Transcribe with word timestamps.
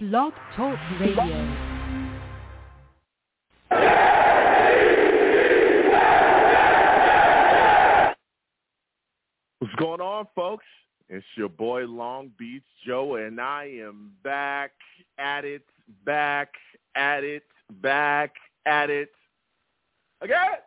Blog 0.00 0.32
Talk 0.54 0.78
Radio. 1.00 1.24
What's 9.58 9.74
going 9.74 10.00
on, 10.00 10.28
folks? 10.36 10.64
It's 11.08 11.26
your 11.36 11.48
boy 11.48 11.86
Long 11.86 12.30
Beach 12.38 12.62
Joe, 12.86 13.16
and 13.16 13.40
I 13.40 13.64
am 13.80 14.12
back 14.22 14.70
at 15.18 15.44
it, 15.44 15.64
back 16.04 16.52
at 16.94 17.24
it, 17.24 17.42
back 17.82 18.34
at 18.66 18.90
it 18.90 19.10
again. 20.20 20.58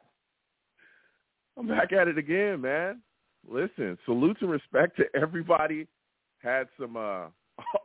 I'm 1.58 1.70
back 1.70 1.94
at 1.94 2.10
it 2.10 2.18
again, 2.18 2.60
man. 2.60 3.02
Listen, 3.50 3.98
salute 4.04 4.40
and 4.42 4.50
respect 4.50 4.98
to 4.98 5.06
everybody. 5.16 5.88
Had 6.44 6.68
some 6.78 6.98
uh, 6.98 7.28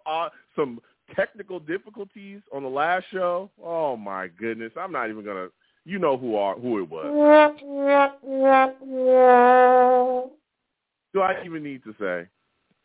some 0.56 0.80
technical 1.14 1.60
difficulties 1.60 2.40
on 2.52 2.62
the 2.62 2.68
last 2.68 3.06
show. 3.12 3.50
Oh 3.62 3.96
my 3.96 4.28
goodness, 4.28 4.72
I'm 4.78 4.92
not 4.92 5.10
even 5.10 5.24
gonna. 5.24 5.48
You 5.84 6.00
know 6.00 6.16
who 6.16 6.34
are 6.34 6.56
who 6.56 6.78
it 6.78 6.90
was. 6.90 7.04
Do 11.14 11.20
I 11.20 11.44
even 11.44 11.62
need 11.62 11.84
to 11.84 11.94
say? 12.00 12.26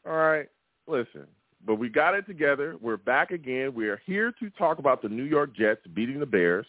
All 0.05 0.16
right, 0.17 0.47
listen. 0.88 1.25
But 1.66 1.75
we 1.75 1.89
got 1.89 2.13
it 2.16 2.25
together. 2.27 2.75
We're 2.81 2.97
back 2.97 3.31
again. 3.31 3.73
We 3.73 3.88
are 3.89 4.02
here 4.05 4.31
to 4.39 4.49
talk 4.52 4.80
about 4.80 5.02
the 5.02 5.09
New 5.09 5.23
York 5.23 5.55
Jets 5.55 5.81
beating 5.94 6.19
the 6.19 6.25
Bears. 6.25 6.66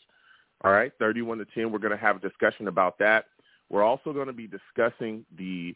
All 0.64 0.72
right, 0.72 0.92
31 0.98 1.38
to 1.38 1.44
10. 1.54 1.72
We're 1.72 1.78
going 1.78 1.92
to 1.92 1.96
have 1.96 2.16
a 2.16 2.20
discussion 2.20 2.68
about 2.68 2.98
that. 2.98 3.26
We're 3.70 3.82
also 3.82 4.12
going 4.12 4.26
to 4.26 4.32
be 4.32 4.46
discussing 4.46 5.24
the, 5.36 5.74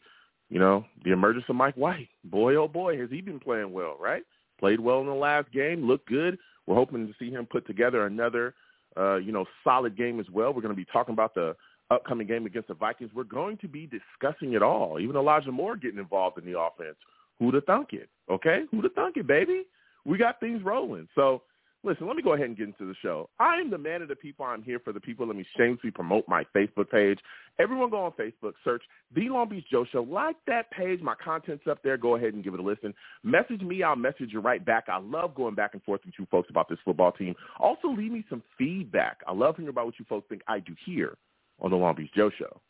you 0.49 0.59
know, 0.59 0.85
the 1.03 1.11
emergence 1.11 1.45
of 1.49 1.55
Mike 1.55 1.75
White. 1.75 2.09
Boy, 2.23 2.55
oh 2.55 2.67
boy, 2.67 2.97
has 2.99 3.09
he 3.09 3.21
been 3.21 3.39
playing 3.39 3.73
well, 3.73 3.97
right? 3.99 4.23
Played 4.59 4.79
well 4.79 5.01
in 5.01 5.07
the 5.07 5.13
last 5.13 5.51
game, 5.51 5.87
looked 5.87 6.07
good. 6.07 6.37
We're 6.65 6.75
hoping 6.75 7.07
to 7.07 7.13
see 7.19 7.31
him 7.31 7.45
put 7.45 7.65
together 7.67 8.05
another, 8.05 8.55
uh, 8.97 9.15
you 9.17 9.31
know, 9.31 9.45
solid 9.63 9.97
game 9.97 10.19
as 10.19 10.29
well. 10.31 10.53
We're 10.53 10.61
going 10.61 10.75
to 10.75 10.75
be 10.75 10.85
talking 10.91 11.13
about 11.13 11.33
the 11.35 11.55
upcoming 11.91 12.27
game 12.27 12.45
against 12.45 12.67
the 12.67 12.73
Vikings. 12.73 13.11
We're 13.13 13.23
going 13.23 13.57
to 13.57 13.67
be 13.67 13.87
discussing 13.87 14.53
it 14.53 14.61
all. 14.61 14.99
Even 14.99 15.15
Elijah 15.15 15.51
Moore 15.51 15.77
getting 15.77 15.99
involved 15.99 16.37
in 16.37 16.51
the 16.51 16.59
offense. 16.59 16.97
Who'd 17.39 17.53
have 17.53 17.65
thunk 17.65 17.93
it? 17.93 18.09
Okay, 18.29 18.63
who'd 18.71 18.83
have 18.83 18.93
thunk 18.93 19.17
it, 19.17 19.27
baby? 19.27 19.63
We 20.05 20.17
got 20.17 20.39
things 20.39 20.63
rolling. 20.63 21.07
So 21.15 21.43
listen, 21.83 22.07
let 22.07 22.15
me 22.15 22.23
go 22.23 22.33
ahead 22.33 22.47
and 22.47 22.57
get 22.57 22.67
into 22.67 22.85
the 22.85 22.95
show. 23.01 23.29
I 23.39 23.55
am 23.55 23.69
the 23.69 23.77
man 23.77 24.01
of 24.01 24.07
the 24.07 24.15
people. 24.15 24.45
I'm 24.45 24.63
here 24.63 24.79
for 24.79 24.93
the 24.93 24.99
people. 24.99 25.27
Let 25.27 25.35
me 25.35 25.45
shamelessly 25.57 25.91
promote 25.91 26.25
my 26.27 26.43
Facebook 26.55 26.89
page. 26.89 27.19
Everyone 27.59 27.89
go 27.89 28.03
on 28.05 28.11
Facebook, 28.11 28.53
search 28.63 28.83
The 29.15 29.29
Long 29.29 29.49
Beach 29.49 29.65
Joe 29.71 29.85
Show. 29.91 30.03
Like 30.03 30.35
that 30.47 30.69
page. 30.71 31.01
My 31.01 31.15
content's 31.23 31.65
up 31.69 31.81
there. 31.83 31.97
Go 31.97 32.15
ahead 32.15 32.33
and 32.33 32.43
give 32.43 32.53
it 32.53 32.59
a 32.59 32.63
listen. 32.63 32.93
Message 33.23 33.61
me. 33.61 33.83
I'll 33.83 33.95
message 33.95 34.29
you 34.31 34.41
right 34.41 34.63
back. 34.63 34.85
I 34.87 34.97
love 34.99 35.35
going 35.35 35.55
back 35.55 35.73
and 35.73 35.83
forth 35.83 36.01
with 36.05 36.15
you 36.17 36.27
folks 36.29 36.49
about 36.49 36.69
this 36.69 36.79
football 36.83 37.11
team. 37.11 37.35
Also, 37.59 37.87
leave 37.87 38.11
me 38.11 38.25
some 38.29 38.43
feedback. 38.57 39.19
I 39.27 39.33
love 39.33 39.55
hearing 39.55 39.69
about 39.69 39.85
what 39.85 39.99
you 39.99 40.05
folks 40.07 40.27
think 40.29 40.41
I 40.47 40.59
do 40.59 40.75
here 40.85 41.17
on 41.59 41.71
The 41.71 41.77
Long 41.77 41.95
Beach 41.95 42.11
Joe 42.15 42.29
Show. 42.37 42.61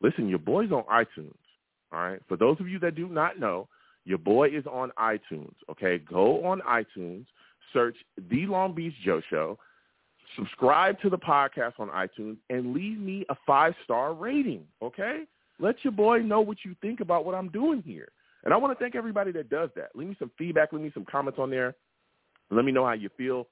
Listen, 0.00 0.28
your 0.28 0.38
boy's 0.38 0.70
on 0.70 0.84
iTunes. 0.84 1.34
All 1.92 2.00
right. 2.00 2.20
For 2.28 2.36
those 2.36 2.60
of 2.60 2.68
you 2.68 2.78
that 2.80 2.94
do 2.94 3.08
not 3.08 3.38
know, 3.40 3.68
your 4.04 4.18
boy 4.18 4.48
is 4.48 4.64
on 4.66 4.90
iTunes. 4.98 5.54
Okay. 5.70 5.98
Go 5.98 6.44
on 6.44 6.60
iTunes 6.60 7.26
search 7.72 7.96
The 8.30 8.46
Long 8.46 8.74
Beach 8.74 8.94
Joe 9.04 9.20
Show, 9.30 9.58
subscribe 10.36 11.00
to 11.00 11.10
the 11.10 11.18
podcast 11.18 11.74
on 11.78 11.88
iTunes, 11.88 12.36
and 12.50 12.72
leave 12.72 12.98
me 12.98 13.24
a 13.28 13.36
five-star 13.46 14.14
rating, 14.14 14.64
okay? 14.82 15.24
Let 15.58 15.76
your 15.82 15.92
boy 15.92 16.20
know 16.20 16.40
what 16.40 16.58
you 16.64 16.76
think 16.80 17.00
about 17.00 17.24
what 17.24 17.34
I'm 17.34 17.48
doing 17.48 17.82
here. 17.82 18.08
And 18.44 18.54
I 18.54 18.56
want 18.56 18.76
to 18.76 18.82
thank 18.82 18.94
everybody 18.94 19.32
that 19.32 19.50
does 19.50 19.70
that. 19.74 19.88
Leave 19.94 20.08
me 20.08 20.16
some 20.18 20.30
feedback. 20.38 20.72
Leave 20.72 20.82
me 20.82 20.92
some 20.94 21.04
comments 21.10 21.38
on 21.40 21.50
there. 21.50 21.74
Let 22.50 22.64
me 22.64 22.72
know 22.72 22.86
how 22.86 22.92
you 22.92 23.10
feel. 23.16 23.46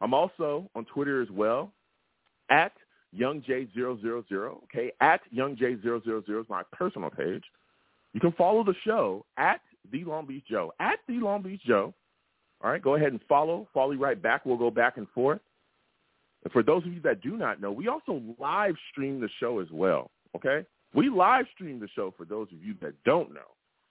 I'm 0.00 0.12
also 0.12 0.68
on 0.74 0.84
Twitter 0.86 1.22
as 1.22 1.30
well, 1.30 1.72
at 2.50 2.72
YoungJ000, 3.16 4.64
okay? 4.64 4.92
At 5.00 5.20
YoungJ000 5.32 6.40
is 6.40 6.46
my 6.48 6.62
personal 6.72 7.10
page. 7.10 7.44
You 8.12 8.20
can 8.20 8.32
follow 8.32 8.64
the 8.64 8.74
show 8.84 9.24
at 9.36 9.60
The 9.92 10.04
Long 10.04 10.26
Beach 10.26 10.44
Joe, 10.50 10.72
at 10.80 10.98
The 11.08 11.14
Long 11.14 11.42
Beach 11.42 11.62
Joe. 11.64 11.94
All 12.62 12.70
right, 12.70 12.82
go 12.82 12.94
ahead 12.94 13.08
and 13.08 13.20
follow. 13.28 13.66
Follow 13.74 13.94
right 13.94 14.20
back. 14.20 14.46
We'll 14.46 14.56
go 14.56 14.70
back 14.70 14.96
and 14.96 15.08
forth. 15.10 15.40
And 16.44 16.52
for 16.52 16.62
those 16.62 16.84
of 16.84 16.92
you 16.92 17.00
that 17.00 17.20
do 17.20 17.36
not 17.36 17.60
know, 17.60 17.72
we 17.72 17.88
also 17.88 18.22
live 18.38 18.74
stream 18.90 19.20
the 19.20 19.28
show 19.40 19.60
as 19.60 19.68
well. 19.70 20.10
Okay, 20.36 20.64
we 20.94 21.08
live 21.08 21.46
stream 21.54 21.80
the 21.80 21.88
show 21.94 22.14
for 22.16 22.24
those 22.24 22.48
of 22.52 22.62
you 22.62 22.74
that 22.80 22.94
don't 23.04 23.32
know. 23.32 23.40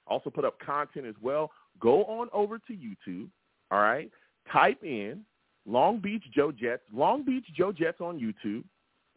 Also 0.07 0.29
put 0.29 0.45
up 0.45 0.59
content 0.59 1.05
as 1.05 1.15
well. 1.21 1.51
Go 1.79 2.03
on 2.05 2.29
over 2.33 2.59
to 2.59 2.73
YouTube. 2.73 3.29
All 3.71 3.79
right, 3.79 4.09
type 4.51 4.83
in 4.83 5.21
Long 5.65 5.99
Beach 5.99 6.23
Joe 6.33 6.51
Jets. 6.51 6.83
Long 6.93 7.23
Beach 7.23 7.45
Joe 7.55 7.71
Jets 7.71 7.99
on 7.99 8.19
YouTube. 8.19 8.63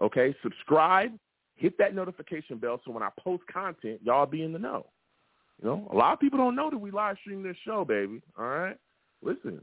Okay, 0.03 0.35
subscribe. 0.43 1.13
Hit 1.57 1.79
that 1.79 1.95
notification 1.95 2.59
bell 2.59 2.81
so 2.85 2.91
when 2.91 3.05
I 3.05 3.11
post 3.19 3.45
content, 3.53 4.01
y'all 4.03 4.27
be 4.27 4.43
in 4.43 4.53
the 4.53 4.59
know. 4.59 4.87
You 5.63 5.69
know, 5.69 5.89
a 5.93 5.97
lot 5.97 6.13
of 6.13 6.19
people 6.19 6.39
don't 6.39 6.57
know 6.57 6.69
that 6.69 6.79
we 6.79 6.91
live 6.91 7.17
stream 7.21 7.45
this 7.45 7.57
show, 7.65 7.85
baby. 7.85 8.21
All 8.37 8.47
right 8.47 8.77
listen, 9.23 9.61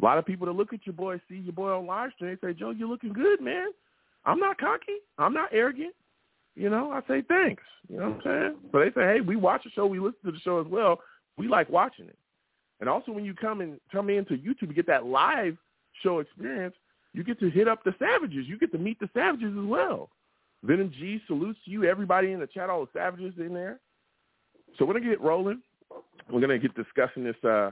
a 0.00 0.04
lot 0.04 0.18
of 0.18 0.26
people 0.26 0.46
that 0.46 0.52
look 0.52 0.72
at 0.72 0.86
your 0.86 0.94
boy, 0.94 1.20
see 1.28 1.36
your 1.36 1.52
boy 1.52 1.70
on 1.70 1.86
live 1.86 2.10
stream, 2.14 2.36
they 2.40 2.48
say, 2.48 2.54
Joe, 2.54 2.70
you're 2.70 2.88
looking 2.88 3.12
good, 3.12 3.40
man. 3.40 3.68
I'm 4.24 4.38
not 4.38 4.58
cocky. 4.58 4.98
I'm 5.18 5.34
not 5.34 5.50
arrogant. 5.52 5.94
You 6.54 6.70
know, 6.70 6.90
I 6.90 7.00
say 7.08 7.22
thanks. 7.22 7.62
You 7.88 7.98
know 7.98 8.10
what 8.10 8.26
I'm 8.26 8.42
saying? 8.42 8.56
So 8.72 8.78
they 8.80 8.90
say, 8.90 9.14
hey, 9.14 9.20
we 9.20 9.36
watch 9.36 9.62
the 9.64 9.70
show. 9.70 9.86
We 9.86 10.00
listen 10.00 10.18
to 10.24 10.32
the 10.32 10.40
show 10.40 10.60
as 10.60 10.66
well. 10.66 11.00
We 11.36 11.48
like 11.48 11.68
watching 11.68 12.06
it. 12.06 12.18
And 12.80 12.88
also 12.88 13.12
when 13.12 13.24
you 13.24 13.34
come 13.34 13.60
and 13.60 13.80
come 13.90 14.10
into 14.10 14.34
YouTube 14.34 14.68
to 14.68 14.74
get 14.74 14.86
that 14.88 15.06
live 15.06 15.56
show 16.02 16.18
experience, 16.18 16.74
you 17.12 17.24
get 17.24 17.40
to 17.40 17.50
hit 17.50 17.68
up 17.68 17.84
the 17.84 17.94
Savages. 17.98 18.46
You 18.46 18.58
get 18.58 18.72
to 18.72 18.78
meet 18.78 19.00
the 19.00 19.08
Savages 19.14 19.56
as 19.56 19.64
well. 19.64 20.10
Venom 20.62 20.90
G 20.98 21.20
salutes 21.26 21.58
you, 21.64 21.84
everybody 21.84 22.32
in 22.32 22.40
the 22.40 22.46
chat, 22.46 22.68
all 22.70 22.84
the 22.84 22.90
Savages 22.92 23.34
in 23.38 23.54
there. 23.54 23.80
So 24.78 24.84
we're 24.84 24.94
to 24.94 25.00
get 25.00 25.20
rolling. 25.20 25.62
We're 26.30 26.40
going 26.40 26.50
to 26.50 26.58
get 26.58 26.74
discussing 26.76 27.24
this 27.24 27.42
uh, 27.44 27.70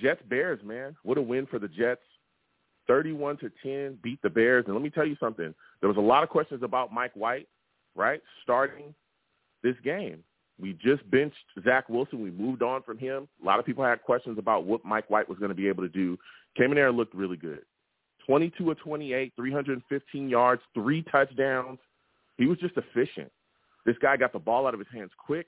Jets 0.00 0.22
Bears, 0.28 0.60
man. 0.64 0.96
What 1.02 1.18
a 1.18 1.22
win 1.22 1.46
for 1.46 1.58
the 1.58 1.68
Jets. 1.68 2.02
31 2.86 3.36
to 3.38 3.50
10 3.62 3.98
beat 4.02 4.20
the 4.22 4.30
Bears. 4.30 4.64
And 4.66 4.74
let 4.74 4.82
me 4.82 4.90
tell 4.90 5.06
you 5.06 5.16
something. 5.20 5.54
There 5.80 5.88
was 5.88 5.96
a 5.96 6.00
lot 6.00 6.22
of 6.22 6.28
questions 6.28 6.62
about 6.62 6.92
Mike 6.92 7.12
White, 7.14 7.48
right? 7.94 8.20
Starting 8.42 8.94
this 9.62 9.76
game. 9.84 10.24
We 10.60 10.74
just 10.74 11.08
benched 11.10 11.36
Zach 11.64 11.88
Wilson. 11.88 12.22
We 12.22 12.30
moved 12.30 12.62
on 12.62 12.82
from 12.82 12.98
him. 12.98 13.28
A 13.42 13.46
lot 13.46 13.58
of 13.58 13.64
people 13.64 13.84
had 13.84 14.02
questions 14.02 14.38
about 14.38 14.64
what 14.64 14.84
Mike 14.84 15.08
White 15.08 15.28
was 15.28 15.38
going 15.38 15.50
to 15.50 15.54
be 15.54 15.68
able 15.68 15.82
to 15.84 15.88
do. 15.88 16.18
Came 16.56 16.70
in 16.70 16.74
there 16.74 16.88
and 16.88 16.96
looked 16.96 17.14
really 17.14 17.36
good. 17.36 17.60
22 18.26 18.70
of 18.70 18.78
28, 18.78 19.32
315 19.36 20.28
yards, 20.28 20.62
three 20.74 21.02
touchdowns. 21.10 21.78
He 22.36 22.46
was 22.46 22.58
just 22.58 22.74
efficient. 22.76 23.30
This 23.86 23.96
guy 24.02 24.16
got 24.16 24.32
the 24.32 24.38
ball 24.38 24.66
out 24.66 24.74
of 24.74 24.80
his 24.80 24.88
hands 24.92 25.10
quick. 25.18 25.46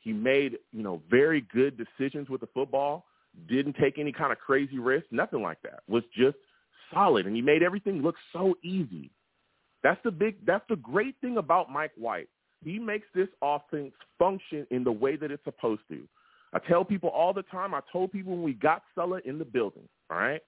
He 0.00 0.12
made, 0.12 0.58
you 0.72 0.82
know, 0.82 1.00
very 1.10 1.42
good 1.52 1.78
decisions 1.78 2.28
with 2.28 2.40
the 2.40 2.48
football 2.48 3.06
didn't 3.48 3.76
take 3.80 3.98
any 3.98 4.12
kind 4.12 4.32
of 4.32 4.38
crazy 4.38 4.78
risk, 4.78 5.06
nothing 5.10 5.42
like 5.42 5.60
that. 5.62 5.80
Was 5.88 6.04
just 6.16 6.36
solid, 6.92 7.26
and 7.26 7.34
he 7.34 7.42
made 7.42 7.62
everything 7.62 8.02
look 8.02 8.16
so 8.32 8.54
easy. 8.62 9.10
That's 9.82 10.00
the 10.04 10.10
big. 10.10 10.44
That's 10.46 10.64
the 10.68 10.76
great 10.76 11.16
thing 11.20 11.38
about 11.38 11.70
Mike 11.70 11.92
White. 11.96 12.28
He 12.64 12.78
makes 12.78 13.06
this 13.14 13.28
offense 13.42 13.92
function 14.18 14.66
in 14.70 14.84
the 14.84 14.92
way 14.92 15.16
that 15.16 15.30
it's 15.30 15.44
supposed 15.44 15.82
to. 15.90 16.06
I 16.54 16.58
tell 16.58 16.84
people 16.84 17.08
all 17.08 17.32
the 17.32 17.42
time. 17.44 17.74
I 17.74 17.80
told 17.90 18.12
people 18.12 18.32
when 18.32 18.42
we 18.42 18.52
got 18.52 18.82
Saleh 18.94 19.22
in 19.24 19.38
the 19.38 19.44
building. 19.44 19.88
All 20.10 20.18
right, 20.18 20.40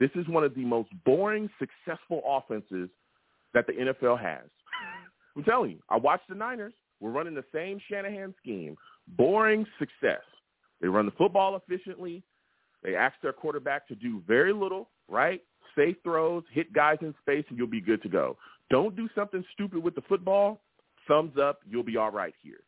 this 0.00 0.10
is 0.14 0.28
one 0.28 0.44
of 0.44 0.54
the 0.54 0.64
most 0.64 0.90
boring, 1.04 1.48
successful 1.58 2.22
offenses 2.26 2.90
that 3.54 3.66
the 3.66 3.72
NFL 3.72 4.20
has. 4.20 4.48
I'm 5.36 5.44
telling 5.44 5.70
you. 5.72 5.78
I 5.88 5.96
watched 5.96 6.28
the 6.28 6.34
Niners. 6.34 6.74
We're 7.00 7.10
running 7.10 7.34
the 7.34 7.44
same 7.52 7.80
Shanahan 7.88 8.34
scheme. 8.40 8.76
Boring 9.16 9.66
success. 9.78 10.22
They 10.80 10.88
run 10.88 11.06
the 11.06 11.12
football 11.12 11.56
efficiently. 11.56 12.22
They 12.82 12.94
ask 12.94 13.14
their 13.22 13.32
quarterback 13.32 13.88
to 13.88 13.94
do 13.94 14.22
very 14.26 14.52
little, 14.52 14.90
right? 15.08 15.42
Safe 15.76 15.96
throws, 16.02 16.44
hit 16.52 16.72
guys 16.72 16.98
in 17.00 17.14
space, 17.20 17.44
and 17.48 17.56
you'll 17.56 17.66
be 17.66 17.80
good 17.80 18.02
to 18.02 18.08
go. 18.08 18.36
Don't 18.70 18.94
do 18.94 19.08
something 19.14 19.44
stupid 19.52 19.82
with 19.82 19.94
the 19.94 20.02
football. 20.02 20.62
Thumbs 21.08 21.36
up, 21.40 21.60
you'll 21.68 21.82
be 21.82 21.96
all 21.96 22.10
right 22.10 22.34
here. 22.42 22.60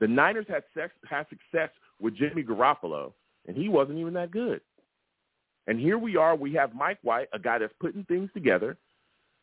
The 0.00 0.08
Niners 0.08 0.46
had, 0.48 0.64
sex, 0.74 0.92
had 1.08 1.26
success 1.28 1.70
with 2.00 2.16
Jimmy 2.16 2.42
Garoppolo, 2.42 3.12
and 3.46 3.56
he 3.56 3.68
wasn't 3.68 3.98
even 3.98 4.14
that 4.14 4.30
good. 4.30 4.60
And 5.66 5.78
here 5.78 5.98
we 5.98 6.16
are. 6.16 6.34
We 6.34 6.54
have 6.54 6.74
Mike 6.74 6.98
White, 7.02 7.28
a 7.32 7.38
guy 7.38 7.58
that's 7.58 7.74
putting 7.80 8.04
things 8.04 8.30
together, 8.32 8.78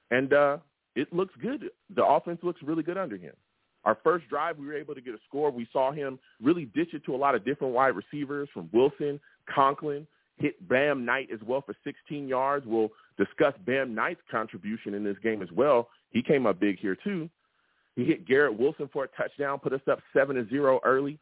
and 0.09 0.33
uh, 0.33 0.57
it 0.95 1.13
looks 1.13 1.33
good. 1.41 1.69
The 1.95 2.03
offense 2.03 2.39
looks 2.41 2.61
really 2.63 2.83
good 2.83 2.97
under 2.97 3.17
him. 3.17 3.33
Our 3.87 3.97
first 4.03 4.27
drive, 4.27 4.57
we 4.57 4.67
were 4.67 4.75
able 4.75 4.95
to 4.95 4.99
get 4.99 5.13
a 5.13 5.19
score. 5.29 5.49
We 5.49 5.65
saw 5.71 5.93
him 5.93 6.19
really 6.43 6.65
dish 6.65 6.89
it 6.91 7.05
to 7.05 7.15
a 7.15 7.17
lot 7.17 7.35
of 7.35 7.45
different 7.45 7.73
wide 7.73 7.95
receivers 7.95 8.49
from 8.53 8.69
Wilson, 8.73 9.17
Conklin, 9.49 10.05
hit 10.35 10.55
Bam 10.67 11.05
Knight 11.05 11.29
as 11.33 11.39
well 11.47 11.61
for 11.65 11.73
16 11.85 12.27
yards. 12.27 12.65
We'll 12.67 12.89
discuss 13.17 13.53
Bam 13.65 13.95
Knight's 13.95 14.19
contribution 14.29 14.93
in 14.93 15.05
this 15.05 15.15
game 15.23 15.41
as 15.41 15.47
well. 15.53 15.87
He 16.11 16.21
came 16.21 16.45
up 16.45 16.59
big 16.59 16.77
here 16.81 16.97
too. 17.01 17.29
He 17.95 18.03
hit 18.03 18.27
Garrett 18.27 18.59
Wilson 18.59 18.89
for 18.91 19.05
a 19.05 19.07
touchdown, 19.07 19.57
put 19.57 19.71
us 19.71 19.79
up 19.89 19.99
7 20.11 20.35
to 20.35 20.45
0 20.49 20.81
early. 20.83 21.17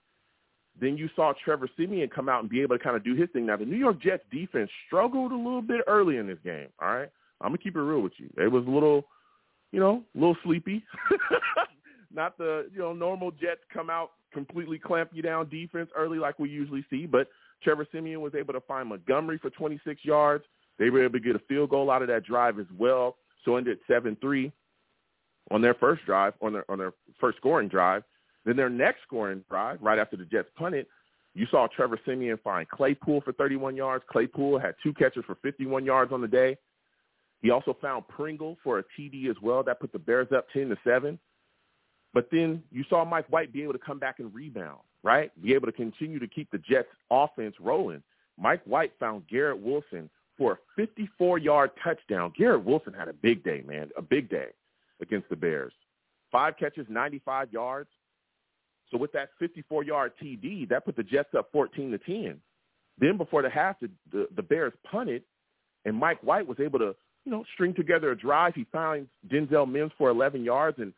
then 0.82 0.98
you 0.98 1.08
saw 1.16 1.34
Trevor 1.44 1.70
Siemian 1.78 2.10
come 2.10 2.28
out 2.28 2.42
and 2.42 2.50
be 2.50 2.64
able 2.64 2.76
to 2.80 2.84
kind 2.84 2.96
of 2.96 3.04
do 3.04 3.14
his 3.14 3.30
thing. 3.30 3.46
Now, 3.46 3.58
the 3.58 3.66
New 3.66 3.78
York 3.78 4.02
Jets 4.02 4.24
defense 4.32 4.72
struggled 4.88 5.32
a 5.32 5.38
little 5.38 5.62
bit 5.62 5.82
early 5.86 6.18
in 6.18 6.26
this 6.26 6.40
game, 6.44 6.70
all 6.82 6.96
right? 6.96 7.12
I'm 7.42 7.52
to 7.52 7.60
keep 7.60 7.76
it 7.76 7.80
real 7.80 8.02
with 8.02 8.14
you. 8.18 8.28
It 8.44 8.52
was 8.52 8.66
a 8.66 8.72
little, 8.72 9.06
you 9.72 9.80
know, 9.80 10.04
a 10.16 10.18
little 10.18 10.38
sleepy. 10.44 10.84
Not 12.16 12.38
the, 12.38 12.70
you 12.74 12.80
know, 12.80 12.94
normal 12.94 13.32
Jets 13.32 13.62
come 13.74 13.90
out 13.90 14.12
completely 14.34 14.80
clamp 14.80 15.10
you 15.14 15.22
down 15.22 15.50
defense 15.50 15.90
early 15.96 16.18
like 16.18 16.40
we 16.40 16.50
usually 16.50 16.86
see, 16.90 17.06
but 17.06 17.28
Trevor 17.64 17.88
Siemian 17.92 18.22
was 18.22 18.36
able 18.36 18.54
to 18.54 18.62
find 18.62 18.90
Montgomery 18.90 19.38
for 19.38 19.50
26 19.50 20.04
yards. 20.04 20.44
They 20.78 20.90
were 20.90 21.04
able 21.04 21.14
to 21.14 21.20
get 21.20 21.36
a 21.36 21.42
field 21.48 21.70
goal 21.70 21.90
out 21.90 22.02
of 22.02 22.08
that 22.10 22.26
drive 22.26 22.60
as 22.60 22.66
well. 22.78 23.18
So 23.44 23.56
ended 23.58 23.80
7-3 23.90 24.52
on 25.52 25.62
their 25.62 25.74
first 25.76 26.06
drive, 26.06 26.34
on 26.42 26.54
their 26.54 26.70
on 26.70 26.80
their 26.80 26.94
first 27.20 27.38
scoring 27.38 27.70
drive. 27.70 28.04
Then 28.46 28.56
their 28.56 28.70
next 28.70 29.02
scoring 29.04 29.44
drive, 29.50 29.82
right 29.82 30.00
after 30.00 30.18
the 30.18 30.26
Jets 30.26 30.50
punted, 30.58 30.88
you 31.34 31.46
saw 31.52 31.68
Trevor 31.68 32.00
Siemian 32.06 32.38
find 32.44 32.68
Claypool 32.70 33.22
for 33.22 33.34
31 33.34 33.76
yards. 33.76 34.04
Claypool 34.10 34.60
had 34.60 34.76
two 34.82 34.94
catches 34.94 35.24
for 35.26 35.36
51 35.44 35.86
yards 35.86 36.12
on 36.12 36.22
the 36.22 36.28
day. 36.28 36.58
He 37.42 37.52
also 37.52 37.76
found 37.82 38.08
Pringle 38.08 38.58
for 38.64 38.80
a 38.80 38.84
TD 38.98 39.30
as 39.30 39.36
well. 39.42 39.64
That 39.64 39.80
put 39.80 39.92
the 39.92 40.00
Bears 40.00 40.30
up 40.36 40.48
10 40.54 40.70
to 40.70 40.78
7. 40.84 41.20
But 42.16 42.30
then 42.32 42.64
you 42.72 42.86
saw 42.90 43.04
Mike 43.04 43.28
White 43.28 43.52
be 43.52 43.62
able 43.62 43.74
to 43.74 43.80
come 43.80 44.00
back 44.00 44.20
and 44.20 44.34
rebound, 44.34 44.80
right? 45.04 45.32
Be 45.44 45.54
able 45.54 45.68
to 45.68 45.74
continue 45.74 46.18
to 46.18 46.28
keep 46.28 46.50
the 46.50 46.58
Jets 46.60 46.88
offense 47.12 47.56
rolling. 47.60 48.02
Mike 48.40 48.62
White 48.64 48.94
found 49.02 49.28
Garrett 49.28 49.60
Wilson 49.60 50.10
for 50.38 50.60
a 50.78 50.82
54-yard 50.82 51.72
touchdown. 51.84 52.32
Garrett 52.38 52.64
Wilson 52.64 52.94
had 52.94 53.10
a 53.10 53.14
big 53.14 53.44
day, 53.44 53.64
man, 53.68 53.90
a 53.98 54.02
big 54.02 54.30
day 54.30 54.48
against 55.02 55.28
the 55.28 55.36
Bears. 55.36 55.74
Five 56.32 56.56
catches, 56.58 56.86
95 56.90 57.52
yards. 57.52 57.90
So 58.92 58.98
with 58.98 59.12
that 59.12 59.32
54-yard 59.42 60.14
TD, 60.24 60.70
that 60.70 60.86
put 60.86 60.96
the 60.96 61.04
Jets 61.04 61.36
up 61.38 61.50
14 61.52 61.92
to 61.92 61.98
10. 61.98 62.40
Then 62.98 63.18
before 63.18 63.42
the 63.42 63.50
half, 63.50 63.78
the, 63.82 63.90
the, 64.14 64.30
the 64.38 64.42
Bears 64.42 64.72
punted, 64.90 65.24
and 65.84 65.98
Mike 65.98 66.24
White 66.24 66.48
was 66.48 66.62
able 66.62 66.80
to, 66.80 66.96
you 67.26 67.32
know, 67.34 67.44
string 67.54 67.74
together 67.74 68.12
a 68.12 68.18
drive. 68.18 68.56
He 68.56 68.66
finds 68.72 69.10
Denzel 69.30 69.70
Mims 69.70 69.92
for 69.98 70.10
11 70.10 70.46
yards 70.46 70.80
and 70.80 70.94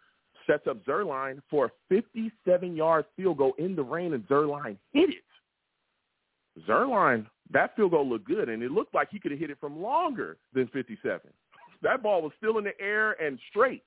sets 0.47 0.67
up 0.67 0.83
Zuerlein 0.85 1.41
for 1.49 1.71
a 1.91 1.94
57-yard 1.94 3.05
field 3.15 3.38
goal 3.38 3.53
in 3.57 3.75
the 3.75 3.83
rain, 3.83 4.13
and 4.13 4.27
Zuerlein 4.27 4.77
hit 4.94 5.09
it. 5.09 5.23
Zuerlein, 6.67 7.27
that 7.51 7.75
field 7.75 7.91
goal 7.91 8.07
looked 8.07 8.27
good, 8.27 8.49
and 8.49 8.63
it 8.63 8.71
looked 8.71 8.95
like 8.95 9.09
he 9.11 9.19
could 9.19 9.31
have 9.31 9.39
hit 9.39 9.51
it 9.51 9.59
from 9.59 9.81
longer 9.81 10.38
than 10.53 10.67
57. 10.67 11.19
That 11.83 12.01
ball 12.01 12.23
was 12.23 12.31
still 12.39 12.57
in 12.57 12.63
the 12.63 12.71
air 12.81 13.11
and 13.23 13.38
straight. 13.51 13.83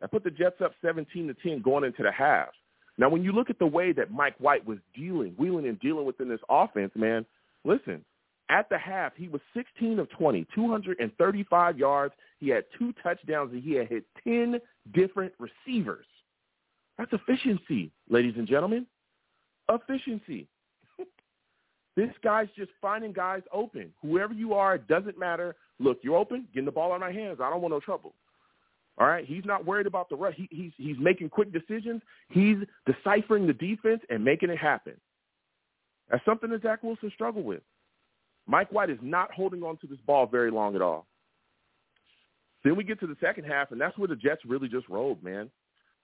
That 0.00 0.12
put 0.12 0.22
the 0.22 0.30
Jets 0.30 0.60
up 0.64 0.70
17 0.84 1.26
to 1.26 1.34
10 1.34 1.60
going 1.60 1.82
into 1.82 2.04
the 2.04 2.12
half. 2.12 2.50
Now, 2.96 3.08
when 3.08 3.24
you 3.24 3.32
look 3.32 3.50
at 3.50 3.58
the 3.58 3.66
way 3.66 3.90
that 3.92 4.12
Mike 4.12 4.36
White 4.38 4.64
was 4.64 4.78
dealing, 4.94 5.34
wheeling 5.36 5.66
and 5.66 5.80
dealing 5.80 6.06
within 6.06 6.28
this 6.28 6.40
offense, 6.48 6.92
man, 6.94 7.26
listen, 7.64 8.04
at 8.48 8.68
the 8.68 8.78
half, 8.78 9.12
he 9.16 9.28
was 9.28 9.40
16 9.54 9.98
of 9.98 10.08
20, 10.10 10.46
235 10.54 11.78
yards. 11.78 12.14
He 12.38 12.48
had 12.48 12.64
two 12.78 12.94
touchdowns, 13.02 13.52
and 13.52 13.62
he 13.62 13.72
had 13.72 13.88
hit 13.88 14.04
10 14.24 14.60
different 14.94 15.32
receivers. 15.38 16.06
That's 16.98 17.12
efficiency, 17.12 17.90
ladies 18.08 18.34
and 18.36 18.46
gentlemen. 18.46 18.86
Efficiency. 19.68 20.46
this 21.96 22.10
guy's 22.22 22.48
just 22.56 22.70
finding 22.80 23.12
guys 23.12 23.42
open. 23.52 23.92
Whoever 24.00 24.32
you 24.32 24.54
are, 24.54 24.76
it 24.76 24.86
doesn't 24.86 25.18
matter. 25.18 25.56
Look, 25.78 25.98
you're 26.02 26.16
open. 26.16 26.46
Getting 26.54 26.66
the 26.66 26.72
ball 26.72 26.92
out 26.92 26.96
of 26.96 27.00
my 27.00 27.12
hands. 27.12 27.38
I 27.42 27.50
don't 27.50 27.60
want 27.60 27.74
no 27.74 27.80
trouble. 27.80 28.14
All 28.98 29.06
right, 29.06 29.26
he's 29.26 29.44
not 29.44 29.66
worried 29.66 29.86
about 29.86 30.08
the 30.08 30.16
rush. 30.16 30.34
He, 30.36 30.48
he's 30.50 30.72
he's 30.78 30.96
making 30.98 31.28
quick 31.28 31.52
decisions. 31.52 32.00
He's 32.30 32.56
deciphering 32.86 33.46
the 33.46 33.52
defense 33.52 34.00
and 34.08 34.24
making 34.24 34.48
it 34.48 34.56
happen. 34.56 34.94
That's 36.10 36.24
something 36.24 36.48
that 36.48 36.62
Zach 36.62 36.82
Wilson 36.82 37.10
struggled 37.14 37.44
with. 37.44 37.60
Mike 38.46 38.70
White 38.72 38.90
is 38.90 38.98
not 39.02 39.32
holding 39.32 39.62
on 39.62 39.76
to 39.78 39.86
this 39.86 39.98
ball 40.06 40.26
very 40.26 40.50
long 40.50 40.74
at 40.76 40.82
all. 40.82 41.06
Then 42.64 42.76
we 42.76 42.84
get 42.84 43.00
to 43.00 43.06
the 43.06 43.16
second 43.20 43.44
half, 43.44 43.70
and 43.70 43.80
that's 43.80 43.96
where 43.98 44.08
the 44.08 44.16
Jets 44.16 44.42
really 44.44 44.68
just 44.68 44.88
rolled, 44.88 45.22
man. 45.22 45.50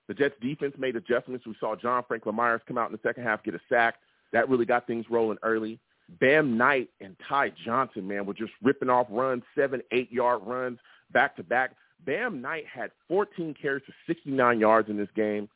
The 0.08 0.14
Jets 0.14 0.34
defense 0.40 0.74
made 0.78 0.96
adjustments. 0.96 1.46
We 1.46 1.56
saw 1.58 1.76
John 1.76 2.04
Franklin 2.06 2.34
Myers 2.34 2.60
come 2.66 2.78
out 2.78 2.90
in 2.90 2.92
the 2.92 3.00
second 3.02 3.24
half, 3.24 3.42
get 3.42 3.54
a 3.54 3.60
sack. 3.68 3.96
That 4.32 4.48
really 4.48 4.64
got 4.64 4.86
things 4.86 5.06
rolling 5.10 5.38
early. 5.42 5.78
Bam 6.20 6.56
Knight 6.56 6.90
and 7.00 7.16
Ty 7.28 7.52
Johnson, 7.64 8.06
man, 8.06 8.26
were 8.26 8.34
just 8.34 8.52
ripping 8.62 8.90
off 8.90 9.06
runs, 9.10 9.42
seven, 9.54 9.82
eight-yard 9.92 10.42
runs 10.44 10.78
back 11.12 11.36
to 11.36 11.42
back. 11.42 11.76
Bam 12.04 12.40
Knight 12.40 12.64
had 12.66 12.90
14 13.08 13.54
carries 13.60 13.82
for 13.86 13.94
69 14.06 14.58
yards 14.58 14.90
in 14.90 14.96
this 14.96 15.08
game. 15.14 15.48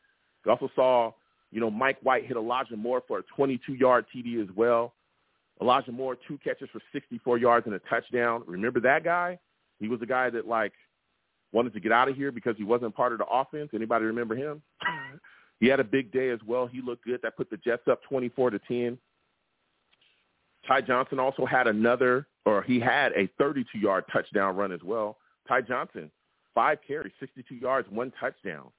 We 0.44 0.50
also 0.50 0.70
saw, 0.74 1.12
you 1.50 1.60
know, 1.60 1.70
Mike 1.70 1.98
White 2.02 2.26
hit 2.26 2.36
Elijah 2.36 2.76
Moore 2.76 3.02
for 3.06 3.18
a 3.18 3.22
22-yard 3.38 4.06
TD 4.14 4.42
as 4.42 4.48
well. 4.54 4.94
Elijah 5.60 5.92
Moore, 5.92 6.16
two 6.28 6.38
catches 6.38 6.68
for 6.70 6.80
64 6.92 7.38
yards 7.38 7.66
and 7.66 7.74
a 7.74 7.78
touchdown. 7.80 8.42
Remember 8.46 8.80
that 8.80 9.04
guy? 9.04 9.38
He 9.78 9.88
was 9.88 10.00
the 10.00 10.06
guy 10.06 10.30
that, 10.30 10.46
like, 10.46 10.72
wanted 11.52 11.72
to 11.74 11.80
get 11.80 11.92
out 11.92 12.08
of 12.08 12.16
here 12.16 12.30
because 12.32 12.56
he 12.56 12.64
wasn't 12.64 12.94
part 12.94 13.12
of 13.12 13.18
the 13.18 13.26
offense. 13.26 13.70
Anybody 13.74 14.04
remember 14.04 14.34
him? 14.34 14.62
Mm-hmm. 14.86 15.16
he 15.60 15.68
had 15.68 15.80
a 15.80 15.84
big 15.84 16.12
day 16.12 16.30
as 16.30 16.40
well. 16.46 16.66
He 16.66 16.82
looked 16.82 17.04
good. 17.04 17.20
That 17.22 17.36
put 17.36 17.50
the 17.50 17.56
Jets 17.56 17.88
up 17.90 18.02
24 18.08 18.50
to 18.50 18.58
10. 18.68 18.98
Ty 20.66 20.80
Johnson 20.82 21.18
also 21.18 21.46
had 21.46 21.66
another, 21.66 22.26
or 22.44 22.62
he 22.62 22.80
had 22.80 23.12
a 23.12 23.28
32-yard 23.40 24.04
touchdown 24.12 24.56
run 24.56 24.72
as 24.72 24.82
well. 24.82 25.16
Ty 25.48 25.62
Johnson 25.62 26.10
five 26.56 26.78
carries, 26.84 27.12
62 27.20 27.54
yards, 27.54 27.86
one 27.90 28.12
touchdown. 28.18 28.70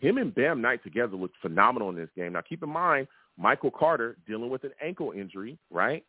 Him 0.00 0.18
and 0.18 0.34
Bam 0.34 0.60
Knight 0.60 0.82
together 0.82 1.14
looked 1.14 1.36
phenomenal 1.40 1.90
in 1.90 1.94
this 1.94 2.08
game. 2.16 2.32
Now, 2.32 2.40
keep 2.40 2.62
in 2.64 2.70
mind, 2.70 3.06
Michael 3.38 3.70
Carter 3.70 4.16
dealing 4.26 4.50
with 4.50 4.64
an 4.64 4.72
ankle 4.82 5.12
injury, 5.12 5.58
right? 5.70 6.04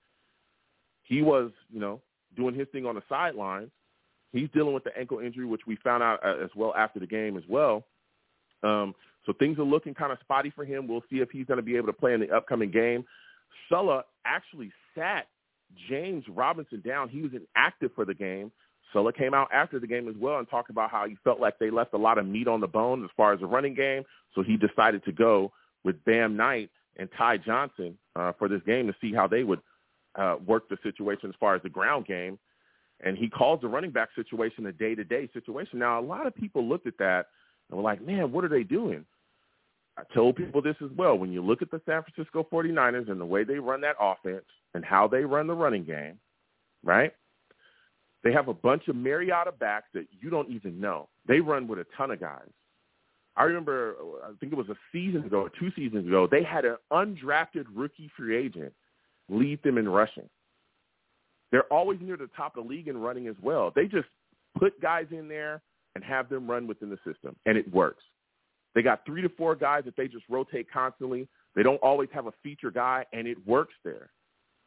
He 1.04 1.22
was, 1.22 1.52
you 1.72 1.80
know, 1.80 2.02
doing 2.36 2.56
his 2.56 2.68
thing 2.72 2.86
on 2.86 2.96
the 2.96 3.04
sidelines. 3.08 3.72
He's 4.31 4.50
dealing 4.54 4.74
with 4.74 4.84
the 4.84 4.98
ankle 4.98 5.20
injury, 5.20 5.46
which 5.46 5.62
we 5.68 5.75
found 5.78 6.02
out 6.02 6.20
uh, 6.25 6.44
as 6.44 6.50
well 6.56 6.74
after 6.75 7.00
the 7.00 7.08
game 7.08 7.38
as 7.38 7.44
well. 7.48 7.86
Um, 8.64 8.96
so 9.25 9.34
things 9.34 9.60
are 9.60 9.64
looking 9.64 9.94
kind 9.94 10.12
of 10.12 10.18
spotty 10.22 10.50
for 10.50 10.66
him. 10.66 10.88
We'll 10.88 11.04
see 11.10 11.18
if 11.18 11.30
he's 11.30 11.46
going 11.46 11.58
to 11.58 11.64
be 11.64 11.78
able 11.78 11.88
to 11.88 11.94
play 11.94 12.14
in 12.14 12.20
the 12.20 12.31
upcoming 12.31 12.72
game. 12.72 13.06
Saleh 13.69 14.04
actually 14.26 14.72
sat 14.96 15.28
James 15.90 16.24
Robinson 16.28 16.81
down. 16.81 17.10
He 17.10 17.22
was 17.22 17.31
inactive 17.34 17.92
for 17.94 18.06
the 18.06 18.14
game. 18.14 18.52
Saleh 18.92 19.16
came 19.16 19.34
out 19.34 19.50
after 19.52 19.80
the 19.80 19.88
game 19.88 20.08
as 20.08 20.16
well 20.19 20.40
and 20.40 20.50
talked 20.50 20.69
about 20.69 20.92
how 20.92 21.08
he 21.08 21.18
felt 21.24 21.40
like 21.40 21.58
they 21.60 21.69
left 21.69 21.94
a 21.94 21.98
lot 21.98 22.18
of 22.18 22.26
meat 22.26 22.48
on 22.48 22.62
the 22.62 22.68
bone 22.68 23.04
as 23.04 23.10
far 23.16 23.34
as 23.34 23.40
the 23.40 23.46
running 23.46 23.74
game. 23.74 24.04
So 24.36 24.44
he 24.44 24.58
decided 24.58 25.04
to 25.06 25.12
go 25.12 25.52
with 25.84 26.04
Bam 26.06 26.38
Knight 26.38 26.69
and 26.98 27.10
Ty 27.18 27.38
Johnson 27.38 27.98
uh, 28.16 28.34
for 28.38 28.48
this 28.48 28.62
game 28.66 28.88
to 28.88 28.95
see 29.01 29.13
how 29.13 29.28
they 29.28 29.44
would 29.44 29.60
uh, 30.16 30.36
work 30.45 30.69
the 30.69 30.78
situation 30.84 31.30
as 31.30 31.36
far 31.40 31.56
as 31.56 31.62
the 31.63 31.69
ground 31.69 32.06
game. 32.06 32.38
And 33.04 33.18
he 33.18 33.30
calls 33.30 33.62
the 33.62 33.68
running 33.68 33.92
back 33.92 34.09
situation 34.16 34.66
a 34.68 34.71
day-to-day 34.71 35.30
situation. 35.33 35.80
Now, 35.80 36.00
a 36.00 36.02
lot 36.02 36.28
of 36.28 36.35
people 36.35 36.68
looked 36.68 36.88
at 36.88 36.97
that 37.00 37.26
and 37.69 37.78
were 37.78 37.83
like, 37.83 38.02
man, 38.06 38.31
what 38.31 38.45
are 38.45 38.50
they 38.50 38.64
doing? 38.64 39.06
I 39.97 40.04
told 40.14 40.35
people 40.35 40.62
this 40.62 40.76
as 40.83 40.90
well. 40.95 41.18
When 41.18 41.31
you 41.31 41.44
look 41.44 41.62
at 41.62 41.69
the 41.69 41.81
San 41.85 42.04
Francisco 42.04 42.47
49ers 42.52 43.12
and 43.12 43.19
the 43.19 43.26
way 43.26 43.44
they 43.44 43.59
run 43.59 43.81
that 43.81 43.95
offense 44.00 44.45
and 44.73 44.83
how 44.85 45.07
they 45.07 45.23
run 45.23 45.47
the 45.47 45.54
running 45.54 45.83
game, 45.83 46.19
right? 46.83 47.12
They 48.23 48.31
have 48.31 48.47
a 48.47 48.54
bunch 48.54 48.88
of 48.88 48.95
Mariota 48.95 49.52
backs 49.52 49.88
that 49.94 50.07
you 50.19 50.30
don't 50.30 50.50
even 50.50 50.80
know. 50.80 51.09
They 51.28 51.42
run 51.42 51.68
with 51.68 51.80
a 51.80 51.85
ton 51.97 52.12
of 52.12 52.19
guys. 52.19 52.50
I 53.35 53.44
remember, 53.44 53.95
uh, 53.99 54.28
I 54.28 54.31
think 54.40 54.52
it 54.52 54.56
was 54.56 54.69
a 54.69 54.78
season 54.92 55.23
ago 55.23 55.49
two 55.59 55.71
seasons 55.75 56.07
ago, 56.07 56.28
they 56.30 56.44
had 56.44 56.66
an 56.66 56.78
undrafted 56.92 57.66
rookie 57.73 58.11
free 58.16 58.37
agent 58.37 58.73
lead 59.30 59.61
them 59.63 59.78
in 59.78 59.87
rushing. 59.87 60.30
They're 61.52 61.71
always 61.71 61.99
near 62.02 62.18
the 62.18 62.30
top 62.35 62.57
of 62.57 62.63
the 62.63 62.69
league 62.69 62.87
in 62.87 62.97
running 62.97 63.28
as 63.28 63.35
well. 63.42 63.71
They 63.75 63.85
just 63.85 64.07
put 64.57 64.80
guys 64.81 65.06
in 65.11 65.28
there 65.28 65.61
and 65.95 66.04
have 66.04 66.30
them 66.30 66.49
run 66.49 66.68
within 66.68 66.90
the 66.90 66.97
system, 67.06 67.35
and 67.45 67.57
it 67.57 67.71
works. 67.71 68.04
They 68.73 68.81
got 68.81 69.06
three 69.06 69.21
to 69.21 69.30
four 69.30 69.56
guys 69.56 69.83
that 69.85 69.95
they 69.95 70.07
just 70.07 70.25
rotate 70.30 70.68
constantly. 70.71 71.28
They 71.56 71.61
don't 71.61 71.81
always 71.83 72.09
have 72.11 72.25
a 72.25 72.33
feature 72.42 72.71
guy, 72.71 73.06
and 73.13 73.28
it 73.28 73.37
works 73.47 73.75
there 73.83 74.09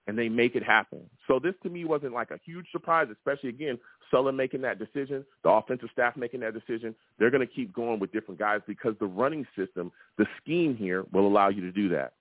and 0.06 0.16
they 0.16 0.28
make 0.28 0.54
it 0.54 0.62
happen. 0.62 1.00
So 1.26 1.38
this 1.38 1.54
to 1.62 1.68
me 1.68 1.84
wasn't 1.84 2.12
like 2.12 2.30
a 2.30 2.38
huge 2.44 2.66
surprise, 2.70 3.08
especially 3.12 3.48
again, 3.48 3.78
Saleh 4.10 4.34
making 4.34 4.60
that 4.62 4.78
decision, 4.78 5.25
the 5.42 5.50
offensive 5.50 5.88
staff 5.92 6.16
making 6.16 6.40
that 6.40 6.54
decision. 6.54 6.94
They're 7.18 7.30
going 7.30 7.46
to 7.46 7.52
keep 7.52 7.72
going 7.72 7.98
with 7.98 8.12
different 8.12 8.38
guys 8.38 8.60
because 8.66 8.94
the 9.00 9.06
running 9.06 9.46
system, 9.56 9.90
the 10.16 10.26
scheme 10.40 10.76
here 10.76 11.04
will 11.12 11.26
allow 11.26 11.48
you 11.48 11.60
to 11.62 11.72
do 11.72 11.88
that. 11.90 12.12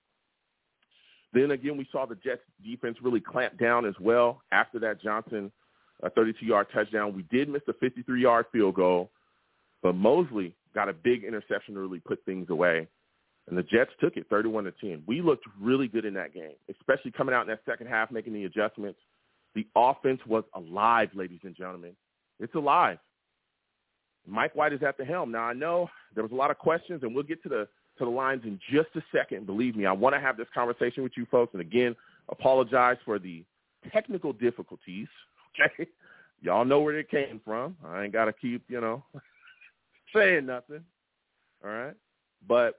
Then 1.32 1.50
again, 1.52 1.76
we 1.76 1.86
saw 1.92 2.06
the 2.06 2.16
Jets 2.16 2.40
defense 2.64 2.96
really 3.02 3.20
clamp 3.20 3.58
down 3.58 3.84
as 3.84 3.94
well 4.00 4.42
after 4.50 4.78
that 4.80 5.00
Johnson 5.02 5.52
a 6.02 6.10
32-yard 6.10 6.66
touchdown. 6.72 7.14
We 7.14 7.22
did 7.22 7.48
miss 7.48 7.62
the 7.66 7.72
53-yard 7.74 8.46
field 8.52 8.74
goal, 8.74 9.10
but 9.82 9.94
Mosley 9.94 10.54
got 10.74 10.88
a 10.88 10.92
big 10.92 11.24
interception 11.24 11.74
to 11.74 11.80
really 11.80 12.00
put 12.00 12.24
things 12.24 12.50
away 12.50 12.88
and 13.48 13.56
the 13.56 13.62
Jets 13.62 13.90
took 14.00 14.16
it 14.16 14.26
31 14.28 14.64
to 14.64 14.72
10. 14.80 15.02
We 15.06 15.20
looked 15.20 15.44
really 15.60 15.88
good 15.88 16.04
in 16.04 16.14
that 16.14 16.34
game, 16.34 16.54
especially 16.70 17.12
coming 17.12 17.34
out 17.34 17.42
in 17.42 17.48
that 17.48 17.60
second 17.64 17.86
half, 17.86 18.10
making 18.10 18.32
the 18.32 18.44
adjustments. 18.44 18.98
The 19.54 19.66
offense 19.76 20.20
was 20.26 20.44
alive, 20.54 21.10
ladies 21.14 21.40
and 21.44 21.56
gentlemen. 21.56 21.92
It's 22.40 22.54
alive. 22.54 22.98
Mike 24.26 24.54
White 24.54 24.72
is 24.72 24.82
at 24.82 24.98
the 24.98 25.04
helm. 25.04 25.30
Now, 25.30 25.44
I 25.44 25.52
know 25.52 25.88
there 26.14 26.24
was 26.24 26.32
a 26.32 26.36
lot 26.36 26.50
of 26.50 26.58
questions, 26.58 27.02
and 27.02 27.14
we'll 27.14 27.24
get 27.24 27.42
to 27.44 27.48
the 27.48 27.68
to 27.98 28.04
the 28.04 28.10
lines 28.10 28.42
in 28.44 28.58
just 28.70 28.88
a 28.96 29.02
second. 29.16 29.46
Believe 29.46 29.74
me, 29.74 29.86
I 29.86 29.92
want 29.92 30.14
to 30.14 30.20
have 30.20 30.36
this 30.36 30.48
conversation 30.52 31.02
with 31.02 31.12
you 31.16 31.26
folks. 31.30 31.54
And 31.54 31.62
again, 31.62 31.96
apologize 32.28 32.98
for 33.04 33.18
the 33.18 33.44
technical 33.92 34.32
difficulties. 34.32 35.08
Okay, 35.58 35.88
y'all 36.42 36.66
know 36.66 36.80
where 36.80 36.98
it 36.98 37.10
came 37.10 37.40
from. 37.42 37.78
I 37.82 38.04
ain't 38.04 38.12
got 38.12 38.26
to 38.26 38.34
keep, 38.34 38.62
you 38.68 38.78
know, 38.78 39.02
saying 40.14 40.44
nothing. 40.44 40.84
All 41.64 41.70
right, 41.70 41.94
but 42.46 42.74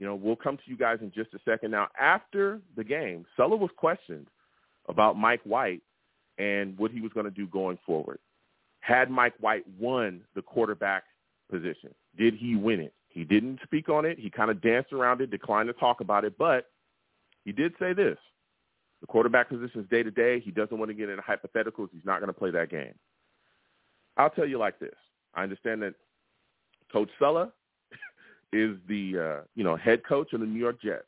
you 0.00 0.06
know, 0.06 0.14
we'll 0.14 0.34
come 0.34 0.56
to 0.56 0.62
you 0.64 0.76
guys 0.76 0.98
in 1.02 1.12
just 1.14 1.34
a 1.34 1.38
second. 1.44 1.70
Now, 1.70 1.88
after 2.00 2.60
the 2.74 2.82
game, 2.82 3.26
Saleh 3.36 3.60
was 3.60 3.70
questioned 3.76 4.28
about 4.88 5.16
Mike 5.16 5.42
White 5.44 5.82
and 6.38 6.76
what 6.78 6.90
he 6.90 7.02
was 7.02 7.12
going 7.12 7.26
to 7.26 7.30
do 7.30 7.46
going 7.46 7.78
forward. 7.84 8.18
Had 8.80 9.10
Mike 9.10 9.34
White 9.40 9.64
won 9.78 10.22
the 10.34 10.40
quarterback 10.40 11.04
position? 11.50 11.94
Did 12.16 12.34
he 12.34 12.56
win 12.56 12.80
it? 12.80 12.94
He 13.08 13.24
didn't 13.24 13.60
speak 13.62 13.90
on 13.90 14.06
it. 14.06 14.18
He 14.18 14.30
kind 14.30 14.50
of 14.50 14.62
danced 14.62 14.92
around 14.94 15.20
it, 15.20 15.30
declined 15.30 15.68
to 15.68 15.74
talk 15.74 16.00
about 16.00 16.24
it, 16.24 16.38
but 16.38 16.70
he 17.44 17.52
did 17.52 17.74
say 17.78 17.92
this. 17.92 18.16
The 19.02 19.06
quarterback 19.06 19.50
position 19.50 19.82
is 19.82 19.88
day 19.88 20.02
to 20.02 20.10
day. 20.10 20.40
He 20.40 20.50
doesn't 20.50 20.78
want 20.78 20.88
to 20.90 20.94
get 20.94 21.10
into 21.10 21.22
hypotheticals. 21.22 21.88
He's 21.92 22.04
not 22.06 22.20
going 22.20 22.28
to 22.28 22.38
play 22.38 22.50
that 22.52 22.70
game. 22.70 22.94
I'll 24.16 24.30
tell 24.30 24.46
you 24.46 24.58
like 24.58 24.78
this. 24.78 24.94
I 25.34 25.42
understand 25.42 25.82
that 25.82 25.94
Coach 26.90 27.10
Saleh 27.18 27.50
is 28.52 28.76
the 28.88 29.18
uh, 29.18 29.44
you 29.54 29.64
know 29.64 29.76
head 29.76 30.04
coach 30.04 30.32
of 30.32 30.40
the 30.40 30.46
New 30.46 30.58
York 30.58 30.80
Jets. 30.82 31.04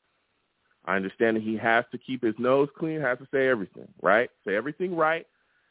I 0.85 0.97
understand 0.97 1.37
that 1.37 1.43
he 1.45 1.57
has 1.57 1.85
to 1.93 1.99
keep 1.99 2.25
his 2.25 2.35
nose 2.39 2.69
clean, 2.77 3.01
has 3.01 3.19
to 3.19 3.29
say 3.33 3.49
everything 3.49 3.89
right, 4.03 4.31
say 4.47 4.57
everything 4.57 4.97
right. 4.97 5.27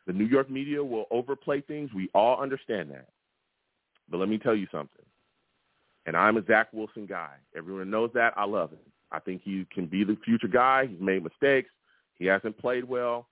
The 0.08 0.14
New 0.14 0.26
York 0.26 0.50
media 0.50 0.84
will 0.84 1.06
overplay 1.12 1.62
things. 1.62 1.92
We 1.94 2.10
all 2.14 2.42
understand 2.42 2.90
that. 2.92 3.08
But 4.10 4.18
let 4.18 4.30
me 4.30 4.38
tell 4.38 4.56
you 4.56 4.68
something. 4.72 5.06
And 6.06 6.18
I'm 6.18 6.38
a 6.38 6.46
Zach 6.46 6.68
Wilson 6.74 7.06
guy. 7.06 7.30
Everyone 7.56 7.90
knows 7.90 8.10
that. 8.16 8.34
I 8.36 8.46
love 8.46 8.72
him. 8.72 8.80
I 9.12 9.20
think 9.20 9.42
he 9.44 9.66
can 9.72 9.86
be 9.86 10.04
the 10.04 10.18
future 10.26 10.48
guy. 10.48 10.88
He's 10.88 11.00
made 11.00 11.24
mistakes. 11.24 11.70
He 12.18 12.26
hasn't 12.26 12.58
played 12.58 12.84
well. 12.84 13.28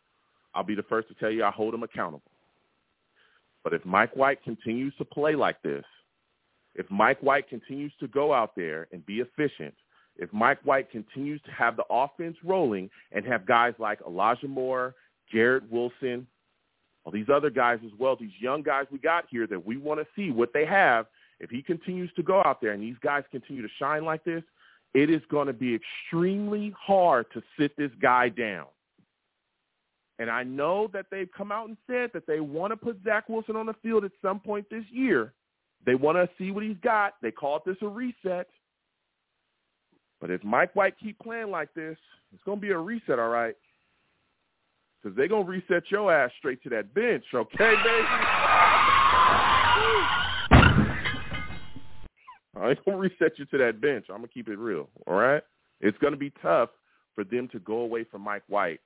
I'll 0.54 0.64
be 0.64 0.76
the 0.76 0.84
first 0.84 1.08
to 1.08 1.14
tell 1.16 1.32
you 1.32 1.44
I 1.44 1.52
hold 1.52 1.74
him 1.74 1.84
accountable. 1.84 2.32
But 3.64 3.74
if 3.74 3.86
Mike 3.86 4.16
White 4.16 4.44
continues 4.44 4.94
to 4.98 5.06
play 5.06 5.36
like 5.36 5.62
this, 5.62 5.84
if 6.76 6.90
Mike 6.90 7.20
White 7.22 7.50
continues 7.50 7.92
to 8.00 8.08
go 8.08 8.34
out 8.34 8.56
there 8.56 8.88
and 8.92 9.06
be 9.06 9.20
efficient, 9.20 9.74
if 10.16 10.32
Mike 10.34 10.60
White 10.64 10.92
continues 10.92 11.42
to 11.44 11.52
have 11.52 11.78
the 11.78 11.86
offense 11.90 12.38
rolling 12.44 12.90
and 13.12 13.26
have 13.26 13.46
guys 13.46 13.74
like 13.80 14.00
Elijah 14.06 14.48
Moore, 14.48 14.96
Garrett 15.32 15.70
Wilson, 15.72 16.28
all 17.04 17.12
these 17.12 17.30
other 17.34 17.50
guys 17.50 17.80
as 17.86 17.92
well, 17.98 18.16
these 18.16 18.32
young 18.40 18.62
guys 18.62 18.86
we 18.92 19.00
got 19.00 19.26
here 19.30 19.48
that 19.48 19.66
we 19.66 19.78
want 19.78 20.00
to 20.00 20.08
see 20.16 20.32
what 20.32 20.52
they 20.54 20.66
have, 20.66 21.06
if 21.40 21.50
he 21.50 21.62
continues 21.62 22.12
to 22.16 22.24
go 22.24 22.42
out 22.44 22.60
there 22.62 22.72
and 22.72 22.84
these 22.84 22.98
guys 23.02 23.24
continue 23.32 23.62
to 23.62 23.70
shine 23.80 24.04
like 24.04 24.24
this, 24.26 24.44
it 24.94 25.10
is 25.10 25.22
going 25.30 25.48
to 25.48 25.54
be 25.54 25.76
extremely 25.76 26.74
hard 26.78 27.26
to 27.34 27.42
sit 27.58 27.76
this 27.78 27.92
guy 28.02 28.30
down. 28.30 28.66
And 30.18 30.30
I 30.30 30.44
know 30.44 30.90
that 30.92 31.06
they've 31.10 31.30
come 31.36 31.52
out 31.52 31.70
and 31.70 31.78
said 31.88 32.12
that 32.14 32.28
they 32.28 32.42
want 32.42 32.72
to 32.72 32.78
put 32.78 33.00
Zach 33.06 33.30
Wilson 33.30 33.56
on 33.56 33.68
the 33.68 33.76
field 33.82 34.04
at 34.04 34.12
some 34.22 34.40
point 34.40 34.66
this 34.70 34.84
year. 34.92 35.34
They 35.86 35.96
want 35.96 36.18
to 36.18 36.30
see 36.38 36.52
what 36.52 36.64
he's 36.64 36.78
got. 36.84 37.14
They 37.22 37.32
call 37.32 37.62
this 37.66 37.78
a 37.82 37.88
reset. 37.88 38.48
But 40.22 40.32
if 40.32 40.44
Mike 40.44 40.76
White 40.76 40.96
keep 41.02 41.18
playing 41.20 41.50
like 41.50 41.74
this, 41.74 41.98
it's 42.34 42.44
going 42.44 42.58
to 42.58 42.62
be 42.62 42.72
a 42.72 42.78
reset, 42.78 43.20
all 43.20 43.30
right? 43.30 43.56
Because 45.02 45.16
they're 45.16 45.30
going 45.30 45.46
to 45.46 45.50
reset 45.50 45.84
your 45.90 46.14
ass 46.14 46.32
straight 46.38 46.62
to 46.64 46.70
that 46.70 46.94
bench, 46.94 47.24
okay, 47.34 47.74
baby? 47.84 48.08
I 52.62 52.72
ain't 52.72 52.84
going 52.84 52.98
to 52.98 53.02
reset 53.02 53.40
you 53.40 53.46
to 53.46 53.58
that 53.60 53.80
bench. 53.80 54.08
I'm 54.10 54.18
going 54.18 54.28
to 54.28 54.34
keep 54.34 54.50
it 54.50 54.60
real, 54.60 54.90
all 55.08 55.16
right? 55.16 55.42
It's 55.80 55.98
going 56.00 56.12
to 56.12 56.20
be 56.20 56.34
tough 56.42 56.70
for 57.16 57.24
them 57.24 57.48
to 57.54 57.60
go 57.60 57.78
away 57.78 58.04
from 58.04 58.22
Mike 58.22 58.44
White 58.48 58.82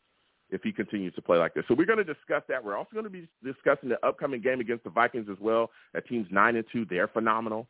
if 0.50 0.62
he 0.62 0.72
continues 0.72 1.14
to 1.16 1.22
play 1.22 1.38
like 1.38 1.54
this. 1.54 1.64
So 1.68 1.74
we're 1.74 1.86
going 1.86 1.98
to 1.98 2.04
discuss 2.04 2.44
that. 2.50 2.64
We're 2.64 2.78
also 2.78 2.92
going 2.94 3.06
to 3.06 3.10
be 3.10 3.28
discussing 3.44 3.90
the 3.90 4.06
upcoming 4.06 4.42
game 4.42 4.60
against 4.60 4.84
the 4.84 4.90
Vikings 4.90 5.28
as 5.32 5.38
well. 5.40 5.72
That 5.94 6.08
team's 6.08 6.28
nine 6.32 6.56
and 6.56 6.66
two. 6.72 6.86
They're 6.90 7.08
phenomenal. 7.08 7.68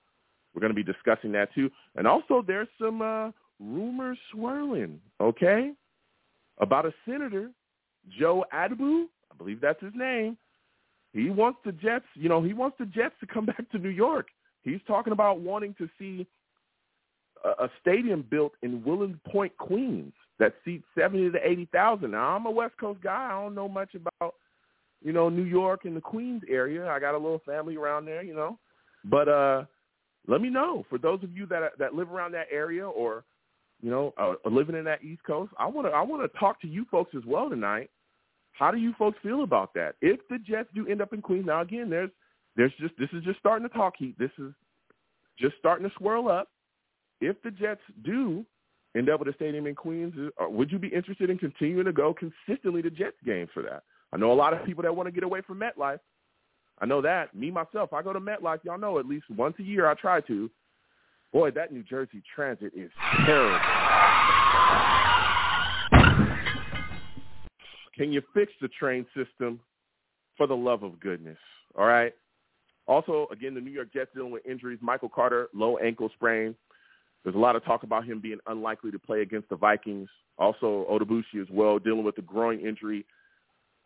We're 0.54 0.62
going 0.62 0.76
to 0.76 0.76
be 0.76 0.84
discussing 0.84 1.32
that 1.34 1.54
too. 1.54 1.70
And 1.96 2.08
also 2.08 2.44
there's 2.46 2.68
some 2.80 3.02
uh, 3.02 3.32
rumors 3.60 4.18
swirling, 4.32 5.00
okay, 5.20 5.72
about 6.60 6.86
a 6.86 6.94
senator, 7.08 7.50
Joe 8.20 8.46
Addabbo. 8.54 9.06
I 9.32 9.36
believe 9.38 9.62
that's 9.62 9.82
his 9.82 9.94
name. 9.96 10.38
He 11.14 11.30
wants 11.30 11.60
the 11.64 11.72
Jets, 11.72 12.06
you 12.16 12.28
know, 12.28 12.42
he 12.42 12.54
wants 12.54 12.78
the 12.80 12.86
Jets 12.86 13.16
to 13.20 13.28
come 13.28 13.46
back 13.48 13.70
to 13.72 13.78
New 13.78 13.90
York. 13.90 14.28
He's 14.64 14.80
talking 14.88 15.14
about 15.14 15.40
wanting 15.40 15.76
to 15.78 15.90
see 16.00 16.28
a, 17.44 17.70
stadium 17.82 18.26
built 18.30 18.54
in 18.62 18.84
Willets 18.84 19.18
Point, 19.28 19.56
Queens 19.58 20.14
that 20.40 20.54
seats 20.66 20.86
seventy 20.98 21.30
to 21.30 21.38
eighty 21.48 21.68
thousand. 21.72 22.12
Now 22.12 22.36
I'm 22.36 22.46
a 22.46 22.52
West 22.52 22.76
Coast 22.80 23.02
guy. 23.02 23.30
I 23.32 23.42
don't 23.42 23.56
know 23.56 23.70
much 23.70 23.96
about 23.96 24.36
you 25.04 25.14
know 25.14 25.30
New 25.30 25.44
York 25.44 25.86
and 25.86 25.96
the 25.96 26.02
Queens 26.02 26.42
area. 26.50 26.88
I 26.88 27.00
got 27.00 27.16
a 27.16 27.18
little 27.18 27.42
family 27.46 27.76
around 27.76 28.06
there, 28.06 28.24
you 28.24 28.34
know. 28.34 28.58
But 29.06 29.28
uh 29.28 29.66
let 30.28 30.42
me 30.42 30.50
know 30.50 30.86
for 30.90 30.98
those 30.98 31.24
of 31.24 31.36
you 31.36 31.46
that 31.48 31.74
that 31.80 31.94
live 31.94 32.12
around 32.12 32.32
that 32.34 32.48
area 32.52 32.88
or 32.88 33.24
you 33.82 33.92
know 33.92 34.14
uh, 34.18 34.34
living 34.50 34.76
in 34.76 34.86
that 34.86 35.04
East 35.04 35.24
Coast. 35.26 35.52
I 35.58 35.68
want 35.68 35.88
to 35.88 35.92
I 35.92 36.02
want 36.02 36.22
to 36.24 36.40
talk 36.40 36.62
to 36.62 36.68
you 36.68 36.86
folks 36.90 37.14
as 37.16 37.24
well 37.26 37.50
tonight. 37.50 37.90
How 38.54 38.72
do 38.72 38.78
you 38.78 38.94
folks 38.98 39.18
feel 39.24 39.44
about 39.44 39.74
that? 39.74 39.96
If 40.02 40.20
the 40.30 40.38
Jets 40.38 40.70
do 40.74 40.88
end 40.88 41.02
up 41.02 41.12
in 41.12 41.22
Queens, 41.22 41.46
now 41.46 41.62
again, 41.62 41.90
there's 41.90 42.12
there's 42.56 42.74
just 42.80 42.94
this 42.98 43.10
is 43.14 43.24
just 43.24 43.40
starting 43.40 43.68
to 43.68 43.74
talk 43.74 43.96
heat. 43.98 44.18
This 44.18 44.32
is 44.38 44.54
just 45.38 45.56
starting 45.60 45.88
to 45.88 45.96
swirl 45.98 46.30
up. 46.30 46.50
If 47.24 47.42
the 47.42 47.52
Jets 47.52 47.82
do 48.04 48.46
end 48.98 49.10
up 49.10 49.20
with 49.20 49.30
a 49.30 49.34
stadium 49.34 49.66
in 49.66 49.76
Queens, 49.76 50.14
uh, 50.42 50.50
would 50.50 50.72
you 50.72 50.78
be 50.78 50.90
interested 50.90 51.30
in 51.30 51.38
continuing 51.38 51.86
to 51.86 51.94
go 51.94 52.14
consistently 52.14 52.82
to 52.82 52.90
Jets 52.90 53.16
games 53.26 53.50
for 53.54 53.64
that? 53.64 53.84
I 54.12 54.18
know 54.18 54.32
a 54.32 54.36
lot 54.36 54.54
of 54.54 54.66
people 54.66 54.84
that 54.84 54.94
want 54.94 55.08
to 55.08 55.12
get 55.12 55.24
away 55.24 55.42
from 55.42 55.60
MetLife. 55.60 56.00
I 56.80 56.86
know 56.86 57.02
that. 57.02 57.34
Me, 57.34 57.50
myself, 57.50 57.94
I 57.94 58.02
go 58.02 58.12
to 58.12 58.20
MetLife. 58.20 58.66
Y'all 58.66 58.78
know 58.78 59.00
at 59.00 59.06
least 59.06 59.30
once 59.30 59.56
a 59.60 59.64
year 59.64 59.90
I 59.90 59.94
try 59.94 60.20
to. 60.22 60.52
Boy, 61.32 61.50
that 61.52 61.72
New 61.72 61.82
Jersey 61.84 62.22
transit 62.36 62.74
is 62.76 62.92
terrible. 63.26 63.58
Can 67.96 68.12
you 68.12 68.22
fix 68.34 68.52
the 68.62 68.68
train 68.68 69.06
system 69.16 69.62
for 70.36 70.46
the 70.46 70.56
love 70.56 70.84
of 70.84 71.00
goodness? 71.00 71.38
All 71.78 71.86
right. 71.86 72.14
Also, 72.86 73.28
again, 73.32 73.54
the 73.54 73.62
New 73.62 73.72
York 73.72 73.94
Jets 73.94 74.12
dealing 74.14 74.32
with 74.32 74.46
injuries. 74.46 74.80
Michael 74.82 75.10
Carter, 75.10 75.48
low 75.54 75.78
ankle 75.78 76.10
sprain. 76.16 76.54
There's 77.24 77.36
a 77.36 77.40
lot 77.40 77.56
of 77.56 77.64
talk 77.64 77.84
about 77.84 78.06
him 78.06 78.20
being 78.20 78.40
unlikely 78.48 78.92
to 78.92 79.00
play 79.00 79.22
against 79.22 79.50
the 79.50 79.56
Vikings. 79.56 80.10
Also, 80.38 80.86
Odebushi 80.90 81.42
as 81.42 81.48
well, 81.50 81.80
dealing 81.80 82.04
with 82.04 82.18
a 82.18 82.22
groin 82.22 82.60
injury. 82.60 83.06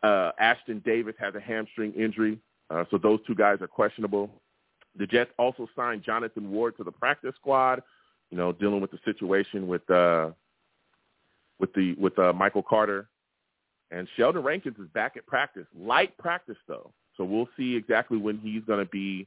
Uh, 0.02 0.32
Ashtyn 0.40 0.82
Davis 0.84 1.14
has 1.18 1.34
a 1.34 1.40
hamstring 1.40 1.92
injury, 1.92 2.38
uh, 2.70 2.84
so 2.90 2.98
those 2.98 3.20
two 3.26 3.34
guys 3.34 3.58
are 3.60 3.66
questionable. 3.66 4.30
The 4.96 5.06
Jets 5.06 5.30
also 5.38 5.68
signed 5.76 6.02
Jonathan 6.02 6.50
Ward 6.50 6.76
to 6.76 6.84
the 6.84 6.92
practice 6.92 7.34
squad. 7.36 7.82
You 8.30 8.36
know, 8.36 8.52
dealing 8.52 8.80
with 8.80 8.90
the 8.90 8.98
situation 9.04 9.66
with 9.66 9.88
uh, 9.90 10.30
with 11.58 11.72
the 11.74 11.94
with 11.94 12.18
uh, 12.18 12.32
Michael 12.32 12.62
Carter 12.62 13.08
and 13.90 14.08
Sheldon 14.16 14.42
Rankins 14.42 14.76
is 14.78 14.88
back 14.88 15.16
at 15.16 15.26
practice, 15.26 15.66
light 15.76 16.16
practice 16.18 16.56
though. 16.66 16.92
So 17.16 17.24
we'll 17.24 17.48
see 17.56 17.74
exactly 17.74 18.18
when 18.18 18.38
he's 18.38 18.62
going 18.64 18.78
to 18.78 18.90
be 18.90 19.26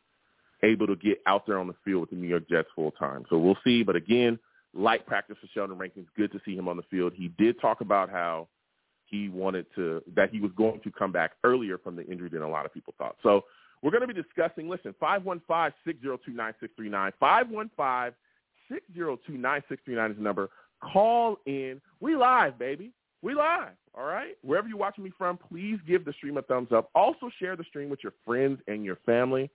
able 0.63 0.87
to 0.87 0.95
get 0.95 1.21
out 1.25 1.45
there 1.45 1.59
on 1.59 1.67
the 1.67 1.75
field 1.83 2.01
with 2.01 2.09
the 2.11 2.15
New 2.15 2.27
York 2.27 2.47
Jets 2.49 2.69
full 2.75 2.91
time. 2.91 3.25
So 3.29 3.37
we'll 3.37 3.57
see. 3.63 3.83
But 3.83 3.95
again, 3.95 4.39
light 4.73 5.05
practice 5.05 5.37
for 5.41 5.47
Sheldon 5.53 5.77
Rankins. 5.77 6.07
Good 6.15 6.31
to 6.31 6.39
see 6.45 6.55
him 6.55 6.67
on 6.67 6.77
the 6.77 6.83
field. 6.83 7.13
He 7.15 7.29
did 7.37 7.59
talk 7.59 7.81
about 7.81 8.09
how 8.09 8.47
he 9.05 9.29
wanted 9.29 9.65
to 9.75 10.01
that 10.15 10.29
he 10.29 10.39
was 10.39 10.51
going 10.55 10.79
to 10.81 10.91
come 10.91 11.11
back 11.11 11.31
earlier 11.43 11.77
from 11.77 11.95
the 11.95 12.05
injury 12.05 12.29
than 12.29 12.41
a 12.41 12.49
lot 12.49 12.65
of 12.65 12.73
people 12.73 12.93
thought. 12.97 13.17
So 13.21 13.43
we're 13.83 13.91
going 13.91 14.07
to 14.07 14.13
be 14.13 14.13
discussing. 14.13 14.69
Listen, 14.69 14.95
five 14.99 15.23
one 15.23 15.41
five 15.47 15.73
six 15.85 16.01
zero 16.01 16.17
two 16.23 16.33
nine 16.33 16.53
six 16.59 16.73
three 16.75 16.89
nine 16.89 17.11
five 17.19 17.49
one 17.49 17.69
five 17.75 18.13
six 18.71 18.81
zero 18.93 19.19
two 19.27 19.37
nine 19.37 19.61
six 19.67 19.81
three 19.85 19.95
nine 19.95 20.11
is 20.11 20.17
the 20.17 20.23
number. 20.23 20.49
Call 20.93 21.37
in. 21.45 21.81
We 21.99 22.15
live, 22.15 22.57
baby. 22.57 22.91
We 23.21 23.35
live. 23.35 23.73
All 23.93 24.05
right. 24.05 24.35
Wherever 24.41 24.67
you're 24.67 24.77
watching 24.77 25.03
me 25.03 25.11
from, 25.17 25.37
please 25.37 25.77
give 25.87 26.05
the 26.05 26.13
stream 26.13 26.37
a 26.37 26.41
thumbs 26.41 26.69
up. 26.71 26.89
Also 26.95 27.29
share 27.39 27.55
the 27.55 27.65
stream 27.65 27.89
with 27.89 27.99
your 28.01 28.13
friends 28.25 28.59
and 28.67 28.85
your 28.85 28.97
family. 29.05 29.49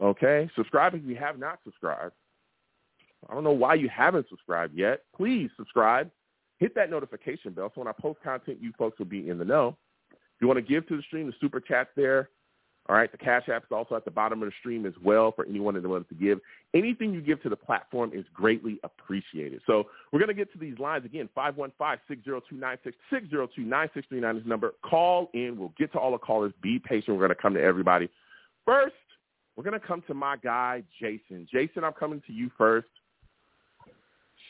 Okay? 0.00 0.50
Subscribe 0.56 0.94
if 0.94 1.02
you 1.04 1.16
have 1.16 1.38
not 1.38 1.58
subscribed. 1.64 2.14
I 3.28 3.34
don't 3.34 3.44
know 3.44 3.52
why 3.52 3.74
you 3.74 3.88
haven't 3.88 4.28
subscribed 4.28 4.76
yet. 4.76 5.02
Please 5.14 5.50
subscribe. 5.56 6.10
Hit 6.58 6.74
that 6.74 6.90
notification 6.90 7.52
bell 7.52 7.70
so 7.74 7.80
when 7.80 7.88
I 7.88 7.92
post 7.92 8.20
content, 8.22 8.58
you 8.60 8.72
folks 8.78 8.98
will 8.98 9.06
be 9.06 9.28
in 9.28 9.38
the 9.38 9.44
know. 9.44 9.76
If 10.12 10.16
you 10.40 10.46
want 10.46 10.58
to 10.58 10.62
give 10.62 10.86
to 10.88 10.96
the 10.96 11.02
stream, 11.02 11.26
the 11.26 11.34
super 11.40 11.60
chat's 11.60 11.90
there. 11.96 12.30
All 12.88 12.96
right, 12.96 13.12
the 13.12 13.18
Cash 13.18 13.48
App 13.48 13.64
is 13.64 13.68
also 13.70 13.94
at 13.94 14.04
the 14.04 14.10
bottom 14.10 14.42
of 14.42 14.48
the 14.48 14.54
stream 14.58 14.84
as 14.84 14.94
well 15.04 15.32
for 15.32 15.44
anyone 15.46 15.74
that 15.74 15.86
wants 15.86 16.08
to 16.08 16.14
give. 16.14 16.40
Anything 16.74 17.12
you 17.12 17.20
give 17.20 17.42
to 17.42 17.48
the 17.48 17.56
platform 17.56 18.10
is 18.12 18.24
greatly 18.32 18.80
appreciated. 18.82 19.60
So 19.66 19.84
we're 20.10 20.18
going 20.18 20.28
to 20.28 20.34
get 20.34 20.50
to 20.54 20.58
these 20.58 20.78
lines 20.78 21.04
again, 21.04 21.28
515-602-96, 21.36 22.78
602-9639 23.12 24.40
is 24.40 24.46
number. 24.46 24.72
Call 24.82 25.30
in. 25.34 25.58
We'll 25.58 25.74
get 25.78 25.92
to 25.92 25.98
all 25.98 26.12
the 26.12 26.18
callers. 26.18 26.52
Be 26.62 26.78
patient. 26.78 27.16
We're 27.16 27.26
going 27.26 27.36
to 27.36 27.40
come 27.40 27.54
to 27.54 27.62
everybody. 27.62 28.08
First, 28.64 28.94
we're 29.60 29.70
going 29.70 29.78
to 29.78 29.86
come 29.86 30.02
to 30.06 30.14
my 30.14 30.38
guy, 30.38 30.82
Jason. 30.98 31.46
Jason, 31.52 31.84
I'm 31.84 31.92
coming 31.92 32.22
to 32.26 32.32
you 32.32 32.50
first. 32.56 32.88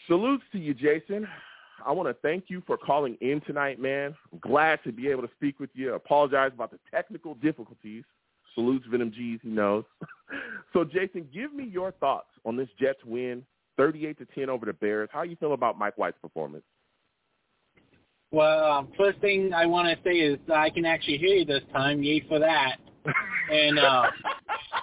Salutes 0.06 0.44
to 0.52 0.58
you, 0.60 0.72
Jason. 0.72 1.26
I 1.84 1.90
want 1.90 2.08
to 2.08 2.14
thank 2.22 2.44
you 2.46 2.62
for 2.64 2.76
calling 2.76 3.18
in 3.20 3.40
tonight, 3.40 3.80
man. 3.80 4.14
I'm 4.32 4.38
glad 4.38 4.78
to 4.84 4.92
be 4.92 5.08
able 5.08 5.22
to 5.22 5.30
speak 5.34 5.58
with 5.58 5.70
you. 5.74 5.94
apologize 5.94 6.52
about 6.54 6.70
the 6.70 6.78
technical 6.92 7.34
difficulties. 7.34 8.04
Salutes 8.54 8.86
Venom 8.88 9.10
G's, 9.10 9.40
he 9.42 9.48
knows. 9.48 9.82
so, 10.72 10.84
Jason, 10.84 11.26
give 11.34 11.52
me 11.52 11.64
your 11.64 11.90
thoughts 11.90 12.30
on 12.44 12.56
this 12.56 12.68
Jets 12.78 13.04
win, 13.04 13.42
38 13.78 14.16
to 14.18 14.26
10 14.26 14.48
over 14.48 14.64
the 14.64 14.74
Bears. 14.74 15.08
How 15.12 15.22
you 15.22 15.34
feel 15.34 15.54
about 15.54 15.76
Mike 15.76 15.98
White's 15.98 16.18
performance? 16.22 16.62
Well, 18.30 18.64
um, 18.64 18.92
first 18.96 19.18
thing 19.18 19.52
I 19.52 19.66
want 19.66 19.88
to 19.88 20.08
say 20.08 20.18
is 20.18 20.38
I 20.54 20.70
can 20.70 20.84
actually 20.84 21.18
hear 21.18 21.34
you 21.34 21.44
this 21.44 21.64
time. 21.72 22.00
Yay 22.00 22.24
for 22.28 22.38
that. 22.38 22.76
And 23.50 23.80
uh, 23.80 24.04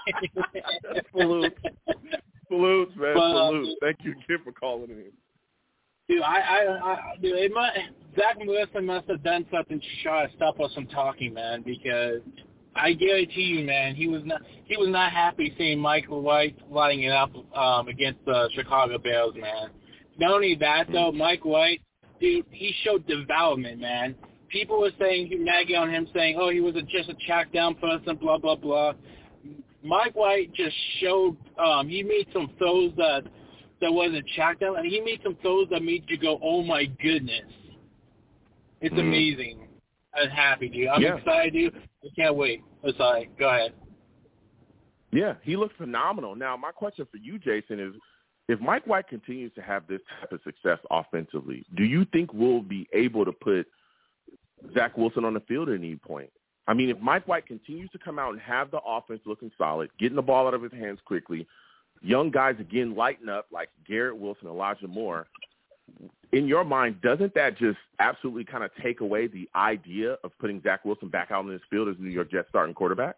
salute, 1.18 1.54
salute, 2.48 2.98
man, 2.98 3.14
but, 3.14 3.34
salute. 3.34 3.78
Thank 3.82 3.98
you 4.04 4.12
again 4.12 4.40
for 4.44 4.52
calling 4.52 4.90
in. 4.90 5.12
Dude, 6.10 6.22
I, 6.22 6.40
I, 6.40 6.92
I 6.92 6.98
dude, 7.22 7.36
it 7.36 7.52
must, 7.54 7.78
Zach 8.16 8.38
Wilson 8.40 8.86
must 8.86 9.10
have 9.10 9.24
done 9.24 9.46
something 9.52 9.80
to 9.80 9.86
try 10.04 10.26
to 10.26 10.34
stop 10.36 10.60
us 10.60 10.74
from 10.74 10.88
talking, 10.88 11.34
man. 11.34 11.64
Because 11.64 12.22
I 12.76 12.94
guarantee 12.94 13.42
you, 13.42 13.66
man, 13.66 13.94
he 13.96 14.08
was 14.08 14.22
not, 14.24 14.42
he 14.66 14.78
was 14.78 14.88
not 14.90 15.12
happy 15.12 15.54
seeing 15.58 15.80
Michael 15.80 16.22
White 16.22 16.56
lighting 16.72 17.04
it 17.04 17.12
up 17.12 17.32
um, 17.56 17.90
against 17.90 18.24
the 18.26 18.50
Chicago 18.54 18.98
Bears, 18.98 19.34
man. 19.36 19.70
Not 20.18 20.32
only 20.32 20.56
that, 20.56 20.86
though, 20.92 21.12
Mike 21.12 21.44
White, 21.44 21.82
dude, 22.20 22.46
he 22.52 22.74
showed 22.84 23.06
development, 23.06 23.80
man. 23.80 24.16
People 24.50 24.80
were 24.80 24.92
saying, 25.00 25.30
nagging 25.44 25.76
on 25.76 25.90
him, 25.90 26.08
saying, 26.16 26.38
"Oh, 26.40 26.50
he 26.50 26.62
was 26.62 26.76
a, 26.76 26.82
just 26.82 27.10
a 27.10 27.16
check 27.28 27.52
down 27.52 27.76
person," 27.76 28.16
blah 28.16 28.38
blah 28.38 28.56
blah. 28.56 28.94
Mike 29.84 30.16
White 30.16 30.54
just 30.54 30.76
showed 31.00 31.38
um, 31.58 31.88
he 31.88 32.04
made 32.04 32.28
some 32.34 32.52
throws 32.58 32.94
that 32.98 33.24
that 33.80 33.92
wasn't 33.92 34.26
checked 34.36 34.64
out, 34.64 34.78
and 34.80 34.86
he 34.88 35.00
made 35.02 35.20
some 35.24 35.38
throws 35.42 35.68
that 35.70 35.84
made 35.84 36.04
you 36.08 36.18
go, 36.18 36.40
"Oh 36.42 36.64
my 36.64 36.86
goodness!" 36.86 37.52
It's 38.82 38.96
mm. 38.96 39.00
amazing. 39.00 39.68
I'm 40.14 40.30
happy, 40.30 40.70
dude. 40.70 40.88
I'm 40.88 41.02
yeah. 41.02 41.18
excited, 41.18 41.54
dude. 41.54 41.76
I 42.04 42.08
can't 42.16 42.36
wait. 42.36 42.64
Oh, 42.84 42.92
sorry. 42.98 43.30
Go 43.38 43.50
ahead. 43.50 43.74
Yeah, 45.12 45.36
he 45.44 45.56
looks 45.56 45.76
phenomenal. 45.78 46.36
Now, 46.36 46.58
my 46.58 46.72
question 46.72 47.08
for 47.10 47.18
you, 47.18 47.40
Jason, 47.40 47.80
is 47.80 47.94
if 48.48 48.60
Mike 48.60 48.86
White 48.88 49.08
continues 49.08 49.54
to 49.56 49.62
have 49.62 49.88
this 49.88 50.02
type 50.20 50.32
of 50.32 50.40
success 50.44 50.80
offensively, 50.92 51.66
do 51.76 51.84
you 51.84 52.06
think 52.12 52.34
we'll 52.34 52.62
be 52.62 52.88
able 52.94 53.26
to 53.26 53.32
put 53.32 53.68
Zach 54.74 54.98
Wilson 54.98 55.26
on 55.26 55.34
the 55.34 55.40
field 55.42 55.70
at 55.70 55.76
any 55.76 55.96
point? 55.96 56.30
I 56.68 56.74
mean, 56.74 56.90
if 56.90 57.00
Mike 57.00 57.28
White 57.28 57.46
continues 57.46 57.90
to 57.92 57.98
come 57.98 58.20
out 58.20 58.34
and 58.34 58.42
have 58.42 58.72
the 58.72 58.82
offense 58.86 59.22
looking 59.26 59.52
solid, 59.58 59.90
getting 60.00 60.18
the 60.18 60.22
ball 60.22 60.48
out 60.48 60.54
of 60.54 60.62
his 60.62 60.74
hands 60.74 61.00
quickly, 61.06 61.48
young 62.02 62.30
guys 62.30 62.56
again 62.60 62.96
lighten 62.96 63.30
up 63.30 63.48
like 63.52 63.70
Garrett 63.88 64.18
Wilson, 64.18 64.48
Elijah 64.48 64.88
Moore, 64.88 65.28
in 66.34 66.48
your 66.48 66.66
mind, 66.66 67.02
doesn't 67.02 67.34
that 67.36 67.58
just 67.58 67.78
absolutely 68.00 68.44
kind 68.44 68.64
of 68.64 68.72
take 68.84 69.00
away 69.00 69.28
the 69.28 69.50
idea 69.56 70.18
of 70.24 70.32
putting 70.40 70.62
Zach 70.62 70.84
Wilson 70.84 71.08
back 71.08 71.32
out 71.32 71.46
in 71.46 71.52
this 71.52 71.62
field 71.70 71.88
as 71.88 71.96
New 72.00 72.10
York 72.10 72.30
Jets 72.30 72.50
starting 72.50 72.76
quarterback? 72.76 73.16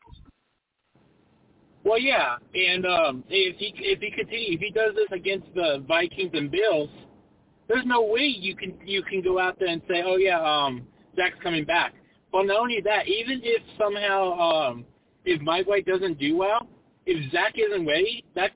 Well, 1.83 1.97
yeah, 1.97 2.35
and 2.53 2.85
um, 2.85 3.23
if 3.29 3.55
he 3.57 3.73
if 3.77 3.99
he 3.99 4.11
continue 4.11 4.53
if 4.53 4.59
he 4.59 4.69
does 4.69 4.93
this 4.95 5.07
against 5.11 5.47
the 5.55 5.83
Vikings 5.87 6.31
and 6.33 6.51
Bills, 6.51 6.89
there's 7.67 7.85
no 7.85 8.03
way 8.03 8.25
you 8.25 8.55
can 8.55 8.75
you 8.85 9.01
can 9.01 9.23
go 9.23 9.39
out 9.39 9.57
there 9.59 9.69
and 9.69 9.81
say, 9.87 10.03
oh 10.05 10.17
yeah, 10.17 10.39
um, 10.41 10.85
Zach's 11.15 11.37
coming 11.41 11.63
back. 11.63 11.93
Well, 12.31 12.45
not 12.45 12.59
only 12.59 12.81
that, 12.81 13.07
even 13.07 13.41
if 13.43 13.63
somehow 13.77 14.39
um, 14.39 14.85
if 15.25 15.41
Mike 15.41 15.67
White 15.67 15.85
doesn't 15.85 16.19
do 16.19 16.37
well, 16.37 16.67
if 17.05 17.31
Zach 17.31 17.55
isn't 17.57 17.85
ready, 17.87 18.23
that 18.35 18.51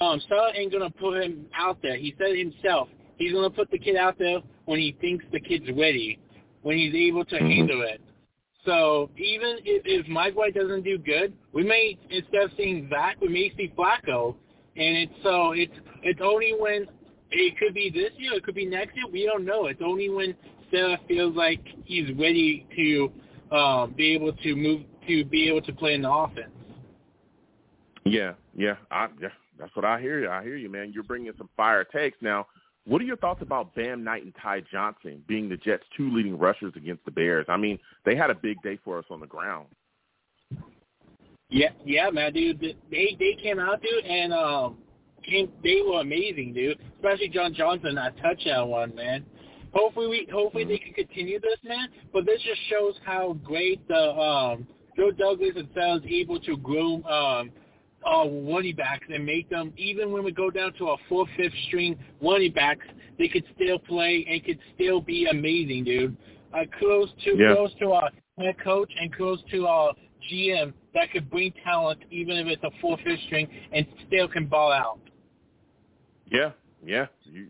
um, 0.00 0.20
Saleh 0.28 0.54
ain't 0.56 0.72
gonna 0.72 0.90
put 0.90 1.22
him 1.22 1.46
out 1.56 1.78
there. 1.82 1.96
He 1.96 2.14
said 2.18 2.36
himself, 2.36 2.88
he's 3.16 3.32
gonna 3.32 3.50
put 3.50 3.70
the 3.70 3.78
kid 3.78 3.96
out 3.96 4.18
there 4.18 4.38
when 4.64 4.78
he 4.80 4.96
thinks 5.00 5.24
the 5.32 5.40
kid's 5.40 5.66
ready, 5.68 6.18
when 6.62 6.76
he's 6.76 6.94
able 6.94 7.24
to 7.26 7.36
mm-hmm. 7.36 7.46
handle 7.46 7.82
it. 7.82 8.00
So 8.64 9.10
even 9.16 9.58
if, 9.64 9.82
if 9.84 10.08
Mike 10.08 10.34
White 10.34 10.54
doesn't 10.54 10.82
do 10.82 10.98
good, 10.98 11.34
we 11.52 11.62
may 11.62 11.98
instead 12.10 12.42
of 12.42 12.50
seeing 12.56 12.88
Zach, 12.90 13.20
we 13.20 13.28
may 13.28 13.52
see 13.56 13.72
Flacco, 13.76 14.34
and 14.76 14.96
it's 14.96 15.12
so 15.22 15.52
it's 15.52 15.74
it's 16.02 16.20
only 16.22 16.54
when 16.58 16.86
it 17.30 17.58
could 17.58 17.74
be 17.74 17.90
this 17.90 18.10
year, 18.16 18.34
it 18.34 18.44
could 18.44 18.54
be 18.54 18.66
next 18.66 18.96
year. 18.96 19.06
We 19.10 19.24
don't 19.24 19.44
know. 19.44 19.66
It's 19.66 19.82
only 19.84 20.08
when 20.08 20.34
Sarah 20.70 20.98
feels 21.08 21.36
like 21.36 21.60
he's 21.84 22.10
ready 22.18 22.66
to 22.76 23.12
um, 23.54 23.94
be 23.96 24.14
able 24.14 24.32
to 24.32 24.56
move 24.56 24.82
to 25.06 25.24
be 25.24 25.48
able 25.48 25.62
to 25.62 25.72
play 25.72 25.94
in 25.94 26.02
the 26.02 26.10
offense. 26.10 26.50
Yeah, 28.04 28.32
yeah, 28.56 28.76
I, 28.90 29.08
yeah, 29.20 29.28
that's 29.58 29.74
what 29.76 29.84
I 29.84 30.00
hear. 30.00 30.20
You. 30.20 30.30
I 30.30 30.42
hear 30.42 30.56
you, 30.56 30.70
man. 30.70 30.92
You're 30.92 31.04
bringing 31.04 31.32
some 31.38 31.48
fire 31.56 31.84
takes 31.84 32.16
now. 32.20 32.46
What 32.86 33.00
are 33.00 33.04
your 33.04 33.16
thoughts 33.16 33.40
about 33.40 33.74
Bam 33.74 34.04
Knight 34.04 34.24
and 34.24 34.34
Ty 34.42 34.62
Johnson 34.70 35.22
being 35.26 35.48
the 35.48 35.56
Jets' 35.56 35.84
two 35.96 36.10
leading 36.10 36.38
rushers 36.38 36.74
against 36.76 37.04
the 37.06 37.10
Bears? 37.10 37.46
I 37.48 37.56
mean, 37.56 37.78
they 38.04 38.14
had 38.14 38.30
a 38.30 38.34
big 38.34 38.60
day 38.62 38.78
for 38.84 38.98
us 38.98 39.06
on 39.10 39.20
the 39.20 39.26
ground. 39.26 39.68
Yeah, 41.48 41.70
yeah, 41.84 42.10
man, 42.10 42.32
dude. 42.32 42.60
They 42.60 43.16
they 43.18 43.36
came 43.42 43.58
out, 43.58 43.80
dude, 43.80 44.04
and 44.04 44.32
um, 44.32 44.78
came. 45.22 45.50
They 45.62 45.80
were 45.86 46.00
amazing, 46.00 46.52
dude. 46.52 46.78
Especially 46.96 47.28
John 47.28 47.54
Johnson, 47.54 47.94
that 47.94 48.16
touchdown 48.20 48.68
one, 48.68 48.94
man. 48.94 49.24
Hopefully, 49.74 50.06
we 50.06 50.28
hopefully 50.32 50.64
they 50.64 50.78
can 50.78 50.92
continue 50.92 51.40
this, 51.40 51.58
man. 51.64 51.88
But 52.12 52.26
this 52.26 52.40
just 52.42 52.60
shows 52.70 52.94
how 53.04 53.34
great 53.42 53.86
the 53.88 54.10
um 54.12 54.66
Joe 54.96 55.10
Douglas 55.10 55.52
and 55.56 55.68
Sal 55.74 55.96
is 55.96 56.04
able 56.08 56.38
to 56.40 56.56
groom 56.56 57.04
um 57.06 57.50
uh, 58.06 58.28
running 58.28 58.76
backs 58.76 59.06
and 59.12 59.24
make 59.24 59.48
them, 59.48 59.72
even 59.76 60.12
when 60.12 60.24
we 60.24 60.32
go 60.32 60.50
down 60.50 60.72
to 60.74 60.88
a 60.90 60.96
fourth, 61.08 61.28
fifth 61.36 61.54
string 61.68 61.98
running 62.20 62.52
backs, 62.52 62.84
they 63.18 63.28
could 63.28 63.44
still 63.54 63.78
play 63.78 64.26
and 64.28 64.44
could 64.44 64.58
still 64.74 65.00
be 65.00 65.26
amazing, 65.26 65.84
dude. 65.84 66.16
Uh, 66.52 66.64
kudos 66.78 67.10
to 67.24 67.30
yeah. 67.36 67.54
kudos 67.54 67.70
to 67.80 67.92
our 67.92 68.10
head 68.38 68.56
coach 68.62 68.90
and 69.00 69.14
kudos 69.16 69.40
to 69.50 69.66
our 69.66 69.92
GM 70.30 70.72
that 70.94 71.10
could 71.12 71.28
bring 71.30 71.52
talent 71.64 72.00
even 72.10 72.36
if 72.36 72.46
it's 72.46 72.62
a 72.62 72.70
fourth, 72.80 73.00
fifth 73.04 73.20
string 73.26 73.48
and 73.72 73.86
still 74.06 74.28
can 74.28 74.46
ball 74.46 74.72
out. 74.72 75.00
Yeah, 76.26 76.50
yeah. 76.84 77.06
You 77.24 77.46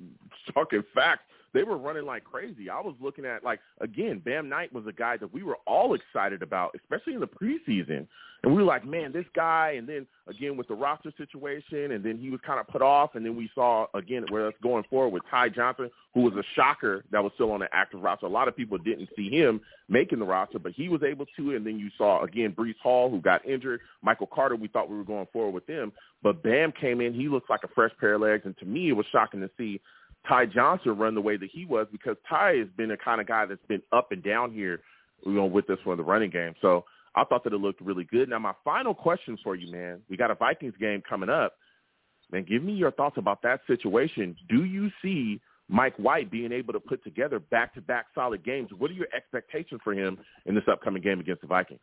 talking 0.53 0.83
facts 0.95 1.23
they 1.55 1.63
were 1.63 1.79
running 1.79 2.05
like 2.05 2.25
crazy. 2.25 2.69
I 2.69 2.81
was 2.81 2.95
looking 3.01 3.25
at 3.25 3.45
like 3.45 3.61
again, 3.81 4.21
Bam 4.23 4.49
Knight 4.49 4.73
was 4.73 4.87
a 4.87 4.93
guy 4.93 5.17
that 5.17 5.33
we 5.33 5.43
were 5.43 5.57
all 5.67 5.95
excited 5.95 6.43
about, 6.43 6.75
especially 6.75 7.15
in 7.15 7.21
the 7.21 7.29
preseason. 7.29 8.07
And 8.43 8.55
we 8.55 8.61
were 8.61 8.69
like, 8.69 8.85
man, 8.85 9.11
this 9.11 9.25
guy. 9.35 9.77
And 9.79 9.89
then 9.89 10.07
again 10.29 10.57
with 10.57 10.69
the 10.69 10.75
roster 10.75 11.13
situation, 11.17 11.93
and 11.93 12.05
then 12.05 12.19
he 12.19 12.29
was 12.29 12.41
kind 12.45 12.61
of 12.61 12.67
put 12.67 12.83
off. 12.83 13.15
And 13.15 13.25
then 13.25 13.37
we 13.37 13.49
saw 13.55 13.87
again 13.95 14.27
where 14.29 14.45
that's 14.45 14.57
going 14.63 14.85
forward 14.91 15.11
with 15.11 15.23
Ty 15.31 15.51
Johnson, 15.51 15.91
who 16.13 16.23
was 16.23 16.35
a 16.35 16.43
shocker 16.55 17.05
that 17.13 17.23
was 17.23 17.33
still 17.37 17.53
on 17.53 17.61
the 17.61 17.69
active 17.73 18.03
roster. 18.03 18.27
A 18.27 18.29
lot 18.29 18.49
of 18.49 18.57
people 18.57 18.77
didn't 18.77 19.09
see 19.17 19.31
him 19.31 19.61
making 19.89 20.19
the 20.19 20.27
roster, 20.27 20.59
but 20.59 20.73
he 20.73 20.89
was 20.89 21.03
able 21.03 21.25
to. 21.37 21.55
And 21.55 21.65
then 21.65 21.79
you 21.79 21.89
saw 21.97 22.23
again 22.23 22.53
Breece 22.53 22.79
Hall, 22.83 23.09
who 23.09 23.21
got 23.21 23.47
injured. 23.47 23.81
Michael 24.03 24.27
Carter, 24.27 24.57
we 24.57 24.69
thought 24.69 24.91
we 24.91 24.97
were 24.97 25.05
going 25.05 25.29
forward 25.33 25.55
with 25.55 25.67
him, 25.69 25.93
but 26.23 26.43
Bam 26.43 26.73
came 26.73 27.01
in. 27.01 27.15
He 27.15 27.29
looks 27.29 27.49
like 27.49 27.61
a 27.63 27.69
fresh 27.69 27.93
pair 28.01 28.15
of 28.15 28.23
legs, 28.23 28.43
and 28.45 28.59
to 28.59 28.67
me, 28.67 28.89
it 28.89 28.93
was 28.95 29.07
shocking 29.13 29.41
to 29.41 29.51
see 29.57 29.81
Ty 30.29 30.47
Johnson 30.47 30.97
run 30.97 31.15
the 31.15 31.21
way 31.21 31.37
that 31.37 31.51
he 31.53 31.65
was 31.65 31.87
because 31.93 32.17
Ty 32.29 32.55
has 32.57 32.69
been 32.77 32.91
a 32.91 32.97
kind 32.97 33.21
of 33.21 33.27
guy 33.27 33.47
that's 33.47 33.65
been 33.67 33.83
up 33.93 34.13
and 34.13 34.23
down 34.23 34.53
here, 34.53 34.81
you 35.25 35.33
know, 35.33 35.45
with 35.45 35.69
us 35.71 35.79
for 35.85 35.97
the 35.97 36.03
running 36.03 36.31
game. 36.31 36.55
So 36.63 36.85
I 37.15 37.25
thought 37.25 37.45
that 37.45 37.53
it 37.53 37.59
looked 37.59 37.81
really 37.81 38.05
good. 38.05 38.29
Now, 38.29 38.39
my 38.39 38.55
final 38.65 38.95
question 38.95 39.39
for 39.43 39.55
you, 39.55 39.71
man, 39.71 40.01
we 40.09 40.17
got 40.17 40.31
a 40.31 40.35
Vikings 40.35 40.75
game 40.81 41.03
coming 41.09 41.29
up. 41.29 41.55
Man, 42.33 42.45
give 42.49 42.63
me 42.63 42.73
your 42.73 42.91
thoughts 42.91 43.19
about 43.19 43.43
that 43.43 43.61
situation. 43.67 44.35
Do 44.49 44.65
you 44.65 44.91
see 45.03 45.41
Mike 45.69 45.97
White 45.97 46.31
being 46.31 46.53
able 46.53 46.73
to 46.73 46.81
put 46.81 47.05
together 47.05 47.39
back-to-back 47.39 48.07
solid 48.15 48.45
games? 48.45 48.71
What 48.77 48.91
are 48.91 48.95
your 48.95 49.09
expectations 49.15 49.81
for 49.85 49.93
him 49.93 50.19
in 50.47 50.55
this 50.55 50.65
upcoming 50.71 51.03
game 51.03 51.21
against 51.21 51.43
the 51.43 51.49
Vikings? 51.49 51.81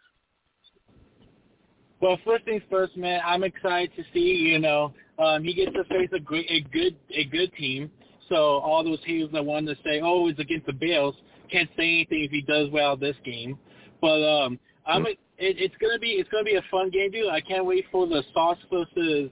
Well, 2.01 2.17
first 2.25 2.45
things 2.45 2.63
first, 2.69 2.97
man. 2.97 3.21
I'm 3.23 3.43
excited 3.43 3.91
to 3.95 4.03
see. 4.11 4.19
You 4.19 4.57
know, 4.57 4.93
um, 5.19 5.43
he 5.43 5.53
gets 5.53 5.71
to 5.73 5.83
face 5.83 6.09
a 6.13 6.19
great, 6.19 6.49
a 6.49 6.61
good, 6.71 6.97
a 7.11 7.25
good 7.25 7.53
team. 7.53 7.91
So 8.31 8.37
all 8.37 8.81
those 8.81 8.99
haters 9.05 9.29
that 9.33 9.45
wanted 9.45 9.75
to 9.75 9.83
say, 9.83 9.99
"Oh, 10.01 10.27
it's 10.29 10.39
against 10.39 10.65
the 10.65 10.73
Bills," 10.73 11.15
can't 11.51 11.69
say 11.75 11.83
anything 11.83 12.23
if 12.23 12.31
he 12.31 12.41
does 12.41 12.69
well 12.71 12.95
this 12.95 13.17
game. 13.25 13.59
But 13.99 14.23
um, 14.23 14.57
I'm 14.87 15.05
it, 15.05 15.17
it's 15.37 15.75
gonna 15.81 15.99
be 15.99 16.11
it's 16.11 16.29
gonna 16.29 16.45
be 16.45 16.55
a 16.55 16.63
fun 16.71 16.89
game, 16.91 17.11
dude. 17.11 17.27
I 17.27 17.41
can't 17.41 17.65
wait 17.65 17.85
for 17.91 18.07
the 18.07 18.23
Sauce 18.33 18.57
versus 18.71 19.29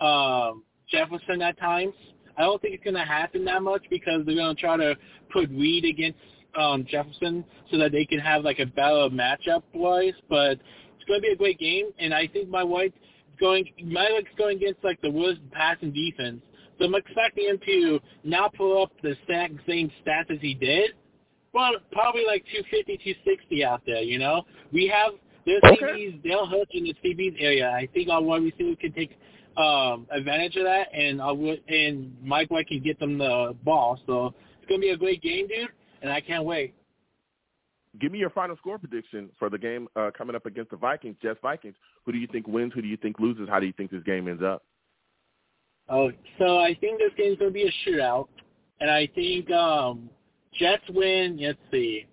um, 0.00 0.64
Jefferson 0.90 1.42
at 1.42 1.58
times. 1.58 1.92
I 2.38 2.42
don't 2.42 2.60
think 2.62 2.74
it's 2.74 2.84
gonna 2.84 3.04
happen 3.04 3.44
that 3.44 3.62
much 3.62 3.84
because 3.90 4.24
they're 4.24 4.34
gonna 4.34 4.54
try 4.54 4.78
to 4.78 4.96
put 5.30 5.50
Reed 5.50 5.84
against 5.84 6.18
um, 6.58 6.86
Jefferson 6.88 7.44
so 7.70 7.76
that 7.76 7.92
they 7.92 8.06
can 8.06 8.18
have 8.18 8.44
like 8.44 8.60
a 8.60 8.66
battle 8.66 9.10
matchup 9.10 9.62
wise. 9.74 10.14
But 10.30 10.52
it's 10.52 11.04
gonna 11.06 11.20
be 11.20 11.32
a 11.32 11.36
great 11.36 11.58
game, 11.58 11.90
and 11.98 12.14
I 12.14 12.26
think 12.26 12.48
Mike 12.48 12.66
White 12.66 12.94
going 13.38 13.66
Mike 13.84 14.08
White's 14.10 14.28
going 14.38 14.56
against 14.56 14.82
like 14.82 15.02
the 15.02 15.10
worst 15.10 15.40
passing 15.52 15.92
defense 15.92 16.40
so 16.78 16.84
I'm 16.84 16.94
expecting 16.94 17.46
him 17.48 17.58
to 17.66 18.00
not 18.24 18.54
pull 18.54 18.82
up 18.82 18.92
the 19.02 19.16
same 19.28 19.60
stats 19.66 20.30
as 20.30 20.40
he 20.40 20.54
did, 20.54 20.92
but 21.52 21.90
probably 21.90 22.24
like 22.26 22.44
250, 22.52 22.96
260 22.98 23.64
out 23.64 23.82
there, 23.86 24.02
you 24.02 24.18
know? 24.18 24.42
We 24.72 24.86
have, 24.86 25.14
there's 25.44 25.62
okay. 25.64 25.84
CBs, 25.84 26.22
Dale 26.22 26.46
Hutch 26.46 26.70
in 26.72 26.84
the 26.84 26.94
CBs 27.04 27.36
area. 27.40 27.70
I 27.70 27.88
think 27.92 28.08
our 28.08 28.22
one 28.22 28.44
receiver 28.44 28.76
can 28.76 28.92
take 28.92 29.18
um, 29.56 30.06
advantage 30.10 30.56
of 30.56 30.64
that, 30.64 30.88
and 30.94 31.20
I 31.20 31.32
would, 31.32 31.62
and 31.68 32.16
Mike 32.22 32.50
White 32.50 32.68
can 32.68 32.80
get 32.80 32.98
them 33.00 33.18
the 33.18 33.56
ball. 33.64 33.98
So 34.06 34.34
it's 34.60 34.68
gonna 34.68 34.80
be 34.80 34.90
a 34.90 34.96
great 34.96 35.20
game, 35.20 35.48
dude, 35.48 35.68
and 36.00 36.12
I 36.12 36.20
can't 36.20 36.44
wait. 36.44 36.74
Give 37.98 38.12
me 38.12 38.18
your 38.18 38.30
final 38.30 38.56
score 38.56 38.78
prediction 38.78 39.30
for 39.38 39.50
the 39.50 39.58
game 39.58 39.88
uh, 39.96 40.10
coming 40.16 40.36
up 40.36 40.46
against 40.46 40.70
the 40.70 40.76
Vikings, 40.76 41.16
Jets 41.20 41.40
Vikings. 41.42 41.74
Who 42.06 42.12
do 42.12 42.18
you 42.18 42.28
think 42.30 42.46
wins? 42.46 42.72
Who 42.74 42.82
do 42.82 42.86
you 42.86 42.96
think 42.96 43.18
loses? 43.18 43.48
How 43.48 43.58
do 43.58 43.66
you 43.66 43.72
think 43.72 43.90
this 43.90 44.04
game 44.04 44.28
ends 44.28 44.42
up? 44.42 44.62
Oh, 45.90 46.10
so 46.38 46.58
I 46.58 46.74
think 46.80 46.98
this 46.98 47.12
game's 47.16 47.38
gonna 47.38 47.50
be 47.50 47.64
a 47.64 47.72
shootout, 47.88 48.28
and 48.80 48.90
I 48.90 49.06
think 49.14 49.50
um, 49.50 50.10
Jets 50.52 50.82
win. 50.90 51.38
Let's 51.40 51.58
see, 51.70 52.06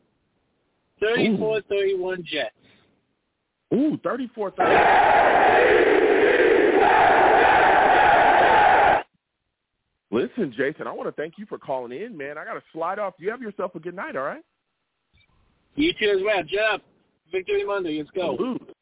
34-31 1.02 2.24
Jets. 2.24 2.56
Ooh, 3.74 3.98
34-30. 4.04 5.16
Listen, 10.12 10.54
Jason, 10.56 10.88
I 10.88 10.94
want 10.94 11.10
to 11.10 11.22
thank 11.22 11.34
you 11.38 11.46
for 11.46 11.58
calling 11.58 11.92
in, 11.92 12.16
man. 12.16 12.38
I 12.38 12.46
got 12.46 12.54
to 12.54 12.64
slide 12.72 13.00
off. 13.00 13.16
You 13.20 13.30
have 13.32 13.42
yourself 13.42 13.76
a 13.76 13.80
good 13.80 13.96
night, 13.96 14.16
all 14.16 14.24
right? 14.24 14.44
You 15.76 15.92
too 16.00 16.16
as 16.18 16.24
well. 16.24 16.42
Jeff, 16.44 16.80
Victory 17.32 17.66
Monday. 17.66 17.98
Let's 17.98 18.12
go. 18.12 18.38
Salute. 18.38 18.75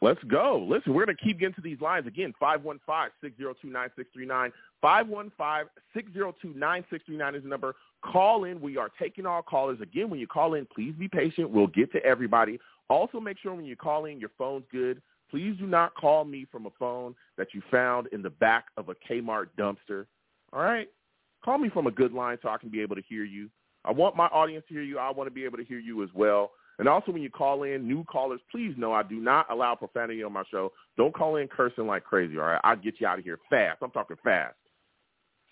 Let's 0.00 0.22
go. 0.24 0.64
Listen, 0.68 0.94
we're 0.94 1.04
going 1.04 1.16
to 1.16 1.24
keep 1.24 1.40
getting 1.40 1.54
to 1.54 1.60
these 1.60 1.80
lines 1.80 2.06
again. 2.06 2.32
515-602-9639. 2.40 4.52
515-602-9639 4.82 7.36
is 7.36 7.42
the 7.42 7.48
number. 7.48 7.74
Call 8.02 8.44
in. 8.44 8.60
We 8.60 8.76
are 8.76 8.90
taking 9.00 9.26
all 9.26 9.42
callers. 9.42 9.80
Again, 9.80 10.10
when 10.10 10.20
you 10.20 10.26
call 10.26 10.54
in, 10.54 10.66
please 10.66 10.94
be 10.98 11.08
patient. 11.08 11.50
We'll 11.50 11.66
get 11.66 11.92
to 11.92 12.04
everybody. 12.04 12.58
Also, 12.88 13.20
make 13.20 13.38
sure 13.38 13.54
when 13.54 13.64
you 13.64 13.76
call 13.76 14.06
in, 14.06 14.18
your 14.18 14.30
phone's 14.36 14.64
good. 14.72 15.00
Please 15.30 15.56
do 15.58 15.66
not 15.66 15.94
call 15.94 16.24
me 16.24 16.46
from 16.50 16.66
a 16.66 16.70
phone 16.78 17.14
that 17.36 17.54
you 17.54 17.62
found 17.70 18.08
in 18.08 18.22
the 18.22 18.30
back 18.30 18.66
of 18.76 18.88
a 18.88 18.94
Kmart 18.94 19.46
dumpster. 19.58 20.06
All 20.52 20.62
right? 20.62 20.88
Call 21.44 21.58
me 21.58 21.68
from 21.68 21.86
a 21.86 21.90
good 21.90 22.12
line 22.12 22.38
so 22.42 22.48
I 22.48 22.58
can 22.58 22.68
be 22.68 22.80
able 22.80 22.96
to 22.96 23.02
hear 23.08 23.24
you. 23.24 23.48
I 23.84 23.92
want 23.92 24.16
my 24.16 24.26
audience 24.26 24.64
to 24.68 24.74
hear 24.74 24.82
you. 24.82 24.98
I 24.98 25.10
want 25.10 25.28
to 25.28 25.32
be 25.32 25.44
able 25.44 25.58
to 25.58 25.64
hear 25.64 25.78
you 25.78 26.02
as 26.02 26.10
well. 26.14 26.50
And 26.80 26.88
also 26.88 27.12
when 27.12 27.20
you 27.20 27.28
call 27.28 27.64
in, 27.64 27.86
new 27.86 28.04
callers, 28.04 28.40
please 28.50 28.72
know 28.78 28.94
I 28.94 29.02
do 29.02 29.16
not 29.16 29.44
allow 29.50 29.74
profanity 29.74 30.22
on 30.22 30.32
my 30.32 30.44
show. 30.50 30.72
Don't 30.96 31.14
call 31.14 31.36
in 31.36 31.46
cursing 31.46 31.86
like 31.86 32.04
crazy, 32.04 32.38
all 32.38 32.46
right? 32.46 32.60
I'll 32.64 32.74
get 32.74 32.94
you 32.98 33.06
out 33.06 33.18
of 33.18 33.24
here 33.24 33.38
fast. 33.50 33.80
I'm 33.82 33.90
talking 33.90 34.16
fast. 34.24 34.54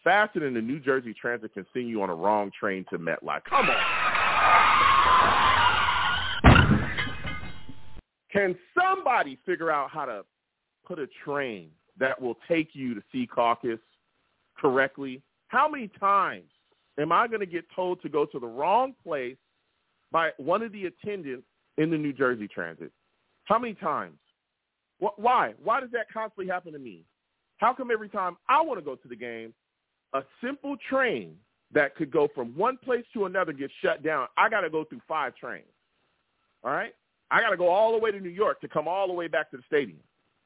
Faster 0.03 0.41
than 0.41 0.55
the 0.55 0.63
New 0.63 0.81
Jersey 0.81 1.13
Transit 1.13 1.53
can 1.53 1.67
send 1.75 1.87
you 1.87 2.01
on 2.01 2.09
a 2.09 2.15
wrong 2.15 2.51
train 2.59 2.87
to 2.89 2.99
MetLife. 2.99 3.45
Come 3.45 3.69
on. 3.69 3.77
Can 8.33 8.57
somebody 8.75 9.39
figure 9.45 9.71
out 9.71 9.91
how 9.91 10.07
to 10.07 10.25
put 10.87 10.99
a 10.99 11.09
train 11.27 11.69
that 11.99 12.19
will 12.19 12.39
take 12.49 12.71
you 12.73 12.95
to 12.95 13.03
Secaucus 13.15 13.81
correctly? 14.57 15.21
How 15.49 15.69
many 15.69 15.89
times 16.01 16.49
am 16.99 17.13
I 17.13 17.29
going 17.29 17.41
to 17.41 17.47
get 17.47 17.67
told 17.77 18.01
to 18.01 18.09
go 18.09 18.25
to 18.25 18.39
the 18.39 18.47
wrong 18.47 18.95
place 19.05 19.37
by 20.11 20.31
one 20.39 20.63
of 20.63 20.73
the 20.73 20.87
attendants 20.87 21.47
in 21.77 21.91
the 21.91 21.99
New 21.99 22.13
Jersey 22.13 22.49
Transit? 22.49 22.93
How 23.45 23.59
many 23.59 23.75
times? 23.75 24.19
Why? 24.99 25.55
Why 25.63 25.81
does 25.81 25.91
that 25.93 26.11
constantly 26.13 26.53
happen 26.53 26.73
to 26.73 26.79
me? 26.79 27.05
How 27.59 27.73
come 27.73 27.91
every 27.91 28.09
time 28.09 28.37
I 28.49 28.61
want 28.63 28.79
to 28.79 28.85
go 28.85 28.95
to 28.95 29.09
the 29.09 29.17
game, 29.17 29.55
a 30.13 30.23
simple 30.43 30.77
train 30.89 31.37
that 31.73 31.95
could 31.97 32.11
go 32.11 32.29
from 32.35 32.57
one 32.57 32.79
place 32.79 33.05
to 33.15 33.27
another 33.27 33.53
gets 33.53 33.73
shut 33.83 34.03
down? 34.03 34.27
I 34.37 34.49
got 34.49 34.63
to 34.63 34.71
go 34.71 34.85
through 34.85 35.03
five 35.07 35.35
trains. 35.37 35.67
All 36.65 36.73
right? 36.73 36.95
I 37.31 37.41
got 37.41 37.51
to 37.51 37.57
go 37.57 37.69
all 37.69 37.93
the 37.93 37.99
way 37.99 38.11
to 38.11 38.21
New 38.21 38.29
York 38.31 38.61
to 38.63 38.69
come 38.69 38.89
all 38.89 39.07
the 39.07 39.13
way 39.13 39.29
back 39.29 39.51
to 39.51 39.57
the 39.57 39.63
stadium 39.67 40.01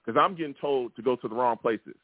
because 0.05 0.21
I'm 0.21 0.35
getting 0.35 0.55
told 0.55 0.95
to 0.97 1.03
go 1.03 1.17
to 1.17 1.29
the 1.29 1.35
wrong 1.35 1.57
places. 1.57 1.95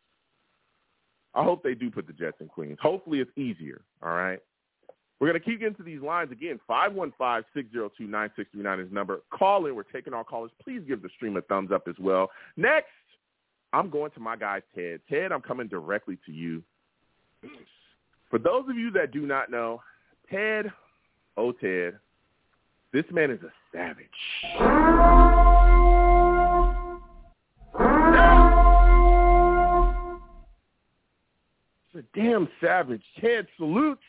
I 1.34 1.42
hope 1.44 1.62
they 1.62 1.74
do 1.74 1.90
put 1.90 2.06
the 2.06 2.12
Jets 2.12 2.38
in 2.40 2.48
Queens. 2.48 2.78
Hopefully 2.80 3.20
it's 3.20 3.30
easier, 3.36 3.82
all 4.02 4.10
right? 4.10 4.40
We're 5.20 5.28
going 5.28 5.40
to 5.40 5.44
keep 5.44 5.60
getting 5.60 5.74
to 5.76 5.82
these 5.82 6.00
lines 6.00 6.30
again. 6.30 6.60
515-602-9639 6.70 8.86
is 8.86 8.92
number. 8.92 9.20
Call 9.30 9.66
in. 9.66 9.74
We're 9.74 9.82
taking 9.82 10.14
our 10.14 10.22
callers. 10.22 10.52
Please 10.62 10.80
give 10.86 11.02
the 11.02 11.08
stream 11.16 11.36
a 11.36 11.42
thumbs 11.42 11.72
up 11.72 11.88
as 11.88 11.96
well. 11.98 12.30
Next, 12.56 12.86
I'm 13.72 13.90
going 13.90 14.12
to 14.12 14.20
my 14.20 14.36
guy, 14.36 14.62
Ted. 14.74 15.00
Ted, 15.10 15.32
I'm 15.32 15.42
coming 15.42 15.66
directly 15.66 16.18
to 16.24 16.32
you. 16.32 16.62
For 18.30 18.38
those 18.38 18.68
of 18.68 18.76
you 18.76 18.92
that 18.92 19.10
do 19.10 19.26
not 19.26 19.50
know, 19.50 19.82
Ted, 20.30 20.70
oh 21.36 21.50
Ted, 21.52 21.98
this 22.92 23.04
man 23.12 23.30
is 23.30 23.40
a 23.42 23.52
savage. 23.72 24.06
He's 31.92 32.00
a 32.00 32.04
damn 32.14 32.48
savage. 32.60 33.02
Ted 33.20 33.46
salutes. 33.56 34.02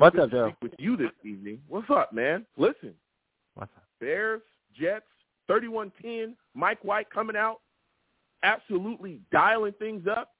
What's 0.00 0.18
up, 0.18 0.30
Joe? 0.30 0.54
With 0.62 0.72
you 0.78 0.96
this 0.96 1.10
evening. 1.26 1.60
What's 1.68 1.90
up, 1.90 2.10
man? 2.14 2.46
Listen. 2.56 2.94
What's 3.54 3.70
up? 3.76 3.84
Bears, 4.00 4.40
Jets, 4.74 5.04
31-10, 5.50 6.36
Mike 6.54 6.82
White 6.82 7.10
coming 7.10 7.36
out, 7.36 7.60
absolutely 8.42 9.20
dialing 9.30 9.74
things 9.78 10.06
up. 10.10 10.30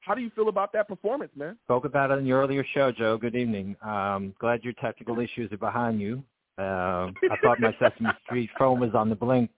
How 0.00 0.12
do 0.16 0.20
you 0.20 0.30
feel 0.30 0.48
about 0.48 0.72
that 0.72 0.88
performance, 0.88 1.30
man? 1.36 1.56
Spoke 1.66 1.84
about 1.84 2.10
it 2.10 2.14
in 2.18 2.26
your 2.26 2.42
earlier 2.42 2.66
show, 2.74 2.90
Joe. 2.90 3.16
Good 3.16 3.36
evening. 3.36 3.76
Um, 3.80 4.34
glad 4.40 4.64
your 4.64 4.72
technical 4.72 5.20
issues 5.20 5.52
are 5.52 5.56
behind 5.56 6.00
you. 6.00 6.24
Uh, 6.58 7.12
I 7.30 7.36
thought 7.44 7.60
my 7.60 7.72
Sesame 7.78 8.10
Street 8.26 8.50
phone 8.58 8.80
was 8.80 8.90
on 8.94 9.08
the 9.08 9.14
blink. 9.14 9.50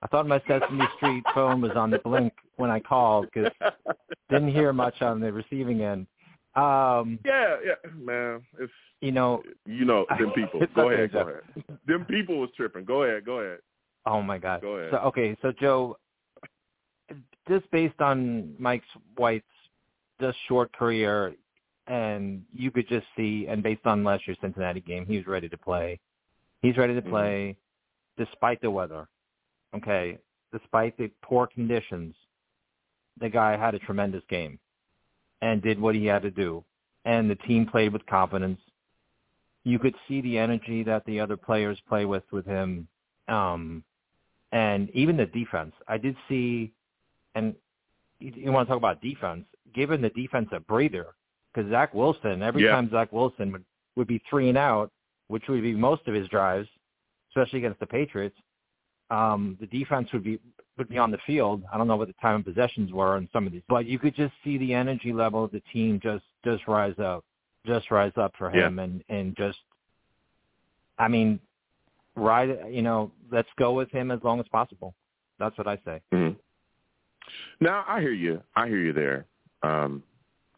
I 0.00 0.06
thought 0.06 0.26
my 0.26 0.40
Sesame 0.48 0.88
Street 0.96 1.24
phone 1.34 1.60
was 1.60 1.72
on 1.76 1.90
the 1.90 1.98
blink 1.98 2.32
when 2.56 2.70
I 2.70 2.80
called 2.80 3.26
because 3.34 3.52
didn't 4.30 4.52
hear 4.52 4.72
much 4.72 5.02
on 5.02 5.20
the 5.20 5.30
receiving 5.30 5.82
end. 5.82 6.06
Um, 6.54 7.18
yeah, 7.24 7.56
yeah, 7.64 7.90
man. 7.94 8.42
It's 8.58 8.72
you 9.00 9.10
know, 9.10 9.42
you 9.64 9.84
know 9.84 10.04
them 10.18 10.30
people. 10.34 10.60
go 10.74 10.90
ahead, 10.90 11.12
go 11.12 11.20
ahead. 11.20 11.78
Them 11.86 12.04
people 12.04 12.38
was 12.38 12.50
tripping. 12.56 12.84
Go 12.84 13.04
ahead, 13.04 13.24
go 13.24 13.38
ahead. 13.38 13.58
Oh 14.04 14.20
my 14.20 14.38
God. 14.38 14.60
Go 14.60 14.76
ahead. 14.76 14.90
So 14.92 14.98
okay, 14.98 15.36
so 15.40 15.52
Joe, 15.58 15.96
just 17.48 17.70
based 17.70 18.00
on 18.00 18.54
Mike 18.58 18.82
White's 19.16 19.46
just 20.20 20.36
short 20.46 20.72
career, 20.76 21.34
and 21.86 22.42
you 22.52 22.70
could 22.70 22.88
just 22.88 23.06
see, 23.16 23.46
and 23.48 23.62
based 23.62 23.86
on 23.86 24.04
last 24.04 24.26
year's 24.26 24.38
Cincinnati 24.42 24.80
game, 24.80 25.06
he 25.06 25.16
was 25.16 25.26
ready 25.26 25.48
to 25.48 25.56
play. 25.56 25.98
He's 26.60 26.76
ready 26.76 26.94
to 26.94 27.00
mm-hmm. 27.00 27.10
play 27.10 27.56
mm-hmm. 28.18 28.24
despite 28.24 28.60
the 28.60 28.70
weather. 28.70 29.08
Okay, 29.74 30.18
despite 30.52 30.98
the 30.98 31.10
poor 31.22 31.46
conditions, 31.46 32.14
the 33.18 33.30
guy 33.30 33.56
had 33.56 33.74
a 33.74 33.78
tremendous 33.78 34.22
game 34.28 34.58
and 35.42 35.60
did 35.60 35.78
what 35.78 35.94
he 35.94 36.06
had 36.06 36.22
to 36.22 36.30
do. 36.30 36.64
And 37.04 37.28
the 37.28 37.34
team 37.34 37.66
played 37.66 37.92
with 37.92 38.06
confidence. 38.06 38.60
You 39.64 39.78
could 39.78 39.94
see 40.08 40.22
the 40.22 40.38
energy 40.38 40.82
that 40.84 41.04
the 41.04 41.20
other 41.20 41.36
players 41.36 41.78
play 41.88 42.06
with 42.06 42.22
with 42.32 42.46
him. 42.46 42.88
Um, 43.28 43.84
and 44.52 44.88
even 44.90 45.16
the 45.16 45.26
defense. 45.26 45.72
I 45.88 45.98
did 45.98 46.16
see, 46.28 46.72
and 47.34 47.54
you, 48.20 48.32
you 48.34 48.52
want 48.52 48.68
to 48.68 48.70
talk 48.70 48.78
about 48.78 49.02
defense, 49.02 49.44
given 49.74 50.00
the 50.00 50.10
defense 50.10 50.48
a 50.52 50.60
breather, 50.60 51.08
because 51.52 51.70
Zach 51.70 51.92
Wilson, 51.92 52.42
every 52.42 52.64
yeah. 52.64 52.72
time 52.72 52.90
Zach 52.90 53.12
Wilson 53.12 53.52
would, 53.52 53.64
would 53.96 54.06
be 54.06 54.22
three 54.28 54.48
and 54.48 54.58
out, 54.58 54.90
which 55.28 55.44
would 55.48 55.62
be 55.62 55.74
most 55.74 56.06
of 56.06 56.14
his 56.14 56.28
drives, 56.28 56.68
especially 57.30 57.60
against 57.60 57.80
the 57.80 57.86
Patriots, 57.86 58.36
um, 59.12 59.58
the 59.60 59.66
defense 59.66 60.08
would 60.12 60.24
be 60.24 60.40
would 60.78 60.88
be 60.88 60.96
on 60.96 61.10
the 61.10 61.18
field. 61.26 61.62
I 61.70 61.76
don't 61.76 61.86
know 61.86 61.96
what 61.96 62.08
the 62.08 62.14
time 62.14 62.36
of 62.36 62.44
possessions 62.46 62.92
were 62.92 63.18
in 63.18 63.28
some 63.30 63.46
of 63.46 63.52
these, 63.52 63.62
but 63.68 63.84
you 63.84 63.98
could 63.98 64.16
just 64.16 64.32
see 64.42 64.56
the 64.56 64.72
energy 64.72 65.12
level 65.12 65.44
of 65.44 65.52
the 65.52 65.62
team 65.72 66.00
just 66.02 66.24
just 66.44 66.66
rise 66.66 66.98
up, 66.98 67.24
just 67.66 67.90
rise 67.90 68.12
up 68.16 68.32
for 68.38 68.50
him, 68.50 68.78
yeah. 68.78 68.84
and 68.84 69.04
and 69.10 69.36
just, 69.36 69.58
I 70.98 71.08
mean, 71.08 71.38
ride. 72.16 72.58
You 72.70 72.82
know, 72.82 73.12
let's 73.30 73.48
go 73.58 73.74
with 73.74 73.90
him 73.90 74.10
as 74.10 74.20
long 74.24 74.40
as 74.40 74.46
possible. 74.50 74.94
That's 75.38 75.56
what 75.58 75.68
I 75.68 75.76
say. 75.84 76.00
Mm-hmm. 76.12 76.38
Now 77.60 77.84
I 77.86 78.00
hear 78.00 78.12
you. 78.12 78.42
I 78.56 78.66
hear 78.66 78.78
you 78.78 78.94
there, 78.94 79.26
um, 79.62 80.02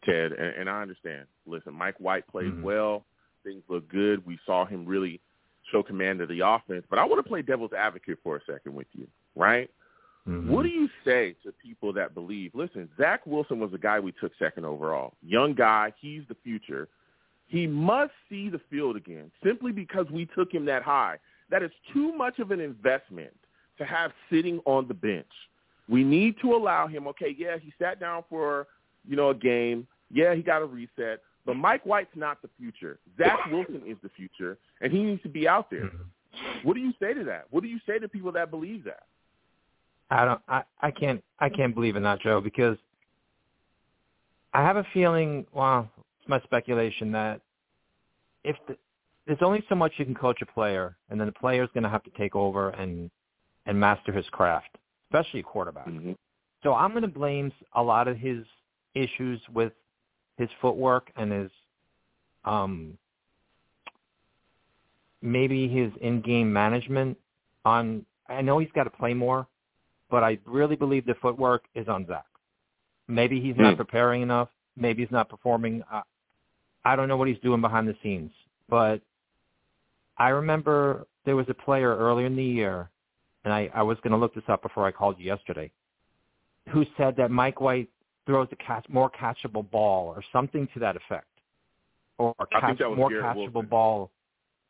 Ted, 0.05 0.31
and, 0.31 0.55
and 0.55 0.69
I 0.69 0.81
understand. 0.81 1.25
Listen, 1.45 1.73
Mike 1.73 1.99
White 1.99 2.25
played 2.27 2.53
mm-hmm. 2.53 2.63
well. 2.63 3.05
Things 3.43 3.63
look 3.67 3.87
good. 3.89 4.25
We 4.25 4.39
saw 4.45 4.65
him 4.65 4.85
really 4.85 5.19
show 5.71 5.83
command 5.83 6.21
of 6.21 6.29
the 6.29 6.45
offense. 6.45 6.85
But 6.89 6.99
I 6.99 7.05
want 7.05 7.23
to 7.23 7.27
play 7.27 7.41
devil's 7.41 7.73
advocate 7.73 8.19
for 8.23 8.37
a 8.37 8.39
second 8.45 8.75
with 8.75 8.87
you, 8.93 9.07
right? 9.35 9.69
Mm-hmm. 10.27 10.51
What 10.51 10.63
do 10.63 10.69
you 10.69 10.89
say 11.05 11.35
to 11.43 11.51
people 11.51 11.93
that 11.93 12.13
believe, 12.13 12.51
listen, 12.55 12.89
Zach 12.97 13.25
Wilson 13.25 13.59
was 13.59 13.71
the 13.71 13.77
guy 13.77 13.99
we 13.99 14.11
took 14.13 14.31
second 14.39 14.65
overall. 14.65 15.13
Young 15.21 15.53
guy. 15.53 15.93
He's 16.01 16.23
the 16.27 16.35
future. 16.43 16.87
He 17.47 17.67
must 17.67 18.11
see 18.27 18.49
the 18.49 18.61
field 18.69 18.95
again 18.95 19.31
simply 19.43 19.71
because 19.71 20.07
we 20.11 20.25
took 20.35 20.51
him 20.51 20.65
that 20.65 20.81
high. 20.81 21.17
That 21.51 21.61
is 21.61 21.71
too 21.93 22.11
much 22.11 22.39
of 22.39 22.49
an 22.49 22.59
investment 22.59 23.33
to 23.77 23.85
have 23.85 24.11
sitting 24.31 24.59
on 24.65 24.87
the 24.87 24.95
bench. 24.95 25.27
We 25.87 26.03
need 26.03 26.37
to 26.41 26.55
allow 26.55 26.87
him, 26.87 27.07
okay, 27.09 27.35
yeah, 27.37 27.57
he 27.61 27.71
sat 27.79 27.99
down 27.99 28.23
for, 28.27 28.65
you 29.07 29.15
know, 29.15 29.29
a 29.29 29.35
game. 29.35 29.85
Yeah, 30.11 30.33
he 30.33 30.41
got 30.41 30.63
a 30.63 30.65
reset. 30.65 31.21
But 31.45 31.55
Mike 31.55 31.85
White's 31.85 32.15
not 32.15 32.41
the 32.41 32.49
future. 32.57 32.99
Zach 33.17 33.37
Wilson 33.51 33.83
is 33.85 33.97
the 34.01 34.09
future, 34.09 34.57
and 34.81 34.91
he 34.91 35.03
needs 35.03 35.21
to 35.23 35.29
be 35.29 35.47
out 35.47 35.69
there. 35.69 35.85
Mm-hmm. 35.85 36.67
What 36.67 36.73
do 36.73 36.79
you 36.79 36.93
say 36.99 37.13
to 37.13 37.23
that? 37.25 37.45
What 37.51 37.63
do 37.63 37.69
you 37.69 37.79
say 37.87 37.99
to 37.99 38.09
people 38.09 38.31
that 38.33 38.51
believe 38.51 38.83
that? 38.85 39.03
I 40.09 40.25
don't. 40.25 40.41
I, 40.47 40.63
I 40.81 40.91
can't. 40.91 41.23
I 41.39 41.49
can't 41.49 41.73
believe 41.73 41.95
in 41.95 42.03
that, 42.03 42.21
Joe, 42.21 42.41
because 42.41 42.77
I 44.53 44.61
have 44.63 44.77
a 44.77 44.85
feeling. 44.93 45.45
Well, 45.53 45.89
it's 46.19 46.29
my 46.29 46.39
speculation 46.41 47.11
that 47.11 47.41
if 48.43 48.55
the, 48.67 48.75
there's 49.27 49.39
only 49.41 49.63
so 49.69 49.75
much 49.75 49.93
you 49.97 50.05
can 50.05 50.15
coach 50.15 50.41
a 50.41 50.45
player, 50.45 50.95
and 51.09 51.19
then 51.19 51.27
the 51.27 51.33
player's 51.33 51.69
going 51.73 51.83
to 51.83 51.89
have 51.89 52.03
to 52.03 52.11
take 52.17 52.35
over 52.35 52.69
and 52.71 53.09
and 53.65 53.79
master 53.79 54.11
his 54.11 54.25
craft, 54.31 54.77
especially 55.09 55.39
a 55.39 55.43
quarterback. 55.43 55.87
Mm-hmm. 55.87 56.11
So 56.63 56.73
I'm 56.73 56.91
going 56.91 57.03
to 57.03 57.07
blame 57.07 57.51
a 57.73 57.81
lot 57.81 58.07
of 58.07 58.17
his 58.17 58.43
issues 58.93 59.39
with 59.53 59.73
his 60.37 60.49
footwork 60.61 61.11
and 61.15 61.31
his 61.31 61.51
um 62.43 62.97
maybe 65.21 65.67
his 65.67 65.91
in-game 66.01 66.51
management 66.51 67.17
on 67.63 68.05
I 68.27 68.41
know 68.41 68.57
he's 68.59 68.71
got 68.73 68.85
to 68.85 68.89
play 68.89 69.13
more, 69.13 69.47
but 70.09 70.23
I 70.23 70.39
really 70.45 70.75
believe 70.75 71.05
the 71.05 71.15
footwork 71.21 71.65
is 71.75 71.87
on 71.87 72.07
Zach. 72.07 72.25
Maybe 73.07 73.39
he's 73.39 73.55
not 73.55 73.73
Mm. 73.75 73.77
preparing 73.77 74.21
enough. 74.23 74.49
Maybe 74.75 75.03
he's 75.03 75.11
not 75.11 75.29
performing. 75.29 75.83
Uh, 75.91 76.01
I 76.83 76.95
don't 76.95 77.07
know 77.07 77.17
what 77.17 77.27
he's 77.27 77.39
doing 77.39 77.61
behind 77.61 77.87
the 77.87 77.95
scenes, 78.01 78.31
but 78.67 79.01
I 80.17 80.29
remember 80.29 81.07
there 81.25 81.35
was 81.35 81.47
a 81.49 81.53
player 81.53 81.95
earlier 81.95 82.25
in 82.25 82.35
the 82.35 82.43
year, 82.43 82.89
and 83.43 83.53
I, 83.53 83.69
I 83.73 83.83
was 83.83 83.97
going 84.01 84.11
to 84.11 84.17
look 84.17 84.33
this 84.33 84.43
up 84.47 84.61
before 84.61 84.85
I 84.85 84.91
called 84.91 85.19
you 85.19 85.25
yesterday, 85.25 85.71
who 86.69 86.85
said 86.97 87.15
that 87.17 87.31
Mike 87.31 87.61
White 87.61 87.89
throws 88.25 88.47
a 88.51 88.55
catch, 88.57 88.85
more 88.89 89.09
catchable 89.11 89.69
ball 89.69 90.07
or 90.07 90.23
something 90.33 90.67
to 90.73 90.79
that 90.79 90.95
effect, 90.95 91.27
or 92.17 92.33
I 92.39 92.45
catch, 92.59 92.69
think 92.69 92.79
that 92.79 92.89
was 92.89 92.97
more 92.97 93.09
Garrett 93.09 93.25
catchable 93.25 93.53
Wilson. 93.53 93.65
ball. 93.69 94.11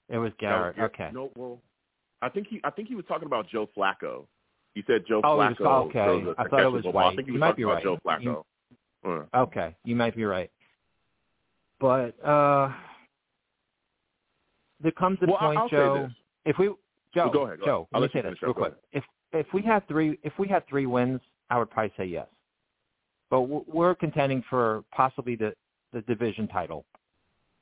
It 0.09 0.17
was 0.17 0.31
Garrett. 0.39 0.75
Garrett- 0.75 0.93
okay. 0.93 1.09
No, 1.13 1.31
well, 1.35 1.59
I 2.21 2.29
think 2.29 2.47
he 2.47 2.59
I 2.63 2.69
think 2.69 2.87
he 2.87 2.95
was 2.95 3.05
talking 3.07 3.25
about 3.27 3.47
Joe 3.47 3.67
Flacco. 3.75 4.25
He 4.73 4.83
said 4.87 5.05
Joe 5.07 5.21
Oh, 5.23 5.39
he 5.41 5.47
was- 5.49 5.57
Flacco. 5.57 5.85
okay. 5.87 6.03
throws 6.05 6.35
a- 6.37 6.41
I 6.41 6.45
a 6.45 6.49
thought 6.49 6.59
it 6.63 6.71
was 6.71 6.83
ball. 6.83 6.97
I 6.97 7.15
think 7.15 7.21
he 7.21 7.27
You 7.27 7.33
was 7.33 7.39
might 7.39 7.47
talking 7.51 7.65
be 7.65 7.71
about 7.71 7.83
Joe. 7.83 7.97
Flacco. 8.05 8.21
You- 8.23 8.45
Uh, 9.05 9.25
Okay, 9.43 9.75
you 9.83 9.95
might 9.95 10.15
be 10.15 10.25
right. 10.25 10.51
But 11.79 12.19
uh 12.23 12.71
there 14.81 14.91
comes 14.91 15.17
a 15.21 15.25
well, 15.27 15.37
point, 15.37 15.57
I'll 15.59 15.69
Joe. 15.69 16.09
If 16.45 16.57
we 16.57 16.67
Joe, 17.13 17.25
Well, 17.25 17.29
go 17.29 17.41
ahead, 17.43 17.59
go 17.59 17.65
Joe, 17.65 17.87
ahead. 17.93 18.01
Let 18.01 18.13
me 18.13 18.21
say 18.21 18.29
this 18.29 18.41
real 18.41 18.53
quick. 18.53 18.73
If 18.91 19.03
if 19.31 19.47
we 19.53 19.61
had 19.61 19.87
three 19.87 20.19
if 20.23 20.33
we 20.37 20.47
had 20.47 20.67
three 20.67 20.85
wins, 20.85 21.21
I 21.49 21.57
would 21.59 21.69
probably 21.69 21.93
say 21.97 22.05
yes. 22.05 22.27
But 23.29 23.41
we're 23.41 23.95
contending 23.95 24.43
for 24.49 24.83
possibly 24.91 25.35
the 25.35 25.53
the 25.93 26.01
division 26.01 26.47
title. 26.47 26.85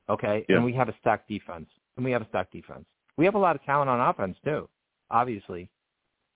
Okay? 0.09 0.45
Yeah. 0.49 0.57
And 0.57 0.65
we 0.65 0.73
have 0.73 0.89
a 0.89 0.95
stacked 0.99 1.29
defense. 1.29 1.67
And 1.95 2.03
we 2.03 2.11
have 2.11 2.21
a 2.21 2.27
stacked 2.29 2.51
defense. 2.51 2.85
We 3.15 3.25
have 3.25 3.35
a 3.35 3.39
lot 3.39 3.55
of 3.55 3.63
talent 3.63 3.89
on 3.89 3.99
offense 4.01 4.35
too, 4.43 4.67
obviously. 5.11 5.69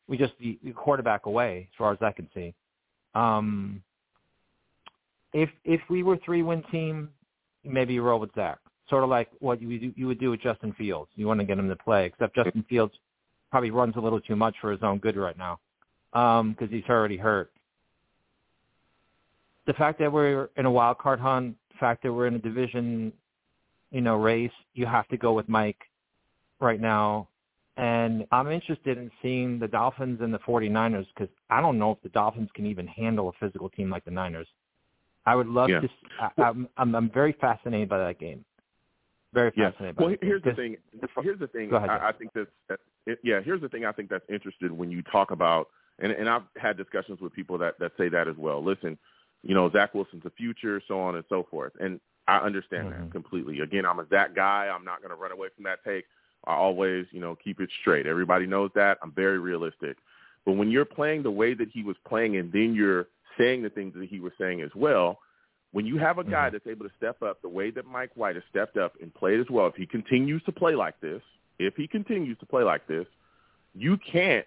We 0.08 0.18
just 0.18 0.34
the, 0.40 0.60
the 0.64 0.72
quarterback 0.72 1.26
away, 1.26 1.68
as 1.72 1.78
far 1.78 1.92
as 1.92 1.98
I 2.02 2.12
can 2.12 2.30
see. 2.34 2.54
Um 3.16 3.82
if 5.34 5.50
if 5.66 5.82
we 5.90 6.04
were 6.04 6.18
three 6.24 6.44
win 6.44 6.64
team, 6.72 7.10
maybe 7.64 7.96
you 7.96 8.04
roll 8.04 8.20
with 8.20 8.34
Zach. 8.36 8.60
Sort 8.90 9.04
of 9.04 9.10
like 9.10 9.30
what 9.40 9.62
you 9.62 9.80
do, 9.80 9.94
you 9.96 10.08
would 10.08 10.20
do 10.20 10.30
with 10.30 10.42
Justin 10.42 10.74
Fields. 10.78 11.10
You 11.16 11.28
want 11.28 11.40
to 11.42 11.46
get 11.46 11.60
him 11.60 11.68
to 11.68 11.76
play, 11.76 12.06
except 12.06 12.36
Justin 12.36 12.64
Fields 12.70 12.94
probably 13.52 13.72
runs 13.72 13.96
a 13.98 14.00
little 14.00 14.22
too 14.22 14.36
much 14.36 14.56
for 14.62 14.72
his 14.72 14.80
own 14.82 15.00
good 15.00 15.18
right 15.18 15.38
now 15.38 15.60
because 16.14 16.70
he's 16.70 16.84
already 16.90 17.18
hurt. 17.18 17.52
The 19.68 19.74
fact 19.74 20.00
that 20.00 20.12
we're 20.12 20.50
in 20.58 20.66
a 20.66 20.72
wild 20.72 20.98
card 20.98 21.20
hunt, 21.20 21.56
the 21.72 21.78
fact 21.78 22.02
that 22.04 22.12
we're 22.12 22.28
in 22.28 22.36
a 22.36 22.40
division, 22.40 23.12
you 23.92 24.02
know, 24.02 24.16
race, 24.16 24.52
you 24.74 24.86
have 24.86 25.08
to 25.10 25.18
go 25.18 25.34
with 25.34 25.48
Mike 25.48 25.80
right 26.60 26.80
now. 26.80 27.28
And 27.76 28.26
I'm 28.32 28.50
interested 28.50 28.98
in 28.98 29.12
seeing 29.22 29.60
the 29.60 29.68
Dolphins 29.68 30.20
and 30.22 30.34
the 30.34 30.40
49ers 30.40 31.06
because 31.14 31.30
I 31.50 31.62
don't 31.62 31.78
know 31.78 31.92
if 31.92 32.02
the 32.02 32.10
Dolphins 32.10 32.50
can 32.56 32.66
even 32.66 32.88
handle 32.88 33.30
a 33.30 33.34
physical 33.46 33.70
team 33.70 33.90
like 33.90 34.04
the 34.06 34.12
Niners. 34.12 34.48
I 35.28 35.36
would 35.36 35.48
love 35.48 35.70
Yeah. 35.70 35.82
to. 35.82 35.90
I, 36.20 36.30
I'm, 36.42 36.70
I'm 36.78 36.96
I'm 36.96 37.10
very 37.12 37.34
fascinated 37.34 37.90
by 37.90 38.00
that 38.00 38.18
game. 38.18 38.46
Very 39.34 39.52
Yeah. 39.56 39.72
fascinated. 39.72 39.98
by 39.98 40.06
Well, 40.06 40.16
here's 40.22 40.42
the 40.42 40.54
thing. 40.54 40.78
Here's 41.22 41.40
the 41.40 41.48
thing. 41.48 41.70
Go 41.70 41.76
ahead, 41.76 41.90
I, 41.90 42.10
I 42.10 42.12
think 42.14 42.32
that's 42.34 42.50
that. 42.70 42.80
Yeah. 43.24 43.42
Here's 43.42 43.62
the 43.62 43.70
thing. 43.70 43.86
I 43.86 43.92
think 43.92 44.10
that's 44.10 44.26
interested 44.30 44.72
when 44.72 44.90
you 44.90 45.02
talk 45.04 45.32
about, 45.32 45.68
and 46.00 46.12
and 46.14 46.30
I've 46.30 46.44
had 46.56 46.78
discussions 46.78 47.20
with 47.20 47.34
people 47.34 47.58
that 47.60 47.78
that 47.80 47.92
say 47.98 48.08
that 48.10 48.28
as 48.28 48.38
well. 48.38 48.64
Listen, 48.64 48.98
you 49.44 49.54
know, 49.54 49.70
Zach 49.72 49.94
Wilson's 49.94 50.26
a 50.26 50.30
future, 50.32 50.82
so 50.88 51.00
on 51.00 51.16
and 51.16 51.26
so 51.30 51.44
forth, 51.50 51.74
and 51.80 52.00
I 52.28 52.40
understand 52.40 52.88
Mhm. 52.88 52.92
that 52.92 53.12
completely. 53.12 53.62
Again, 53.62 53.86
I'm 53.86 54.00
a 54.00 54.08
Zach 54.08 54.36
guy. 54.36 54.68
I'm 54.68 54.84
not 54.84 55.02
going 55.02 55.12
to 55.12 55.16
run 55.16 55.32
away 55.32 55.48
from 55.56 55.64
that 55.64 55.84
take. 55.84 56.06
I 56.46 56.54
always, 56.54 57.06
you 57.12 57.22
know, 57.22 57.36
keep 57.36 57.62
it 57.62 57.70
straight. 57.82 58.06
Everybody 58.06 58.46
knows 58.46 58.72
that. 58.76 58.98
I'm 59.02 59.12
very 59.12 59.40
realistic. 59.40 59.98
But 60.46 60.54
when 60.54 60.70
you're 60.70 60.86
playing 60.86 61.24
the 61.24 61.32
way 61.32 61.54
that 61.54 61.70
he 61.70 61.84
was 61.84 61.98
playing, 62.06 62.38
and 62.38 62.52
then 62.52 62.74
you're 62.74 63.08
saying 63.38 63.62
the 63.62 63.70
things 63.70 63.94
that 63.94 64.10
he 64.10 64.20
was 64.20 64.34
saying 64.38 64.62
as 64.62 64.74
well, 64.76 65.20
when 65.72 65.86
you 65.86 65.98
have 65.98 66.18
a 66.18 66.24
guy 66.24 66.50
Mhm. 66.50 66.54
that's 66.54 66.68
able 66.68 66.88
to 66.88 66.96
step 66.96 67.22
up 67.22 67.42
the 67.42 67.50
way 67.50 67.70
that 67.72 67.86
Mike 67.86 68.12
White 68.16 68.36
has 68.36 68.44
stepped 68.46 68.78
up 68.78 68.96
and 69.02 69.14
played 69.14 69.40
as 69.40 69.50
well, 69.50 69.68
if 69.68 69.76
he 69.76 69.86
continues 69.86 70.44
to 70.44 70.52
play 70.52 70.76
like 70.76 71.00
this, 71.00 71.22
if 71.60 71.76
he 71.76 71.88
continues 71.88 72.38
to 72.40 72.46
play 72.46 72.64
like 72.64 72.88
this, 72.88 73.08
you 73.74 73.98
can't 73.98 74.46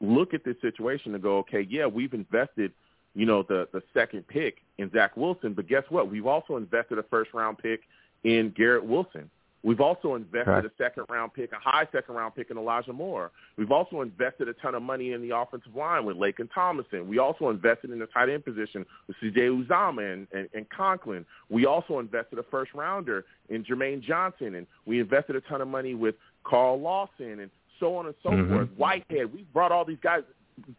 look 0.00 0.34
at 0.34 0.44
this 0.44 0.60
situation 0.60 1.14
and 1.14 1.22
go, 1.22 1.38
okay, 1.38 1.62
yeah, 1.62 1.86
we've 1.86 2.14
invested, 2.14 2.72
you 3.14 3.26
know, 3.26 3.42
the 3.42 3.68
the 3.72 3.82
second 3.94 4.26
pick 4.28 4.58
in 4.78 4.90
Zach 4.92 5.16
Wilson, 5.16 5.52
but 5.54 5.66
guess 5.66 5.84
what? 5.88 6.10
We've 6.10 6.26
also 6.26 6.56
invested 6.56 6.98
a 6.98 7.02
first 7.04 7.32
round 7.34 7.58
pick 7.58 7.80
in 8.24 8.50
Garrett 8.56 8.84
Wilson. 8.84 9.30
We've 9.64 9.80
also 9.80 10.14
invested 10.14 10.44
Correct. 10.44 10.66
a 10.66 10.70
second 10.78 11.04
round 11.10 11.34
pick, 11.34 11.50
a 11.52 11.56
high 11.56 11.86
second 11.90 12.14
round 12.14 12.36
pick 12.36 12.48
in 12.52 12.56
Elijah 12.56 12.92
Moore. 12.92 13.32
We've 13.56 13.72
also 13.72 14.02
invested 14.02 14.48
a 14.48 14.52
ton 14.52 14.76
of 14.76 14.82
money 14.84 15.12
in 15.14 15.20
the 15.20 15.36
offensive 15.36 15.74
line 15.74 16.04
with 16.04 16.16
Laken 16.16 16.48
Tomlinson. 16.54 17.08
We 17.08 17.18
also 17.18 17.48
invested 17.48 17.90
in 17.90 17.98
the 17.98 18.06
tight 18.06 18.28
end 18.28 18.44
position 18.44 18.86
with 19.08 19.16
CJ 19.20 19.66
Uzomah 19.66 20.12
and, 20.12 20.28
and, 20.32 20.48
and 20.54 20.68
Conklin. 20.70 21.26
We 21.48 21.66
also 21.66 21.98
invested 21.98 22.38
a 22.38 22.44
first 22.44 22.72
rounder 22.72 23.24
in 23.48 23.64
Jermaine 23.64 24.00
Johnson, 24.00 24.54
and 24.54 24.66
we 24.86 25.00
invested 25.00 25.34
a 25.34 25.40
ton 25.40 25.60
of 25.60 25.66
money 25.66 25.94
with 25.94 26.14
Carl 26.44 26.80
Lawson 26.80 27.40
and 27.40 27.50
so 27.80 27.96
on 27.96 28.06
and 28.06 28.14
so 28.22 28.30
Mhm. 28.30 28.48
forth. 28.48 28.68
Whitehead. 28.76 29.32
We've 29.34 29.52
brought 29.52 29.72
all 29.72 29.84
these 29.84 29.98
guys. 30.00 30.22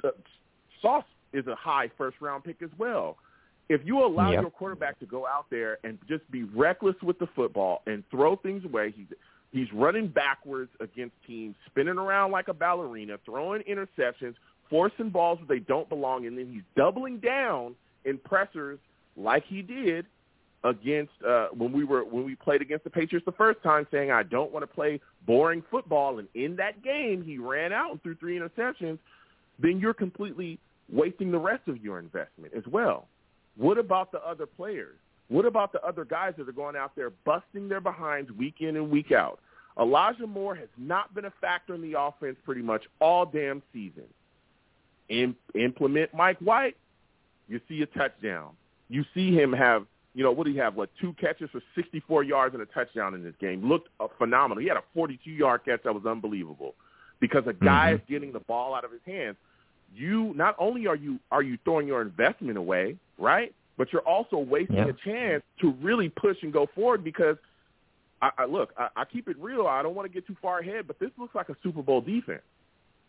Uh, 0.06 0.12
Sauce 0.82 1.04
is 1.34 1.48
a 1.48 1.56
high 1.56 1.89
first 1.98 2.18
round 2.22 2.44
pick 2.44 2.62
as 2.62 2.70
well. 2.78 3.18
If 3.70 3.82
you 3.86 4.04
allow 4.04 4.32
Yep. 4.32 4.42
your 4.42 4.52
quarterback 4.52 5.00
to 5.00 5.06
go 5.06 5.28
out 5.28 5.46
there 5.52 5.78
and 5.84 6.00
just 6.08 6.30
be 6.32 6.44
reckless 6.44 6.96
with 7.04 7.20
the 7.20 7.28
football 7.28 7.84
and 7.86 8.04
throw 8.10 8.36
things 8.36 8.65
away, 8.65 8.92
he's 8.92 9.08
he's 9.52 9.72
running 9.74 10.08
backwards 10.08 10.72
against 10.80 11.15
teams, 11.26 11.56
spinning 11.68 11.98
around 11.98 12.32
like 12.32 12.48
a 12.48 12.54
ballerina, 12.54 13.18
throwing 13.26 13.62
interceptions, 13.63 14.36
forcing 14.70 15.10
balls 15.10 15.39
where 15.39 15.58
they 15.60 15.63
don't 15.63 15.88
belong, 15.89 16.26
and 16.26 16.38
then 16.38 16.52
he's 16.52 16.63
doubling 16.76 17.20
down 17.20 17.76
in 18.06 18.18
pressers 18.18 18.80
like 19.15 19.44
he 19.46 19.62
did 19.62 20.06
against 20.63 21.12
uh, 21.28 21.48
when 21.56 21.72
we 21.72 21.84
were 21.84 22.04
when 22.04 22.26
we 22.26 22.36
played 22.36 22.62
against 22.62 22.84
the 22.84 22.89
Patriots 22.89 23.26
the 23.26 23.32
first 23.34 23.62
time, 23.63 23.88
saying 23.92 24.12
I 24.12 24.24
don't 24.24 24.52
want 24.52 24.63
to 24.63 24.68
play 24.68 25.00
boring 25.26 25.63
football, 25.70 26.20
and 26.20 26.28
in 26.36 26.56
that 26.58 26.84
game 26.84 27.24
he 27.24 27.38
ran 27.38 27.72
out 27.72 27.92
and 27.92 28.04
threw 28.04 28.15
three 28.15 28.38
interceptions. 28.38 29.00
Then 29.60 29.80
you're 29.80 29.94
completely 29.94 30.60
wasting 30.91 31.32
the 31.32 31.38
rest 31.38 31.67
of 31.67 31.78
your 31.84 31.99
investment 31.99 32.54
as 32.56 32.63
well. 32.67 33.08
What 33.58 33.78
about 33.78 34.12
the 34.12 34.19
other 34.25 34.45
players? 34.45 34.95
What 35.28 35.45
about 35.45 35.71
the 35.71 35.82
other 35.84 36.06
guys 36.06 36.34
that 36.38 36.49
are 36.49 36.54
going 36.54 36.75
out 36.75 36.95
there 36.95 37.12
busting 37.25 37.69
their 37.69 37.82
behinds 37.82 38.32
week 38.32 38.56
in 38.62 38.75
and 38.75 38.89
week 38.89 39.12
out? 39.12 39.39
Elijah 39.80 40.25
Moore 40.28 40.56
has 40.56 40.69
not 40.78 41.13
been 41.13 41.25
a 41.25 41.34
factor 41.39 41.75
in 41.75 41.82
the 41.82 41.99
offense 41.99 42.38
pretty 42.43 42.62
much 42.62 42.84
all 42.99 43.25
damn 43.25 43.62
season. 43.71 44.04
Im- 45.10 45.36
implement 45.56 46.13
Mike 46.13 46.39
White, 46.39 46.75
you 47.47 47.60
see 47.67 47.82
a 47.82 47.86
touchdown. 47.88 48.49
You 48.89 49.04
see 49.13 49.34
him 49.34 49.54
have, 49.54 49.86
you 50.13 50.23
know, 50.23 50.32
what 50.32 50.45
do 50.45 50.52
you 50.52 50.62
have, 50.62 50.78
like 50.78 50.89
two 50.99 51.13
catches 51.13 51.49
for 51.52 51.62
64 51.75 52.23
yards 52.23 52.54
and 52.56 52.62
a 52.62 52.65
touchdown 52.67 53.13
in 53.13 53.23
this 53.23 53.36
game. 53.39 53.67
Looked 53.67 53.89
uh, 53.99 54.08
phenomenal. 54.17 54.62
He 54.62 54.67
had 54.67 54.78
a 54.78 54.84
42-yard 54.97 55.62
catch 55.65 55.82
that 55.84 55.93
was 55.93 56.06
unbelievable 56.06 56.75
because 57.19 57.43
a 57.47 57.54
guy 57.54 57.91
Mhm. 57.91 57.95
is 57.95 58.02
getting 58.10 58.32
the 58.32 58.39
ball 58.39 58.73
out 58.75 58.84
of 58.84 58.91
his 58.91 59.02
hands. 59.06 59.38
You 59.95 60.34
not 60.36 60.56
only 60.60 60.88
are 60.88 60.95
you 60.95 61.19
are 61.32 61.41
you 61.41 61.58
throwing 61.63 61.88
your 61.88 62.02
investment 62.02 62.58
away, 62.58 62.95
right? 63.17 63.54
But 63.78 63.91
you're 63.93 64.08
also 64.08 64.38
wasting 64.38 64.78
Yeah. 64.78 64.88
a 64.88 64.93
chance 64.93 65.43
to 65.62 65.71
really 65.82 66.10
push 66.10 66.38
and 66.43 66.52
go 66.54 66.67
forward 66.75 67.04
because 67.04 67.38
I, 68.21 68.32
I 68.39 68.45
look, 68.45 68.73
I, 68.78 68.89
I 68.97 69.06
keep 69.06 69.28
it 69.30 69.38
real. 69.39 69.65
I 69.67 69.82
don't 69.82 69.95
want 69.95 70.06
to 70.10 70.13
get 70.13 70.28
too 70.28 70.36
far 70.41 70.60
ahead, 70.60 70.86
but 70.88 70.99
this 70.99 71.12
looks 71.17 71.34
like 71.36 71.49
a 71.49 71.56
Super 71.63 71.82
Bowl 71.82 72.02
defense. 72.02 72.41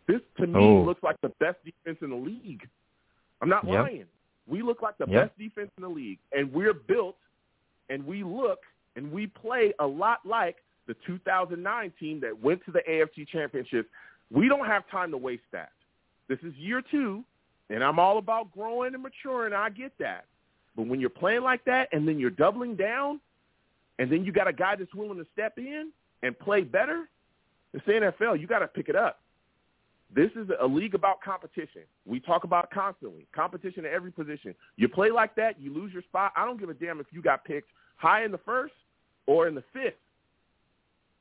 This 0.07 0.21
to 0.39 0.47
me 0.47 0.61
Oh. 0.61 0.83
looks 0.83 1.03
like 1.03 1.21
the 1.21 1.31
best 1.41 1.59
defense 1.65 1.99
in 2.03 2.11
the 2.11 2.17
league. 2.17 2.67
I'm 3.43 3.49
not 3.49 3.65
Yep. 3.67 3.75
lying. 3.85 4.07
We 4.47 4.63
look 4.63 4.83
like 4.83 4.97
the 4.99 5.07
Yep. 5.07 5.29
best 5.29 5.39
defense 5.39 5.71
in 5.77 5.83
the 5.83 5.89
league, 5.89 6.19
and 6.33 6.53
we're 6.53 6.73
built, 6.75 7.17
and 7.89 8.05
we 8.07 8.23
look, 8.23 8.61
and 8.97 9.11
we 9.13 9.27
play 9.27 9.73
a 9.81 9.87
lot 9.87 10.25
like 10.25 10.63
the 10.87 10.95
2009 11.07 11.91
team 12.01 12.21
that 12.21 12.39
went 12.41 12.65
to 12.65 12.71
the 12.71 12.83
AFC 12.89 13.25
Championship. 13.25 13.89
We 14.31 14.49
don't 14.49 14.67
have 14.67 14.89
time 14.89 15.11
to 15.11 15.17
waste 15.19 15.51
that. 15.53 15.73
This 16.31 16.39
is 16.45 16.55
year 16.55 16.81
two, 16.81 17.25
and 17.71 17.83
I'm 17.83 17.99
all 17.99 18.19
about 18.19 18.53
growing 18.53 18.95
and 18.95 19.03
maturing. 19.03 19.53
I 19.53 19.69
get 19.69 19.93
that. 19.99 20.27
But 20.77 20.87
when 20.87 21.01
you're 21.01 21.11
playing 21.11 21.43
like 21.43 21.65
that, 21.65 21.89
and 21.91 22.07
then 22.07 22.21
you're 22.21 22.31
doubling 22.31 22.77
down, 22.77 23.19
and 23.99 24.11
then 24.11 24.25
you 24.25 24.31
got 24.31 24.47
a 24.47 24.53
guy 24.53 24.77
that's 24.77 24.95
willing 24.95 25.19
to 25.19 25.27
step 25.33 25.59
in 25.59 25.91
and 26.23 26.39
play 26.39 26.63
better, 26.63 27.09
it's 27.75 27.85
the 27.85 27.95
NFL. 27.95 28.41
You 28.41 28.47
got 28.47 28.61
to 28.61 28.69
pick 28.69 28.89
it 28.89 28.95
up. 28.95 29.19
This 30.15 30.31
is 30.37 30.49
a 30.61 30.67
league 30.67 30.95
about 30.95 31.21
competition. 31.21 31.83
We 32.07 32.21
talk 32.21 32.45
about 32.45 32.71
constantly 32.71 33.27
competition 33.35 33.85
at 33.85 33.93
every 33.93 34.13
position. 34.13 34.55
You 34.77 34.89
play 34.89 35.11
like 35.11 35.35
that, 35.35 35.61
you 35.61 35.75
lose 35.75 35.93
your 35.93 36.03
spot. 36.03 36.33
I 36.37 36.45
don't 36.45 36.61
give 36.61 36.69
a 36.69 36.75
damn 36.75 37.01
if 37.01 37.07
you 37.11 37.23
got 37.23 37.45
picked 37.45 37.71
high 37.97 38.25
in 38.25 38.31
the 38.31 38.39
first 38.39 38.75
or 39.27 39.49
in 39.49 39.57
the 39.57 39.65
fifth. 39.73 39.95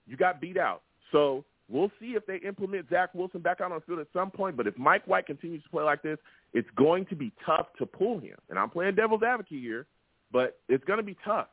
You 0.07 0.17
got 0.17 0.39
beat 0.39 0.57
out. 0.57 0.83
So 1.11 1.45
we'll 1.69 1.91
see 1.99 2.15
if 2.15 2.25
they 2.25 2.37
implement 2.37 2.89
Zach 2.89 3.13
Wilson 3.13 3.41
back 3.41 3.61
out 3.61 3.71
on 3.71 3.77
the 3.77 3.85
field 3.85 3.99
at 3.99 4.07
some 4.11 4.31
point. 4.31 4.57
But 4.57 4.67
if 4.67 4.77
Mike 4.77 5.05
White 5.07 5.27
continues 5.27 5.63
to 5.63 5.69
play 5.69 5.83
like 5.83 6.01
this, 6.01 6.17
it's 6.53 6.69
going 6.75 7.05
to 7.07 7.15
be 7.15 7.31
tough 7.45 7.67
to 7.77 7.85
pull 7.85 8.19
him. 8.19 8.35
And 8.49 8.57
I'm 8.57 8.69
playing 8.69 8.95
devil's 8.95 9.23
advocate 9.23 9.59
here, 9.59 9.85
but 10.31 10.59
it's 10.67 10.83
going 10.83 10.97
to 10.97 11.03
be 11.03 11.15
tough. 11.23 11.47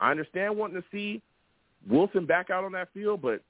I 0.00 0.10
understand 0.10 0.56
wanting 0.56 0.82
to 0.82 0.88
see 0.90 1.22
Wilson 1.88 2.26
back 2.26 2.50
out 2.50 2.64
on 2.64 2.72
that 2.72 2.92
field, 2.92 3.22
but 3.22 3.42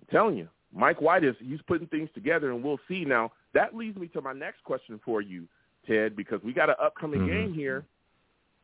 I'm 0.00 0.06
telling 0.10 0.36
you, 0.36 0.48
Mike 0.72 1.00
White 1.00 1.24
is 1.24 1.34
he's 1.40 1.62
putting 1.66 1.86
things 1.88 2.10
together, 2.14 2.50
and 2.50 2.62
we'll 2.62 2.80
see. 2.86 3.04
Now 3.04 3.32
that 3.54 3.74
leads 3.74 3.96
me 3.96 4.08
to 4.08 4.20
my 4.20 4.32
next 4.32 4.62
question 4.64 5.00
for 5.04 5.22
you, 5.22 5.48
Ted, 5.86 6.14
because 6.14 6.42
we 6.42 6.52
got 6.52 6.68
an 6.68 6.76
upcoming 6.80 7.22
Mhm. 7.22 7.26
game 7.26 7.52
here 7.54 7.84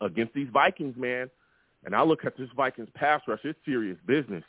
against 0.01 0.35
these 0.35 0.49
Vikings, 0.49 0.97
man. 0.97 1.31
And 1.85 1.97
I 1.97 2.03
look 2.03 2.25
at 2.25 2.37
this 2.37 2.51
Vikings 2.51 2.91
pass 2.91 3.27
rush; 3.27 3.45
it's 3.45 3.59
serious 3.65 3.99
business. 4.03 4.45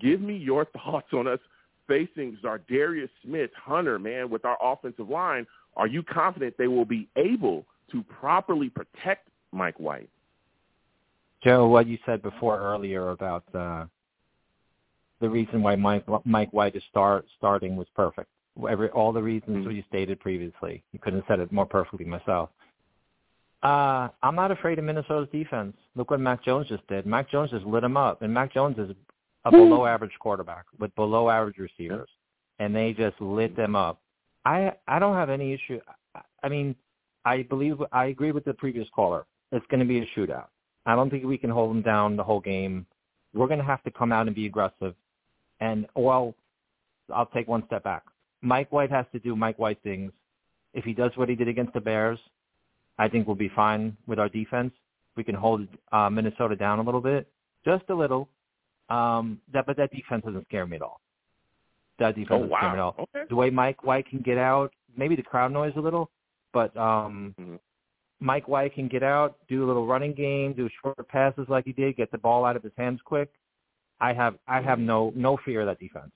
Give 0.00 0.20
me 0.20 0.36
your 0.36 0.64
thoughts 0.84 1.08
on 1.12 1.26
us 1.26 1.40
facing 1.86 2.36
Za'Darius 2.42 3.08
Smith, 3.24 3.50
Hunter, 3.56 3.98
man, 3.98 4.30
with 4.30 4.44
our 4.44 4.58
offensive 4.62 5.08
line. 5.08 5.46
Are 5.76 5.86
you 5.86 6.02
confident 6.02 6.54
they 6.58 6.68
will 6.68 6.84
be 6.84 7.08
able 7.16 7.64
to 7.92 8.02
properly 8.02 8.68
protect 8.68 9.28
Mike 9.52 9.78
White? 9.80 10.10
Joe, 11.42 11.68
what 11.68 11.86
you 11.86 11.98
said 12.04 12.20
before 12.22 12.58
earlier 12.58 13.10
about 13.10 13.44
uh, 13.54 13.86
the 15.20 15.28
reason 15.28 15.62
why 15.62 15.76
Mike 15.76 16.04
Mike 16.24 16.52
White 16.52 16.74
is 16.76 16.82
start 16.90 17.26
starting 17.36 17.76
was 17.76 17.86
perfect. 17.94 18.28
Every 18.68 18.90
all 18.90 19.12
the 19.12 19.22
reasons 19.22 19.66
Mhm. 19.66 19.74
you 19.76 19.82
stated 19.88 20.18
previously. 20.20 20.82
You 20.92 20.98
couldn't 20.98 21.20
have 21.20 21.28
said 21.28 21.40
it 21.40 21.52
more 21.52 21.66
perfectly 21.66 22.04
myself. 22.04 22.50
Uh, 23.62 24.08
I'm 24.22 24.34
not 24.34 24.50
afraid 24.50 24.78
of 24.78 24.84
Minnesota's 24.84 25.28
defense. 25.30 25.76
Look 25.96 26.10
what 26.10 26.20
Mac 26.20 26.42
Jones 26.42 26.68
just 26.68 26.86
did. 26.86 27.06
Mac 27.06 27.28
Jones 27.28 27.50
just 27.50 27.66
lit 27.66 27.82
him 27.82 27.96
up, 27.96 28.22
and 28.22 28.32
Mac 28.32 28.52
Jones 28.52 28.78
is 28.78 28.94
a 29.44 29.50
below 29.50 29.86
average 29.86 30.12
quarterback 30.20 30.64
with 30.78 30.94
below 30.94 31.30
average 31.30 31.58
receivers, 31.58 32.08
and 32.58 32.74
they 32.74 32.92
just 32.92 33.20
lit 33.20 33.56
them 33.56 33.76
up. 33.76 34.00
I 34.44 34.72
I 34.86 34.98
don't 34.98 35.14
have 35.14 35.30
any 35.30 35.52
issue. 35.52 35.80
I, 36.14 36.20
I 36.42 36.48
mean, 36.48 36.74
I 37.24 37.42
believe 37.42 37.76
I 37.92 38.06
agree 38.06 38.32
with 38.32 38.44
the 38.44 38.54
previous 38.54 38.88
caller. 38.94 39.26
It's 39.52 39.66
going 39.70 39.80
to 39.80 39.86
be 39.86 40.00
a 40.00 40.06
shootout. 40.16 40.48
I 40.86 40.94
don't 40.94 41.10
think 41.10 41.24
we 41.24 41.38
can 41.38 41.50
hold 41.50 41.70
them 41.70 41.82
down 41.82 42.16
the 42.16 42.24
whole 42.24 42.40
game. 42.40 42.86
We're 43.34 43.46
going 43.46 43.60
to 43.60 43.64
have 43.64 43.82
to 43.84 43.90
come 43.90 44.12
out 44.12 44.26
and 44.26 44.34
be 44.34 44.46
aggressive. 44.46 44.94
And 45.60 45.86
well, 45.94 46.34
I'll 47.14 47.26
take 47.26 47.48
one 47.48 47.64
step 47.66 47.84
back. 47.84 48.04
Mike 48.42 48.72
White 48.72 48.90
has 48.90 49.06
to 49.12 49.18
do 49.18 49.34
Mike 49.36 49.58
White 49.58 49.78
things. 49.82 50.12
If 50.74 50.84
he 50.84 50.92
does 50.92 51.10
what 51.16 51.28
he 51.28 51.34
did 51.34 51.48
against 51.48 51.72
the 51.72 51.80
Bears, 51.80 52.18
I 52.98 53.08
think 53.08 53.26
we'll 53.26 53.36
be 53.36 53.50
fine 53.54 53.96
with 54.06 54.18
our 54.18 54.28
defense. 54.28 54.72
We 55.16 55.24
can 55.24 55.34
hold 55.34 55.66
uh, 55.92 56.08
Minnesota 56.10 56.56
down 56.56 56.78
a 56.78 56.82
little 56.82 57.00
bit, 57.00 57.28
just 57.64 57.84
a 57.88 57.94
little. 57.94 58.28
Um, 58.88 59.40
that, 59.52 59.66
but 59.66 59.76
that 59.76 59.90
defense 59.92 60.24
doesn't 60.24 60.44
scare 60.46 60.66
me 60.66 60.76
at 60.76 60.82
all. 60.82 61.00
That 61.98 62.14
defense 62.14 62.28
Oh 62.30 62.38
doesn't 62.44 62.56
scare 62.56 62.70
me 62.70 62.78
at 62.78 62.82
all. 62.82 62.96
Okay. 62.98 63.24
The 63.28 63.36
way 63.36 63.50
Mike 63.50 63.84
White 63.84 64.08
can 64.08 64.20
get 64.20 64.38
out, 64.38 64.72
maybe 64.96 65.16
the 65.16 65.22
crowd 65.22 65.52
noise 65.52 65.72
a 65.76 65.80
little, 65.80 66.10
but 66.52 66.74
um, 66.76 67.34
Mhm. 67.38 67.58
Mike 68.20 68.48
White 68.48 68.74
can 68.74 68.88
get 68.88 69.02
out, 69.02 69.36
do 69.48 69.64
a 69.64 69.66
little 69.66 69.86
running 69.86 70.12
game, 70.12 70.52
do 70.52 70.68
short 70.82 71.06
passes 71.08 71.48
like 71.48 71.64
he 71.64 71.72
did, 71.72 71.96
get 71.96 72.10
the 72.10 72.18
ball 72.18 72.44
out 72.44 72.56
of 72.56 72.62
his 72.62 72.72
hands 72.76 73.00
quick. 73.04 73.30
I 74.00 74.12
have 74.12 74.38
I 74.46 74.60
have 74.60 74.78
no 74.78 75.12
no 75.14 75.36
fear 75.38 75.60
of 75.60 75.66
that 75.66 75.78
defense. 75.78 76.12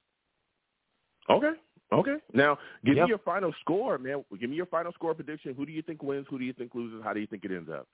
Okay. 1.28 1.52
Okay. 1.92 2.16
Now, 2.32 2.58
give 2.84 2.96
Yep. 2.96 3.04
me 3.04 3.08
your 3.10 3.18
final 3.18 3.52
score, 3.60 3.98
man. 3.98 4.24
Give 4.40 4.48
me 4.48 4.56
your 4.56 4.66
final 4.66 4.92
score 4.92 5.14
prediction. 5.14 5.54
Who 5.54 5.66
do 5.66 5.72
you 5.72 5.82
think 5.82 6.02
wins? 6.02 6.26
Who 6.30 6.38
do 6.38 6.44
you 6.44 6.54
think 6.54 6.74
loses? 6.74 7.02
How 7.04 7.12
do 7.12 7.20
you 7.20 7.26
think 7.26 7.44
it 7.44 7.50
ends 7.50 7.68
up? 7.68 7.86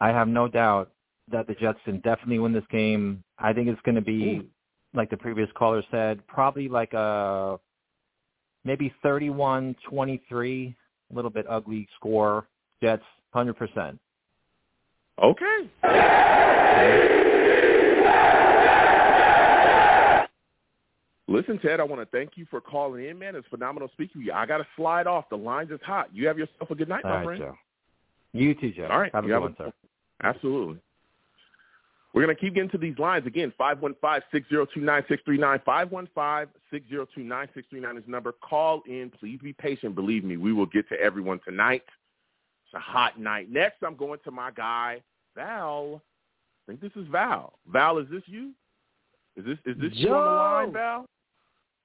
I 0.00 0.08
have 0.08 0.28
no 0.28 0.46
doubt 0.46 0.92
that 1.32 1.46
the 1.46 1.54
Jets 1.54 1.78
can 1.84 2.00
definitely 2.00 2.38
win 2.38 2.52
this 2.52 2.64
game. 2.70 3.22
I 3.38 3.52
think 3.52 3.68
it's 3.68 3.80
going 3.82 3.94
to 3.94 4.00
be 4.00 4.36
Ooh. 4.38 4.46
like 4.94 5.10
the 5.10 5.16
previous 5.16 5.48
caller 5.56 5.82
said, 5.90 6.26
probably 6.26 6.68
like 6.68 6.92
a 6.94 7.58
maybe 8.64 8.92
31-23, 9.04 10.74
a 11.10 11.14
little 11.14 11.30
bit 11.30 11.46
ugly 11.48 11.88
score. 11.96 12.46
Jets 12.82 13.02
100%. 13.34 13.98
Okay. 15.22 15.70
Listen, 21.30 21.58
Ted, 21.58 21.78
I 21.78 21.84
want 21.84 22.00
to 22.00 22.06
thank 22.06 22.32
you 22.36 22.46
for 22.50 22.60
calling 22.60 23.04
in, 23.04 23.18
man. 23.18 23.36
It's 23.36 23.46
phenomenal 23.48 23.88
speaking 23.92 24.22
to 24.22 24.26
you. 24.26 24.32
I 24.32 24.46
got 24.46 24.58
to 24.58 24.66
slide 24.76 25.06
off. 25.06 25.28
The 25.28 25.36
line's 25.36 25.70
is 25.70 25.80
hot. 25.84 26.08
You 26.12 26.26
have 26.26 26.38
yourself 26.38 26.70
a 26.70 26.74
good 26.74 26.88
night, 26.88 27.04
All 27.04 27.10
my 27.10 27.16
right, 27.18 27.24
friend. 27.24 27.40
Joe. 27.40 27.54
You 28.32 28.54
too, 28.54 28.72
Joe. 28.72 28.88
All 28.90 28.98
right. 28.98 29.14
Have 29.14 29.24
a 29.24 29.26
You 29.26 29.34
good 29.34 29.34
have 29.34 29.42
one, 29.42 29.52
a- 29.52 29.56
sir. 29.64 29.72
Absolutely. 30.22 30.78
We're 32.14 32.24
going 32.24 32.34
to 32.34 32.40
keep 32.40 32.54
getting 32.54 32.70
to 32.70 32.78
these 32.78 32.98
lines. 32.98 33.26
Again, 33.26 33.52
515-602-9639. 33.60 36.48
515-602-9639 36.72 37.98
is 37.98 38.04
the 38.04 38.06
number. 38.06 38.32
Call 38.32 38.82
in. 38.86 39.12
Please 39.20 39.38
be 39.42 39.52
patient. 39.52 39.94
Believe 39.94 40.24
me, 40.24 40.38
we 40.38 40.52
will 40.52 40.66
get 40.66 40.88
to 40.88 41.00
everyone 41.00 41.38
tonight. 41.44 41.82
It's 42.64 42.74
a 42.74 42.78
hot 42.78 43.20
night. 43.20 43.50
Next, 43.50 43.82
I'm 43.82 43.96
going 43.96 44.20
to 44.24 44.30
my 44.30 44.50
guy, 44.50 45.02
Val. 45.34 46.02
I 46.66 46.72
think 46.72 46.80
this 46.80 46.92
is 46.96 47.06
Val. 47.08 47.58
Val, 47.70 47.98
is 47.98 48.06
this 48.10 48.22
you? 48.26 48.52
Is 49.36 49.44
this 49.44 49.58
is 49.64 49.80
this 49.80 49.92
you 49.92 50.12
on 50.12 50.24
the 50.24 50.30
line, 50.30 50.72
Val? 50.72 51.06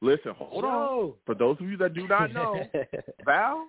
Listen, 0.02 0.34
hold 0.36 0.66
on. 0.66 1.14
For 1.26 1.36
those 1.36 1.58
of 1.62 1.70
you 1.70 1.78
that 1.78 1.94
do 1.94 2.08
not 2.08 2.34
know, 2.34 2.68
Val, 3.26 3.68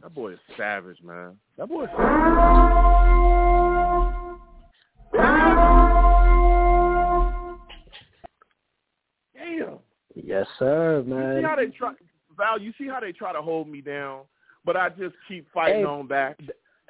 that 0.00 0.14
boy 0.14 0.32
is 0.32 0.38
savage, 0.56 1.02
man. 1.02 1.36
That 1.58 1.68
boy 1.68 1.84
is 1.84 1.90
Damn. 1.96 3.16
yes, 10.50 10.58
sir, 10.58 10.98
You 10.98 11.04
see 11.04 11.10
man. 11.10 11.44
how 11.44 11.56
they 11.56 11.66
try, 11.66 11.92
Val? 12.36 12.60
You 12.60 12.72
see 12.78 12.88
how 12.88 13.00
they 13.00 13.12
try 13.12 13.32
to 13.32 13.42
hold 13.42 13.68
me 13.68 13.80
down, 13.80 14.22
but 14.64 14.76
I 14.76 14.88
just 14.90 15.14
keep 15.28 15.46
fighting 15.52 15.80
Hey, 15.80 15.84
on 15.84 16.06
back. 16.06 16.38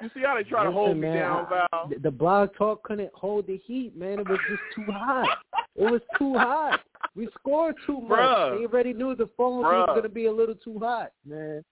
You 0.01 0.09
see 0.13 0.21
how 0.25 0.35
they 0.35 0.43
try 0.43 0.63
to 0.63 0.69
Listen, 0.69 0.73
hold 0.73 0.97
me 0.97 1.07
down, 1.13 1.47
Val? 1.47 1.87
the- 1.87 1.99
the 1.99 2.11
blog 2.11 2.53
talk 2.55 2.83
couldn't 2.83 3.13
hold 3.13 3.45
the 3.47 3.57
heat, 3.57 3.95
man. 3.95 4.19
It 4.19 4.27
was 4.27 4.39
just 4.49 4.61
too 4.75 4.91
hot. 4.91 5.39
It 5.75 5.89
was 5.91 6.01
too 6.17 6.37
hot. 6.37 6.81
We 7.15 7.27
scored 7.39 7.75
too 7.85 8.01
much. 8.01 8.19
Bruh. 8.19 8.57
They 8.59 8.65
already 8.65 8.93
knew 8.93 9.15
the 9.15 9.27
phone 9.37 9.61
was 9.63 9.85
going 9.87 10.03
to 10.03 10.09
be 10.09 10.25
a 10.25 10.31
little 10.31 10.55
too 10.55 10.79
hot, 10.79 11.11
man. 11.25 11.63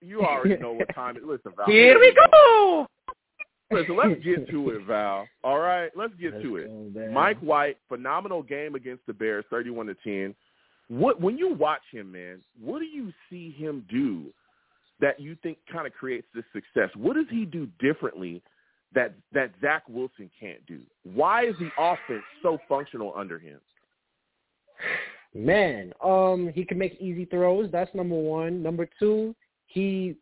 You 0.00 0.22
already 0.22 0.56
know 0.60 0.72
what 0.72 0.92
time 0.94 1.16
it 1.16 1.20
is. 1.20 1.26
Listen, 1.26 1.52
Val. 1.56 1.66
Here 1.66 1.98
we 1.98 2.12
go. 2.14 2.86
Listen, 3.70 3.96
let's 3.96 4.22
get 4.22 4.48
to 4.50 4.70
it, 4.70 4.82
Val. 4.86 5.26
All 5.42 5.58
right, 5.58 5.90
let's 5.96 6.14
get 6.20 6.32
Let's 6.34 6.44
to 6.44 6.56
it. 6.58 6.94
go. 6.94 7.10
Mike 7.12 7.38
White, 7.40 7.78
phenomenal 7.88 8.42
game 8.42 8.74
against 8.76 9.04
the 9.06 9.12
Bears, 9.12 9.44
thirty-one 9.50 9.86
to 9.86 9.94
ten. 10.04 10.34
What 10.88 11.20
when 11.20 11.36
you 11.36 11.54
watch 11.54 11.82
him, 11.90 12.12
man? 12.12 12.42
What 12.60 12.78
do 12.78 12.84
you 12.84 13.12
see 13.28 13.50
him 13.50 13.84
do 13.90 14.26
that 15.00 15.20
you 15.20 15.36
think 15.42 15.58
kind 15.70 15.86
of 15.86 15.92
creates 15.92 16.26
this 16.34 16.44
success? 16.52 16.90
What 16.96 17.16
does 17.16 17.26
he 17.30 17.44
do 17.44 17.68
differently 17.78 18.42
that 18.94 19.14
that 19.32 19.52
Zach 19.60 19.82
Wilson 19.88 20.30
can't 20.38 20.64
do? 20.66 20.80
Why 21.02 21.46
is 21.46 21.54
the 21.58 21.70
offense 21.78 22.24
so 22.42 22.58
functional 22.68 23.12
under 23.16 23.38
him? 23.38 23.58
Man, 25.34 25.92
um, 26.02 26.50
he 26.54 26.64
can 26.64 26.78
make 26.78 27.00
easy 27.00 27.24
throws. 27.26 27.70
That's 27.70 27.94
number 27.94 28.14
one. 28.14 28.62
Number 28.62 28.88
two, 28.98 29.34
he 29.66 30.16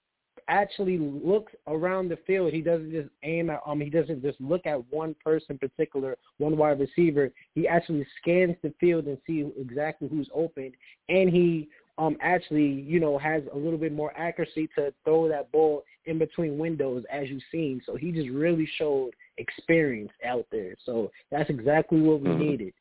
actually 0.49 0.99
looks 0.99 1.53
around 1.67 2.09
the 2.09 2.19
field. 2.27 2.53
He 2.53 2.61
doesn't 2.61 2.93
just 2.93 3.09
aim 3.23 3.51
at 3.51 3.61
um 3.67 3.81
he 3.81 3.91
doesn't 3.91 4.23
just 4.23 4.41
look 4.41 4.67
at 4.67 4.81
one 4.93 5.15
person 5.23 5.59
particular, 5.59 6.17
one 6.39 6.57
wide 6.57 6.81
receiver. 6.81 7.31
He 7.55 7.67
actually 7.67 8.07
scans 8.21 8.57
the 8.63 8.73
field 8.81 9.07
and 9.07 9.19
see 9.27 9.51
exactly 9.59 10.09
who's 10.09 10.29
open 10.35 10.73
and 11.09 11.31
he 11.31 11.69
um 11.99 12.17
actually, 12.21 12.67
you 12.67 13.01
know, 13.01 13.19
has 13.19 13.43
a 13.53 13.57
little 13.57 13.79
bit 13.79 13.93
more 13.93 14.13
accuracy 14.17 14.69
to 14.77 14.93
throw 15.05 15.29
that 15.29 15.51
ball 15.53 15.85
in 16.07 16.19
between 16.19 16.59
windows 16.59 17.05
as 17.11 17.29
you've 17.29 17.43
seen. 17.51 17.81
So 17.87 17.97
he 17.97 18.13
just 18.13 18.29
really 18.31 18.69
showed 18.77 19.11
experience 19.39 20.13
out 20.27 20.47
there. 20.53 20.75
So 20.85 21.11
that's 21.31 21.51
exactly 21.51 22.01
what 22.01 22.21
we 22.21 22.29
Mhm. 22.29 22.39
needed. 22.39 22.75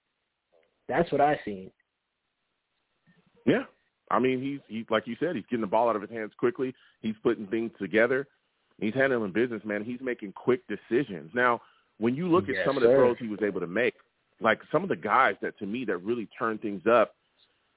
That's 0.87 1.11
what 1.11 1.21
I 1.21 1.39
seen. 1.45 1.71
Yeah. 3.45 3.65
I 4.11 4.19
mean, 4.19 4.41
he's 4.41 4.59
he's 4.67 4.85
like 4.89 5.07
you 5.07 5.15
said, 5.19 5.35
he's 5.35 5.45
getting 5.49 5.61
the 5.61 5.67
ball 5.67 5.89
out 5.89 5.95
of 5.95 6.01
his 6.01 6.11
hands 6.11 6.31
quickly. 6.37 6.73
He's 7.01 7.15
putting 7.23 7.47
things 7.47 7.71
together. 7.79 8.27
He's 8.79 8.93
handling 8.93 9.31
business, 9.31 9.61
man. 9.63 9.83
He's 9.83 10.01
making 10.01 10.33
quick 10.33 10.61
decisions. 10.67 11.31
Now, 11.33 11.61
when 11.99 12.15
you 12.15 12.27
look 12.27 12.49
at 12.49 12.55
Yes, 12.55 12.65
some 12.65 12.75
of 12.77 12.83
the 12.83 12.89
throws 12.89 13.17
he 13.19 13.27
was 13.27 13.41
able 13.41 13.59
to 13.59 13.67
make, 13.67 13.93
like 14.41 14.59
some 14.71 14.83
of 14.83 14.89
the 14.89 14.95
guys 14.95 15.35
that 15.41 15.57
to 15.59 15.65
me 15.65 15.85
that 15.85 15.97
really 15.97 16.27
turned 16.37 16.61
things 16.61 16.81
up 16.87 17.15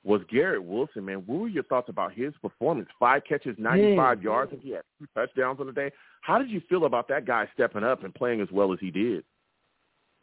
was 0.04 0.22
Garrett 0.30 0.62
Wilson, 0.62 1.04
man. 1.04 1.22
What 1.26 1.40
were 1.40 1.48
your 1.48 1.64
thoughts 1.64 1.88
about 1.88 2.12
his 2.12 2.32
performance? 2.40 2.88
Five 2.98 3.24
catches, 3.24 3.58
95 3.58 4.18
Mm. 4.18 4.22
yards, 4.22 4.52
and 4.52 4.62
he 4.62 4.70
had 4.70 4.82
two 4.98 5.06
touchdowns 5.14 5.58
on 5.60 5.66
the 5.66 5.72
day. 5.72 5.90
How 6.22 6.38
did 6.38 6.48
you 6.48 6.60
feel 6.60 6.84
about 6.84 7.08
that 7.08 7.24
guy 7.24 7.48
stepping 7.54 7.82
up 7.82 8.04
and 8.04 8.14
playing 8.14 8.40
as 8.40 8.50
well 8.52 8.72
as 8.72 8.78
he 8.80 8.90
did? 8.90 9.24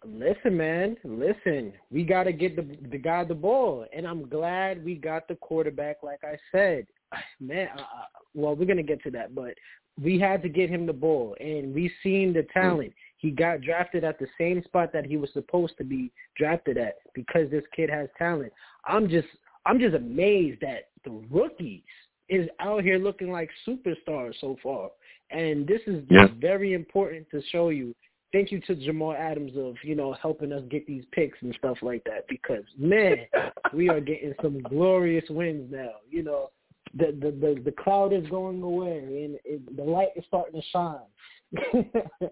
Listen, 0.05 0.57
man. 0.57 0.97
Listen, 1.03 1.73
we 1.91 2.03
got 2.03 2.23
to 2.23 2.33
get 2.33 2.55
the 2.55 2.77
the 2.89 2.97
guy 2.97 3.23
the 3.23 3.35
ball, 3.35 3.85
and 3.95 4.07
I'm 4.07 4.27
glad 4.27 4.83
we 4.83 4.95
got 4.95 5.27
the 5.27 5.35
quarterback. 5.35 5.97
Like 6.03 6.23
I 6.23 6.37
said, 6.51 6.87
man. 7.39 7.69
Uh, 7.77 7.81
uh, 7.81 8.05
well, 8.33 8.55
we're 8.55 8.65
gonna 8.65 8.83
get 8.83 9.03
to 9.03 9.11
that, 9.11 9.35
but 9.35 9.53
we 10.01 10.19
had 10.19 10.41
to 10.41 10.49
get 10.49 10.69
him 10.69 10.85
the 10.85 10.93
ball, 10.93 11.35
and 11.39 11.73
we 11.73 11.91
seen 12.01 12.33
the 12.33 12.45
talent. 12.53 12.93
He 13.17 13.31
got 13.31 13.61
drafted 13.61 14.03
at 14.03 14.19
the 14.19 14.27
same 14.37 14.63
spot 14.63 14.91
that 14.93 15.05
he 15.05 15.17
was 15.17 15.31
supposed 15.33 15.77
to 15.77 15.83
be 15.83 16.11
drafted 16.35 16.77
at 16.77 16.95
because 17.13 17.49
this 17.51 17.63
kid 17.75 17.89
has 17.89 18.09
talent. 18.17 18.51
I'm 18.85 19.07
just 19.07 19.27
I'm 19.65 19.79
just 19.79 19.95
amazed 19.95 20.61
that 20.61 20.89
the 21.05 21.21
rookies 21.31 21.81
is 22.29 22.49
out 22.59 22.83
here 22.83 22.97
looking 22.97 23.31
like 23.31 23.49
superstars 23.67 24.33
so 24.41 24.57
far. 24.61 24.89
And 25.29 25.67
this 25.67 25.81
is 25.87 26.03
Yeah. 26.09 26.27
very 26.37 26.73
important 26.73 27.29
to 27.31 27.41
show 27.43 27.69
you. 27.69 27.95
Thank 28.33 28.51
you 28.51 28.59
to 28.61 28.75
Jamal 28.75 29.13
Adams 29.13 29.53
of, 29.55 29.75
you 29.83 29.95
know, 29.95 30.13
helping 30.21 30.51
us 30.51 30.63
get 30.69 30.85
these 30.85 31.05
picks 31.11 31.37
and 31.41 31.55
stuff 31.59 31.77
like 31.81 32.03
that 32.05 32.25
because 32.27 32.63
man, 32.77 33.19
we 33.73 33.87
are 33.89 34.01
getting 34.01 34.33
some 34.41 34.61
glorious 34.63 35.25
wins 35.29 35.71
now. 35.71 35.91
You 36.09 36.23
know, 36.23 36.49
the 36.97 37.15
the 37.21 37.31
the, 37.31 37.61
the 37.63 37.71
cloud 37.71 38.11
is 38.11 38.27
going 38.29 38.61
away 38.61 38.97
and 38.97 39.39
it, 39.45 39.77
the 39.77 39.83
light 39.83 40.09
is 40.15 40.25
starting 40.27 40.59
to 40.59 40.67
shine. 40.71 41.91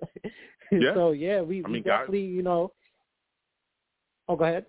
Yeah. 0.72 0.94
So 0.94 1.12
yeah, 1.12 1.42
we, 1.42 1.64
I 1.64 1.68
we 1.68 1.74
mean, 1.74 1.84
guys- 1.84 2.00
definitely, 2.00 2.22
you 2.22 2.42
know. 2.42 2.72
Oh, 4.30 4.36
go 4.36 4.46
ahead. 4.46 4.66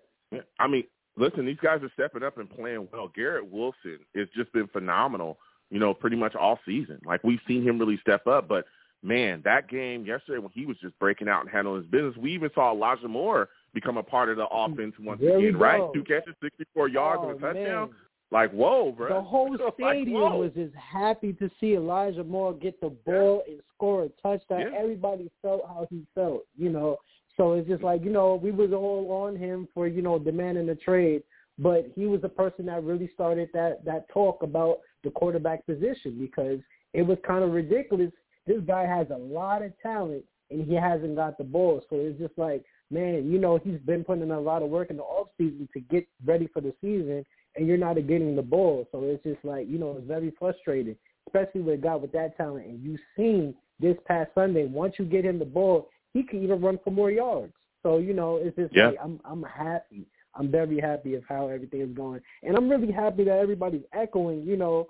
I 0.58 0.66
mean, 0.66 0.84
listen, 1.16 1.46
these 1.46 1.58
guys 1.62 1.80
are 1.82 1.90
stepping 1.94 2.22
up 2.22 2.38
and 2.38 2.50
playing 2.50 2.88
well. 2.92 3.12
Garrett 3.14 3.48
Wilson 3.48 3.98
has 4.16 4.26
just 4.34 4.52
been 4.52 4.66
phenomenal, 4.68 5.38
you 5.70 5.78
know, 5.78 5.94
pretty 5.94 6.16
much 6.16 6.34
all 6.34 6.58
season. 6.66 6.98
Like 7.04 7.22
we've 7.22 7.38
seen 7.46 7.62
him 7.62 7.78
really 7.78 7.98
step 8.00 8.26
up, 8.26 8.48
but 8.48 8.64
man, 9.02 9.42
that 9.44 9.68
game 9.68 10.04
yesterday 10.04 10.38
when 10.38 10.52
he 10.52 10.66
was 10.66 10.76
just 10.80 10.98
breaking 10.98 11.28
out 11.28 11.42
and 11.42 11.50
handling 11.50 11.82
his 11.82 11.90
business, 11.90 12.16
we 12.16 12.32
even 12.32 12.50
saw 12.54 12.72
Elijah 12.72 13.08
Moore 13.08 13.48
become 13.74 13.96
a 13.96 14.02
part 14.02 14.28
of 14.28 14.36
the 14.36 14.46
offense 14.46 14.94
once 15.00 15.20
There 15.20 15.38
again, 15.38 15.56
right? 15.56 15.82
Two 15.94 16.04
catches, 16.04 16.34
64 16.42 16.88
yards 16.88 17.22
oh, 17.24 17.30
and 17.30 17.42
a 17.42 17.46
oh, 17.46 17.52
touchdown. 17.52 17.88
Man. 17.88 17.96
Like, 18.30 18.50
whoa, 18.52 18.92
bro. 18.92 19.08
The 19.08 19.20
whole 19.20 19.56
stadium 19.74 20.20
whoa. 20.20 20.38
was 20.38 20.52
just 20.54 20.74
happy 20.74 21.34
to 21.34 21.50
see 21.60 21.74
Elijah 21.74 22.24
Moore 22.24 22.54
get 22.54 22.80
the 22.80 22.88
ball 22.88 23.42
and 23.46 23.60
score 23.74 24.04
a 24.04 24.08
touchdown. 24.22 24.60
Yeah. 24.72 24.78
Everybody 24.78 25.30
felt 25.42 25.62
how 25.66 25.86
he 25.90 26.06
felt, 26.14 26.44
you 26.56 26.70
know. 26.70 26.96
So 27.36 27.52
it's 27.52 27.68
just 27.68 27.82
like, 27.82 28.02
you 28.02 28.10
know, 28.10 28.34
we 28.42 28.50
was 28.50 28.72
all 28.72 29.10
on 29.10 29.36
him 29.36 29.68
for, 29.74 29.86
you 29.86 30.00
know, 30.00 30.18
demanding 30.18 30.68
a 30.70 30.74
trade, 30.74 31.22
but 31.58 31.86
he 31.94 32.06
was 32.06 32.22
the 32.22 32.28
person 32.28 32.66
that 32.66 32.82
really 32.84 33.10
started 33.14 33.50
that 33.52 33.84
that 33.84 34.08
talk 34.08 34.42
about 34.42 34.78
the 35.04 35.10
quarterback 35.10 35.66
position 35.66 36.16
because 36.18 36.58
it 36.94 37.02
was 37.02 37.18
kind 37.26 37.44
of 37.44 37.52
ridiculous. 37.52 38.12
This 38.46 38.60
guy 38.66 38.86
has 38.86 39.06
a 39.10 39.16
lot 39.16 39.62
of 39.62 39.72
talent 39.82 40.24
and 40.50 40.64
he 40.66 40.74
hasn't 40.74 41.16
got 41.16 41.38
the 41.38 41.44
ball. 41.44 41.82
So 41.88 41.96
it's 41.96 42.18
just 42.18 42.36
like, 42.36 42.64
man, 42.90 43.30
you 43.30 43.38
know, 43.38 43.58
he's 43.62 43.78
been 43.86 44.04
putting 44.04 44.22
in 44.24 44.30
a 44.30 44.40
lot 44.40 44.62
of 44.62 44.68
work 44.70 44.90
in 44.90 44.96
the 44.96 45.02
off 45.02 45.28
season 45.38 45.68
to 45.72 45.80
get 45.80 46.06
ready 46.24 46.48
for 46.52 46.60
the 46.60 46.74
season 46.80 47.24
and 47.56 47.66
you're 47.66 47.76
not 47.78 47.94
getting 47.94 48.36
the 48.36 48.42
ball. 48.42 48.86
So 48.92 49.02
it's 49.04 49.22
just 49.24 49.44
like, 49.44 49.68
you 49.68 49.78
know, 49.78 49.96
it's 49.98 50.06
very 50.06 50.32
frustrating, 50.38 50.96
especially 51.28 51.62
with 51.62 51.74
a 51.74 51.82
guy 51.82 51.94
with 51.94 52.12
that 52.12 52.36
talent. 52.36 52.66
And 52.66 52.82
you've 52.82 53.00
seen 53.16 53.54
this 53.80 53.96
past 54.06 54.30
Sunday, 54.34 54.66
once 54.66 54.94
you 54.98 55.04
get 55.04 55.24
him 55.24 55.38
the 55.38 55.44
ball, 55.44 55.88
he 56.12 56.22
can 56.22 56.42
even 56.42 56.60
run 56.60 56.78
for 56.84 56.90
more 56.90 57.10
yards. 57.10 57.52
So, 57.82 57.98
you 57.98 58.12
know, 58.14 58.36
it's 58.36 58.56
just 58.56 58.74
Yeah. 58.74 58.88
like 58.88 58.98
I'm 59.02 59.20
I'm 59.24 59.42
happy. 59.42 60.06
I'm 60.34 60.50
very 60.50 60.80
happy 60.80 61.14
of 61.14 61.24
how 61.28 61.48
everything 61.48 61.80
is 61.82 61.90
going. 61.94 62.20
And 62.42 62.56
I'm 62.56 62.68
really 62.68 62.90
happy 62.92 63.24
that 63.24 63.38
everybody's 63.38 63.84
echoing, 63.92 64.42
you 64.42 64.56
know, 64.56 64.88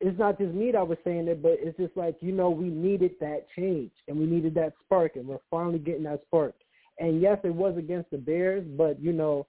it's 0.00 0.18
not 0.18 0.38
just 0.38 0.52
me 0.54 0.72
that 0.72 0.86
was 0.86 0.98
saying 1.04 1.28
it, 1.28 1.42
but 1.42 1.56
it's 1.58 1.76
just 1.78 1.96
like, 1.96 2.16
you 2.20 2.32
know, 2.32 2.50
we 2.50 2.66
needed 2.66 3.12
that 3.20 3.46
change 3.56 3.90
and 4.08 4.18
we 4.18 4.26
needed 4.26 4.54
that 4.54 4.74
spark 4.84 5.16
and 5.16 5.26
we're 5.26 5.38
finally 5.50 5.78
getting 5.78 6.04
that 6.04 6.22
spark. 6.26 6.54
And 6.98 7.20
yes, 7.20 7.38
it 7.44 7.54
was 7.54 7.76
against 7.76 8.10
the 8.10 8.18
Bears, 8.18 8.64
but 8.76 9.00
you 9.00 9.12
know, 9.12 9.46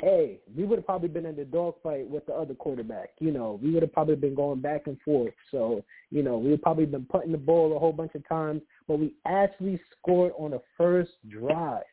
hey, 0.00 0.40
we 0.56 0.64
would 0.64 0.78
have 0.78 0.86
probably 0.86 1.08
been 1.08 1.26
in 1.26 1.36
the 1.36 1.44
dogfight 1.44 2.08
with 2.08 2.26
the 2.26 2.32
other 2.32 2.54
quarterback. 2.54 3.10
You 3.20 3.30
know, 3.30 3.60
we 3.62 3.70
would 3.70 3.82
have 3.82 3.92
probably 3.92 4.16
been 4.16 4.34
going 4.34 4.60
back 4.60 4.86
and 4.86 5.00
forth. 5.02 5.34
So, 5.50 5.84
you 6.10 6.22
know, 6.22 6.38
we 6.38 6.50
would 6.50 6.62
probably 6.62 6.86
been 6.86 7.06
putting 7.06 7.30
the 7.32 7.38
ball 7.38 7.76
a 7.76 7.78
whole 7.78 7.92
bunch 7.92 8.14
of 8.14 8.26
times, 8.28 8.62
but 8.88 8.98
we 8.98 9.14
actually 9.26 9.80
scored 9.96 10.32
on 10.36 10.50
the 10.50 10.62
first 10.76 11.12
drive. 11.28 11.84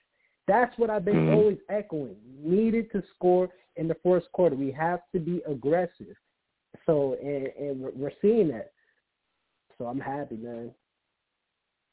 That's 0.47 0.76
what 0.80 0.89
I've 0.89 1.06
been 1.06 1.28
Mhm. 1.28 1.34
always 1.36 1.60
echoing. 1.70 2.16
We 2.43 2.56
needed 2.58 2.91
to 2.91 3.04
score 3.16 3.50
in 3.76 3.88
the 3.88 3.95
first 3.95 4.32
quarter. 4.32 4.56
We 4.56 4.72
have 4.72 5.02
to 5.12 5.20
be 5.20 5.43
aggressive. 5.45 6.18
So, 6.86 7.16
and, 7.22 7.48
and 7.48 7.82
we're- 7.82 8.16
seeing 8.22 8.50
that. 8.50 8.72
So 9.78 9.86
I'm 9.86 10.00
happy, 10.00 10.36
man. 10.36 10.72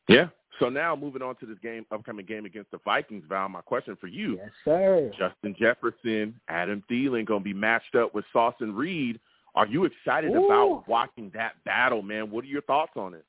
Yeah. 0.09 0.29
So 0.59 0.69
now 0.69 0.97
moving 0.97 1.23
on 1.23 1.37
to 1.37 1.47
this 1.47 1.59
game, 1.63 1.85
upcoming 1.91 2.25
game 2.25 2.47
against 2.47 2.71
the 2.71 2.79
Vikings, 2.85 3.25
Val, 3.29 3.49
my 3.49 3.61
question 3.61 3.97
for 4.01 4.07
you. 4.07 4.37
Yes, 4.37 4.51
sir. 4.65 5.11
Justin 5.19 5.55
Jefferson, 5.59 6.41
Adam 6.49 6.83
Thielen 6.91 7.27
going 7.27 7.41
to 7.41 7.45
be 7.45 7.53
matched 7.53 7.95
up 7.95 8.15
with 8.15 8.25
Sauce 8.33 8.55
and 8.61 8.77
Reed. 8.77 9.21
Are 9.55 9.67
you 9.67 9.85
excited 9.85 10.33
Ooh. 10.33 10.47
about 10.47 10.89
watching 10.89 11.31
that 11.35 11.53
battle, 11.65 12.03
man? 12.03 12.31
What 12.31 12.45
are 12.45 12.49
your 12.49 12.63
thoughts 12.63 12.93
on 12.97 13.15
it? 13.15 13.25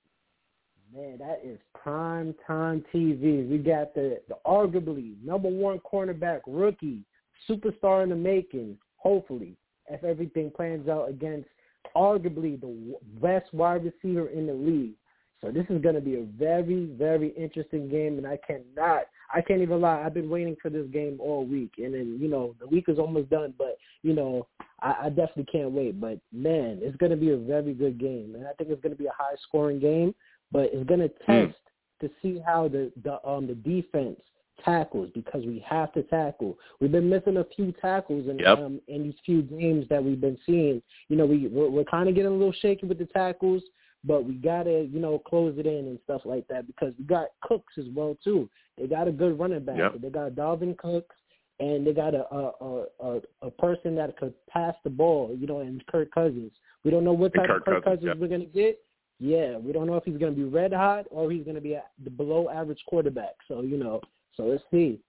Man, 0.96 1.18
that 1.20 1.42
is 1.44 1.60
prime 1.74 2.34
time 2.46 2.84
TV. 2.94 3.48
We 3.50 3.58
got 3.58 3.94
the, 3.94 4.22
the 4.30 4.36
arguably 4.46 5.16
number 5.24 5.50
one 5.50 5.80
cornerback 5.80 6.42
rookie, 6.48 7.04
superstar 7.50 8.04
in 8.04 8.10
the 8.10 8.16
making, 8.16 8.78
hopefully, 8.96 9.58
if 9.90 10.04
everything 10.04 10.52
plans 10.56 10.88
out 10.88 11.10
against 11.10 11.50
arguably 11.96 12.60
the 12.60 12.96
best 13.22 13.54
wide 13.54 13.84
receiver 13.86 14.28
in 14.28 14.48
the 14.48 14.54
league. 14.54 14.94
So 15.42 15.52
this 15.52 15.66
is 15.70 15.82
going 15.82 15.96
to 15.96 16.02
be 16.02 16.16
a 16.16 16.24
very, 16.24 16.86
very 16.98 17.30
interesting 17.30 17.88
game, 17.88 18.18
and 18.18 18.26
I 18.26 18.40
cannot, 18.46 19.04
I 19.34 19.42
can't 19.42 19.62
even 19.62 19.82
lie. 19.82 20.02
I've 20.04 20.14
been 20.14 20.32
waiting 20.32 20.56
for 20.60 20.72
this 20.72 20.88
game 20.92 21.18
all 21.20 21.46
week, 21.46 21.74
and 21.78 21.94
then 21.94 22.18
you 22.20 22.28
know 22.28 22.56
the 22.60 22.68
week 22.68 22.86
is 22.88 22.98
almost 22.98 23.30
done, 23.30 23.54
but 23.58 23.78
you 24.02 24.14
know 24.14 24.48
I, 24.82 24.96
I 25.04 25.10
definitely 25.10 25.46
can't 25.52 25.72
wait. 25.72 26.02
But 26.02 26.20
man, 26.34 26.80
it's 26.82 26.98
going 26.98 27.12
to 27.12 27.18
be 27.18 27.32
a 27.32 27.38
very 27.38 27.76
good 27.76 28.00
game, 28.00 28.34
and 28.36 28.48
I 28.48 28.54
think 28.54 28.72
it's 28.72 28.82
going 28.82 28.96
to 28.96 28.98
be 28.98 29.06
a 29.06 29.14
high 29.16 29.36
scoring 29.48 29.80
game 29.80 30.16
but 30.52 30.70
it's 30.74 30.88
going 30.88 31.00
to 31.02 31.12
Hmm. 31.26 31.46
test 31.48 31.60
to 32.02 32.10
see 32.22 32.40
how 32.46 32.68
the 32.68 32.92
the 33.04 33.26
um 33.28 33.48
the 33.48 33.56
defense 33.56 34.20
tackles 34.64 35.10
because 35.14 35.46
we 35.46 35.64
have 35.68 35.92
to 35.94 36.04
tackle. 36.04 36.58
We've 36.80 36.92
been 36.92 37.10
missing 37.10 37.38
a 37.38 37.46
few 37.56 37.74
tackles 37.82 38.28
in 38.28 38.40
Yep. 38.40 38.58
um 38.58 38.82
in 38.88 39.04
these 39.04 39.16
few 39.26 39.42
games 39.42 39.86
that 39.90 40.04
we've 40.04 40.22
been 40.22 40.38
seeing. 40.46 40.82
You 41.10 41.18
know, 41.18 41.26
we 41.26 41.48
we're, 41.48 41.70
we're 41.70 41.84
kind 41.84 42.10
of 42.10 42.16
getting 42.16 42.32
a 42.32 42.36
little 42.36 42.54
shaky 42.54 42.86
with 42.86 43.00
the 43.00 43.06
tackles, 43.06 43.64
but 44.04 44.26
we 44.26 44.34
gotta 44.36 44.88
you 44.92 45.00
know 45.00 45.20
close 45.20 45.58
it 45.58 45.66
in 45.66 45.88
and 45.88 46.00
stuff 46.04 46.22
like 46.26 46.48
that 46.48 46.68
because 46.68 46.94
we 46.98 47.06
got 47.06 47.28
Cooks 47.42 47.74
as 47.78 47.86
well 47.96 48.18
too. 48.24 48.50
They 48.78 48.88
got 48.88 49.08
a 49.08 49.12
good 49.12 49.40
running 49.40 49.66
back. 49.66 49.78
Yep. 49.78 50.02
They 50.02 50.10
got 50.10 50.32
Dalvin 50.32 50.78
Cooks. 50.78 51.16
And 51.60 51.88
they 51.88 51.92
got 51.92 52.14
a 52.14 52.24
a, 52.32 52.52
a 52.62 52.86
a 53.00 53.22
a 53.42 53.50
person 53.50 53.96
that 53.96 54.16
could 54.16 54.36
pass 54.48 54.76
the 54.84 54.92
ball, 54.92 55.36
you 55.36 55.48
know, 55.48 55.62
and 55.62 55.84
Kirk 55.88 56.12
Cousins. 56.12 56.52
We 56.84 56.92
don't 56.92 57.04
know 57.04 57.14
what 57.14 57.34
type 57.34 57.48
Kirk 57.48 57.62
of 57.62 57.66
Kirk 57.66 57.84
Cousins, 57.84 58.04
Cousins, 58.04 58.08
yep. 58.10 58.18
we're 58.20 58.28
gonna 58.28 58.46
get, 58.46 58.80
yeah, 59.20 59.58
we 59.58 59.72
don't 59.72 59.88
know 59.88 59.96
if 59.96 60.04
he's 60.04 60.18
going 60.18 60.36
to 60.36 60.38
be 60.38 60.44
red 60.44 60.72
hot 60.72 61.06
or 61.10 61.32
he's 61.32 61.44
going 61.44 61.56
to 61.56 61.62
be 61.62 61.74
a, 61.74 61.84
the 62.04 62.10
below 62.10 62.50
average 62.50 62.84
quarterback. 62.88 63.36
So 63.48 63.62
you 63.62 63.78
know, 63.78 64.02
so 64.38 64.44
let's 64.44 64.64
see. 64.72 65.00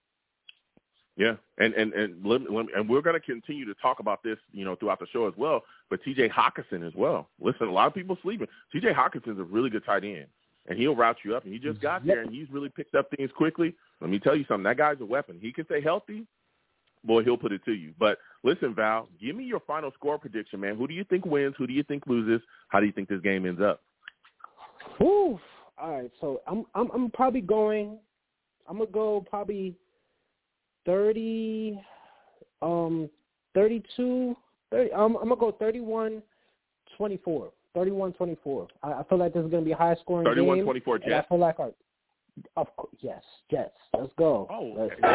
Yeah, 1.15 1.35
and 1.57 1.73
and 1.73 1.93
and 1.93 2.25
let, 2.25 2.49
let, 2.49 2.67
and 2.75 2.89
we're 2.89 3.01
going 3.01 3.19
to 3.19 3.19
continue 3.19 3.65
to 3.65 3.73
talk 3.81 3.99
about 3.99 4.23
this, 4.23 4.37
you 4.53 4.63
know, 4.63 4.75
throughout 4.75 4.99
the 4.99 5.07
show 5.11 5.27
as 5.27 5.33
well. 5.37 5.63
But 5.89 6.01
T.J. 6.03 6.29
Hockenson 6.29 6.87
as 6.87 6.93
well. 6.95 7.27
Listen, 7.41 7.67
a 7.67 7.71
lot 7.71 7.87
of 7.87 7.93
people 7.93 8.17
sleeping. 8.21 8.47
T.J. 8.71 8.93
Hockenson's 8.93 9.39
a 9.39 9.43
really 9.43 9.69
good 9.69 9.85
tight 9.85 10.05
end, 10.05 10.27
and 10.67 10.79
he'll 10.79 10.95
route 10.95 11.17
you 11.25 11.35
up. 11.35 11.43
And 11.43 11.51
he 11.51 11.59
just 11.59 11.81
got 11.81 12.05
there, 12.05 12.21
and 12.21 12.31
he's 12.31 12.49
really 12.49 12.69
picked 12.69 12.95
up 12.95 13.09
things 13.17 13.31
quickly. 13.35 13.75
Let 13.99 14.09
me 14.09 14.19
tell 14.19 14.35
you 14.35 14.45
something. 14.47 14.63
That 14.63 14.77
guy's 14.77 15.01
a 15.01 15.05
weapon. 15.05 15.39
He 15.41 15.51
can 15.51 15.65
stay 15.65 15.81
healthy. 15.81 16.25
Boy, 17.03 17.23
he'll 17.23 17.37
put 17.37 17.51
it 17.51 17.65
to 17.65 17.73
you. 17.73 17.93
But 17.99 18.17
listen, 18.43 18.73
Val, 18.73 19.09
give 19.21 19.35
me 19.35 19.43
your 19.43 19.61
final 19.61 19.91
score 19.91 20.17
prediction, 20.17 20.61
man. 20.61 20.77
Who 20.77 20.87
do 20.87 20.93
you 20.93 21.03
think 21.03 21.25
wins? 21.25 21.55
Who 21.57 21.67
do 21.67 21.73
you 21.73 21.83
think 21.83 22.07
loses? 22.07 22.41
How 22.69 22.79
do 22.79 22.85
you 22.85 22.91
think 22.93 23.09
this 23.09 23.21
game 23.21 23.45
ends 23.45 23.61
up? 23.61 23.81
Whew. 24.97 25.37
All 25.77 25.91
right, 25.97 26.11
so 26.19 26.41
I'm 26.47 26.65
I'm 26.75 26.89
I'm 26.91 27.11
probably 27.11 27.41
going. 27.41 27.97
I'm 28.69 28.77
gonna 28.77 28.89
go 28.89 29.25
probably 29.27 29.75
thirty, 30.85 31.81
um, 32.61 33.09
thirty-two. 33.53 34.37
30, 34.71 34.93
I'm, 34.93 35.15
I'm 35.15 35.29
gonna 35.29 35.35
go 35.35 35.51
31, 35.51 36.21
24. 36.95 37.51
31, 37.73 38.13
24. 38.13 38.67
I, 38.83 38.91
I 38.93 39.03
feel 39.03 39.17
like 39.17 39.33
this 39.33 39.43
is 39.43 39.49
gonna 39.49 39.65
be 39.65 39.71
a 39.71 39.75
high 39.75 39.95
scoring 40.01 40.25
game. 40.35 40.45
31-24 40.45 41.05
and 41.05 41.13
I 41.15 41.23
feel 41.23 41.39
like 41.39 41.59
our, 41.59 41.71
of 42.55 42.75
course, 42.75 42.95
yes, 42.99 43.23
Jets. 43.49 43.75
Let's 43.97 44.13
go. 44.17 44.47
Oh, 44.51 44.75
Let's, 44.77 44.93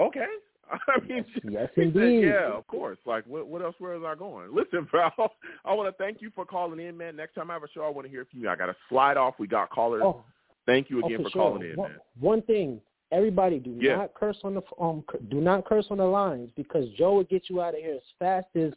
okay. 0.00 0.20
Okay. 0.20 0.26
I 0.88 1.00
mean, 1.08 1.24
Yes, 1.44 1.68
he 1.74 1.82
said, 1.82 1.96
indeed. 1.96 2.26
yeah, 2.26 2.52
of 2.52 2.66
course. 2.66 2.98
Like, 3.06 3.24
what, 3.26 3.46
what 3.46 3.62
else? 3.62 3.74
Where 3.78 3.94
is 3.94 4.02
I 4.06 4.14
going? 4.14 4.48
Listen, 4.54 4.86
Val, 4.92 5.32
I 5.64 5.72
want 5.74 5.88
to 5.88 6.02
thank 6.02 6.20
you 6.20 6.30
for 6.34 6.44
calling 6.44 6.80
in, 6.80 6.96
man. 6.96 7.16
Next 7.16 7.34
time 7.34 7.50
I 7.50 7.54
have 7.54 7.62
a 7.62 7.68
show, 7.68 7.82
I 7.82 7.88
want 7.88 8.06
to 8.06 8.10
hear 8.10 8.26
from 8.30 8.40
you. 8.40 8.48
I 8.48 8.56
got 8.56 8.66
to 8.66 8.76
slide 8.88 9.16
off. 9.16 9.34
We 9.38 9.46
got 9.46 9.70
callers. 9.70 10.02
Oh, 10.04 10.22
thank 10.66 10.90
you 10.90 11.00
oh, 11.02 11.06
again 11.06 11.18
for 11.18 11.24
for 11.24 11.30
sure. 11.30 11.42
calling 11.42 11.70
in, 11.70 11.76
one, 11.76 11.90
man. 11.90 12.00
one 12.20 12.42
thing, 12.42 12.80
everybody, 13.12 13.58
do 13.58 13.76
Yeah. 13.80 13.96
not 13.96 14.14
curse 14.14 14.38
on 14.44 14.54
the 14.54 14.62
um, 14.80 15.02
do 15.30 15.40
not 15.40 15.64
curse 15.64 15.86
on 15.90 15.98
the 15.98 16.04
lines 16.04 16.50
because 16.56 16.88
Joe 16.96 17.14
will 17.14 17.24
get 17.24 17.48
you 17.48 17.62
out 17.62 17.74
of 17.74 17.80
here 17.80 17.94
as 17.94 18.02
fast 18.18 18.48
as 18.54 18.72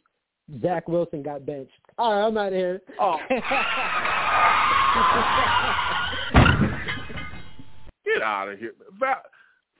Zach 0.60 0.88
Wilson 0.88 1.22
got 1.22 1.46
benched. 1.46 1.72
All 1.98 2.12
right, 2.14 2.26
I'm 2.26 2.36
out 2.36 2.52
of 2.52 2.58
here. 2.58 2.80
Oh. 3.00 3.16
Get 8.04 8.22
out 8.22 8.48
of 8.48 8.58
here. 8.58 8.72
Val, 8.98 9.22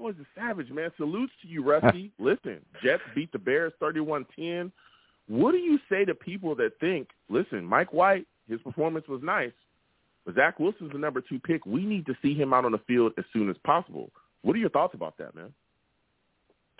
Oh, 0.00 0.08
he's 0.10 0.20
a 0.20 0.26
savage, 0.40 0.70
man. 0.70 0.90
Salutes 0.96 1.32
to 1.42 1.48
you, 1.48 1.64
Rusty. 1.64 2.12
listen, 2.18 2.60
Jets 2.82 3.02
beat 3.14 3.32
the 3.32 3.38
Bears 3.38 3.72
31-10. 3.80 4.70
What 5.28 5.52
do 5.52 5.58
you 5.58 5.78
say 5.88 6.04
to 6.04 6.14
people 6.14 6.54
that 6.56 6.72
think, 6.80 7.08
listen, 7.30 7.64
Mike 7.64 7.92
White, 7.92 8.26
his 8.48 8.60
performance 8.60 9.08
was 9.08 9.22
nice, 9.22 9.52
but 10.26 10.34
Zach 10.34 10.60
Wilson's 10.60 10.92
the 10.92 10.98
number 10.98 11.22
two 11.22 11.38
pick. 11.38 11.64
We 11.64 11.86
need 11.86 12.04
to 12.06 12.14
see 12.20 12.34
him 12.34 12.52
out 12.52 12.66
on 12.66 12.72
the 12.72 12.80
field 12.86 13.12
as 13.16 13.24
soon 13.32 13.48
as 13.48 13.56
possible. 13.64 14.10
What 14.42 14.54
are 14.54 14.58
your 14.58 14.68
thoughts 14.68 14.94
about 14.94 15.16
that, 15.18 15.34
man? 15.34 15.52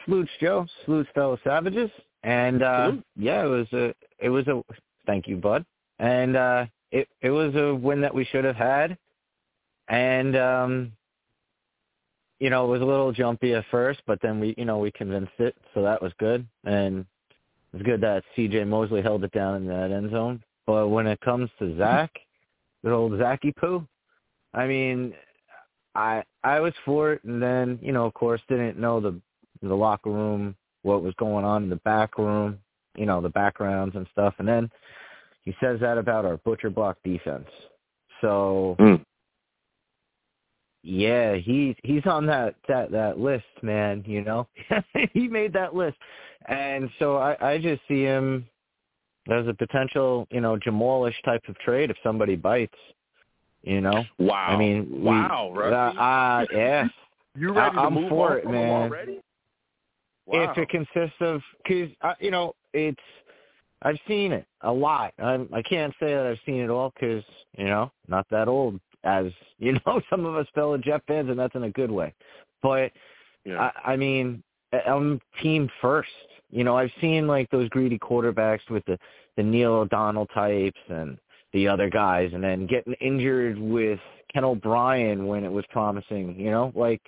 Salutes, 0.05 0.31
Joe. 0.41 0.67
Salutes, 0.85 1.09
fellow 1.15 1.39
savages. 1.43 1.91
And 2.23 2.63
uh 2.63 2.89
Salute. 2.89 3.05
yeah, 3.17 3.45
it 3.45 3.49
was 3.49 3.67
a 3.73 3.95
it 4.19 4.29
was 4.29 4.47
a 4.49 4.63
thank 5.07 5.27
you, 5.27 5.37
bud. 5.37 5.65
And 5.99 6.37
uh 6.37 6.67
it 6.91 7.09
it 7.21 7.31
was 7.31 7.55
a 7.55 7.75
win 7.75 8.01
that 8.01 8.15
we 8.15 8.25
should 8.25 8.45
have 8.45 8.57
had. 8.57 8.97
And 9.89 10.37
um 10.37 10.93
you 12.41 12.51
know, 12.51 12.67
it 12.67 12.69
was 12.69 12.83
a 12.83 12.85
little 12.85 13.13
jumpy 13.13 13.55
at 13.55 13.65
first, 13.71 14.03
but 14.07 14.19
then 14.21 14.41
we 14.41 14.55
you 14.57 14.65
know, 14.65 14.79
we 14.79 14.91
convinced 14.91 15.33
it, 15.39 15.57
so 15.73 15.83
that 15.83 16.03
was 16.03 16.13
good. 16.19 16.47
And 16.65 17.07
it's 17.73 17.83
good 17.83 18.01
that 18.03 18.25
CJ 18.37 18.67
Mosley 18.67 19.03
held 19.03 19.25
it 19.25 19.33
down 19.33 19.57
in 19.57 19.67
that 19.67 19.91
end 19.91 20.11
zone. 20.11 20.43
But 20.67 20.89
when 20.89 21.07
it 21.07 21.21
comes 21.21 21.51
to 21.59 21.77
Zach, 21.77 22.11
good 22.83 22.93
old 22.93 23.19
Zachy 23.19 23.53
Poo, 23.53 23.87
I 24.53 24.67
mean 24.67 25.15
I 25.95 26.23
I 26.43 26.61
was 26.61 26.75
for 26.85 27.13
it 27.13 27.25
and 27.25 27.43
then, 27.43 27.79
you 27.83 27.93
know, 27.93 28.07
of 28.07 28.15
course 28.15 28.41
didn't 28.49 28.79
know 28.79 29.01
the 29.01 29.21
the 29.63 29.75
locker 29.75 30.11
room, 30.11 30.57
what 30.83 31.03
was 31.03 31.15
going 31.15 31.45
on 31.45 31.65
in 31.65 31.71
the 31.71 31.77
back 31.77 32.19
room, 32.19 32.59
you 32.97 33.07
know, 33.07 33.21
the 33.21 33.29
backgrounds 33.29 33.97
and 33.97 34.07
stuff. 34.13 34.35
And 34.39 34.47
then 34.49 34.71
he 35.43 35.55
says 35.61 35.81
that 35.81 35.99
about 35.99 36.25
our 36.25 36.37
butcher 36.39 36.71
block 36.71 36.97
defense. 37.05 37.49
So 38.21 38.77
Mm. 38.79 39.05
yeah, 40.83 41.35
he 41.35 41.77
he's 41.83 42.07
on 42.07 42.27
that 42.27 42.55
that 42.69 42.91
that 42.91 43.19
list, 43.19 43.45
man, 43.63 44.05
you 44.07 44.23
know. 44.23 44.47
he 45.13 45.29
made 45.29 45.53
that 45.55 45.75
list. 45.75 45.97
And 46.47 46.91
so 46.99 47.17
I 47.17 47.53
I 47.53 47.59
just 47.59 47.83
see 47.89 48.03
him 48.03 48.47
as 49.31 49.47
a 49.47 49.55
potential, 49.55 50.27
you 50.31 50.41
know, 50.41 50.57
Jamalish 50.59 51.15
type 51.25 51.43
of 51.49 51.59
trade 51.59 51.91
if 51.91 51.97
somebody 52.03 52.37
bites, 52.37 52.79
you 53.63 53.81
know. 53.81 54.05
Wow. 54.19 54.49
I 54.49 54.57
mean, 54.57 54.87
we, 54.91 54.99
wow, 55.05 55.51
Rusty. 55.55 55.99
uh, 55.99 56.03
uh, 56.03 56.45
yeah. 56.53 56.89
you 57.37 57.53
ready 57.53 57.75
to 57.75 57.81
I'm 57.81 57.95
move 57.95 58.09
for 58.11 58.37
it, 58.37 58.45
man. 58.47 58.83
already? 58.83 59.21
Wow. 60.27 60.51
If 60.51 60.59
it 60.59 60.69
consists 60.69 61.17
of, 61.21 61.41
because 61.63 61.91
you 62.21 62.31
know, 62.31 62.55
it's 62.75 63.01
I've 63.83 63.99
seen 64.09 64.33
it 64.33 64.47
a 64.63 64.73
lot. 64.73 65.13
I'm, 65.19 65.49
I 65.53 65.63
can't 65.63 65.93
say 66.01 66.15
that 66.15 66.27
I've 66.27 66.39
seen 66.47 66.61
it 66.61 66.71
all 66.71 66.93
because 66.95 67.25
you 67.57 67.67
know, 67.67 67.91
not 68.09 68.27
that 68.31 68.49
old 68.49 68.81
as 69.05 69.27
you 69.59 69.79
know 69.87 70.01
some 70.11 70.27
of 70.27 70.35
us 70.37 70.47
fellow 70.55 70.77
Jet 70.79 71.03
fans, 71.07 71.31
and 71.31 71.39
that's 71.39 71.55
in 71.55 71.65
a 71.65 71.71
good 71.71 71.91
way. 71.91 72.13
But 72.63 72.93
yeah. 73.45 73.71
I, 73.85 73.93
I 73.93 73.97
mean, 73.97 74.43
I'm 74.87 75.21
team 75.43 75.71
first. 75.81 76.09
You 76.51 76.65
know, 76.65 76.77
I've 76.77 76.91
seen 77.01 77.27
like 77.27 77.51
those 77.51 77.69
greedy 77.71 77.99
quarterbacks 77.99 78.69
with 78.71 78.85
the 78.87 78.99
the 79.37 79.43
Neil 79.43 79.73
O'Donnell 79.73 80.27
types 80.27 80.79
and 80.89 81.19
the 81.53 81.69
other 81.69 81.91
guys, 81.91 82.31
and 82.33 82.43
then 82.43 82.67
getting 82.67 82.95
injured 82.95 83.59
with 83.59 84.01
Ken 84.33 84.45
O'Brien 84.45 85.27
when 85.27 85.45
it 85.45 85.53
was 85.53 85.65
promising. 85.71 86.39
You 86.39 86.51
know, 86.51 86.73
like, 86.75 87.03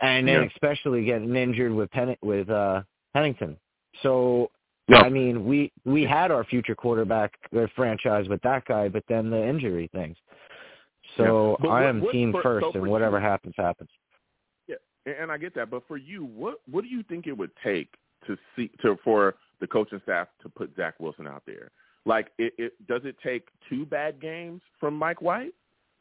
and 0.00 0.26
then 0.26 0.42
Yeah. 0.42 0.48
especially 0.54 1.04
getting 1.04 1.34
injured 1.34 1.72
with 1.72 1.90
Pen 1.90 2.16
with 2.22 2.48
uh 2.48 2.82
Pennington. 3.12 3.56
So 4.02 4.50
Yeah. 4.88 5.02
I 5.02 5.08
mean, 5.10 5.44
we 5.44 5.70
we 5.84 6.02
had 6.04 6.30
our 6.30 6.44
future 6.44 6.74
quarterback 6.74 7.32
uh, 7.56 7.66
franchise 7.76 8.28
with 8.28 8.40
that 8.42 8.64
guy, 8.64 8.88
but 8.88 9.04
then 9.08 9.30
the 9.30 9.46
injury 9.46 9.88
things. 9.92 10.16
So 11.16 11.56
Yeah. 11.62 11.70
I 11.70 11.84
am 11.84 12.00
what- 12.00 12.12
team 12.12 12.32
for- 12.32 12.42
first, 12.42 12.66
so 12.72 12.72
and 12.80 12.86
whatever 12.88 13.18
you- 13.18 13.24
happens, 13.24 13.54
happens. 13.56 13.90
Yeah, 14.66 14.76
and 15.06 15.30
I 15.32 15.38
get 15.38 15.54
that, 15.54 15.70
but 15.70 15.86
for 15.86 15.96
you, 15.96 16.24
what 16.24 16.60
what 16.70 16.82
do 16.84 16.88
you 16.90 17.02
think 17.02 17.26
it 17.26 17.36
would 17.36 17.54
take 17.62 17.94
to 18.26 18.36
see 18.56 18.68
to 18.82 18.96
for 19.04 19.36
the 19.60 19.66
coaching 19.66 20.00
staff 20.00 20.28
to 20.42 20.48
put 20.48 20.74
Zach 20.76 20.94
Wilson 21.00 21.26
out 21.26 21.44
there? 21.46 21.70
Like, 22.04 22.32
it, 22.38 22.54
it 22.58 22.86
does 22.86 23.04
it 23.04 23.16
take 23.22 23.48
two 23.68 23.84
bad 23.84 24.20
games 24.20 24.62
from 24.80 24.94
Mike 24.94 25.20
White? 25.20 25.54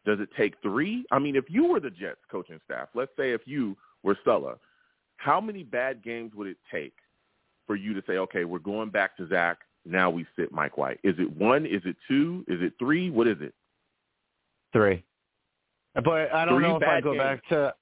Does 0.05 0.19
it 0.21 0.29
take 0.38 0.55
three? 0.61 1.05
I 1.11 1.19
mean, 1.19 1.35
if 1.35 1.49
you 1.49 1.65
were 1.65 1.81
the 1.81 1.89
Jets 1.89 2.23
coaching 2.31 2.59
staff, 2.63 2.88
let's 2.93 3.11
say 3.17 3.31
if 3.33 3.41
you 3.45 3.75
were 4.03 4.17
Saleh, 4.23 4.57
how 5.17 5.41
many 5.41 5.63
bad 5.63 6.01
games 6.03 6.33
would 6.35 6.47
it 6.47 6.57
take 6.71 6.93
for 7.68 7.76
you 7.76 7.93
to 7.93 8.01
say, 8.07 8.13
okay, 8.18 8.45
we're 8.45 8.59
going 8.59 8.89
back 8.89 9.15
to 9.18 9.28
Zach. 9.28 9.59
Now 9.86 10.09
we 10.09 10.26
sit 10.38 10.51
Mike 10.51 10.78
White. 10.78 10.99
Is 11.03 11.15
it 11.20 11.30
one? 11.32 11.65
Is 11.65 11.82
it 11.86 11.95
two? 12.07 12.43
Is 12.47 12.61
it 12.61 12.74
three? 12.80 13.09
What 13.09 13.28
is 13.28 13.38
it? 13.39 13.53
Three. 14.74 15.03
But 15.95 16.34
I 16.34 16.45
don't 16.45 16.55
Three 16.55 16.68
know 16.68 16.78
if 16.78 16.84
I'd 16.84 17.03
go 17.03 17.11
games. 17.13 17.24
back 17.24 17.47
to. 17.49 17.74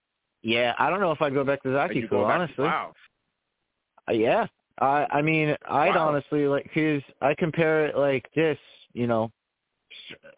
Yeah, 0.44 0.74
I 0.78 0.90
don't 0.90 1.00
know 1.00 1.12
if 1.12 1.22
I'd 1.22 1.34
go 1.34 1.44
back 1.44 1.64
to 1.64 1.70
Are 1.70 1.88
Zaki 1.88 2.02
you 2.02 2.08
Fu, 2.08 2.18
going 2.18 2.32
honestly. 2.32 2.66
Wow. 2.66 2.94
Uh, 4.08 4.14
Yeah, 4.14 4.46
I 4.80 5.08
I 5.10 5.22
mean 5.22 5.56
I'd 5.68 5.96
Wow. 5.96 6.10
honestly 6.10 6.48
like 6.48 6.64
because 6.66 7.02
I 7.22 7.34
compare 7.34 7.88
it 7.88 7.98
like 7.98 8.30
this, 8.36 8.58
you 8.94 9.08
know. 9.08 9.32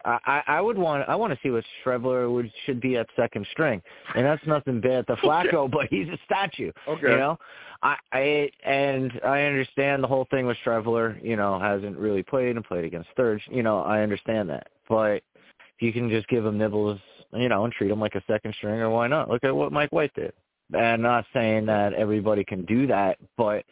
I 0.04 0.18
I 0.24 0.42
I 0.46 0.60
would 0.60 0.78
want 0.78 1.08
I 1.08 1.16
want 1.16 1.32
to 1.32 1.38
see 1.42 1.50
what 1.50 1.64
Streveler 1.84 2.32
would 2.32 2.50
should 2.66 2.80
be 2.80 2.96
at 2.96 3.06
second 3.16 3.46
string, 3.52 3.82
and 4.14 4.24
that's 4.24 4.44
nothing 4.46 4.80
bad 4.80 5.06
to 5.06 5.16
Flacco, 5.22 5.70
but 5.70 5.86
he's 5.90 6.08
a 6.08 6.18
statue. 6.24 6.72
Okay. 6.86 7.10
You 7.10 7.16
know, 7.16 7.38
I 7.82 7.96
I 8.12 8.50
and 8.64 9.12
I 9.24 9.42
understand 9.42 10.02
the 10.02 10.08
whole 10.08 10.26
thing 10.30 10.46
with 10.46 10.56
Streveler. 10.64 11.22
You 11.22 11.36
know, 11.36 11.58
hasn't 11.58 11.96
really 11.96 12.22
played 12.22 12.56
and 12.56 12.64
played 12.64 12.84
against 12.84 13.08
third. 13.16 13.40
You 13.50 13.62
know, 13.62 13.82
I 13.82 14.00
understand 14.00 14.50
that, 14.50 14.68
but 14.88 15.22
if 15.78 15.82
you 15.82 15.92
can 15.92 16.10
just 16.10 16.28
give 16.28 16.44
him 16.44 16.58
nibbles, 16.58 16.98
you 17.32 17.48
know, 17.48 17.64
and 17.64 17.72
treat 17.72 17.90
him 17.90 18.00
like 18.00 18.14
a 18.14 18.22
second 18.26 18.54
stringer, 18.56 18.90
why 18.90 19.06
not? 19.06 19.28
Look 19.28 19.44
at 19.44 19.54
what 19.54 19.72
Mike 19.72 19.92
White 19.92 20.12
did. 20.14 20.32
And 20.76 21.02
not 21.02 21.24
saying 21.32 21.64
that 21.66 21.94
everybody 21.94 22.44
can 22.44 22.64
do 22.66 22.86
that, 22.88 23.16
but 23.38 23.64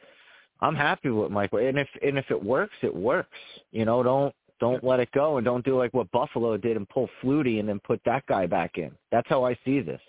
I'm 0.60 0.74
happy 0.74 1.10
with 1.10 1.30
Mike 1.30 1.52
White. 1.52 1.66
And 1.66 1.78
if 1.78 1.88
and 2.02 2.16
if 2.16 2.30
it 2.30 2.42
works, 2.42 2.74
it 2.82 2.94
works. 2.94 3.36
You 3.72 3.84
know, 3.84 4.02
don't 4.02 4.34
don't 4.60 4.82
let 4.82 5.00
it 5.00 5.10
go 5.12 5.36
and 5.36 5.44
don't 5.44 5.64
do 5.64 5.76
like 5.76 5.92
what 5.94 6.10
Buffalo 6.12 6.56
did 6.56 6.76
and 6.76 6.88
pull 6.88 7.08
Flutie 7.22 7.60
and 7.60 7.68
then 7.68 7.80
put 7.80 8.00
that 8.04 8.24
guy 8.26 8.46
back 8.46 8.78
in. 8.78 8.90
That's 9.10 9.28
how 9.28 9.44
I 9.44 9.56
see 9.64 9.80
this. 9.80 10.00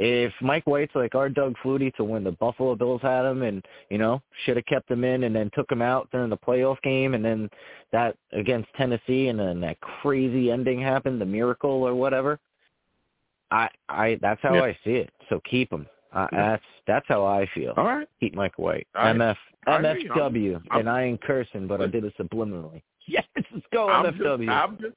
If 0.00 0.32
Mike 0.40 0.64
White's 0.66 0.94
like 0.94 1.16
our 1.16 1.28
Doug 1.28 1.54
Flutie 1.62 1.92
to 1.96 2.04
when 2.04 2.22
the 2.22 2.30
Buffalo 2.30 2.76
Bills 2.76 3.02
had 3.02 3.24
him 3.24 3.42
and, 3.42 3.64
you 3.90 3.98
know, 3.98 4.22
should 4.44 4.56
have 4.56 4.66
kept 4.66 4.88
him 4.88 5.02
in 5.02 5.24
and 5.24 5.34
then 5.34 5.50
took 5.54 5.70
him 5.70 5.82
out 5.82 6.08
during 6.12 6.30
the 6.30 6.36
playoff 6.36 6.80
game 6.82 7.14
and 7.14 7.24
then 7.24 7.50
that 7.90 8.16
against 8.32 8.68
Tennessee 8.76 9.26
and 9.26 9.38
then 9.40 9.60
that 9.60 9.80
crazy 9.80 10.52
ending 10.52 10.80
happened, 10.80 11.20
the 11.20 11.26
miracle 11.26 11.82
or 11.82 11.94
whatever. 11.96 12.38
I 13.50 13.68
I 13.88 14.18
that's 14.20 14.40
how 14.42 14.54
Yeah. 14.54 14.62
I 14.62 14.78
see 14.84 14.92
it. 14.96 15.10
So 15.28 15.40
keep 15.50 15.72
him. 15.72 15.86
Uh, 16.12 16.26
That's 16.32 16.62
that's 16.86 17.06
how 17.08 17.24
I 17.26 17.46
feel. 17.54 17.74
All 17.76 17.84
right. 17.84 18.08
Keep 18.20 18.34
Mike 18.34 18.58
White. 18.58 18.86
I- 18.94 19.12
MF 19.12 19.36
I. 19.66 19.70
MFW. 19.78 20.54
I'm- 20.54 20.80
and 20.80 20.88
I 20.88 21.02
ain't 21.04 21.20
cursing, 21.22 21.66
but 21.66 21.80
I 21.82 21.86
did 21.86 22.04
it 22.04 22.14
subliminally. 22.18 22.82
Yes, 23.10 23.24
let's 23.36 23.64
go 23.72 23.88
I'm 23.88 24.04
MFW. 24.12 24.44
just, 24.44 24.50
I'm 24.50 24.76
just 24.78 24.94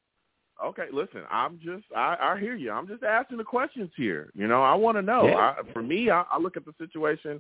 okay. 0.66 0.88
Listen, 0.92 1.22
I'm 1.32 1.58
just 1.64 1.86
I, 1.96 2.18
I 2.22 2.40
hear 2.42 2.56
you. 2.58 2.70
I'm 2.70 2.86
just 2.86 3.04
asking 3.04 3.38
the 3.38 3.46
questions 3.46 3.90
here. 3.96 4.32
You 4.36 4.48
know, 4.48 4.62
I 4.62 4.74
want 4.76 4.98
to 4.98 5.02
know. 5.02 5.28
Yeah. 5.28 5.36
I, 5.58 5.72
for 5.72 5.82
me, 5.82 6.10
I, 6.10 6.24
I 6.30 6.38
look 6.38 6.58
at 6.58 6.66
the 6.66 6.74
situation, 6.78 7.40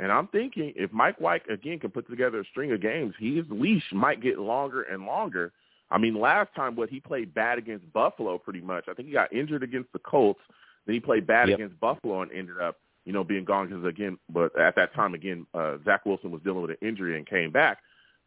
and 0.00 0.10
I'm 0.10 0.26
thinking 0.28 0.72
if 0.74 0.92
Mike 0.92 1.20
White 1.20 1.48
again 1.48 1.78
can 1.78 1.90
put 1.90 2.10
together 2.10 2.40
a 2.40 2.44
string 2.46 2.72
of 2.72 2.82
games, 2.82 3.14
his 3.20 3.44
leash 3.48 3.84
might 3.92 4.20
get 4.20 4.40
longer 4.40 4.82
and 4.82 5.06
longer. 5.06 5.52
I 5.92 5.98
mean, 5.98 6.18
last 6.18 6.52
time 6.56 6.74
what 6.74 6.90
he 6.90 6.98
played 6.98 7.32
bad 7.32 7.56
against 7.58 7.90
Buffalo, 7.92 8.38
pretty 8.38 8.60
much. 8.60 8.86
I 8.88 8.94
think 8.94 9.06
he 9.06 9.14
got 9.14 9.32
injured 9.32 9.62
against 9.62 9.92
the 9.92 10.00
Colts. 10.00 10.40
Then 10.84 10.94
he 10.94 11.00
played 11.00 11.28
bad 11.28 11.48
Yep. 11.48 11.58
against 11.60 11.78
Buffalo 11.78 12.22
and 12.22 12.32
ended 12.32 12.58
up, 12.60 12.76
you 13.08 13.14
know, 13.14 13.24
being 13.24 13.46
gone 13.46 13.68
because 13.68 13.82
again, 13.86 14.18
but 14.28 14.54
at 14.60 14.76
that 14.76 14.92
time 14.94 15.14
again, 15.14 15.46
uh, 15.54 15.78
Zach 15.82 16.04
Wilson 16.04 16.30
was 16.30 16.42
dealing 16.42 16.60
with 16.60 16.72
an 16.72 16.76
injury 16.86 17.16
and 17.16 17.26
came 17.26 17.50
back. 17.50 17.78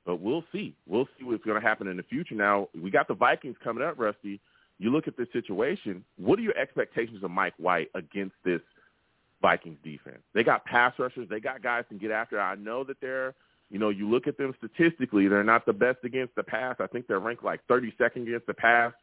But 0.08 0.16
we'll 0.16 0.44
see. 0.52 0.74
We'll 0.88 1.08
see 1.20 1.24
what's 1.24 1.46
going 1.46 1.62
to 1.62 1.68
happen 1.68 1.88
in 1.88 1.98
the 1.98 2.04
future. 2.04 2.34
Now 2.34 2.68
we 2.74 2.90
got 2.90 3.08
the 3.08 3.14
Vikings 3.14 3.58
coming 3.64 3.84
up, 3.84 4.00
Rusty. 4.00 4.42
You 4.80 4.90
look 4.90 5.08
at 5.08 5.16
this 5.18 5.28
situation. 5.32 6.04
What 6.18 6.40
are 6.40 6.42
your 6.42 6.58
expectations 6.58 7.24
of 7.24 7.30
Mike 7.30 7.54
White 7.58 7.92
against 7.94 8.34
this 8.44 8.62
Vikings 9.40 9.78
defense. 9.84 10.22
They 10.34 10.44
got 10.44 10.66
pass 10.66 10.94
rushers. 10.98 11.28
They 11.30 11.40
got 11.40 11.62
guys 11.62 11.84
can 11.90 11.98
get 11.98 12.12
after. 12.12 12.40
I 12.40 12.56
know 12.56 12.84
that 12.84 12.98
they're, 13.02 13.34
you 13.70 13.80
know, 13.80 13.90
you 13.90 14.10
look 14.10 14.28
at 14.28 14.38
them 14.38 14.54
statistically, 14.58 15.28
they're 15.28 15.44
not 15.44 15.66
the 15.66 15.74
best 15.74 16.00
against 16.04 16.36
the 16.36 16.44
pass. 16.44 16.76
I 16.80 16.88
think 16.88 17.08
they're 17.08 17.20
ranked 17.20 17.44
like 17.44 17.62
32nd 17.68 18.28
against 18.28 18.48
the 18.48 18.54
pass 18.54 18.94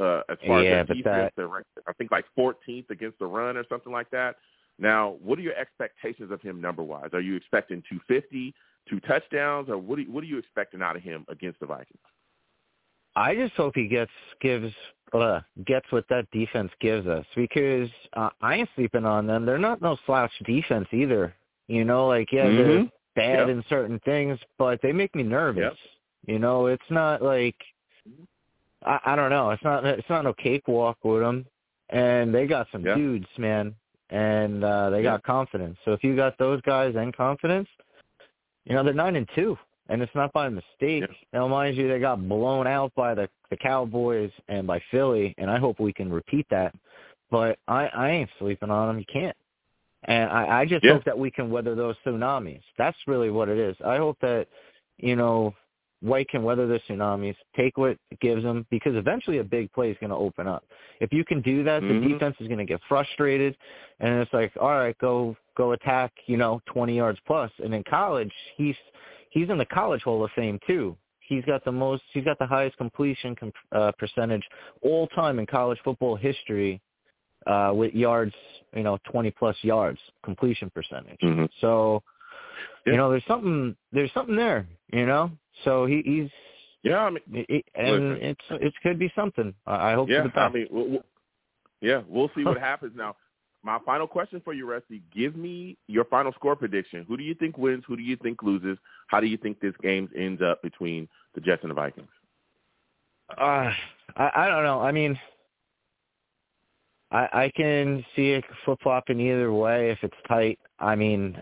uh, 0.00 0.22
as 0.28 0.38
far 0.46 0.62
yeah, 0.62 0.80
as 0.80 0.86
their 0.86 0.96
defense. 0.96 1.04
That... 1.04 1.32
They're 1.36 1.48
ranked, 1.48 1.70
I 1.86 1.92
think 1.94 2.10
like 2.10 2.26
14th 2.38 2.90
against 2.90 3.18
the 3.18 3.26
run 3.26 3.56
or 3.56 3.64
something 3.68 3.92
like 3.92 4.10
that. 4.10 4.36
Now, 4.78 5.16
what 5.22 5.38
are 5.38 5.42
your 5.42 5.56
expectations 5.56 6.30
of 6.30 6.40
him 6.40 6.60
number 6.60 6.82
wise? 6.82 7.10
Are 7.12 7.20
you 7.20 7.34
expecting 7.36 7.82
250, 7.88 8.54
two 8.88 9.00
touchdowns, 9.00 9.68
or 9.68 9.78
what? 9.78 9.98
Are, 9.98 10.02
what 10.02 10.22
are 10.22 10.26
you 10.26 10.38
expecting 10.38 10.82
out 10.82 10.96
of 10.96 11.02
him 11.02 11.24
against 11.28 11.60
the 11.60 11.66
Vikings? 11.66 11.98
I 13.16 13.34
just 13.34 13.54
hope 13.54 13.74
he 13.74 13.88
gets 13.88 14.12
gives 14.40 14.72
uh, 15.12 15.40
gets 15.66 15.86
what 15.90 16.04
that 16.08 16.30
defense 16.30 16.70
gives 16.80 17.06
us 17.06 17.26
because 17.34 17.88
uh, 18.12 18.30
I 18.40 18.56
ain't 18.56 18.68
sleeping 18.76 19.04
on 19.04 19.26
them. 19.26 19.44
They're 19.44 19.58
not 19.58 19.82
no 19.82 19.96
slouch 20.06 20.30
defense 20.44 20.86
either. 20.92 21.34
You 21.66 21.84
know, 21.84 22.06
like 22.06 22.30
yeah, 22.32 22.46
mm-hmm. 22.46 22.56
they're 22.56 22.88
bad 23.16 23.48
yep. 23.48 23.48
in 23.48 23.64
certain 23.68 24.00
things, 24.04 24.38
but 24.58 24.80
they 24.82 24.92
make 24.92 25.14
me 25.14 25.24
nervous. 25.24 25.62
Yep. 25.62 25.74
You 26.26 26.38
know, 26.38 26.66
it's 26.66 26.82
not 26.90 27.22
like 27.22 27.56
I, 28.84 29.00
I 29.04 29.16
don't 29.16 29.30
know. 29.30 29.50
It's 29.50 29.64
not 29.64 29.84
it's 29.84 30.08
not 30.08 30.24
no 30.24 30.32
cakewalk 30.34 30.98
with 31.02 31.22
them, 31.22 31.46
and 31.90 32.32
they 32.32 32.46
got 32.46 32.68
some 32.70 32.84
yep. 32.84 32.96
dudes, 32.96 33.26
man, 33.36 33.74
and 34.10 34.64
uh 34.64 34.90
they 34.90 35.02
got 35.02 35.22
confidence. 35.22 35.76
So 35.84 35.92
if 35.92 36.02
you 36.02 36.16
got 36.16 36.38
those 36.38 36.60
guys 36.62 36.94
and 36.96 37.14
confidence, 37.14 37.68
you 38.64 38.74
know 38.74 38.82
they're 38.82 38.94
nine 38.94 39.16
and 39.16 39.28
two 39.34 39.56
and 39.88 40.02
it's 40.02 40.14
not 40.14 40.32
by 40.32 40.48
mistake. 40.48 41.02
Yeah. 41.02 41.06
Now, 41.32 41.48
mind 41.48 41.76
you, 41.76 41.88
they 41.88 41.98
got 41.98 42.26
blown 42.28 42.66
out 42.66 42.94
by 42.94 43.14
the 43.14 43.28
the 43.50 43.56
Cowboys 43.56 44.30
and 44.48 44.66
by 44.66 44.82
Philly, 44.90 45.34
and 45.38 45.50
I 45.50 45.58
hope 45.58 45.80
we 45.80 45.92
can 45.92 46.12
repeat 46.12 46.46
that. 46.50 46.74
But 47.30 47.58
I 47.66 47.86
I 47.86 48.10
ain't 48.10 48.30
sleeping 48.38 48.70
on 48.70 48.88
them. 48.88 48.98
You 48.98 49.06
can't. 49.10 49.36
And 50.04 50.30
I, 50.30 50.60
I 50.60 50.64
just 50.64 50.84
hope 50.86 51.04
that 51.04 51.18
we 51.18 51.30
can 51.30 51.50
weather 51.50 51.74
those 51.74 51.96
tsunamis. 52.06 52.62
That's 52.76 52.96
really 53.06 53.30
what 53.30 53.48
it 53.48 53.58
is. 53.58 53.76
I 53.84 53.96
hope 53.96 54.16
that, 54.20 54.46
you 54.98 55.16
know, 55.16 55.54
White 56.00 56.28
can 56.28 56.44
weather 56.44 56.66
the 56.66 56.78
tsunamis, 56.88 57.34
take 57.56 57.76
what 57.76 57.98
it 58.10 58.20
gives 58.20 58.44
them, 58.44 58.66
because 58.70 58.94
eventually 58.94 59.38
a 59.38 59.44
big 59.44 59.72
play 59.72 59.90
is 59.90 59.96
going 59.98 60.10
to 60.10 60.16
open 60.16 60.46
up. 60.46 60.64
If 61.00 61.12
you 61.12 61.24
can 61.24 61.42
do 61.42 61.64
that, 61.64 61.82
mm-hmm. 61.82 62.02
the 62.02 62.08
defense 62.08 62.36
is 62.38 62.46
going 62.46 62.58
to 62.58 62.64
get 62.64 62.80
frustrated, 62.88 63.56
and 63.98 64.20
it's 64.20 64.32
like, 64.32 64.52
all 64.60 64.70
right, 64.70 64.96
go 64.98 65.36
go 65.56 65.72
attack, 65.72 66.12
you 66.26 66.36
know, 66.36 66.62
20 66.66 66.96
yards 66.96 67.18
plus. 67.26 67.50
And 67.62 67.74
in 67.74 67.82
college, 67.90 68.32
he's 68.56 68.76
he's 69.30 69.50
in 69.50 69.58
the 69.58 69.66
college 69.66 70.02
Hall 70.02 70.24
of 70.24 70.30
Fame 70.36 70.58
too. 70.66 70.96
He's 71.20 71.44
got 71.44 71.64
the 71.64 71.72
most. 71.72 72.02
He's 72.12 72.24
got 72.24 72.38
the 72.38 72.46
highest 72.46 72.76
completion 72.78 73.36
com- 73.36 73.52
uh, 73.72 73.92
percentage 73.98 74.42
all 74.82 75.06
time 75.08 75.38
in 75.38 75.46
college 75.46 75.78
football 75.84 76.16
history, 76.16 76.80
uh, 77.46 77.72
with 77.74 77.92
yards. 77.92 78.34
You 78.74 78.82
know, 78.82 78.98
20 79.10 79.30
plus 79.32 79.56
yards 79.62 79.98
completion 80.22 80.70
percentage. 80.70 81.18
Mm-hmm. 81.22 81.46
So, 81.60 82.02
yeah. 82.88 82.92
you 82.92 82.96
know, 82.96 83.10
there's 83.10 83.24
something. 83.26 83.76
There's 83.92 84.12
something 84.12 84.36
there. 84.36 84.66
You 84.92 85.06
know, 85.06 85.30
so 85.64 85.86
he, 85.86 86.02
he's. 86.04 86.30
Yeah, 86.82 87.00
I 87.00 87.10
mean, 87.10 87.22
it, 87.28 87.64
and 87.74 88.10
listen. 88.10 88.18
it's 88.22 88.40
it 88.50 88.74
could 88.82 88.98
be 88.98 89.12
something. 89.14 89.52
I, 89.66 89.92
I 89.92 89.94
hope 89.94 90.08
yeah, 90.08 90.22
for 90.22 90.28
the 90.28 90.28
best. 90.28 90.38
I 90.38 90.48
mean, 90.50 90.66
we'll, 90.70 90.88
we'll, 90.88 91.04
yeah, 91.80 92.02
we'll 92.08 92.30
see 92.36 92.44
what 92.44 92.58
happens 92.60 92.92
now. 92.96 93.16
My 93.64 93.78
final 93.84 94.06
question 94.06 94.40
for 94.44 94.52
you, 94.52 94.70
Rusty. 94.70 95.02
Give 95.14 95.36
me 95.36 95.76
your 95.88 96.04
final 96.04 96.32
score 96.32 96.54
prediction. 96.54 97.04
Who 97.08 97.16
do 97.16 97.24
you 97.24 97.34
think 97.34 97.58
wins? 97.58 97.84
Who 97.88 97.96
do 97.96 98.02
you 98.02 98.16
think 98.16 98.42
loses? 98.42 98.78
How 99.08 99.20
do 99.20 99.26
you 99.26 99.36
think 99.36 99.60
this 99.60 99.74
game 99.82 100.08
ends 100.16 100.40
up 100.40 100.62
between 100.62 101.08
the 101.34 101.40
Jets 101.40 101.62
and 101.62 101.70
the 101.70 101.74
Vikings? 101.74 102.08
Uh, 103.36 103.70
I, 104.16 104.30
I 104.36 104.48
don't 104.48 104.62
know. 104.62 104.80
I 104.80 104.92
mean, 104.92 105.18
I, 107.10 107.28
I 107.32 107.52
can 107.56 108.04
see 108.14 108.30
it 108.30 108.44
flip 108.64 108.78
flopping 108.82 109.20
either 109.20 109.52
way 109.52 109.90
if 109.90 109.98
it's 110.02 110.16
tight. 110.28 110.58
I 110.78 110.94
mean, 110.94 111.40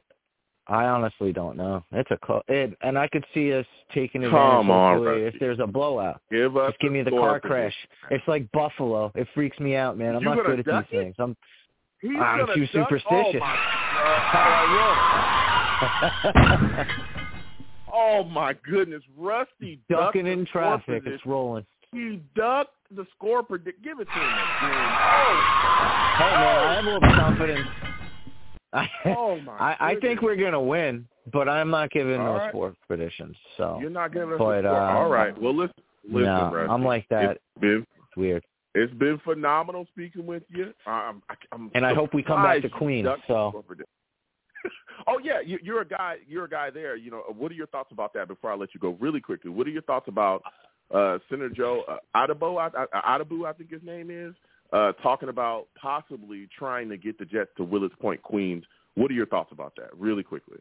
I 0.69 0.87
honestly 0.87 1.33
don't 1.33 1.57
know. 1.57 1.85
It's 1.93 2.11
a 2.11 2.17
close, 2.17 2.43
it, 2.49 2.77
and 2.83 2.99
I 2.99 3.07
could 3.09 3.25
see 3.33 3.53
us 3.53 3.65
taking 3.95 4.25
advantage 4.25 4.49
Come 4.59 4.71
on, 4.71 5.01
Rusty. 5.03 5.23
if 5.25 5.35
there's 5.39 5.61
a 5.61 5.67
blowout. 5.67 6.21
Give 6.31 6.57
us 6.57 6.71
Just 6.73 6.81
give 6.81 6.91
me 6.93 7.03
the 7.03 7.11
car 7.13 7.39
crash. 7.39 7.75
It's 8.11 8.27
like 8.27 8.51
Buffalo. 8.53 9.13
It 9.15 9.29
freaks 9.35 9.59
me 9.61 9.77
out, 9.77 9.97
man. 9.97 10.17
I'm 10.17 10.23
You 10.23 10.29
not 10.35 10.45
good 10.45 10.59
at 10.61 10.67
these 10.67 10.75
it? 10.75 10.89
things. 10.91 11.15
I'm 11.19 11.37
He's 12.01 12.11
I'm 12.21 12.47
too 12.55 12.67
duck- 12.67 12.69
oh, 12.75 12.83
superstitious. 12.83 13.37
Oh 13.37 13.41
my, 13.41 13.57
that's 14.05 14.33
how 14.33 14.49
I 14.59 14.65
roll. 16.77 16.87
Oh 17.93 18.25
my 18.25 18.55
goodness, 18.69 19.03
Rusty 19.17 19.81
ducking 19.89 20.27
in 20.27 20.45
traffic. 20.47 21.05
It's 21.07 21.25
rolling. 21.25 21.65
He 21.93 22.21
ducked 22.35 22.73
the 22.95 23.07
score 23.17 23.43
predict. 23.43 23.83
Give 23.83 24.01
it 24.01 24.07
to 24.07 24.13
him 24.13 24.21
again. 24.21 24.37
Oh, 24.63 24.67
Hey 26.19 26.35
man, 26.35 26.69
I 26.69 26.75
have 26.75 26.85
a 26.85 26.89
little 26.89 27.01
confidence. 27.01 27.69
I, 28.73 28.89
oh 29.07 29.41
my! 29.41 29.53
I, 29.53 29.77
I 29.93 29.95
think 30.01 30.23
we're 30.23 30.37
gonna 30.37 30.61
win, 30.61 31.07
but 31.33 31.49
I'm 31.49 31.71
not 31.71 31.91
giving 31.91 32.21
All 32.21 32.27
no 32.35 32.39
right. 32.39 32.51
sport 32.51 32.75
predictions. 32.87 33.37
So 33.57 33.79
You're 33.81 33.91
not 33.91 34.13
giving 34.13 34.33
us 34.33 34.39
But, 34.39 34.65
a 34.65 34.69
score. 34.69 34.81
uh, 34.81 34.95
All 34.99 35.09
right. 35.09 35.41
Well, 35.41 35.55
listen, 35.57 35.75
listen, 36.05 36.23
no, 36.25 36.51
Rusty. 36.53 36.71
I'm 36.73 36.85
like 36.85 37.07
that. 37.11 37.31
It's 37.33 37.41
been 37.61 37.87
It's 37.97 38.17
weird. 38.17 38.45
it's 38.75 38.93
been 38.95 39.19
phenomenal 39.25 39.87
speaking 39.93 40.27
with 40.27 40.43
you. 40.49 40.73
I'm, 40.87 41.23
I'm 41.53 41.71
And 41.75 41.87
I 41.87 41.95
hope 41.95 42.13
we 42.15 42.23
come 42.23 42.43
back 42.43 42.63
to 42.63 42.69
Queens, 42.69 43.09
so- 43.29 43.65
oh 45.07 45.19
yeah, 45.23 45.41
you, 45.45 45.59
you're 45.63 45.83
a 45.83 45.87
guy. 45.89 46.17
You're 46.27 46.45
a 46.47 46.51
guy 46.51 46.71
there. 46.71 46.97
You 46.97 47.11
know, 47.11 47.23
what 47.37 47.53
are 47.53 47.55
your 47.55 47.69
thoughts 47.69 47.93
about 47.93 48.13
that? 48.15 48.27
Before 48.29 48.51
I 48.51 48.57
let 48.57 48.75
you 48.75 48.81
go, 48.81 48.97
really 49.01 49.21
quickly, 49.21 49.51
what 49.51 49.67
are 49.67 49.71
your 49.71 49.83
thoughts 49.83 50.09
about 50.09 50.43
uh, 50.93 51.19
Senator 51.31 51.51
Joe 51.51 51.83
uh, 51.89 51.99
Addabbo? 52.17 52.59
I, 52.59 52.87
I, 52.99 53.19
Addabbo, 53.19 53.47
I 53.47 53.53
think 53.53 53.71
his 53.71 53.83
name 53.85 54.11
is, 54.11 54.35
uh, 54.73 54.93
talking 55.03 55.29
about 55.29 55.67
possibly 55.81 56.49
trying 56.59 56.89
to 56.89 56.97
get 56.97 57.19
the 57.19 57.25
Jets 57.25 57.51
to 57.57 57.65
Willets 57.65 57.95
Point, 58.01 58.23
Queens. 58.23 58.65
What 58.95 59.11
are 59.11 59.15
your 59.15 59.27
thoughts 59.27 59.51
about 59.53 59.75
that? 59.77 59.91
Really 59.97 60.23
quickly. 60.23 60.59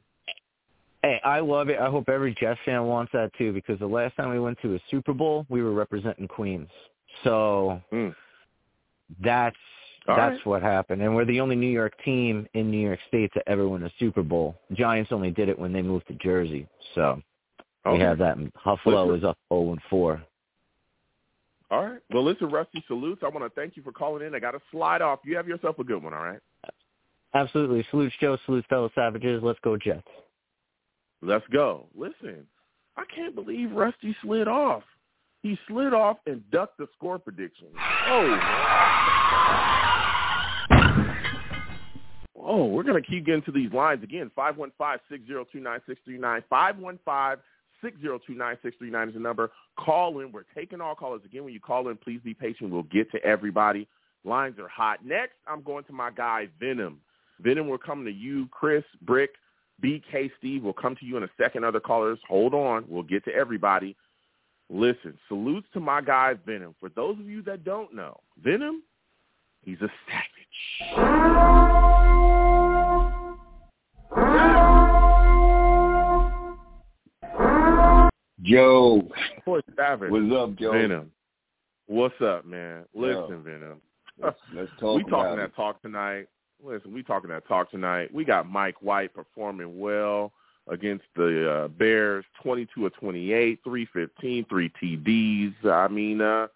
Hey, 1.01 1.19
I 1.23 1.39
love 1.39 1.69
it. 1.69 1.79
I 1.79 1.89
hope 1.89 2.09
every 2.09 2.33
Jets 2.39 2.59
fan 2.65 2.83
wants 2.85 3.11
that 3.13 3.31
too, 3.37 3.53
because 3.53 3.77
the 3.79 3.85
last 3.87 4.15
time 4.15 4.31
we 4.31 4.39
went 4.39 4.57
to 4.63 4.75
a 4.75 4.79
Super 4.89 5.13
Bowl, 5.13 5.45
we 5.49 5.61
were 5.61 5.73
representing 5.73 6.27
Queens. 6.27 6.69
So 7.23 7.81
Mm. 7.91 8.15
that's 9.21 9.55
All 10.07 10.15
that's 10.15 10.35
right. 10.37 10.45
what 10.45 10.61
happened, 10.61 11.01
and 11.01 11.15
we're 11.15 11.25
the 11.25 11.39
only 11.41 11.55
New 11.55 11.69
York 11.69 11.93
team 12.03 12.47
in 12.53 12.69
New 12.69 12.79
York 12.85 12.99
State 13.07 13.31
to 13.33 13.49
ever 13.49 13.67
win 13.67 13.83
a 13.83 13.91
Super 13.99 14.21
Bowl. 14.23 14.55
Giants 14.73 15.11
only 15.11 15.31
did 15.31 15.47
it 15.49 15.57
when 15.57 15.71
they 15.73 15.81
moved 15.81 16.07
to 16.07 16.13
Jersey, 16.15 16.67
so 16.93 17.21
we 17.91 17.99
have 17.99 18.17
that. 18.19 18.37
Buffalo 18.63 19.05
Listen. 19.05 19.17
is 19.19 19.23
up 19.23 19.37
0 19.53 19.71
and 19.73 19.81
4. 19.89 20.21
All 21.71 21.83
right. 21.83 21.99
Well, 22.13 22.23
listen, 22.23 22.49
Rusty, 22.49 22.83
salutes. 22.87 23.23
I 23.23 23.29
want 23.29 23.43
to 23.43 23.49
thank 23.59 23.75
you 23.75 23.83
for 23.83 23.91
calling 23.91 24.25
in. 24.25 24.35
I 24.35 24.39
got 24.39 24.51
to 24.51 24.61
slide 24.71 25.01
off. 25.01 25.19
You 25.25 25.35
have 25.35 25.47
yourself 25.47 25.79
a 25.79 25.83
good 25.83 26.03
one. 26.03 26.13
All 26.13 26.23
right. 26.23 26.39
Absolutely. 27.33 27.85
Salute 27.89 28.13
Joe. 28.21 28.37
Salute 28.45 28.65
fellow 28.69 28.91
savages. 28.95 29.41
Let's 29.43 29.59
go 29.63 29.77
Jets. 29.77 30.07
Let's 31.21 31.45
go. 31.51 31.87
Listen, 31.95 32.45
I 32.97 33.03
can't 33.13 33.33
believe 33.33 33.71
Rusty 33.71 34.15
slid 34.21 34.47
off. 34.47 34.83
He 35.41 35.57
slid 35.67 35.93
off 35.93 36.17
and 36.27 36.43
ducked 36.51 36.77
the 36.77 36.87
score 36.95 37.19
prediction. 37.19 37.67
Oh. 38.07 38.39
Oh, 42.47 42.65
we're 42.65 42.83
going 42.83 43.01
to 43.01 43.09
keep 43.09 43.25
getting 43.25 43.41
to 43.43 43.51
these 43.51 43.71
lines 43.73 44.03
again. 44.03 44.29
515-602-9639. 44.37 46.43
515-602-9639 47.83 49.07
is 49.07 49.13
the 49.13 49.19
number. 49.19 49.51
Call 49.77 50.19
in. 50.19 50.31
We're 50.31 50.43
taking 50.55 50.81
all 50.81 50.95
callers. 50.95 51.21
Again, 51.25 51.43
when 51.43 51.53
you 51.53 51.59
call 51.59 51.89
in, 51.89 51.97
please 51.97 52.19
be 52.23 52.33
patient. 52.33 52.71
We'll 52.71 52.83
get 52.83 53.11
to 53.11 53.23
everybody. 53.23 53.87
Lines 54.23 54.57
are 54.59 54.67
hot. 54.67 55.05
Next, 55.05 55.33
I'm 55.47 55.61
going 55.61 55.83
to 55.85 55.93
my 55.93 56.11
guy, 56.11 56.47
Venom. 56.59 56.99
Venom, 57.39 57.67
we're 57.67 57.77
coming 57.77 58.05
to 58.05 58.11
you, 58.11 58.47
Chris, 58.49 58.83
Brick, 59.01 59.31
BK, 59.83 60.31
Steve. 60.39 60.63
We'll 60.63 60.73
come 60.73 60.95
to 60.95 61.05
you 61.05 61.17
in 61.17 61.23
a 61.23 61.29
second. 61.39 61.63
Other 61.65 61.79
callers, 61.79 62.19
hold 62.27 62.53
on. 62.53 62.85
We'll 62.87 63.03
get 63.03 63.25
to 63.25 63.33
everybody. 63.33 63.95
Listen, 64.69 65.17
salutes 65.27 65.67
to 65.73 65.79
my 65.79 66.01
guy, 66.01 66.33
Venom. 66.45 66.73
For 66.79 66.89
those 66.89 67.19
of 67.19 67.25
you 67.29 67.43
that 67.43 67.63
don't 67.63 67.93
know, 67.93 68.19
Venom, 68.43 68.81
he's 69.63 69.77
a 69.81 69.89
savage. 70.07 71.94
Joe, 78.41 79.01
Poor 79.43 79.61
savage. 79.75 80.11
what's 80.11 80.33
up, 80.33 80.55
Joe? 80.55 80.71
Venom. 80.73 81.11
What's 81.87 82.19
up, 82.21 82.45
man? 82.45 82.85
Listen, 82.93 83.43
Venom. 83.43 83.81
Let's, 84.21 84.37
let's 84.53 84.71
talk 84.79 84.97
we 84.97 85.03
talking 85.09 85.33
it. 85.33 85.37
that 85.37 85.55
talk 85.55 85.81
tonight. 85.81 86.27
Listen, 86.63 86.93
we 86.93 87.03
talking 87.03 87.29
that 87.29 87.47
talk 87.47 87.71
tonight. 87.71 88.13
We 88.13 88.25
got 88.25 88.49
Mike 88.49 88.81
White 88.81 89.13
performing 89.13 89.79
well 89.79 90.33
against 90.67 91.05
the 91.15 91.49
uh, 91.49 91.67
Bears, 91.69 92.25
22 92.41 92.87
of 92.87 92.93
28, 92.95 93.59
315, 93.63 94.45
three 94.49 94.71
TDs. 94.81 95.53
I 95.71 95.87
mean, 95.87 96.21
uh, 96.21 96.47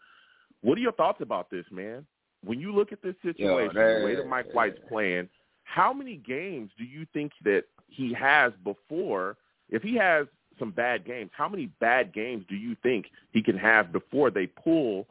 what 0.62 0.78
are 0.78 0.82
your 0.82 0.94
thoughts 0.94 1.22
about 1.22 1.50
this, 1.50 1.66
man? 1.72 2.06
When 2.44 2.60
you 2.60 2.74
look 2.74 2.92
at 2.92 3.02
this 3.02 3.16
situation, 3.22 3.76
the 3.76 4.02
way 4.06 4.16
that 4.16 4.28
Mike 4.28 4.54
White's 4.54 4.80
playing, 4.88 5.30
how 5.64 5.94
many 5.94 6.16
games 6.16 6.72
do 6.78 6.84
you 6.86 7.06
think 7.14 7.34
that 7.44 7.66
he 7.88 8.14
has 8.14 8.52
before? 8.64 9.38
If 9.70 9.84
he 9.84 9.96
has 9.96 10.26
some 10.60 10.72
bad 10.72 11.06
games, 11.06 11.32
how 11.34 11.50
many 11.50 11.68
bad 11.80 12.14
games 12.14 12.46
do 12.50 12.56
you 12.56 12.76
think 12.84 13.08
he 13.32 13.42
can 13.42 13.58
have 13.58 13.92
before 13.92 14.30
they 14.30 14.48
pull, 14.48 15.08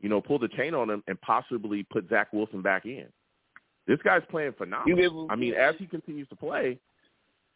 you 0.00 0.08
know, 0.08 0.20
pull 0.20 0.38
the 0.38 0.48
chain 0.48 0.74
on 0.74 0.88
him 0.90 1.02
and 1.08 1.20
possibly 1.20 1.82
put 1.82 2.08
Zach 2.08 2.32
Wilson 2.32 2.62
back 2.62 2.84
in? 2.84 3.06
This 3.86 3.98
guy's 4.04 4.22
playing 4.30 4.52
phenomenal. 4.56 5.26
I 5.30 5.36
mean, 5.36 5.54
as 5.54 5.74
he 5.78 5.86
continues 5.86 6.28
to 6.28 6.36
play, 6.36 6.78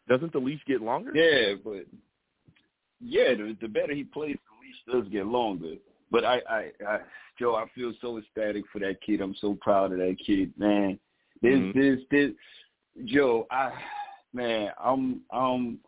doesn't 0.07 0.33
the 0.33 0.39
leash 0.39 0.61
get 0.67 0.81
longer? 0.81 1.11
Yeah, 1.15 1.55
but 1.63 1.85
yeah, 2.99 3.33
the, 3.35 3.55
the 3.61 3.67
better 3.67 3.93
he 3.93 4.03
plays, 4.03 4.35
the 4.35 4.91
leash 4.93 5.03
does 5.03 5.11
get 5.11 5.25
longer. 5.25 5.75
But 6.11 6.25
I, 6.25 6.41
I, 6.49 6.71
I, 6.87 6.99
Joe, 7.39 7.55
I 7.55 7.65
feel 7.73 7.93
so 8.01 8.17
ecstatic 8.17 8.63
for 8.71 8.79
that 8.79 9.01
kid. 9.01 9.21
I'm 9.21 9.35
so 9.41 9.57
proud 9.61 9.91
of 9.91 9.97
that 9.99 10.17
kid, 10.25 10.53
man. 10.57 10.99
This, 11.41 11.53
Mhm. 11.53 11.73
this, 11.73 11.99
this, 12.11 12.31
Joe, 13.05 13.45
I, 13.51 13.71
man, 14.33 14.71
I'm, 14.81 15.21
I'm 15.31 15.79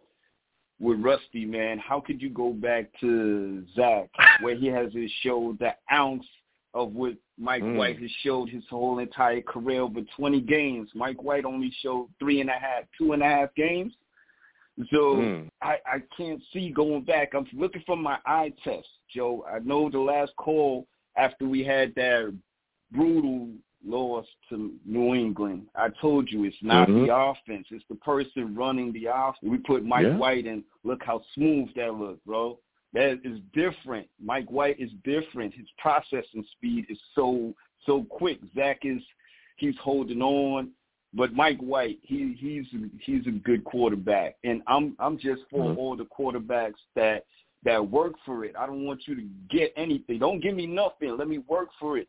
with 0.79 0.99
Rusty, 0.99 1.45
man. 1.45 1.79
How 1.79 1.99
could 1.99 2.21
you 2.21 2.29
go 2.29 2.53
back 2.53 2.85
to 2.99 3.63
Zach, 3.75 4.09
where 4.41 4.55
he 4.55 4.67
has 4.67 4.93
his 4.93 5.11
show 5.21 5.55
the 5.59 5.75
ounce 5.91 6.25
of 6.73 6.93
what 6.93 7.13
Mike 7.39 7.63
Mm. 7.63 7.77
White 7.77 7.99
has 7.99 8.11
showed 8.21 8.49
his 8.49 8.63
whole 8.69 8.99
entire 8.99 9.41
career 9.41 9.81
over 9.81 10.01
20 10.15 10.41
games? 10.41 10.89
Mike 10.93 11.23
White 11.23 11.45
only 11.45 11.71
showed 11.81 12.09
three 12.19 12.41
and 12.41 12.49
a 12.49 12.53
half, 12.53 12.83
two 12.97 13.13
and 13.13 13.23
a 13.23 13.25
half 13.25 13.53
games. 13.55 13.93
So 14.91 15.15
Mm. 15.15 15.49
I, 15.63 15.79
I 15.87 15.99
can't 16.15 16.41
see 16.53 16.69
going 16.69 17.01
back. 17.03 17.33
I'm 17.33 17.47
looking 17.53 17.81
for 17.87 17.97
my 17.97 18.19
eye 18.27 18.53
test, 18.63 18.87
Joe. 19.09 19.43
I 19.51 19.57
know 19.59 19.89
the 19.89 19.97
last 19.99 20.35
call 20.35 20.87
after 21.15 21.47
we 21.47 21.63
had 21.63 21.95
that 21.95 22.31
brutal 22.91 23.49
loss 23.87 24.25
to 24.49 24.73
New 24.85 25.15
England. 25.15 25.67
I 25.75 25.89
told 26.01 26.29
you 26.31 26.43
it's 26.43 26.61
not 26.61 26.87
Mhm. 26.87 27.05
the 27.07 27.15
offense. 27.15 27.67
It's 27.71 27.85
the 27.87 27.95
person 27.95 28.53
running 28.55 28.91
the 28.91 29.05
offense. 29.05 29.43
We 29.51 29.57
put 29.57 29.85
Mike 29.85 30.05
Yeah. 30.05 30.17
White 30.17 30.45
in. 30.45 30.63
Look 30.83 31.03
how 31.03 31.19
smooth 31.33 31.73
that 31.75 31.93
looked, 31.95 32.25
bro. 32.25 32.59
That 32.93 33.19
is 33.25 33.39
different. 33.53 34.07
Mike 34.19 34.49
White 34.51 34.79
is 34.79 34.91
different. 35.03 35.53
His 35.53 35.69
processing 35.77 36.43
speed 36.43 36.85
is 36.89 37.01
so 37.13 37.53
so 37.85 38.03
quick. 38.03 38.39
Zach 38.53 38.83
is 38.85 39.01
he's 39.57 39.77
holding 39.77 40.21
on. 40.21 40.73
But 41.13 41.33
Mike 41.33 41.59
White, 41.59 41.99
he 42.01 42.33
he's 42.33 42.67
he's 42.99 43.25
a 43.27 43.31
good 43.31 43.63
quarterback, 43.63 44.35
and 44.43 44.61
I'm 44.67 44.95
I'm 44.99 45.17
just 45.17 45.43
for 45.49 45.71
Mhm. 45.71 45.77
all 45.77 45.95
the 45.95 46.05
quarterbacks 46.05 46.81
that 46.95 47.25
that 47.63 47.85
work 47.89 48.17
for 48.19 48.45
it. 48.45 48.55
I 48.55 48.65
don't 48.65 48.85
want 48.85 49.07
you 49.07 49.15
to 49.15 49.23
get 49.49 49.73
anything. 49.75 50.19
Don't 50.19 50.39
give 50.39 50.55
me 50.55 50.67
nothing. 50.67 51.17
Let 51.17 51.27
me 51.27 51.39
work 51.39 51.69
for 51.79 51.97
it. 51.97 52.07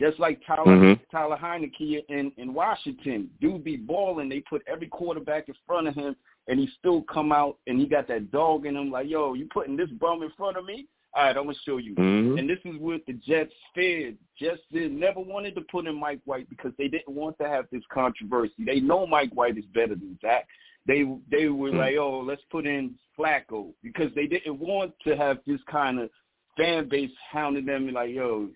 Just 0.00 0.18
like 0.20 0.40
Tyler 0.46 0.64
Mhm. 0.64 1.00
Tyler 1.10 1.36
Heinicke 1.36 2.04
in 2.08 2.30
in 2.36 2.54
Washington, 2.54 3.30
dude 3.40 3.64
be 3.64 3.76
balling. 3.76 4.28
They 4.28 4.40
put 4.40 4.62
every 4.66 4.86
quarterback 4.86 5.48
in 5.48 5.54
front 5.66 5.88
of 5.88 5.94
him, 5.94 6.14
and 6.46 6.60
he 6.60 6.66
still 6.78 7.02
come 7.02 7.32
out 7.32 7.58
and 7.66 7.80
he 7.80 7.86
got 7.86 8.06
that 8.08 8.30
dog 8.30 8.64
in 8.66 8.76
him. 8.76 8.90
Like, 8.90 9.08
yo, 9.08 9.34
you 9.34 9.46
putting 9.52 9.76
this 9.76 9.90
bum 9.90 10.22
in 10.22 10.30
front 10.30 10.56
of 10.56 10.64
me? 10.64 10.86
All 11.14 11.24
right, 11.24 11.36
I'm 11.36 11.44
gonna 11.44 11.54
show 11.64 11.78
you. 11.78 11.94
Mhm. 11.94 12.38
And 12.38 12.48
this 12.48 12.60
is 12.64 12.76
what 12.76 13.04
the 13.06 13.14
Jets 13.14 13.54
feared. 13.74 14.16
Jets 14.36 14.62
did 14.70 14.92
never 14.92 15.20
wanted 15.20 15.54
to 15.56 15.62
put 15.62 15.86
in 15.86 15.96
Mike 15.96 16.20
White 16.26 16.48
because 16.48 16.72
they 16.76 16.86
didn't 16.86 17.14
want 17.14 17.36
to 17.38 17.48
have 17.48 17.66
this 17.70 17.84
controversy. 17.86 18.52
They 18.64 18.80
know 18.80 19.06
Mike 19.06 19.32
White 19.32 19.58
is 19.58 19.66
better 19.66 19.96
than 19.96 20.18
Zach. 20.20 20.46
They 20.86 21.04
they 21.28 21.48
were 21.48 21.70
Hmm. 21.72 21.78
like, 21.78 21.96
oh, 21.96 22.20
let's 22.20 22.44
put 22.50 22.66
in 22.66 22.96
Flacco 23.16 23.74
because 23.82 24.12
they 24.14 24.26
didn't 24.28 24.60
want 24.60 24.94
to 25.00 25.16
have 25.16 25.42
this 25.44 25.62
kind 25.64 25.98
of 25.98 26.10
fan 26.56 26.88
base 26.88 27.10
hounding 27.30 27.64
them 27.64 27.88
like, 27.92 28.14
yo, 28.14 28.48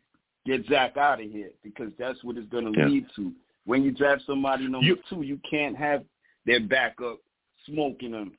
get 0.46 0.64
Zach 0.66 0.96
out 0.96 1.20
of 1.20 1.30
here 1.30 1.50
because 1.62 1.92
that's 1.98 2.22
what 2.24 2.36
it's 2.36 2.48
going 2.48 2.72
to 2.72 2.78
Yeah. 2.78 2.86
lead 2.86 3.06
to. 3.16 3.32
When 3.64 3.82
you 3.82 3.92
draft 3.92 4.22
somebody 4.26 4.64
number 4.66 4.86
You- 4.86 4.98
two, 5.08 5.22
you 5.22 5.38
can't 5.48 5.76
have 5.76 6.04
their 6.46 6.60
backup 6.60 7.18
smoking 7.66 8.10
them. 8.12 8.36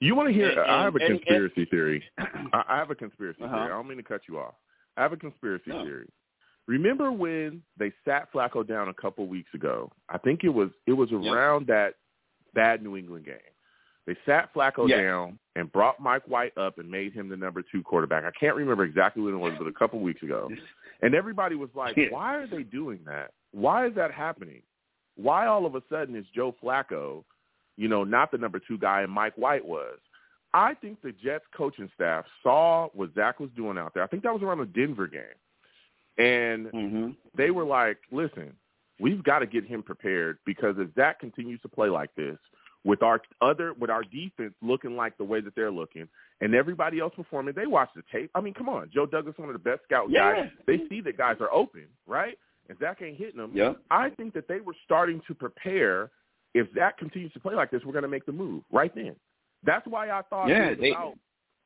You 0.00 0.16
want 0.16 0.28
to 0.28 0.34
hear? 0.34 0.50
And- 0.50 0.60
I 0.60 0.82
have 0.82 0.94
a 0.96 0.98
and- 0.98 1.10
and- 1.12 1.20
conspiracy 1.20 1.64
theory. 1.66 2.02
I 2.18 2.76
have 2.76 2.90
a 2.90 2.94
conspiracy 2.94 3.42
Uh-huh. 3.42 3.54
theory. 3.54 3.66
I 3.66 3.68
don't 3.68 3.86
mean 3.86 3.98
to 3.98 4.02
cut 4.02 4.22
you 4.28 4.38
off. 4.38 4.54
I 4.96 5.02
have 5.02 5.12
a 5.12 5.16
conspiracy 5.16 5.70
No. 5.70 5.84
theory. 5.84 6.08
Remember 6.66 7.10
when 7.12 7.62
they 7.76 7.92
sat 8.04 8.32
Flacco 8.32 8.66
down 8.66 8.88
a 8.88 8.94
couple 8.94 9.26
weeks 9.26 9.52
ago? 9.54 9.90
I 10.08 10.18
think 10.18 10.44
it 10.44 10.48
was 10.48 10.70
it 10.86 10.92
was 10.92 11.10
Yep. 11.10 11.22
around 11.32 11.66
that 11.68 11.94
bad 12.52 12.82
New 12.82 12.96
England 12.96 13.24
game. 13.26 13.38
They 14.06 14.16
sat 14.26 14.52
Flacco 14.52 14.88
Yes. 14.88 14.98
down 15.00 15.38
and 15.54 15.70
brought 15.70 16.00
Mike 16.00 16.26
White 16.26 16.56
up 16.58 16.78
and 16.78 16.90
made 16.90 17.12
him 17.12 17.28
the 17.28 17.36
number 17.36 17.62
two 17.62 17.82
quarterback. 17.82 18.24
I 18.24 18.32
can't 18.32 18.56
remember 18.56 18.84
exactly 18.84 19.22
when 19.22 19.34
it 19.34 19.38
was, 19.38 19.54
but 19.58 19.66
a 19.68 19.72
couple 19.72 20.00
weeks 20.00 20.22
ago. 20.22 20.50
And 21.02 21.14
everybody 21.14 21.54
was 21.54 21.70
like. 21.74 21.96
"Why 22.10 22.36
are 22.36 22.46
they 22.46 22.62
doing 22.64 23.00
that? 23.06 23.32
Why 23.52 23.86
is 23.86 23.94
that 23.94 24.10
happening? 24.12 24.62
Why 25.16 25.46
all 25.46 25.66
of 25.66 25.74
a 25.74 25.82
sudden 25.88 26.16
is 26.16 26.26
Joe 26.34 26.52
Flacco, 26.62 27.22
you 27.76 27.86
know, 27.88 28.02
not 28.02 28.30
the 28.32 28.38
number 28.38 28.58
two 28.58 28.78
guy 28.78 29.02
and 29.02 29.12
Mike 29.12 29.36
White 29.36 29.64
was?" 29.64 29.98
I 30.54 30.74
think 30.74 31.00
the 31.00 31.12
Jets 31.12 31.44
coaching 31.56 31.90
staff 31.94 32.26
saw 32.42 32.88
what 32.92 33.14
Zach 33.14 33.40
was 33.40 33.50
doing 33.56 33.78
out 33.78 33.94
there. 33.94 34.02
I 34.02 34.06
think 34.06 34.22
that 34.24 34.34
was 34.34 34.42
around 34.42 34.58
the 34.58 34.66
Denver 34.66 35.06
game, 35.06 35.22
and 36.18 36.66
Mm-hmm. 36.72 37.10
they 37.36 37.50
were 37.50 37.64
like, 37.64 37.98
"Listen, 38.10 38.54
we've 38.98 39.22
got 39.22 39.38
to 39.40 39.46
get 39.46 39.64
him 39.64 39.82
prepared 39.82 40.38
because 40.44 40.76
if 40.78 40.92
Zach 40.94 41.20
continues 41.20 41.60
to 41.62 41.68
play 41.68 41.88
like 41.88 42.14
this, 42.16 42.38
with 42.84 43.02
our 43.02 43.20
other 43.40 43.72
with 43.74 43.90
our 43.90 44.02
defense 44.02 44.54
looking 44.60 44.96
like 44.96 45.16
the 45.18 45.24
way 45.24 45.40
that 45.40 45.54
they're 45.54 45.70
looking, 45.70 46.08
and 46.40 46.54
everybody 46.54 46.98
else 47.00 47.12
performing, 47.14 47.54
they 47.54 47.66
watch 47.66 47.90
the 47.94 48.02
tape. 48.10 48.30
I 48.34 48.40
mean, 48.40 48.54
come 48.54 48.68
on, 48.68 48.90
Joe 48.92 49.06
Douglas, 49.06 49.36
one 49.38 49.48
of 49.48 49.52
the 49.54 49.58
best 49.58 49.82
scout 49.84 50.10
Yeah. 50.10 50.32
guys. 50.34 50.50
They 50.66 50.78
see 50.88 51.00
that 51.02 51.16
guys 51.16 51.36
are 51.40 51.52
open, 51.52 51.86
right? 52.06 52.36
And 52.68 52.78
Zach 52.78 53.02
ain't 53.02 53.16
hitting 53.18 53.38
them. 53.38 53.50
Yep. 53.54 53.78
I 53.90 54.10
think 54.10 54.34
that 54.34 54.48
they 54.48 54.60
were 54.60 54.74
starting 54.84 55.20
to 55.26 55.34
prepare. 55.34 56.10
If 56.54 56.68
Zach 56.74 56.98
continues 56.98 57.32
to 57.32 57.40
play 57.40 57.54
like 57.54 57.70
this, 57.70 57.82
we're 57.84 57.92
going 57.92 58.02
to 58.02 58.08
make 58.08 58.26
the 58.26 58.32
move 58.32 58.62
right 58.70 58.94
then. 58.94 59.16
That's 59.64 59.86
why 59.86 60.10
I 60.10 60.22
thought 60.22 60.48
Yeah, 60.48 60.74
they- 60.74 60.90
about, 60.90 61.14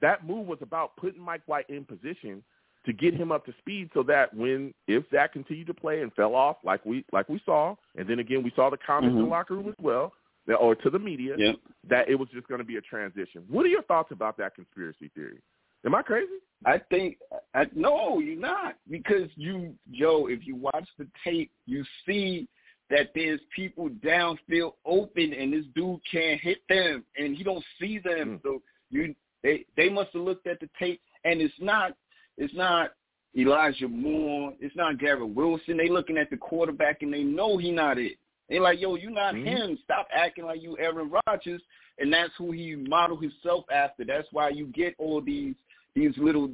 that 0.00 0.26
move 0.26 0.46
was 0.46 0.58
about 0.62 0.96
putting 0.96 1.20
Mike 1.20 1.42
White 1.46 1.68
in 1.70 1.84
position 1.84 2.42
to 2.84 2.92
get 2.92 3.14
him 3.14 3.32
up 3.32 3.44
to 3.46 3.52
speed, 3.58 3.90
so 3.94 4.02
that 4.04 4.32
when 4.32 4.72
if 4.86 5.02
Zach 5.10 5.32
continued 5.32 5.66
to 5.66 5.74
play 5.74 6.02
and 6.02 6.12
fell 6.14 6.34
off 6.36 6.58
like 6.62 6.84
we 6.86 7.04
like 7.12 7.28
we 7.28 7.40
saw, 7.44 7.74
and 7.96 8.06
then 8.08 8.18
again 8.20 8.42
we 8.44 8.52
saw 8.54 8.70
the 8.70 8.76
comments 8.76 9.14
in 9.14 9.18
Mhm. 9.22 9.24
the 9.24 9.30
locker 9.30 9.54
room 9.54 9.68
as 9.68 9.74
well, 9.80 10.12
or 10.54 10.74
to 10.76 10.90
the 10.90 10.98
media, 10.98 11.34
Yep. 11.36 11.56
that 11.88 12.08
it 12.08 12.14
was 12.14 12.28
just 12.32 12.46
going 12.48 12.60
to 12.60 12.64
be 12.64 12.76
a 12.76 12.80
transition. 12.80 13.44
What 13.48 13.66
are 13.66 13.70
your 13.70 13.82
thoughts 13.82 14.12
about 14.12 14.36
that 14.38 14.54
conspiracy 14.54 15.10
theory? 15.14 15.40
Am 15.84 15.94
I 15.94 16.02
crazy? 16.02 16.38
I 16.64 16.78
think 16.78 17.18
I, 17.54 17.66
no, 17.74 18.18
you're 18.18 18.38
not 18.38 18.76
because 18.90 19.28
you, 19.36 19.74
Joe. 19.92 20.28
If 20.28 20.46
you 20.46 20.56
watch 20.56 20.88
the 20.98 21.06
tape, 21.24 21.50
you 21.66 21.84
see 22.04 22.48
that 22.90 23.10
there's 23.14 23.40
people 23.54 23.88
down 24.04 24.38
downfield 24.48 24.72
open, 24.84 25.32
and 25.32 25.52
this 25.52 25.64
dude 25.74 26.00
can't 26.10 26.40
hit 26.40 26.58
them, 26.68 27.04
and 27.16 27.36
he 27.36 27.42
don't 27.42 27.64
see 27.80 27.98
them. 27.98 28.38
Mm. 28.38 28.42
So 28.42 28.62
you, 28.90 29.14
they, 29.42 29.64
they 29.76 29.88
must 29.88 30.10
have 30.12 30.22
looked 30.22 30.46
at 30.46 30.60
the 30.60 30.68
tape, 30.78 31.00
and 31.24 31.40
it's 31.40 31.54
not, 31.60 31.92
it's 32.36 32.54
not 32.54 32.92
Elijah 33.36 33.88
Moore, 33.88 34.54
it's 34.60 34.76
not 34.76 34.98
Garrett 34.98 35.28
Wilson. 35.28 35.76
They 35.76 35.88
looking 35.88 36.16
at 36.18 36.30
the 36.30 36.36
quarterback, 36.36 37.02
and 37.02 37.12
they 37.12 37.22
know 37.22 37.58
he 37.58 37.70
not 37.70 37.98
it. 37.98 38.16
They 38.48 38.60
like, 38.60 38.80
yo, 38.80 38.94
you 38.94 39.10
not 39.10 39.34
Mhm. 39.34 39.44
him. 39.44 39.78
Stop 39.84 40.08
acting 40.12 40.44
like 40.44 40.62
you 40.62 40.78
Aaron 40.78 41.10
Rodgers, 41.26 41.62
and 41.98 42.12
that's 42.12 42.34
who 42.36 42.52
he 42.52 42.76
modeled 42.76 43.22
himself 43.22 43.64
after. 43.70 44.04
That's 44.04 44.28
why 44.32 44.50
you 44.50 44.66
get 44.68 44.94
all 44.98 45.20
these 45.20 45.54
these 45.94 46.16
little 46.18 46.50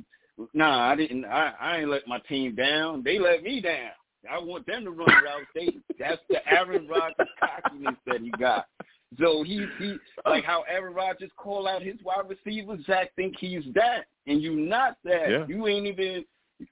nah, 0.55 0.91
I 0.91 0.97
didn't 0.97 1.25
I, 1.25 1.53
I 1.61 1.79
ain't 1.79 1.91
let 1.91 2.07
my 2.07 2.19
team 2.21 2.55
down. 2.55 3.03
They 3.03 3.19
let 3.19 3.43
me 3.43 3.61
down. 3.61 3.91
I 4.31 4.39
want 4.39 4.67
them 4.67 4.85
to 4.85 4.91
run 4.91 5.09
routes. 5.09 5.51
They 5.55 5.69
that's 5.99 6.23
the 6.29 6.47
Aaron 6.49 6.87
Rodgers 6.89 7.29
cockiness 7.39 7.97
that 8.07 8.21
he 8.21 8.31
got. 8.31 8.67
So 9.19 9.43
he 9.43 9.67
he 9.79 9.99
like 10.25 10.45
how 10.45 10.63
Aaron 10.63 10.95
Rodgers 10.95 11.31
call 11.37 11.69
out 11.69 11.83
his 11.83 11.97
wide 12.03 12.29
receivers, 12.29 12.85
Zach 12.87 13.15
think 13.17 13.37
he's 13.39 13.65
that. 13.75 14.07
And 14.27 14.41
you 14.41 14.57
not 14.57 14.97
that. 15.05 15.31
Yeah. 15.31 15.47
You 15.47 15.67
ain't 15.67 15.87
even 15.87 16.25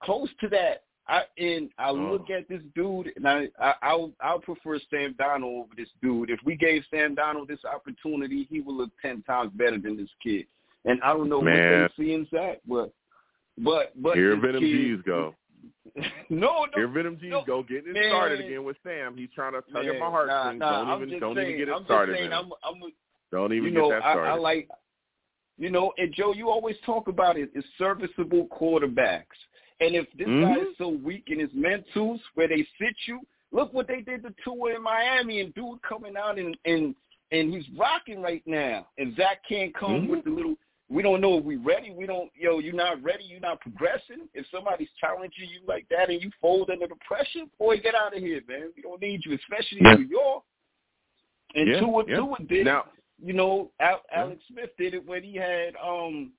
close 0.03 0.29
to 0.41 0.49
that. 0.49 0.85
I 1.09 1.22
and 1.38 1.70
I 1.78 1.90
Oh. 1.90 1.94
look 1.94 2.30
at 2.30 2.48
this 2.48 2.62
dude 2.74 3.12
and 3.16 3.26
I, 3.28 3.48
I 3.61 3.74
I'll 3.82 4.12
I'll 4.20 4.40
prefer 4.40 4.78
Sam 4.90 5.14
Darnold 5.14 5.64
over 5.64 5.74
this 5.76 5.88
dude. 6.03 6.30
If 6.30 6.40
we 6.44 6.57
gave 6.57 6.84
Sam 6.90 7.16
Darnold 7.16 7.48
this 7.48 7.64
opportunity, 7.64 8.46
he 8.51 8.61
would 8.61 8.76
look 8.76 8.90
ten 9.03 9.22
times 9.22 9.51
better 9.55 9.78
than 9.78 9.96
this 9.96 10.11
kid. 10.22 10.46
And 10.84 11.01
I 11.03 11.09
don't 11.12 11.28
know 11.28 11.42
Man. 11.42 11.82
what 11.82 11.92
they 11.96 12.05
see 12.05 12.12
in 12.14 12.26
Zach, 12.30 12.59
but 12.66 12.92
but 13.59 13.92
but 14.01 14.14
Here 14.16 14.36
Venom 14.40 14.61
kid- 14.62 14.72
G's 14.96 15.03
go. 15.05 15.34
no, 15.96 16.07
no, 16.30 16.66
Here 16.74 16.88
Venom 16.88 17.18
G's 17.20 17.30
no, 17.30 17.44
go. 17.44 17.62
Getting 17.62 17.90
it 17.90 17.94
man. 17.94 18.11
started 18.11 18.40
again 18.40 18.62
with 18.64 18.76
Sam. 18.84 19.16
He's 19.16 19.28
trying 19.34 19.53
to 19.55 19.62
tug 19.72 19.84
at 19.86 19.98
my 19.98 20.07
heartstrings. 20.07 20.61
Nah, 20.61 20.84
nah, 20.84 20.96
don't 20.98 21.09
even 21.09 21.20
don't 21.20 21.34
saying, 21.36 21.48
even 21.48 21.59
get 21.59 21.68
it 21.68 21.74
I'm 21.74 21.84
started. 21.84 22.16
Saying. 22.16 22.32
I'm, 22.32 22.51
I'm, 22.64 22.80
don't 23.32 23.53
even 23.53 23.64
you 23.64 23.70
know, 23.72 23.90
get 23.90 23.96
that 24.03 24.12
started. 24.12 24.28
I. 24.30 24.34
I 24.34 24.38
like, 24.38 24.68
you 25.59 25.70
know, 25.70 25.92
and 25.98 26.14
Joe, 26.14 26.32
you 26.32 26.48
always 26.48 26.76
talk 26.86 27.09
about 27.09 27.36
it. 27.36 27.51
It's 27.55 27.66
serviceable 27.76 28.46
quarterbacks, 28.48 29.24
and 29.81 29.95
if 29.95 30.07
this 30.12 30.26
guy 30.26 30.33
Mhm. 30.59 30.70
is 30.70 30.76
so 30.78 30.89
weak 30.89 31.24
in 31.31 31.39
his 31.39 31.51
mentals, 31.53 32.20
where 32.35 32.49
they 32.49 32.62
sit 32.78 32.95
you, 33.07 33.20
look 33.53 33.72
what 33.72 33.87
they 33.89 34.01
did 34.01 34.22
to 34.22 34.35
Tua 34.45 34.76
in 34.76 34.83
Miami, 34.83 35.41
and 35.41 35.55
dude 35.55 35.81
coming 35.83 36.16
out 36.16 36.39
and 36.39 36.57
and 36.64 36.95
and 37.33 37.53
he's 37.55 37.68
rocking 37.70 38.20
right 38.20 38.43
now, 38.47 38.89
and 38.99 39.14
Zach 39.14 39.43
can't 39.49 39.72
come 39.74 40.03
Mhm. 40.07 40.09
with 40.09 40.24
the 40.24 40.31
little. 40.31 40.57
We 40.89 41.03
don't 41.03 41.20
know 41.20 41.39
if 41.39 41.45
we 41.45 41.55
ready. 41.55 41.93
We 41.93 42.05
don't, 42.05 42.33
yo, 42.35 42.59
you're 42.59 42.74
not 42.74 43.01
ready. 43.01 43.22
You're 43.22 43.39
not 43.39 43.61
progressing. 43.61 44.28
If 44.35 44.49
somebody's 44.49 44.91
challenging 44.95 45.49
you 45.49 45.61
like 45.64 45.89
that 45.91 46.11
and 46.11 46.20
you 46.20 46.33
fold 46.41 46.68
under 46.68 46.89
the 46.89 46.97
pressure, 46.97 47.45
boy, 47.61 47.78
get 47.78 47.95
out 47.95 48.12
of 48.16 48.20
here, 48.20 48.43
man. 48.49 48.72
We 48.74 48.83
don't 48.83 49.01
need 49.01 49.24
you, 49.24 49.35
especially 49.35 49.83
Yeah. 49.83 49.95
in 49.95 50.01
New 50.01 50.09
York. 50.09 50.43
And 51.55 51.68
Yeah, 51.68 51.78
Tua, 51.78 52.05
yeah. 52.09 52.16
Tua 52.16 52.37
did 52.41 52.64
now, 52.64 52.89
you 53.22 53.35
know, 53.35 53.70
Al- 53.78 54.05
Alex 54.11 54.45
Smith 54.49 54.76
did 54.76 54.95
it 54.95 55.05
when 55.07 55.22
he 55.22 55.37
had 55.37 55.76
um 55.76 56.33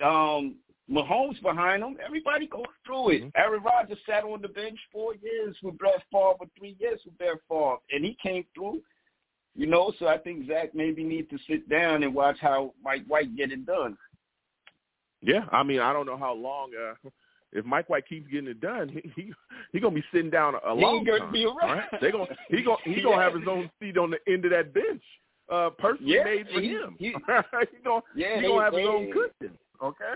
um 0.00 0.56
Mahomes 0.90 1.40
behind 1.42 1.82
him. 1.82 1.96
Everybody 2.04 2.46
goes 2.46 2.64
through 2.84 3.10
it. 3.10 3.22
Mhm. 3.24 3.32
Aaron 3.34 3.62
Rodgers 3.62 3.98
sat 4.06 4.22
on 4.24 4.40
the 4.40 4.48
bench 4.48 4.78
four 4.92 5.14
years 5.16 5.56
with 5.62 5.76
Brett 5.78 6.02
Favre, 6.12 6.34
for 6.38 6.46
three 6.56 6.76
years 6.78 7.00
with 7.04 7.18
Brett 7.18 7.38
Favre, 7.48 7.76
and 7.90 8.04
he 8.04 8.14
came 8.22 8.44
through. 8.54 8.82
You 9.56 9.66
know, 9.66 9.90
so 9.98 10.06
I 10.06 10.18
think 10.18 10.46
Zach 10.46 10.74
maybe 10.74 11.02
needs 11.02 11.28
to 11.30 11.38
sit 11.48 11.68
down 11.68 12.02
and 12.02 12.14
watch 12.14 12.38
how 12.40 12.74
Mike 12.84 13.04
White 13.06 13.34
get 13.36 13.50
it 13.50 13.64
done. 13.66 13.96
Yeah, 15.22 15.46
I 15.50 15.62
mean, 15.62 15.80
I 15.80 15.92
don't 15.92 16.06
know 16.06 16.16
how 16.18 16.34
long. 16.34 16.70
Uh, 16.74 17.08
if 17.52 17.64
Mike 17.64 17.88
White 17.88 18.06
keeps 18.06 18.28
getting 18.30 18.50
it 18.50 18.60
done, 18.60 18.88
he 18.88 19.00
he, 19.16 19.32
he 19.72 19.80
gonna 19.80 19.94
be 19.94 20.04
sitting 20.12 20.30
down 20.30 20.54
a 20.62 20.74
He 20.76 20.82
long 20.82 21.04
gonna 21.04 21.20
time. 21.20 21.32
be 21.32 21.46
around. 21.46 21.78
Right? 21.78 22.00
They 22.00 22.10
gonna 22.12 22.36
he 22.48 22.62
gonna 22.62 22.76
he 22.84 23.00
gonna 23.02 23.20
have 23.22 23.34
his 23.34 23.48
own 23.48 23.70
seat 23.80 23.96
on 23.96 24.10
the 24.10 24.18
end 24.32 24.44
of 24.44 24.50
that 24.50 24.72
bench, 24.74 25.02
uh, 25.48 25.70
personally 25.70 26.14
Yeah, 26.14 26.24
made 26.24 26.48
for 26.50 26.60
he- 26.60 26.68
him. 26.68 26.96
he- 26.98 27.06
he 27.12 27.12
gonna 27.82 28.02
Yeah, 28.14 28.36
he 28.40 28.46
gonna 28.46 28.62
have 28.62 28.74
his 28.74 28.86
own 28.86 29.10
cushion. 29.10 29.58
Okay. 29.82 30.14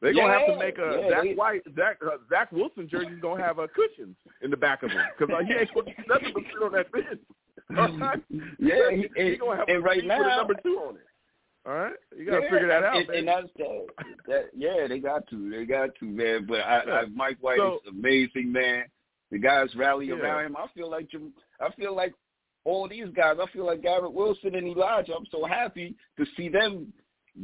They're 0.00 0.14
gonna 0.14 0.32
have 0.32 0.46
to 0.46 0.56
make 0.58 0.78
a 0.78 0.98
yeah, 1.02 1.08
Zach 1.10 1.22
they- 1.24 1.34
White, 1.34 1.62
Zach 1.76 1.98
uh, 2.04 2.16
Zach 2.30 2.52
Wilson 2.52 2.88
jersey's 2.88 3.20
gonna 3.20 3.42
have 3.42 3.58
a 3.58 3.68
cushions 3.68 4.16
in 4.42 4.50
the 4.50 4.56
back 4.56 4.82
of 4.82 4.90
him 4.90 5.02
because 5.18 5.34
uh, 5.34 5.44
he 5.44 5.52
ain't 5.52 5.74
gonna 5.74 5.90
do 5.94 6.02
nothing 6.08 6.32
but 6.34 6.42
sit 6.52 6.62
on 6.62 6.72
that 6.72 6.90
bench. 6.92 7.20
All 7.76 7.98
right? 7.98 8.18
Yeah, 8.58 8.90
he, 8.90 9.08
he- 9.16 9.30
he 9.32 9.36
gonna 9.36 9.56
have 9.58 9.68
and 9.68 9.76
a 9.78 9.80
right 9.80 10.00
seat 10.00 10.06
with 10.08 10.16
a 10.16 10.18
now- 10.20 10.36
number 10.38 10.54
two 10.62 10.82
on 10.88 10.96
it. 10.96 11.02
All 11.66 11.74
right, 11.74 11.92
you 12.16 12.24
gotta 12.24 12.42
Yeah, 12.44 12.50
figure 12.50 12.68
that 12.68 12.82
out, 12.84 12.96
and, 12.96 13.08
man. 13.08 13.16
and 13.18 13.28
that's 13.28 13.48
that, 13.58 13.86
that. 14.28 14.44
Yeah, 14.56 14.86
they 14.88 14.98
got 14.98 15.26
to. 15.28 15.50
They 15.50 15.66
got 15.66 15.90
to, 16.00 16.06
man. 16.06 16.46
But 16.48 16.60
I, 16.60 16.82
Yeah. 16.86 16.92
I 16.94 17.06
Mike 17.14 17.36
White 17.42 17.58
So- 17.58 17.80
is 17.84 17.90
amazing, 17.90 18.50
man. 18.50 18.84
The 19.30 19.38
guys 19.38 19.68
rally 19.76 20.06
Yeah. 20.06 20.14
around 20.14 20.46
him. 20.46 20.56
I 20.56 20.66
feel 20.74 20.90
like 20.90 21.08
I 21.60 21.70
feel 21.74 21.94
like 21.94 22.14
all 22.64 22.88
these 22.88 23.08
guys. 23.14 23.36
I 23.40 23.46
feel 23.52 23.66
like 23.66 23.82
Garrett 23.82 24.10
Wilson 24.12 24.54
and 24.54 24.66
Elijah. 24.66 25.12
I'm 25.14 25.26
so 25.30 25.44
happy 25.44 25.94
to 26.16 26.24
see 26.34 26.48
them 26.48 26.90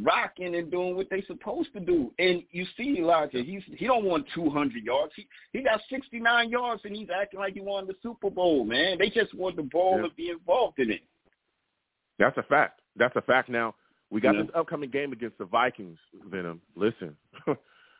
rocking 0.02 0.54
and 0.56 0.70
doing 0.70 0.94
what 0.96 1.08
they 1.10 1.22
supposed 1.22 1.72
to 1.72 1.80
do. 1.80 2.12
And 2.18 2.42
you 2.50 2.66
see 2.76 2.96
Elijah, 2.98 3.42
he's 3.42 3.62
he 3.76 3.86
don't 3.86 4.04
want 4.04 4.26
200 4.34 4.84
yards. 4.84 5.12
He 5.16 5.26
he 5.52 5.62
got 5.62 5.80
69 5.90 6.50
yards 6.50 6.82
and 6.84 6.94
he's 6.94 7.08
acting 7.14 7.40
like 7.40 7.54
he 7.54 7.60
won 7.60 7.86
the 7.86 7.94
Super 8.02 8.30
Bowl, 8.30 8.64
man. 8.64 8.98
They 8.98 9.10
just 9.10 9.32
want 9.34 9.56
the 9.56 9.62
ball 9.62 9.96
Yeah. 9.96 10.08
to 10.08 10.14
be 10.14 10.30
involved 10.30 10.78
in 10.78 10.90
it. 10.90 11.00
That's 12.18 12.36
a 12.38 12.42
fact. 12.44 12.80
That's 12.96 13.14
a 13.16 13.22
fact. 13.22 13.48
Now 13.48 13.74
we 14.10 14.20
got 14.20 14.34
Yeah. 14.34 14.42
this 14.42 14.50
upcoming 14.54 14.90
game 14.90 15.12
against 15.12 15.38
the 15.38 15.44
Vikings. 15.46 15.98
Venom, 16.26 16.60
listen, 16.74 17.16
these 17.46 17.56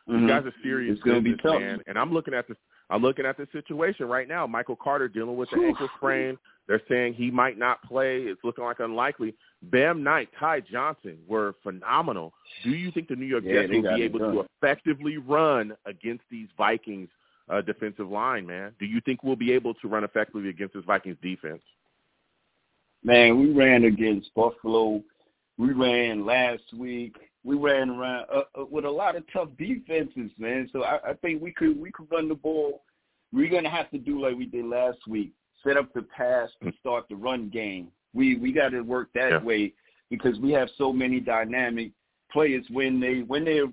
Mhm. 0.07 0.27
guys 0.27 0.45
are 0.45 0.53
serious 0.63 0.93
It's 0.95 1.03
gonna 1.03 1.21
be 1.21 1.31
business, 1.31 1.51
tough. 1.53 1.61
man. 1.61 1.83
And 1.87 1.97
I'm 1.97 2.11
looking 2.13 2.33
at 2.33 2.47
this. 2.47 2.57
I'm 2.89 3.01
looking 3.01 3.25
at 3.25 3.35
this 3.37 3.51
situation 3.51 4.07
right 4.07 4.27
now. 4.29 4.47
Michael 4.47 4.77
Carter 4.77 5.09
dealing 5.09 5.35
with 5.35 5.51
an 5.51 5.61
ankle 5.61 5.89
sprain. 5.97 6.37
They're 6.67 6.81
saying 6.87 7.15
he 7.15 7.29
might 7.29 7.57
not 7.57 7.81
play. 7.83 8.23
It's 8.23 8.41
looking 8.45 8.63
like 8.63 8.79
unlikely. 8.79 9.35
Bam 9.63 10.03
Knight, 10.03 10.29
Ty 10.39 10.61
Johnson 10.61 11.17
were 11.27 11.55
phenomenal. 11.63 12.33
Do 12.63 12.69
you 12.71 12.91
think 12.91 13.07
the 13.07 13.15
New 13.15 13.25
York 13.25 13.43
Yeah, 13.45 13.61
Jets 13.61 13.73
will 13.73 13.95
be 13.95 14.03
able 14.03 14.19
done. 14.19 14.33
to 14.33 14.45
effectively 14.61 15.17
run 15.17 15.75
against 15.85 16.23
these 16.29 16.47
Vikings 16.57 17.09
uh, 17.49 17.61
defensive 17.61 18.09
line, 18.09 18.45
man? 18.45 18.73
Do 18.79 18.85
you 18.85 19.01
think 19.01 19.23
we'll 19.23 19.35
be 19.35 19.51
able 19.53 19.73
to 19.75 19.87
run 19.87 20.03
effectively 20.03 20.49
against 20.49 20.75
this 20.75 20.83
Vikings 20.85 21.17
defense? 21.21 21.61
Man, 23.03 23.39
we 23.39 23.51
ran 23.51 23.85
against 23.85 24.33
Buffalo. 24.35 25.01
We 25.57 25.73
ran 25.73 26.25
last 26.25 26.63
week. 26.75 27.15
We 27.43 27.55
ran 27.55 27.89
around 27.89 28.25
uh, 28.33 28.41
uh, 28.59 28.65
with 28.69 28.85
a 28.85 28.89
lot 28.89 29.15
of 29.15 29.23
tough 29.31 29.49
defenses, 29.57 30.31
man. 30.37 30.69
So 30.73 30.83
I, 30.83 31.11
I 31.11 31.13
think 31.13 31.41
we 31.41 31.51
could 31.51 31.79
we 31.79 31.91
could 31.91 32.11
run 32.11 32.27
the 32.27 32.35
ball. 32.35 32.83
We're 33.31 33.49
gonna 33.49 33.69
have 33.69 33.89
to 33.91 33.97
do 33.97 34.21
like 34.21 34.35
we 34.35 34.45
did 34.45 34.65
last 34.65 34.99
week: 35.07 35.31
set 35.63 35.77
up 35.77 35.93
the 35.93 36.01
pass 36.01 36.49
and 36.61 36.73
start 36.79 37.05
the 37.09 37.15
run 37.15 37.49
game. 37.49 37.87
We 38.13 38.35
we 38.35 38.51
got 38.51 38.69
to 38.69 38.81
work 38.81 39.09
that 39.13 39.31
Yeah. 39.31 39.43
way 39.43 39.73
because 40.09 40.39
we 40.39 40.51
have 40.51 40.69
so 40.77 40.91
many 40.93 41.19
dynamic 41.19 41.91
players 42.31 42.65
when 42.69 42.99
they 42.99 43.21
when 43.21 43.45
they're 43.45 43.67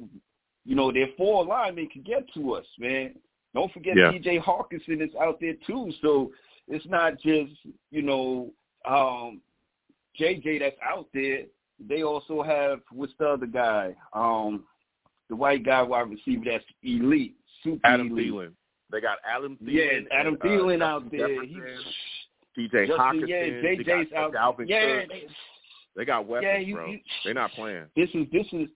you 0.65 0.75
know 0.75 0.93
their 0.93 1.09
four 1.17 1.45
linemen 1.45 1.89
can 1.89 2.03
get 2.03 2.27
to 2.35 2.55
us, 2.55 2.67
man. 2.79 3.15
Don't 3.55 3.73
forget 3.73 3.97
Yeah. 3.97 4.11
T.J. 4.11 4.41
Hockenson 4.41 5.01
is 5.03 5.15
out 5.21 5.39
there 5.41 5.55
too. 5.67 5.93
So 6.03 6.33
it's 6.69 6.87
not 6.87 7.21
just 7.21 7.53
you 7.91 8.03
know 8.03 8.53
um 8.85 9.41
JJ 10.21 10.61
that's 10.61 10.77
out 10.83 11.07
there. 11.15 11.45
They 11.89 12.03
also 12.03 12.43
have 12.43 12.81
what's 12.93 13.13
the 13.19 13.29
other 13.29 13.47
guy? 13.47 13.95
Um 14.13 14.65
the 15.31 15.37
white 15.37 15.65
guy 15.65 15.83
wide 15.83 16.11
receiver 16.11 16.45
that's 16.47 16.65
elite, 16.83 17.35
super 17.63 17.87
Adam 17.87 18.11
elite. 18.11 18.33
Thielen. 18.33 18.53
They 18.91 19.01
got 19.01 19.19
Adam 19.29 19.57
Thielen. 19.63 19.73
Yeah, 19.73 20.17
Adam 20.19 20.35
and, 20.35 20.43
uh, 20.43 20.45
Thielen 20.45 20.79
Justin 20.79 20.83
out 20.83 21.11
there. 21.11 21.29
Jefferson, 21.29 21.49
He's 21.49 21.85
DJ 22.57 22.89
Hockenson. 22.89 23.29
yeah, 23.29 23.61
they 23.63 23.77
got 23.85 24.13
out. 24.17 24.33
Dalvin 24.59 24.69
yeah, 24.69 25.01
Cook. 25.01 25.09
they, 25.11 25.27
They 25.97 26.05
got 26.05 26.27
weapons, 26.27 26.51
yeah, 26.53 26.59
you, 26.59 26.75
bro. 26.75 26.87
you, 26.87 26.99
They're 27.25 27.35
not 27.35 27.51
playing. 27.53 27.85
this 27.97 28.09
is 28.15 28.27
this 28.33 28.47
is 28.53 28.69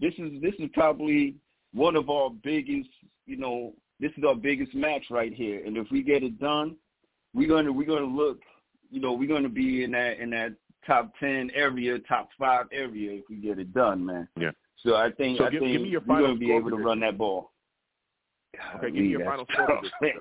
this 0.00 0.14
is 0.18 0.40
this 0.42 0.54
is 0.58 0.68
probably 0.74 1.36
one 1.72 1.96
of 1.96 2.10
our 2.10 2.30
biggest 2.30 2.88
you 3.26 3.36
know 3.36 3.72
this 4.00 4.10
is 4.18 4.24
our 4.24 4.34
biggest 4.34 4.74
match 4.74 5.04
right 5.10 5.32
here 5.32 5.64
and 5.64 5.76
if 5.76 5.86
we 5.90 6.02
get 6.02 6.22
it 6.22 6.38
done 6.40 6.76
we're 7.34 7.48
gonna 7.48 7.72
we're 7.72 7.86
gonna 7.86 8.04
look 8.04 8.40
you 8.90 9.00
know 9.00 9.12
we're 9.12 9.28
gonna 9.28 9.48
be 9.48 9.84
in 9.84 9.92
that 9.92 10.18
in 10.18 10.28
that 10.30 10.52
top 10.86 11.12
ten 11.20 11.50
area 11.54 11.98
top 12.00 12.28
five 12.38 12.66
area 12.72 13.12
if 13.12 13.22
we 13.30 13.36
get 13.36 13.58
it 13.58 13.72
done 13.72 14.04
man 14.04 14.26
Yeah. 14.36 14.50
so 14.76 14.96
i 14.96 15.10
think 15.12 15.38
So 15.38 15.46
i 15.46 15.50
give- 15.50 15.60
think 15.60 15.72
give 15.72 15.82
me 15.82 15.88
your 15.90 16.02
we're 16.04 16.20
gonna 16.20 16.34
be 16.36 16.52
able 16.52 16.70
to 16.70 16.76
run 16.76 17.00
that 17.00 17.16
ball 17.16 17.52
Okay, 18.76 18.90
give 18.90 19.02
me 19.02 19.08
your 19.08 19.24
final 19.24 19.46
score 19.52 19.80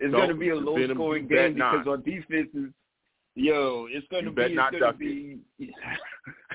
tough, 0.00 0.10
prediction. 0.10 0.10
man. 0.10 0.10
it's 0.10 0.12
Don't- 0.12 0.20
gonna 0.20 0.34
be 0.34 0.48
a 0.50 0.54
low 0.56 0.94
scoring 0.94 1.26
game 1.28 1.56
not. 1.56 1.72
because 1.72 1.88
our 1.88 1.96
defense 1.98 2.48
is 2.54 2.70
Yo, 3.38 3.86
it's 3.90 4.06
gonna 4.10 4.30
be. 4.30 4.42
It's 4.44 4.54
gonna 4.56 4.78
duck 4.80 4.98
be. 4.98 5.38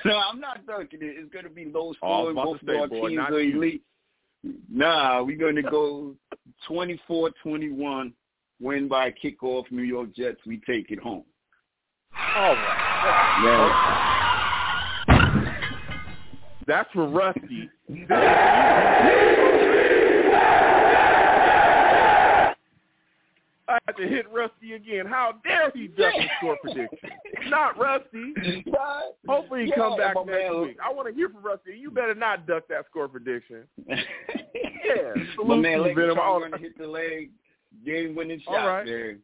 no, 0.05 0.17
I'm 0.17 0.39
not 0.39 0.65
ducking 0.65 1.03
it. 1.03 1.15
It's 1.19 1.31
gonna 1.31 1.49
be 1.49 1.65
low 1.65 1.89
Oh, 1.89 1.93
scoring. 1.93 2.35
Both 2.35 2.61
of 2.63 2.69
our 2.69 2.87
boy, 2.87 3.09
teams 3.09 3.19
are 3.29 3.39
you. 3.39 3.55
elite. 3.57 3.83
Nah, 4.67 5.21
we're 5.21 5.37
gonna 5.37 5.61
go 5.61 6.15
24-21, 6.67 8.13
win 8.59 8.87
by 8.87 9.11
kickoff. 9.23 9.69
New 9.69 9.83
York 9.83 10.09
Jets. 10.15 10.39
We 10.47 10.57
take 10.67 10.89
it 10.89 10.97
home. 10.99 11.23
Oh, 12.15 12.39
All 12.39 12.55
right. 12.55 13.41
Yeah. 15.07 16.57
That's 16.65 16.89
for 16.93 17.07
Rusty. 17.07 17.69
I 23.71 23.79
had 23.87 23.97
to 23.97 24.07
hit 24.07 24.25
Rusty 24.31 24.73
again. 24.73 25.05
How 25.05 25.33
dare 25.43 25.71
he 25.73 25.87
duck 25.87 26.13
the 26.13 26.25
score 26.37 26.57
prediction? 26.61 27.09
Not 27.47 27.77
Rusty. 27.77 28.33
Hopefully 29.27 29.63
he 29.65 29.69
Yeah, 29.69 29.75
come 29.75 29.97
back 29.97 30.15
next 30.15 30.27
man. 30.27 30.61
week. 30.61 30.77
I 30.83 30.93
want 30.93 31.07
to 31.07 31.13
hear 31.13 31.29
from 31.29 31.43
Rusty. 31.43 31.77
You 31.77 31.91
better 31.91 32.15
not 32.15 32.45
duck 32.47 32.63
that 32.69 32.85
score 32.89 33.07
prediction. 33.07 33.63
Yeah, 34.83 35.13
My 35.45 35.55
man, 35.55 35.77
to 35.77 35.83
let 35.83 35.95
Venom. 35.95 36.19
All 36.19 36.41
to 36.41 36.57
hit 36.57 36.77
the 36.77 36.87
leg. 36.87 37.29
Game 37.85 38.15
winning 38.15 38.41
All 38.47 38.53
shot 38.55 38.65
right. 38.65 38.85
there. 38.85 39.17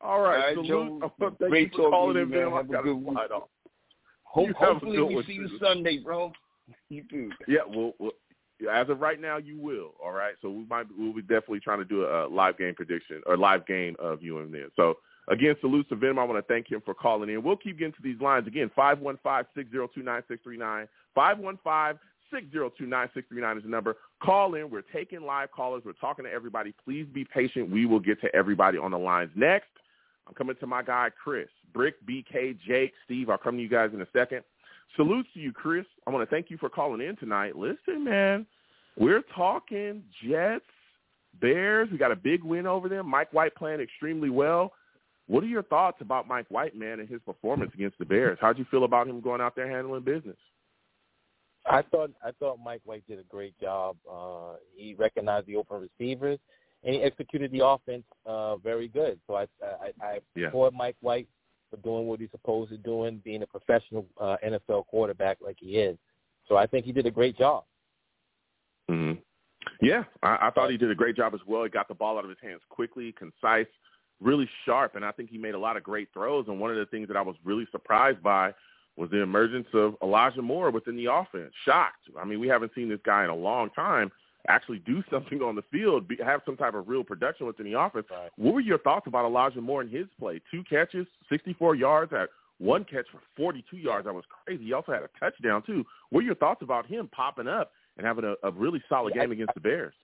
All 0.00 0.20
right, 0.20 0.36
All 0.36 0.42
right, 0.42 0.54
salute. 0.54 0.68
Joe. 1.00 1.12
Thank 1.18 1.38
Great 1.50 1.72
you 1.72 1.78
for 1.78 1.90
calling 1.90 2.16
in, 2.16 2.30
man. 2.30 2.50
Have 2.52 2.70
a 2.70 2.82
good 2.82 2.94
week. 2.94 3.18
Hope, 4.22 4.50
hopefully 4.52 5.02
we 5.02 5.22
see 5.24 5.32
you. 5.34 5.50
Sunday, 5.60 5.98
bro. 5.98 6.32
You 6.88 7.02
too. 7.10 7.30
Yeah, 7.48 7.60
well, 7.68 7.92
well, 7.98 8.12
as 8.70 8.88
of 8.88 9.00
right 9.00 9.20
now, 9.20 9.36
you 9.36 9.58
will. 9.58 9.94
All 10.02 10.12
right, 10.12 10.34
so 10.40 10.50
we 10.50 10.64
might 10.64 10.86
we'll 10.96 11.12
be 11.12 11.22
definitely 11.22 11.60
trying 11.60 11.78
to 11.78 11.84
do 11.84 12.04
a, 12.04 12.26
live 12.28 12.58
game 12.58 12.74
prediction 12.74 13.22
or 13.26 13.36
live 13.36 13.66
game 13.66 13.96
of 13.98 14.22
you 14.22 14.38
and 14.38 14.52
then. 14.52 14.68
So 14.76 14.94
again, 15.28 15.56
salute 15.60 15.88
to 15.90 15.96
Venom. 15.96 16.18
I 16.18 16.24
want 16.24 16.38
to 16.38 16.52
thank 16.52 16.70
him 16.70 16.82
for 16.84 16.94
calling 16.94 17.28
in. 17.28 17.42
We'll 17.42 17.56
keep 17.56 17.78
getting 17.78 17.92
to 17.94 18.02
these 18.02 18.20
lines 18.20 18.46
again. 18.46 18.70
Five 18.74 19.00
one 19.00 19.18
five 19.22 19.46
six 19.54 19.70
zero 19.70 19.88
two 19.94 20.02
nine 20.02 20.22
six 20.28 20.42
three 20.42 20.56
nine. 20.56 20.88
Five 21.14 21.38
one 21.38 21.58
five 21.62 21.98
six 22.32 22.46
zero 22.50 22.72
two 22.76 22.86
nine 22.86 23.08
six 23.14 23.28
three 23.28 23.40
nine 23.40 23.56
is 23.56 23.62
the 23.62 23.68
number. 23.68 23.96
Call 24.22 24.54
in. 24.54 24.70
We're 24.70 24.82
taking 24.82 25.22
live 25.22 25.52
callers. 25.52 25.82
We're 25.84 25.92
talking 25.92 26.24
to 26.24 26.32
everybody. 26.32 26.74
Please 26.84 27.06
be 27.12 27.24
patient. 27.24 27.70
We 27.70 27.86
will 27.86 28.00
get 28.00 28.20
to 28.22 28.34
everybody 28.34 28.78
on 28.78 28.90
the 28.90 28.98
lines 28.98 29.30
next. 29.34 29.68
I'm 30.26 30.34
coming 30.34 30.56
to 30.60 30.66
my 30.66 30.82
guy 30.82 31.10
Chris, 31.22 31.48
Brick, 31.72 31.94
BK, 32.06 32.58
Jake, 32.66 32.92
Steve. 33.04 33.30
I'll 33.30 33.38
come 33.38 33.56
to 33.56 33.62
you 33.62 33.68
guys 33.68 33.90
in 33.94 34.00
a 34.00 34.06
second. 34.12 34.42
Salute 34.94 35.26
to 35.34 35.40
you, 35.40 35.52
Chris. 35.52 35.84
I 36.06 36.10
want 36.10 36.28
to 36.28 36.34
thank 36.34 36.50
you 36.50 36.56
for 36.58 36.68
calling 36.68 37.00
in 37.06 37.16
tonight. 37.16 37.56
Listen, 37.56 38.04
man, 38.04 38.46
we're 38.96 39.22
talking 39.34 40.02
Jets, 40.26 40.64
Bears. 41.40 41.88
We 41.90 41.98
got 41.98 42.12
a 42.12 42.16
big 42.16 42.42
win 42.42 42.66
over 42.66 42.88
them. 42.88 43.08
Mike 43.08 43.32
White 43.32 43.54
playing 43.56 43.80
extremely 43.80 44.30
well. 44.30 44.72
What 45.26 45.42
are 45.42 45.48
your 45.48 45.64
thoughts 45.64 45.98
about 46.00 46.28
Mike 46.28 46.46
White, 46.50 46.76
man, 46.76 47.00
and 47.00 47.08
his 47.08 47.20
performance 47.26 47.72
against 47.74 47.98
the 47.98 48.04
Bears? 48.04 48.38
How'd 48.40 48.58
you 48.58 48.66
feel 48.70 48.84
about 48.84 49.08
him 49.08 49.20
going 49.20 49.40
out 49.40 49.56
there 49.56 49.68
handling 49.68 50.02
business? 50.02 50.36
I 51.68 51.82
thought 51.82 52.12
I 52.24 52.30
thought 52.38 52.58
Mike 52.64 52.82
White 52.84 53.02
did 53.08 53.18
a 53.18 53.24
great 53.24 53.58
job. 53.60 53.96
Uh, 54.10 54.54
he 54.76 54.94
recognized 54.94 55.46
the 55.48 55.56
open 55.56 55.80
receivers 55.80 56.38
and 56.84 56.94
he 56.94 57.02
executed 57.02 57.50
the 57.50 57.66
offense 57.66 58.04
uh, 58.24 58.56
very 58.56 58.86
good. 58.86 59.18
So 59.26 59.34
I 59.34 59.46
I, 59.62 59.90
I 60.00 60.20
Yeah. 60.36 60.46
applaud 60.46 60.74
Mike 60.74 60.96
White 61.00 61.26
for 61.76 61.82
doing 61.82 62.06
what 62.06 62.20
he's 62.20 62.30
supposed 62.30 62.70
to 62.70 62.78
doing, 62.78 63.20
being 63.24 63.42
a 63.42 63.46
professional 63.46 64.06
uh, 64.20 64.36
NFL 64.44 64.86
quarterback 64.86 65.38
like 65.40 65.56
he 65.60 65.78
is. 65.78 65.96
So 66.48 66.56
I 66.56 66.66
think 66.66 66.84
he 66.84 66.92
did 66.92 67.06
a 67.06 67.10
great 67.10 67.36
job. 67.36 67.64
hmm 68.88 69.12
Yeah, 69.80 70.04
I, 70.22 70.48
I 70.48 70.50
thought 70.50 70.70
he 70.70 70.76
did 70.76 70.90
a 70.90 70.94
great 70.94 71.16
job 71.16 71.34
as 71.34 71.40
well. 71.46 71.64
He 71.64 71.70
got 71.70 71.88
the 71.88 71.94
ball 71.94 72.18
out 72.18 72.24
of 72.24 72.30
his 72.30 72.38
hands 72.42 72.60
quickly, 72.68 73.12
concise, 73.12 73.66
really 74.20 74.48
sharp, 74.64 74.96
and 74.96 75.04
I 75.04 75.12
think 75.12 75.30
he 75.30 75.38
made 75.38 75.54
a 75.54 75.58
lot 75.58 75.76
of 75.76 75.82
great 75.82 76.08
throws. 76.12 76.46
And 76.48 76.60
one 76.60 76.70
of 76.70 76.76
the 76.76 76.86
things 76.86 77.08
that 77.08 77.16
I 77.16 77.22
was 77.22 77.36
really 77.44 77.66
surprised 77.70 78.22
by 78.22 78.54
was 78.96 79.10
the 79.10 79.20
emergence 79.20 79.68
of 79.74 79.94
Elijah 80.02 80.40
Moore 80.40 80.70
within 80.70 80.96
the 80.96 81.12
offense. 81.12 81.52
Shocked. 81.64 82.08
I 82.18 82.24
mean, 82.24 82.40
we 82.40 82.48
haven't 82.48 82.72
seen 82.74 82.88
this 82.88 83.00
guy 83.04 83.24
in 83.24 83.30
a 83.30 83.34
long 83.34 83.70
time 83.70 84.10
actually 84.48 84.78
do 84.80 85.02
something 85.10 85.40
on 85.42 85.54
the 85.56 85.62
field, 85.70 86.08
be, 86.08 86.16
have 86.24 86.40
some 86.46 86.56
type 86.56 86.74
of 86.74 86.88
real 86.88 87.02
production 87.04 87.46
within 87.46 87.66
the 87.70 87.78
offense. 87.78 88.06
Right. 88.10 88.30
What 88.36 88.54
were 88.54 88.60
your 88.60 88.78
thoughts 88.78 89.06
about 89.06 89.24
Elijah 89.24 89.60
Moore 89.60 89.80
and 89.82 89.90
his 89.90 90.06
play? 90.18 90.40
Two 90.50 90.62
catches, 90.68 91.06
64 91.28 91.74
yards, 91.74 92.12
at 92.12 92.28
one 92.58 92.84
catch 92.84 93.06
for 93.12 93.20
42 93.36 93.76
yards. 93.76 94.06
That 94.06 94.14
was 94.14 94.24
crazy. 94.44 94.64
He 94.64 94.72
also 94.72 94.92
had 94.92 95.02
a 95.02 95.10
touchdown 95.20 95.62
too. 95.66 95.84
What 96.10 96.20
are 96.20 96.26
your 96.26 96.34
thoughts 96.36 96.62
about 96.62 96.86
him 96.86 97.08
popping 97.14 97.48
up 97.48 97.72
and 97.96 98.06
having 98.06 98.24
a, 98.24 98.34
a 98.46 98.50
really 98.50 98.82
solid 98.88 99.14
Yeah, 99.14 99.22
game 99.22 99.30
I- 99.30 99.34
against 99.34 99.54
the 99.54 99.60
Bears? 99.60 99.94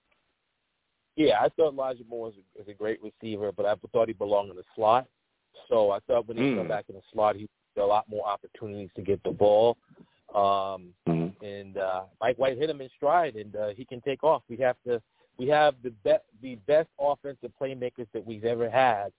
Yeah, 1.17 1.41
I 1.41 1.49
thought 1.51 1.73
Elijah 1.75 2.05
Moore 2.09 2.29
is 2.29 2.35
a, 2.59 2.63
is 2.63 2.69
a 2.69 2.73
great 2.73 2.99
receiver, 3.03 3.53
but 3.53 3.67
I 3.67 3.75
thought 3.93 4.09
he 4.09 4.15
belonged 4.15 4.51
in 4.51 4.57
the 4.57 4.65
slot. 4.75 5.07
So 5.69 5.91
I 5.91 5.99
thought 6.01 6.27
when 6.27 6.37
he 6.39 6.43
Mm. 6.45 6.57
come 6.59 6.69
back 6.69 6.87
in 6.89 6.95
the 6.95 7.03
slot, 7.13 7.37
he 7.37 7.49
had 7.77 7.83
a 7.83 7.87
lot 7.87 8.09
more 8.09 8.27
opportunities 8.27 8.89
to 8.97 9.03
get 9.03 9.23
the 9.23 9.31
ball. 9.31 9.77
Um, 10.35 10.95
Mm-hmm. 11.07 11.29
And 11.43 11.77
uh, 11.77 12.03
Mike 12.21 12.39
White 12.39 12.57
hit 12.57 12.71
him 12.71 12.81
in 12.81 12.89
stride, 12.97 13.37
and 13.37 13.55
uh, 13.57 13.69
he 13.77 13.85
can 13.85 14.01
take 14.01 14.23
off. 14.23 14.43
We 14.49 14.57
have 14.59 14.77
to, 14.87 15.03
we 15.39 15.49
have 15.49 15.75
the 15.83 15.91
be- 16.05 16.17
the 16.41 16.55
best 16.67 16.89
offensive 16.99 17.53
playmakers 17.61 18.07
that 18.13 18.25
we've 18.25 18.45
ever 18.45 18.71
had. 18.71 19.13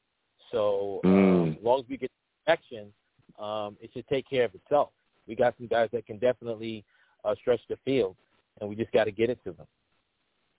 So 0.51 1.01
um, 1.03 1.55
as 1.59 1.63
long 1.63 1.79
as 1.79 1.85
we 1.89 1.97
get 1.97 2.11
action, 2.47 2.93
um, 3.39 3.77
it 3.81 3.89
should 3.93 4.07
take 4.07 4.29
care 4.29 4.45
of 4.45 4.55
itself. 4.55 4.89
We 5.27 5.35
got 5.35 5.55
some 5.57 5.67
guys 5.67 5.89
that 5.93 6.05
can 6.05 6.17
definitely 6.17 6.83
uh, 7.25 7.35
stretch 7.35 7.61
the 7.69 7.77
field, 7.83 8.15
and 8.61 8.69
we 8.69 8.75
just 8.75 8.91
got 8.91 9.05
to 9.05 9.11
get 9.11 9.29
it 9.29 9.39
to 9.45 9.51
them. 9.51 9.67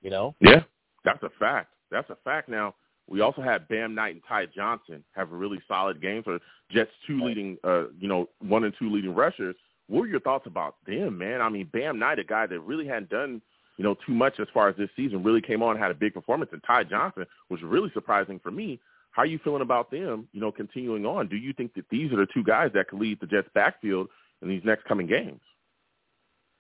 You 0.02 0.10
know. 0.10 0.34
Yeah, 0.40 0.62
that's 1.04 1.22
a 1.22 1.30
fact. 1.38 1.72
That's 1.90 2.10
a 2.10 2.16
fact. 2.24 2.48
Now 2.48 2.74
we 3.08 3.20
also 3.20 3.42
had 3.42 3.68
Bam 3.68 3.94
Knight 3.94 4.14
and 4.14 4.22
Ty 4.26 4.46
Johnson 4.54 5.04
have 5.12 5.32
a 5.32 5.36
really 5.36 5.60
solid 5.68 6.00
game 6.00 6.22
for 6.22 6.38
Jets 6.70 6.90
two 7.06 7.22
leading, 7.22 7.58
uh, 7.64 7.84
you 7.98 8.08
know, 8.08 8.28
one 8.40 8.64
and 8.64 8.74
two 8.78 8.90
leading 8.90 9.14
rushers. 9.14 9.56
What 9.88 10.00
were 10.00 10.06
your 10.06 10.20
thoughts 10.20 10.46
about 10.46 10.76
them, 10.86 11.18
man? 11.18 11.40
I 11.40 11.48
mean, 11.48 11.68
Bam 11.72 11.98
Knight, 11.98 12.18
a 12.18 12.24
guy 12.24 12.46
that 12.46 12.60
really 12.60 12.86
hadn't 12.86 13.10
done, 13.10 13.42
you 13.76 13.84
know, 13.84 13.96
too 14.06 14.14
much 14.14 14.40
as 14.40 14.46
far 14.54 14.68
as 14.68 14.76
this 14.76 14.88
season, 14.96 15.22
really 15.22 15.42
came 15.42 15.62
on, 15.62 15.78
had 15.78 15.90
a 15.90 15.94
big 15.94 16.14
performance, 16.14 16.50
and 16.52 16.62
Ty 16.66 16.84
Johnson 16.84 17.26
was 17.50 17.60
really 17.62 17.90
surprising 17.92 18.40
for 18.42 18.50
me. 18.50 18.80
How 19.10 19.22
are 19.22 19.26
you 19.26 19.38
feeling 19.44 19.62
about 19.62 19.90
them, 19.90 20.26
you 20.32 20.40
know, 20.40 20.50
continuing 20.50 21.06
on? 21.06 21.28
Do 21.28 21.36
you 21.36 21.52
think 21.52 21.74
that 21.74 21.84
these 21.90 22.12
are 22.12 22.16
the 22.16 22.26
two 22.32 22.42
guys 22.42 22.70
that 22.74 22.88
could 22.88 22.98
lead 22.98 23.20
the 23.20 23.26
Jets 23.26 23.48
backfield 23.54 24.08
in 24.42 24.48
these 24.48 24.62
next 24.64 24.84
coming 24.86 25.06
games? 25.06 25.40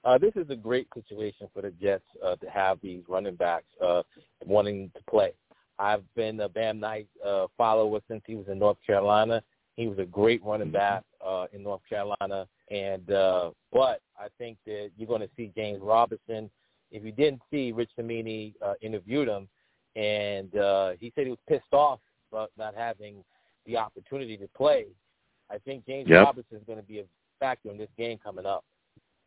Uh, 0.04 0.18
this 0.18 0.32
is 0.36 0.48
a 0.50 0.56
great 0.56 0.86
situation 0.94 1.48
for 1.54 1.62
the 1.62 1.70
Jets 1.70 2.04
uh, 2.22 2.36
to 2.36 2.50
have 2.50 2.78
these 2.82 3.02
running 3.08 3.36
backs 3.36 3.64
uh, 3.82 4.02
wanting 4.44 4.90
to 4.94 5.02
play. 5.10 5.32
I've 5.78 6.04
been 6.14 6.38
a 6.40 6.48
Bam 6.48 6.78
Knight 6.78 7.08
uh, 7.26 7.46
follower 7.56 8.00
since 8.08 8.22
he 8.26 8.34
was 8.34 8.46
in 8.48 8.58
North 8.58 8.76
Carolina. 8.86 9.42
He 9.76 9.88
was 9.88 9.98
a 9.98 10.04
great 10.04 10.44
running 10.44 10.70
back 10.70 11.02
uh, 11.26 11.46
in 11.52 11.62
North 11.62 11.80
Carolina, 11.88 12.46
and 12.70 13.10
uh, 13.10 13.50
but 13.72 14.00
I 14.18 14.28
think 14.38 14.58
that 14.66 14.90
you're 14.96 15.08
going 15.08 15.20
to 15.20 15.30
see 15.36 15.52
James 15.54 15.80
Robinson. 15.82 16.50
If 16.90 17.04
you 17.04 17.12
didn't 17.12 17.42
see, 17.50 17.72
Rich 17.72 17.90
Cimini 17.96 18.54
uh, 18.64 18.74
interviewed 18.80 19.28
him, 19.28 19.48
and 19.96 20.54
uh, 20.56 20.92
he 20.98 21.12
said 21.14 21.24
he 21.24 21.30
was 21.30 21.38
pissed 21.48 21.72
off 21.72 22.00
about 22.30 22.50
not 22.56 22.74
having 22.74 23.24
the 23.66 23.76
opportunity 23.76 24.36
to 24.36 24.48
play. 24.56 24.86
I 25.50 25.58
think 25.58 25.86
James 25.86 26.08
Yep. 26.08 26.24
Robinson 26.24 26.56
is 26.56 26.62
going 26.66 26.78
to 26.78 26.84
be 26.84 27.00
a 27.00 27.04
factor 27.40 27.70
in 27.70 27.78
this 27.78 27.88
game 27.98 28.18
coming 28.22 28.46
up. 28.46 28.64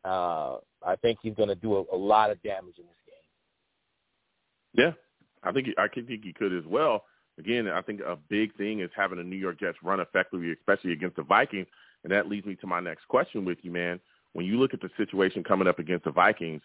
Uh, 0.04 0.58
I 0.86 0.96
think 1.02 1.20
he's 1.22 1.36
going 1.36 1.50
to 1.50 1.56
do 1.56 1.76
a, 1.76 1.96
a 1.96 1.98
lot 1.98 2.32
of 2.32 2.42
damage 2.42 2.78
in 2.78 2.86
this 2.86 2.96
game. 3.06 4.86
Yeah, 4.86 4.92
I 5.44 5.52
think 5.52 5.68
I 5.78 5.88
can 5.88 6.06
think 6.06 6.24
he 6.24 6.34
could 6.34 6.54
as 6.54 6.66
well. 6.66 7.04
Again, 7.40 7.68
I 7.68 7.82
think 7.82 8.02
a 8.02 8.18
big 8.30 8.56
thing 8.56 8.80
is 8.80 8.90
having 8.96 9.18
the 9.18 9.24
New 9.24 9.36
York 9.36 9.60
Jets 9.60 9.78
run 9.84 10.00
effectively, 10.00 10.52
especially 10.52 10.94
against 10.94 11.18
the 11.18 11.24
Vikings, 11.24 11.68
and 12.08 12.16
that 12.16 12.30
leads 12.30 12.48
me 12.48 12.56
to 12.56 12.68
my 12.68 12.80
next 12.80 13.06
question 13.10 13.44
with 13.44 13.58
you, 13.64 13.72
man. 13.72 14.00
When 14.32 14.46
you 14.46 14.58
look 14.58 14.74
at 14.74 14.80
the 14.80 14.90
situation 14.96 15.44
coming 15.44 15.68
up 15.68 15.78
against 15.78 16.06
the 16.06 16.12
Vikings, 16.12 16.62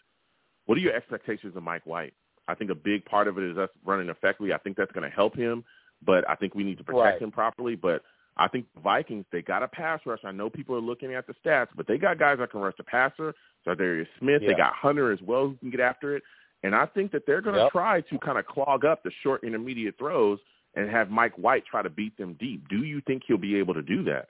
what 0.66 0.78
are 0.78 0.80
your 0.80 0.94
expectations 0.94 1.56
of 1.56 1.64
Mike 1.64 1.84
White? 1.84 2.14
I 2.46 2.54
think 2.54 2.70
a 2.70 2.76
big 2.76 3.04
part 3.06 3.26
of 3.26 3.38
it 3.38 3.44
is 3.50 3.58
us 3.58 3.68
running 3.84 4.08
effectively. 4.08 4.52
I 4.52 4.58
think 4.58 4.76
that's 4.76 4.92
going 4.92 5.02
to 5.02 5.14
help 5.14 5.34
him, 5.34 5.64
but 6.06 6.28
I 6.30 6.36
think 6.36 6.54
we 6.54 6.62
need 6.62 6.78
to 6.78 6.84
protect 6.84 7.02
Right. 7.02 7.22
him 7.22 7.32
properly. 7.32 7.74
But 7.74 8.04
I 8.36 8.46
think 8.46 8.66
Vikings, 8.84 9.24
they 9.32 9.42
got 9.42 9.64
a 9.64 9.68
pass 9.68 9.98
rush. 10.06 10.20
I 10.22 10.30
know 10.30 10.48
people 10.48 10.76
are 10.76 10.80
looking 10.80 11.12
at 11.12 11.26
the 11.26 11.34
stats, 11.44 11.70
but 11.74 11.88
they 11.88 11.98
got 11.98 12.20
guys 12.20 12.38
that 12.38 12.52
can 12.52 12.60
rush 12.60 12.76
the 12.76 12.84
passer. 12.84 13.34
Za'Darius 13.66 14.06
Smith, 14.20 14.42
they 14.46 14.54
got 14.54 14.74
Hunter 14.74 15.10
as 15.10 15.20
well 15.22 15.48
who 15.48 15.56
can 15.56 15.70
get 15.70 15.80
after 15.80 16.14
it. 16.14 16.22
And 16.62 16.72
I 16.72 16.86
think 16.86 17.10
that 17.10 17.26
they're 17.26 17.40
going 17.40 17.56
to 17.56 17.62
Yep. 17.62 17.72
try 17.72 18.00
to 18.02 18.18
kind 18.20 18.38
of 18.38 18.46
clog 18.46 18.84
up 18.84 19.02
the 19.02 19.10
short 19.24 19.42
intermediate 19.42 19.98
throws 19.98 20.38
and 20.76 20.88
have 20.88 21.10
Mike 21.10 21.34
White 21.36 21.66
try 21.66 21.82
to 21.82 21.90
beat 21.90 22.16
them 22.16 22.34
deep. 22.34 22.68
Do 22.68 22.84
you 22.84 23.00
think 23.00 23.24
he'll 23.26 23.38
be 23.38 23.56
able 23.56 23.74
to 23.74 23.82
do 23.82 24.04
that? 24.04 24.28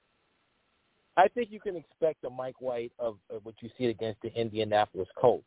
I 1.16 1.28
think 1.28 1.50
you 1.50 1.60
can 1.60 1.76
expect 1.76 2.24
a 2.24 2.30
Mike 2.30 2.60
White 2.60 2.92
of, 2.98 3.18
of 3.30 3.44
what 3.44 3.54
you 3.60 3.68
see 3.76 3.86
against 3.86 4.22
the 4.22 4.32
Indianapolis 4.34 5.08
Colts. 5.16 5.46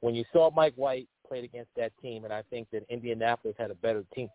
When 0.00 0.14
you 0.14 0.24
saw 0.32 0.50
Mike 0.50 0.74
White 0.76 1.08
played 1.28 1.44
against 1.44 1.70
that 1.76 1.92
team, 2.00 2.24
and 2.24 2.32
I 2.32 2.42
think 2.50 2.68
that 2.72 2.84
Indianapolis 2.88 3.54
had 3.58 3.70
a 3.70 3.74
better 3.74 4.04
team, 4.14 4.28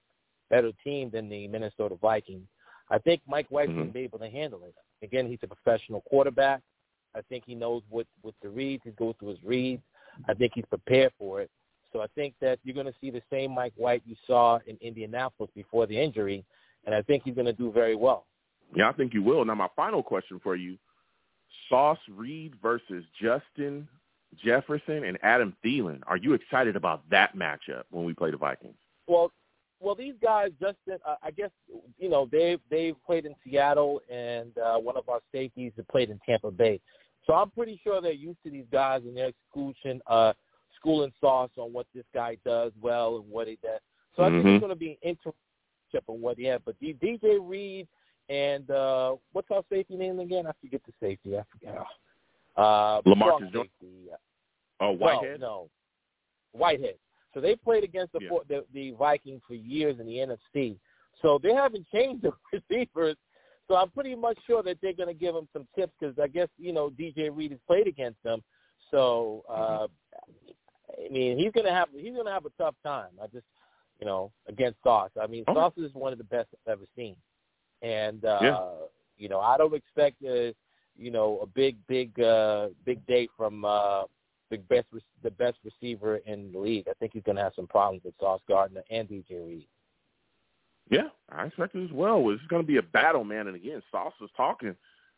better 0.49 0.71
team 0.84 1.09
than 1.11 1.30
the 1.30 1.47
Minnesota 1.47 1.95
Vikings. 2.01 2.47
I 2.89 2.99
think 2.99 3.21
Mike 3.28 3.47
White's 3.49 3.67
going 3.71 3.86
Mhm. 3.86 3.89
to 3.89 3.93
be 3.93 4.01
able 4.01 4.19
to 4.19 4.30
handle 4.30 4.63
it. 4.63 4.75
Again, 5.01 5.28
he's 5.28 5.43
a 5.43 5.47
professional 5.47 6.01
quarterback. 6.01 6.61
I 7.15 7.21
think 7.21 7.43
he 7.45 7.55
knows 7.55 7.84
what 7.89 8.07
what 8.21 8.36
the 8.41 8.49
reads. 8.49 8.84
He 8.84 8.91
goes 8.91 9.15
through 9.19 9.30
his 9.30 9.43
reads. 9.43 9.84
I 10.28 10.34
think 10.34 10.53
he's 10.53 10.65
prepared 10.65 11.11
for 11.17 11.41
it. 11.41 11.49
So 11.91 12.01
I 12.01 12.07
think 12.15 12.36
that 12.39 12.59
you're 12.63 12.75
going 12.75 12.86
to 12.88 12.99
see 12.99 13.09
the 13.09 13.21
same 13.30 13.51
Mike 13.51 13.73
White 13.75 14.03
you 14.05 14.15
saw 14.25 14.59
in 14.67 14.78
Indianapolis 14.82 15.51
before 15.53 15.86
the 15.86 15.97
injury, 15.99 16.45
and 16.86 16.93
I 16.93 17.01
think 17.01 17.23
he's 17.23 17.36
going 17.36 17.45
to 17.45 17.53
do 17.53 17.71
very 17.71 17.95
well. 17.95 18.25
Yeah, 18.76 18.89
I 18.89 18.93
think 18.93 19.13
you 19.13 19.24
will. 19.24 19.43
Now, 19.45 19.55
my 19.55 19.70
final 19.76 20.03
question 20.03 20.39
for 20.43 20.55
you: 20.55 20.78
Sauce 21.70 21.99
Reed 22.09 22.53
versus 22.61 23.03
Justin 23.22 23.88
Jefferson 24.43 25.03
and 25.05 25.18
Adam 25.24 25.55
Thielen. 25.63 26.01
Are 26.07 26.18
you 26.18 26.34
excited 26.34 26.76
about 26.76 27.09
that 27.09 27.36
matchup 27.36 27.84
when 27.91 28.05
we 28.05 28.13
play 28.13 28.32
the 28.32 28.38
Vikings? 28.38 28.76
Well, 29.07 29.32
well, 29.80 29.95
these 29.95 30.15
guys, 30.22 30.49
Justin, 30.59 30.97
uh, 31.05 31.15
I 31.22 31.32
guess 31.32 31.51
you 31.97 32.09
know 32.09 32.28
they've 32.32 32.59
they've 32.70 32.95
played 33.05 33.26
in 33.26 33.36
Seattle, 33.43 34.01
and 34.11 34.57
uh, 34.57 34.78
one 34.78 34.97
of 34.97 35.07
our 35.07 35.20
safeties 35.32 35.72
that 35.78 35.88
played 35.88 36.09
in 36.09 36.20
Tampa 36.26 36.51
Bay. 36.51 36.80
So 37.26 37.34
I'm 37.34 37.51
pretty 37.51 37.80
sure 37.84 38.01
they're 38.01 38.11
used 38.11 38.41
to 38.43 38.49
these 38.49 38.65
guys 38.72 39.01
and 39.05 39.15
their 39.15 39.28
exclusion, 39.28 40.01
uh, 40.07 40.34
schooling 40.78 41.11
sauce 41.20 41.51
on 41.57 41.74
what 41.74 41.86
this 41.93 42.05
guy 42.13 42.38
does 42.45 42.72
well 42.82 43.18
and 43.18 43.30
what 43.30 43.47
he 43.47 43.57
does. 43.61 43.82
So 44.15 44.24
I 44.24 44.30
think 44.30 44.45
Mhm. 44.45 44.55
it's 44.55 44.59
going 44.61 44.70
to 44.70 44.76
be 44.76 44.97
an 45.03 45.15
internship 45.15 46.03
on 46.07 46.22
what 46.22 46.38
he 46.38 46.45
had. 46.45 46.63
But 46.63 46.80
D- 46.80 46.93
DJ 46.93 47.38
Reed 47.39 47.88
and 48.30 48.69
uh, 48.71 49.15
what's 49.34 49.49
our 49.51 49.63
safety 49.71 49.95
name 49.95 50.19
again? 50.19 50.47
I 50.47 50.51
forget 50.61 50.82
the 50.86 50.93
safety. 50.99 51.38
I 51.38 51.43
forget. 51.51 51.78
Uh, 52.55 53.01
Lamarcus 53.05 53.53
safety. 53.53 54.09
Oh, 54.80 54.91
Whitehead. 54.91 55.39
No, 55.39 55.47
no. 55.47 55.69
Whitehead. 56.51 56.95
So 57.34 57.41
they 57.41 57.55
played 57.55 57.84
against 57.84 58.13
the, 58.13 58.19
Yeah. 58.21 58.30
four, 58.30 58.41
the 58.47 58.65
the 58.73 58.91
Vikings 58.91 59.41
for 59.47 59.53
years 59.53 59.99
in 59.99 60.07
the 60.07 60.15
NFC. 60.17 60.78
So 61.21 61.39
they 61.41 61.53
haven't 61.53 61.88
changed 61.93 62.23
the 62.23 62.32
receivers. 62.51 63.15
So 63.67 63.75
I'm 63.75 63.89
pretty 63.89 64.15
much 64.15 64.38
sure 64.47 64.63
that 64.63 64.78
they're 64.82 64.93
going 64.93 65.09
to 65.09 65.13
give 65.13 65.36
him 65.36 65.47
some 65.51 65.67
tips 65.75 65.93
because 65.99 66.17
I 66.17 66.28
guess 66.28 66.47
you 66.57 66.73
know 66.73 66.89
DJ 66.89 67.30
Reed 67.36 67.51
has 67.51 67.59
played 67.67 67.88
against 67.88 68.21
them. 68.23 68.41
So 68.91 69.43
uh, 69.49 69.88
I 70.97 71.09
mean 71.11 71.38
he's 71.38 71.51
going 71.51 71.65
to 71.65 71.73
have 71.73 71.89
he's 71.93 72.13
going 72.13 72.25
to 72.25 72.32
have 72.32 72.45
a 72.45 72.51
tough 72.57 72.75
time. 72.84 73.09
I 73.21 73.28
just 73.28 73.45
you 73.99 74.05
know 74.05 74.32
against 74.47 74.82
Sauce. 74.84 75.11
I 75.21 75.28
mean 75.28 75.43
Oh. 75.47 75.53
Sauce 75.53 75.73
is 75.78 75.93
one 75.93 76.11
of 76.13 76.17
the 76.17 76.23
best 76.23 76.47
I've 76.65 76.73
ever 76.73 76.86
seen, 76.95 77.17
and 77.82 78.23
uh, 78.25 78.39
Yeah. 78.41 78.59
you 79.17 79.30
know 79.30 79.39
I 79.39 79.57
don't 79.57 79.73
expect 79.75 80.21
a 80.23 80.53
you 80.97 81.11
know 81.11 81.39
a 81.41 81.45
big 81.45 81.78
big 81.88 82.19
uh, 82.19 82.69
big 82.86 83.05
day 83.07 83.28
from. 83.38 83.65
Uh, 83.65 84.03
the 84.49 84.57
best 84.57 84.88
re- 84.93 85.01
the 85.23 85.32
best 85.32 85.57
receiver 85.65 86.17
in 86.25 86.51
the 86.53 86.57
league. 86.57 86.88
I 86.88 86.93
think 86.99 87.11
he's 87.13 87.23
going 87.23 87.36
to 87.36 87.41
have 87.41 87.51
some 87.53 87.67
problems 87.67 88.03
with 88.05 88.13
Sauce 88.17 88.39
Gardner 88.47 88.82
and 88.89 89.05
DJ 89.05 89.45
Reed. 89.45 89.67
Yeah, 90.89 91.09
I 91.30 91.45
expect 91.45 91.75
it 91.75 91.84
as 91.84 91.91
well. 91.91 92.30
It's 92.30 92.41
going 92.47 92.61
to 92.61 92.67
be 92.67 92.78
a 92.78 92.82
battle, 92.82 93.25
man. 93.25 93.47
And 93.47 93.55
again, 93.57 93.84
Sauce 93.91 94.13
was 94.21 94.30
talking. 94.38 94.73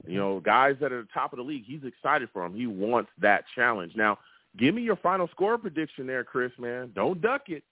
You 0.07 0.17
know, 0.17 0.39
guys 0.39 0.77
that 0.81 0.91
are 0.91 1.01
at 1.01 1.07
the 1.07 1.13
top 1.13 1.33
of 1.33 1.37
the 1.37 1.43
league, 1.43 1.65
he's 1.65 1.83
excited 1.83 2.29
for 2.33 2.43
him. 2.45 2.55
He 2.55 2.65
wants 2.65 3.11
that 3.21 3.43
challenge. 3.53 3.91
Now, 3.95 4.17
give 4.57 4.73
me 4.73 4.81
your 4.81 4.95
final 4.95 5.27
score 5.27 5.57
prediction 5.57 6.07
there, 6.07 6.23
Chris. 6.23 6.51
Man, 6.57 6.91
don't 6.95 7.21
duck 7.21 7.49
it. 7.49 7.63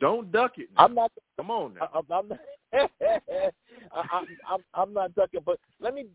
Don't 0.00 0.32
duck 0.32 0.58
it. 0.58 0.68
I'm 0.76 0.94
not. 0.94 1.12
Come 1.36 1.50
on 1.50 1.74
now. 1.74 1.88
I, 1.94 1.98
I'm, 1.98 2.04
I'm 2.10 2.28
not. 2.28 2.38
I, 3.94 4.24
I'm, 4.50 4.60
I'm, 4.74 4.92
not 4.92 5.14
ducking. 5.14 5.40
But 5.44 5.58
let 5.80 5.94
me 5.94 6.06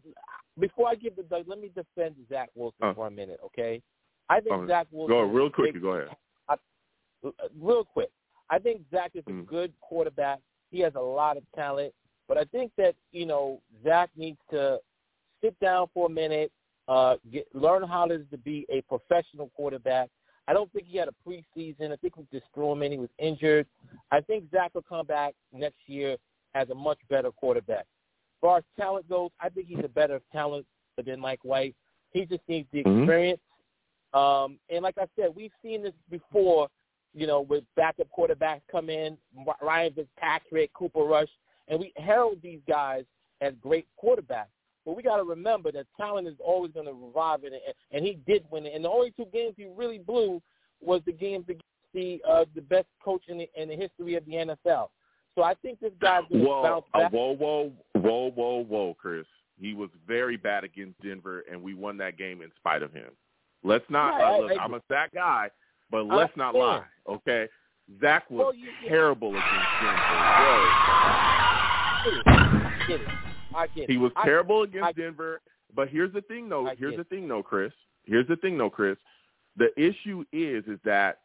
before 0.60 0.88
I 0.89 0.95
give 0.95 1.16
the 1.16 1.24
duck, 1.24 1.43
let 1.47 1.60
me 1.60 1.72
defend 1.76 2.16
Zach 2.30 2.49
Wilson 2.55 2.78
Uh. 2.84 2.93
for 2.93 3.07
a 3.07 3.12
minute, 3.12 3.39
okay? 3.45 3.82
I 4.30 4.39
think 4.39 4.53
Oh, 4.55 4.68
Zach 4.68 4.88
Wilson. 4.91 5.16
Go 5.16 5.22
real 5.24 5.49
quick. 5.49 5.74
big- 5.74 5.82
Go 5.82 5.93
ahead. 5.93 6.16
uh, 6.49 6.55
real 7.60 7.84
quick. 7.84 8.10
I 8.49 8.60
think 8.60 8.82
Zach 8.91 9.12
is 9.16 9.24
a 9.28 9.32
Mm. 9.32 9.45
good 9.45 9.74
quarterback. 9.82 10.39
He 10.72 10.80
has 10.82 10.93
a 10.95 10.99
lot 11.01 11.38
of 11.38 11.43
talent, 11.55 11.93
but 12.28 12.38
I 12.38 12.43
think 12.45 12.72
that 12.78 12.95
you 13.12 13.26
know 13.26 13.62
Zach 13.84 14.10
needs 14.16 14.39
to 14.51 14.80
sit 15.41 15.57
down 15.60 15.88
for 15.93 16.07
a 16.07 16.10
minute, 16.10 16.51
uh, 16.88 17.18
get 17.32 17.47
learn 17.55 17.84
how 17.84 18.05
it 18.05 18.12
is 18.12 18.28
to 18.32 18.38
be 18.38 18.66
a 18.70 18.82
professional 18.82 19.49
quarterback. 19.55 20.10
I 20.47 20.53
don't 20.53 20.72
think 20.74 20.88
he 20.88 20.97
had 20.97 21.07
a 21.07 21.14
preseason. 21.28 21.91
I 21.91 21.95
think 21.97 22.18
we 22.18 22.26
just 22.32 22.45
threw 22.53 22.72
him 22.72 22.82
in. 22.82 22.91
He 22.91 22.97
was 22.97 23.10
injured. 23.20 23.68
I 24.12 24.20
think 24.22 24.49
Zach 24.51 24.74
will 24.74 24.82
come 24.82 25.05
back 25.05 25.36
next 25.53 25.88
year 25.88 26.18
as 26.56 26.70
a 26.70 26.76
much 26.76 27.00
better 27.10 27.32
quarterback. 27.32 27.82
As 27.82 28.41
far 28.41 28.58
as 28.58 28.64
talent 28.78 29.08
goes, 29.10 29.32
I 29.39 29.50
think 29.50 29.68
he's 29.68 29.84
a 29.84 29.89
better 29.89 30.22
talent 30.32 30.66
than 31.04 31.20
Mike 31.20 31.43
White. 31.43 31.76
He 32.12 32.26
just 32.26 32.41
needs 32.47 32.68
the 32.72 32.84
Mhm. 32.84 33.04
experience. 33.04 33.41
Um, 34.14 34.60
and 34.70 34.82
like 34.82 34.97
I 34.97 35.08
said, 35.16 35.36
we've 35.36 35.54
seen 35.62 35.82
this 35.84 35.93
before. 36.10 36.70
You 37.16 37.26
know, 37.26 37.41
with 37.41 37.64
backup 37.76 38.08
quarterbacks 38.16 38.62
come 38.72 38.88
in, 38.91 39.18
Ryan 39.62 39.93
Fitzpatrick, 39.93 40.72
Cooper 40.74 41.04
Rush, 41.04 41.30
and 41.68 41.80
we 41.80 41.91
herald 41.97 42.39
these 42.43 42.62
guys 42.68 43.04
as 43.41 43.56
great 43.56 43.88
quarterbacks. 44.02 44.52
But 44.86 44.95
we 44.95 45.02
got 45.02 45.18
to 45.18 45.24
remember 45.24 45.72
that 45.72 45.88
talent 45.97 46.28
is 46.28 46.39
always 46.39 46.72
going 46.72 46.86
to 46.86 46.93
revive 46.93 47.43
it, 47.45 47.54
and, 47.54 47.74
and 47.91 48.06
he 48.06 48.20
did 48.28 48.45
win 48.52 48.68
it. 48.68 48.74
And 48.76 48.86
the 48.86 48.89
only 48.89 49.10
two 49.12 49.26
games 49.34 49.56
he 49.58 49.66
really 49.66 49.97
blew 49.97 50.39
was 50.82 51.02
the 51.06 51.12
games 51.12 51.45
against 51.50 51.66
the 51.93 52.22
uh, 52.28 52.45
the 52.54 52.62
best 52.62 52.88
coach 53.04 53.24
in 53.28 53.39
the, 53.39 53.50
in 53.56 53.70
the 53.70 53.76
history 53.76 54.14
of 54.16 54.24
the 54.26 54.34
NFL. 54.34 54.89
So 55.39 55.43
I 55.45 55.53
think 55.53 55.79
this 55.79 55.93
guy's 56.01 56.23
going 56.29 56.41
to 56.41 56.47
Whoa, 56.49 56.63
bounce 56.63 56.85
uh, 56.93 56.99
back. 56.99 57.13
whoa, 57.13 57.31
whoa, 57.33 57.71
whoa, 57.93 58.31
whoa, 58.31 58.65
whoa, 58.65 58.93
Chris. 58.99 59.25
He 59.57 59.73
was 59.73 59.89
very 60.05 60.35
bad 60.35 60.65
against 60.65 60.99
Denver, 61.01 61.45
and 61.49 61.63
we 61.63 61.73
won 61.73 61.95
that 61.97 62.17
game 62.17 62.41
in 62.41 62.51
spite 62.57 62.83
of 62.83 62.91
him. 62.91 63.11
Let's 63.63 63.85
not 63.89 64.19
Yeah, 64.19 64.25
uh, 64.25 64.31
I- 64.31 64.39
look. 64.39 64.51
I- 64.51 64.63
I'm 64.63 64.73
a 64.73 64.81
sad 64.89 65.11
guy, 65.13 65.49
but 65.89 66.05
let's 66.07 66.35
not 66.35 66.55
lie. 66.55 66.83
Okay, 67.07 67.47
Zach 68.01 68.29
was 68.29 68.39
Well, 68.39 68.53
you- 68.53 68.67
terrible 68.85 69.29
against 69.29 69.47
Denver. 69.79 69.95
I 72.25 72.83
get 72.85 73.01
it. 73.01 73.07
I 73.55 73.67
get 73.67 73.83
it. 73.83 73.89
He 73.89 73.97
was 73.97 74.11
I- 74.17 74.25
terrible 74.25 74.63
against 74.63 74.87
I- 74.87 74.91
Denver. 74.91 75.39
But 75.73 75.87
here's 75.87 76.11
the 76.11 76.21
thing, 76.21 76.49
though. 76.49 76.67
I 76.67 76.75
Here's 76.75 76.97
the 76.97 77.05
thing, 77.05 77.29
though, 77.29 77.43
Chris. 77.43 77.71
Here's 78.03 78.27
the 78.27 78.35
thing, 78.35 78.57
though, 78.57 78.69
Chris. 78.69 78.97
The 79.55 79.71
issue 79.81 80.25
is, 80.33 80.67
is 80.67 80.81
that 80.83 81.21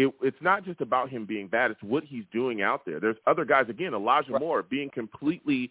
it, 0.00 0.14
it's 0.22 0.40
not 0.40 0.64
just 0.64 0.80
about 0.80 1.10
him 1.10 1.26
being 1.26 1.46
bad. 1.48 1.70
It's 1.70 1.82
what 1.82 2.04
he's 2.04 2.24
doing 2.32 2.62
out 2.62 2.84
there. 2.86 3.00
There's 3.00 3.16
other 3.26 3.44
guys. 3.44 3.66
Again, 3.68 3.94
Elijah 3.94 4.32
Right. 4.32 4.40
Moore 4.40 4.62
being 4.62 4.90
completely 4.90 5.70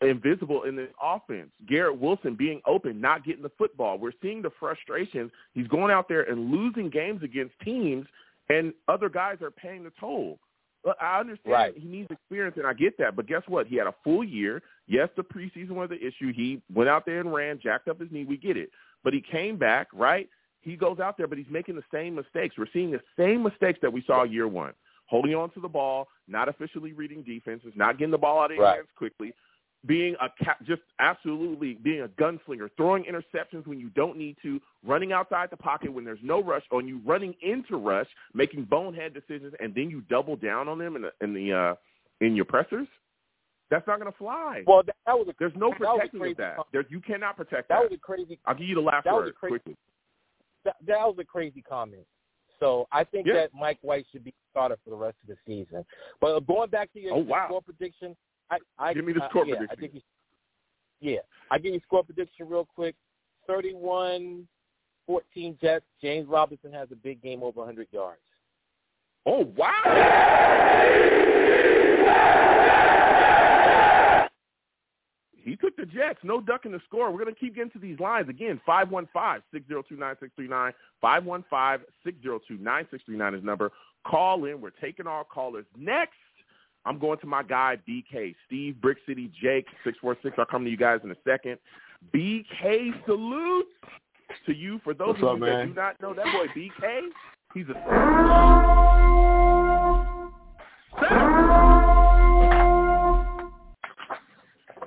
invisible 0.00 0.64
in 0.64 0.76
this 0.76 0.90
offense. 1.02 1.50
Garrett 1.66 1.98
Wilson 1.98 2.34
being 2.34 2.60
open, 2.66 3.00
not 3.00 3.24
getting 3.24 3.42
the 3.42 3.50
football. 3.56 3.98
We're 3.98 4.12
seeing 4.20 4.42
the 4.42 4.50
frustrations. 4.58 5.30
He's 5.54 5.68
going 5.68 5.90
out 5.92 6.08
there 6.08 6.22
and 6.22 6.50
losing 6.50 6.90
games 6.90 7.22
against 7.22 7.54
teams, 7.60 8.06
and 8.48 8.74
other 8.88 9.08
guys 9.08 9.40
are 9.40 9.50
paying 9.50 9.84
the 9.84 9.92
toll. 9.98 10.38
I 11.00 11.20
understand 11.20 11.52
Right. 11.52 11.76
he 11.76 11.88
needs 11.88 12.10
experience, 12.10 12.56
and 12.58 12.66
I 12.66 12.74
get 12.74 12.98
that. 12.98 13.16
But 13.16 13.26
guess 13.26 13.42
what? 13.46 13.66
He 13.66 13.76
had 13.76 13.86
a 13.86 13.94
full 14.04 14.22
year. 14.22 14.62
Yes, 14.86 15.08
the 15.16 15.24
preseason 15.24 15.70
was 15.70 15.88
the 15.88 16.04
issue. 16.04 16.30
He 16.32 16.60
went 16.74 16.90
out 16.90 17.06
there 17.06 17.20
and 17.20 17.32
ran, 17.32 17.58
jacked 17.58 17.88
up 17.88 18.00
his 18.00 18.10
knee. 18.12 18.24
We 18.24 18.36
get 18.36 18.58
it. 18.58 18.70
But 19.02 19.14
he 19.14 19.22
came 19.22 19.56
back, 19.56 19.88
right? 19.94 20.28
He 20.64 20.76
goes 20.76 20.98
out 20.98 21.16
there, 21.16 21.26
but 21.26 21.38
he's 21.38 21.46
making 21.50 21.76
the 21.76 21.84
same 21.92 22.14
mistakes. 22.14 22.56
We're 22.58 22.66
seeing 22.72 22.90
the 22.90 23.00
same 23.18 23.42
mistakes 23.42 23.78
that 23.82 23.92
we 23.92 24.02
saw 24.06 24.22
year 24.24 24.48
one. 24.48 24.72
Holding 25.06 25.34
on 25.34 25.50
to 25.50 25.60
the 25.60 25.68
ball, 25.68 26.08
not 26.26 26.48
officially 26.48 26.92
reading 26.92 27.22
defenses, 27.22 27.72
not 27.76 27.98
getting 27.98 28.10
the 28.10 28.18
ball 28.18 28.40
out 28.42 28.50
of 28.50 28.58
Right. 28.58 28.76
hands 28.76 28.88
quickly, 28.96 29.34
being 29.84 30.16
a 30.18 30.30
cap, 30.42 30.64
just 30.64 30.80
absolutely 30.98 31.74
being 31.74 32.00
a 32.00 32.08
gunslinger, 32.08 32.70
throwing 32.78 33.04
interceptions 33.04 33.66
when 33.66 33.78
you 33.78 33.90
don't 33.90 34.16
need 34.16 34.36
to, 34.42 34.58
running 34.82 35.12
outside 35.12 35.50
the 35.50 35.58
pocket 35.58 35.92
when 35.92 36.06
there's 36.06 36.22
no 36.22 36.42
rush, 36.42 36.64
on 36.72 36.88
you 36.88 37.02
running 37.04 37.34
into 37.42 37.76
rush, 37.76 38.08
making 38.32 38.64
bonehead 38.64 39.12
decisions, 39.12 39.52
and 39.60 39.74
then 39.74 39.90
you 39.90 40.00
double 40.08 40.36
down 40.36 40.68
on 40.68 40.78
them 40.78 40.96
in 40.96 41.02
the 41.02 41.12
in 41.20 41.34
the 41.34 41.52
uh, 41.52 41.74
in 42.22 42.34
your 42.34 42.46
pressers. 42.46 42.88
That's 43.70 43.86
not 43.86 43.98
going 44.00 44.10
to 44.10 44.16
fly. 44.16 44.62
Well, 44.66 44.82
that, 44.84 44.96
that 45.06 45.18
was 45.18 45.26
a 45.28 45.34
There's 45.38 45.52
no 45.56 45.70
that 45.70 45.78
protecting 45.78 46.34
that. 46.38 46.56
com- 46.56 46.64
There, 46.72 46.84
you 46.88 47.00
cannot 47.00 47.36
protect 47.36 47.68
that 47.68 47.80
that. 47.82 47.90
was 47.90 47.92
a 47.92 47.98
crazy 48.00 48.38
I'll 48.46 48.54
give 48.54 48.68
you 48.68 48.74
the 48.74 48.80
last 48.80 49.04
that 49.04 49.14
word 49.14 49.34
quickly. 49.38 49.76
That, 50.64 50.76
that 50.86 50.98
was 51.06 51.16
a 51.18 51.24
crazy 51.24 51.62
comment. 51.62 52.06
So 52.60 52.86
I 52.92 53.04
think 53.04 53.26
Yeah. 53.26 53.34
that 53.34 53.50
Mike 53.54 53.78
White 53.82 54.06
should 54.12 54.24
be 54.24 54.32
starter 54.50 54.76
for 54.84 54.90
the 54.90 54.96
rest 54.96 55.16
of 55.22 55.28
the 55.28 55.36
season. 55.46 55.84
But 56.20 56.36
uh, 56.36 56.40
going 56.40 56.70
back 56.70 56.92
to 56.92 57.00
your, 57.00 57.14
Oh, 57.14 57.18
wow. 57.18 57.46
score 57.48 57.62
prediction, 57.62 58.16
I, 58.50 58.58
I 58.78 58.94
Give 58.94 59.04
me 59.04 59.12
the 59.12 59.24
uh, 59.24 59.28
score 59.30 59.44
yeah, 59.46 59.54
I 59.54 59.58
prediction. 59.58 59.80
think 59.80 59.94
you, 59.94 60.00
yeah, 61.12 61.20
I 61.50 61.58
give 61.58 61.74
you 61.74 61.80
score 61.80 62.04
prediction 62.04 62.48
real 62.48 62.64
quick. 62.64 62.94
31-14 63.48 64.46
Jets. 65.60 65.84
James 66.00 66.26
Robinson 66.28 66.72
has 66.72 66.88
a 66.92 66.96
big 66.96 67.20
game 67.22 67.42
over 67.42 67.58
100 67.60 67.88
yards. 67.90 68.20
Oh 69.26 69.52
wow! 69.56 69.74
He 75.44 75.56
took 75.56 75.76
the 75.76 75.86
Jets. 75.86 76.18
No 76.22 76.40
ducking 76.40 76.72
the 76.72 76.80
score. 76.86 77.10
We're 77.10 77.22
going 77.22 77.34
to 77.34 77.40
keep 77.40 77.54
getting 77.54 77.70
to 77.72 77.78
these 77.78 78.00
lines. 78.00 78.28
Again, 78.28 78.60
515-602-9639. 78.66 80.72
515-602-9639 81.02 83.38
is 83.38 83.44
number. 83.44 83.70
Call 84.06 84.44
in. 84.46 84.60
We're 84.60 84.70
taking 84.70 85.06
our 85.06 85.24
callers. 85.24 85.66
Next, 85.78 86.14
I'm 86.86 86.98
going 86.98 87.18
to 87.20 87.26
my 87.26 87.42
guy, 87.42 87.78
BK. 87.88 88.34
Steve, 88.46 88.80
Brick 88.80 88.98
City, 89.06 89.30
Jake, 89.40 89.66
646. 89.84 90.36
I'll 90.38 90.44
come 90.46 90.64
to 90.64 90.70
you 90.70 90.76
guys 90.76 91.00
in 91.04 91.10
a 91.10 91.16
second. 91.26 91.58
BK 92.14 92.92
salute 93.06 93.66
to 94.46 94.54
you. 94.54 94.80
For 94.84 94.94
those 94.94 95.08
What's 95.08 95.22
of 95.22 95.28
up, 95.28 95.34
you 95.36 95.40
man? 95.40 95.74
that 95.74 95.98
do 95.98 96.06
not 96.06 96.16
know, 96.16 96.22
that 96.22 96.32
boy 96.32 96.46
BK, 96.56 97.00
he's 97.54 97.66
a 97.68 99.03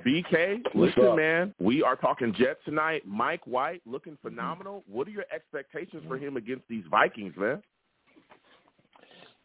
BK, 0.04 0.60
What's 0.72 0.96
listen, 0.96 1.10
up? 1.10 1.16
man. 1.16 1.54
We 1.58 1.82
are 1.82 1.96
talking 1.96 2.34
Jets 2.34 2.60
tonight. 2.64 3.02
Mike 3.06 3.46
White 3.46 3.82
looking 3.86 4.16
phenomenal. 4.22 4.84
What 4.86 5.06
are 5.06 5.10
your 5.10 5.24
expectations 5.34 6.02
for 6.08 6.16
him 6.16 6.36
against 6.36 6.64
these 6.68 6.84
Vikings, 6.90 7.34
man? 7.36 7.62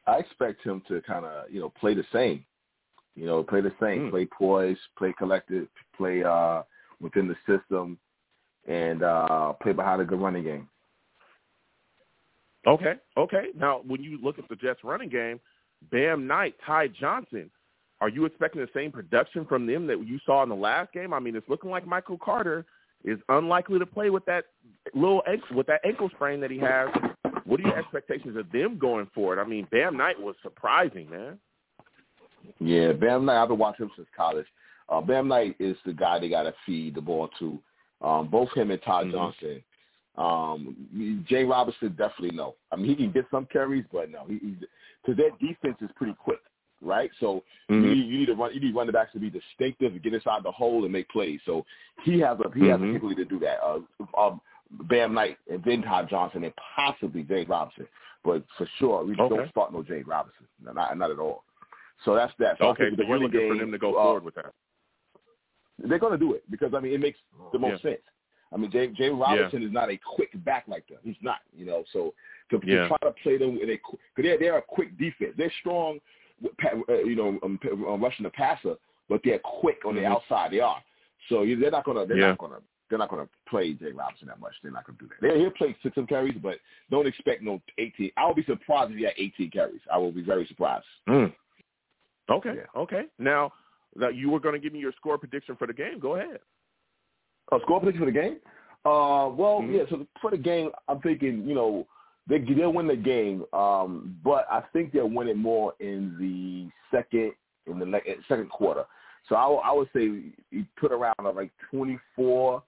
I 0.06 0.18
expect 0.18 0.64
him 0.64 0.82
to 0.88 1.02
kind 1.02 1.26
of 1.26 1.50
you 1.50 1.60
know 1.60 1.70
play 1.80 1.94
the 1.94 2.04
same, 2.12 2.46
you 3.16 3.26
know, 3.26 3.44
play 3.44 3.62
the 3.62 3.74
same, 3.82 4.08
Mm. 4.08 4.12
play 4.12 4.26
poised, 4.26 4.82
play 4.98 5.14
collected, 5.18 5.68
play 5.96 6.24
uh 6.24 6.64
within 7.00 7.28
the 7.28 7.36
system, 7.48 7.98
and 8.68 9.04
uh 9.04 9.54
play 9.62 9.72
behind 9.72 10.02
a 10.02 10.06
good 10.06 10.20
running 10.20 10.44
game. 10.44 10.68
Okay, 12.66 12.94
okay. 13.18 13.48
Now, 13.56 13.82
when 13.86 14.02
you 14.02 14.18
look 14.22 14.40
at 14.40 14.48
the 14.48 14.56
Jets 14.56 14.84
running 14.86 15.10
game, 15.10 15.40
Bam 15.92 16.28
Knight, 16.28 16.56
Ty 16.66 16.88
Johnson, 16.90 17.50
are 18.04 18.10
you 18.10 18.26
expecting 18.26 18.60
the 18.60 18.68
same 18.74 18.92
production 18.92 19.46
from 19.46 19.66
them 19.66 19.88
that 19.88 20.06
you 20.06 20.20
saw 20.26 20.44
in 20.44 20.50
the 20.50 20.56
last 20.56 20.92
game? 20.92 21.14
I 21.14 21.22
mean, 21.22 21.38
it's 21.38 21.48
looking 21.48 21.70
like 21.70 21.88
Michael 21.88 22.18
Carter 22.18 22.66
is 23.06 23.18
unlikely 23.30 23.80
to 23.80 23.86
play 23.86 24.10
with 24.10 24.26
that 24.26 24.44
little 24.94 25.24
ankle, 25.26 25.56
with 25.56 25.68
that 25.68 25.80
ankle 25.86 26.10
sprain 26.10 26.42
that 26.42 26.52
he 26.52 26.60
has. 26.60 26.90
What 27.46 27.62
are 27.62 27.64
your 27.64 27.80
expectations 27.80 28.36
of 28.36 28.52
them 28.52 28.78
going 28.78 29.08
forward? 29.16 29.40
I 29.40 29.46
mean, 29.46 29.70
Bam 29.72 29.96
Knight 29.96 30.20
was 30.20 30.36
surprising, 30.44 31.10
man. 31.10 31.40
Yeah, 32.60 32.92
Bam 32.92 33.24
Knight. 33.24 33.42
I've 33.42 33.48
been 33.48 33.58
watching 33.58 33.86
him 33.86 33.92
since 33.96 34.08
college. 34.18 34.48
Uh, 34.90 35.00
Bam 35.00 35.30
Knight 35.30 35.56
is 35.60 35.78
the 35.86 35.94
guy 35.94 36.20
they 36.20 36.28
got 36.28 36.44
to 36.44 36.54
feed 36.66 36.96
the 36.96 37.02
ball 37.02 37.30
to. 37.40 37.58
Um, 38.02 38.28
both 38.28 38.52
him 38.54 38.70
and 38.72 38.82
Todd 38.82 39.06
Mhm. 39.06 39.12
Johnson. 39.14 39.64
Um, 40.18 41.24
Jay 41.26 41.46
Robinson 41.46 41.96
definitely 41.96 42.36
no. 42.36 42.56
I 42.70 42.76
mean, 42.76 42.88
he 42.88 42.96
can 42.96 43.12
get 43.12 43.30
some 43.32 43.46
carries, 43.46 43.86
but 43.94 44.12
no, 44.12 44.26
he 44.26 44.58
because 45.02 45.16
their 45.16 45.32
defense 45.40 45.78
is 45.82 45.90
pretty 45.96 46.16
quick, 46.16 46.42
right? 46.84 47.10
So 47.20 47.44
you, 47.70 47.76
Mhm. 47.76 47.82
need, 47.96 48.06
you 48.08 48.18
need 48.20 48.26
to 48.28 48.36
run. 48.36 48.54
You 48.54 48.60
need 48.60 48.76
running 48.76 48.94
backs 48.94 49.14
to 49.14 49.20
be 49.20 49.30
distinctive 49.30 49.94
and 49.94 50.02
get 50.04 50.14
inside 50.14 50.44
the 50.44 50.52
hole 50.52 50.84
and 50.84 50.94
make 50.94 51.10
plays. 51.10 51.40
So 51.46 51.66
he 52.04 52.20
has 52.20 52.38
a 52.40 52.52
he 52.58 52.68
has 52.68 52.80
Mhm. 52.80 52.92
the 52.92 52.98
ability 52.98 53.24
to 53.24 53.30
do 53.30 53.40
that. 53.40 53.64
Uh, 53.64 53.80
um, 54.18 54.42
Bam 54.72 55.14
Knight 55.14 55.38
and 55.52 55.64
then 55.64 55.84
Todd 55.84 56.10
Johnson 56.10 56.44
and 56.44 56.54
possibly 56.76 57.24
Jay 57.24 57.46
Robinson, 57.46 57.88
but 58.24 58.44
for 58.58 58.66
sure 58.78 59.04
we 59.04 59.14
Okay. 59.14 59.36
don't 59.36 59.50
start 59.50 59.72
no 59.72 59.84
Jay 59.84 60.02
Robinson, 60.02 60.48
not 60.62 60.98
not 60.98 61.12
at 61.12 61.20
all. 61.20 61.44
So 62.04 62.16
that's 62.16 62.34
that. 62.40 62.58
So 62.58 62.70
Okay, 62.70 62.90
so 62.90 62.96
the 62.96 63.06
you're 63.06 63.20
looking 63.20 63.48
for 63.48 63.56
them 63.56 63.72
to 63.72 63.78
go 63.78 63.92
uh, 63.96 64.04
forward 64.04 64.24
with 64.24 64.36
that. 64.36 64.54
They're 65.80 66.00
going 66.00 66.14
to 66.14 66.18
do 66.18 66.34
it 66.34 66.44
because 66.50 66.74
I 66.74 66.80
mean 66.80 66.94
it 66.94 67.00
makes 67.00 67.20
the 67.52 67.60
most 67.60 67.82
sense. 67.82 68.02
I 68.52 68.58
mean 68.58 68.72
Jay, 68.72 68.88
Jay 68.88 69.10
Robinson 69.10 69.64
is 69.64 69.72
not 69.72 69.90
a 69.90 69.98
quick 69.98 70.32
back 70.44 70.66
like 70.68 70.86
that. 70.88 71.00
He's 71.04 71.16
not, 71.22 71.40
you 71.56 71.66
know. 71.66 71.84
So 71.92 72.14
to, 72.52 72.60
to 72.60 72.68
Yeah. 72.68 72.88
try 72.88 72.98
to 73.04 73.12
play 73.24 73.38
them 73.38 73.58
in 73.62 73.70
a 73.70 73.76
because 73.78 74.00
they're 74.18 74.38
they're 74.38 74.58
a 74.58 74.62
quick 74.62 74.98
defense. 74.98 75.34
They're 75.38 75.52
strong, 75.60 76.00
you 76.44 77.16
know, 77.16 77.40
um, 77.44 77.60
um, 77.88 78.04
rushing 78.04 78.24
the 78.24 78.30
passer, 78.30 78.76
but 79.10 79.22
they're 79.24 79.40
quick 79.40 79.80
on 79.86 79.96
the 79.96 80.02
Mhm. 80.02 80.12
outside. 80.12 80.52
They 80.52 80.60
are. 80.60 80.82
So 81.30 81.44
you- 81.44 81.56
they're 81.56 81.72
not 81.72 81.86
gonna 81.86 82.06
they're 82.06 82.18
Yeah. 82.18 82.28
not 82.30 82.38
gonna 82.40 82.62
they're 82.90 83.00
not 83.00 83.10
gonna 83.10 83.30
play 83.48 83.74
Jay 83.74 83.92
Robinson 83.92 84.28
that 84.28 84.40
much. 84.40 84.54
They're 84.62 84.72
not 84.72 84.86
gonna 84.86 84.98
do 85.00 85.08
that. 85.08 85.22
They'll, 85.22 85.36
he'll 85.40 85.52
play 85.52 85.76
six 85.82 85.96
some 85.96 86.06
carries, 86.06 86.36
but 86.42 86.60
don't 86.92 87.08
expect 87.08 87.42
no 87.42 87.62
eighteen. 87.78 88.12
I 88.18 88.26
will 88.26 88.36
be 88.36 88.44
surprised 88.44 88.92
if 88.92 88.98
he 88.98 89.04
had 89.04 89.14
eighteen 89.18 89.50
carries. 89.50 89.82
I 89.92 89.98
will 89.98 90.12
be 90.12 90.22
very 90.22 90.46
surprised. 90.46 90.86
Mm. 91.08 91.34
Okay, 92.30 92.56
Yeah. 92.56 92.66
okay. 92.82 93.06
Now, 93.20 93.52
that 93.96 94.16
you 94.16 94.30
were 94.30 94.40
going 94.40 94.54
to 94.54 94.60
give 94.60 94.74
me 94.74 94.80
your 94.80 94.94
score 94.94 95.18
prediction 95.18 95.56
for 95.56 95.68
the 95.68 95.74
game. 95.74 96.00
Go 96.00 96.16
ahead. 96.16 96.40
A 97.52 97.60
score 97.62 97.80
prediction 97.80 98.00
for 98.02 98.12
the 98.12 98.20
game? 98.20 98.40
Uh, 98.86 99.30
well, 99.30 99.62
Mhm. 99.62 99.74
yeah. 99.74 99.86
So 99.90 100.08
for 100.22 100.32
the 100.32 100.38
game, 100.38 100.72
I'm 100.88 101.00
thinking, 101.02 101.48
you 101.48 101.54
know, 101.54 101.86
they 102.28 102.40
they'll 102.40 102.72
win 102.74 102.88
the 102.88 102.96
game, 102.96 103.44
um, 103.54 104.18
but 104.24 104.48
I 104.52 104.62
think 104.74 104.92
they'll 104.94 105.10
win 105.10 105.28
it 105.28 105.38
more 105.38 105.74
in 105.80 106.16
the 106.20 106.70
second 106.96 107.34
in 107.66 107.80
the 107.80 108.00
second 108.28 108.50
quarter. 108.50 108.86
So 109.30 109.36
I, 109.36 109.48
would- 109.48 109.62
I 109.64 109.72
would 109.72 109.90
say 109.96 110.34
you 110.52 110.66
put 110.78 110.92
around 110.92 111.16
uh, 111.20 111.32
like 111.32 111.52
24 111.72 112.62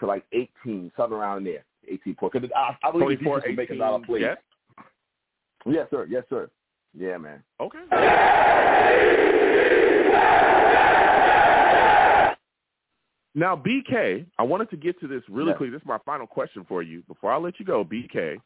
to 0.00 0.06
like 0.06 0.24
18, 0.32 0.92
something 0.96 1.16
around 1.16 1.44
there, 1.44 1.64
18 1.88 2.14
points. 2.16 2.34
Because 2.38 2.50
I, 2.54 2.76
I 2.86 2.90
believe 2.90 3.18
the 3.18 3.24
24 3.24 3.40
defense 3.40 3.48
will 3.50 3.56
make 3.56 3.70
a 3.70 3.74
lot 3.74 3.94
of 3.94 4.02
18 4.02 4.06
plays. 4.06 4.36
Yes, 5.66 5.88
sir. 5.90 6.06
Yes, 6.08 6.24
sir. 6.28 6.50
Yeah, 6.94 7.16
man. 7.16 7.42
Okay. 7.60 7.78
Now, 13.34 13.54
BK, 13.54 14.24
I 14.38 14.42
wanted 14.42 14.70
to 14.70 14.76
get 14.78 14.98
to 15.00 15.08
this 15.08 15.22
really 15.28 15.50
Yeah. 15.50 15.56
quick. 15.58 15.70
This 15.70 15.82
is 15.82 15.86
my 15.86 15.98
final 16.06 16.26
question 16.26 16.64
for 16.64 16.82
you. 16.82 17.02
Before 17.02 17.30
I 17.32 17.36
let 17.36 17.60
you 17.60 17.66
go, 17.66 17.84
BK, 17.84 18.38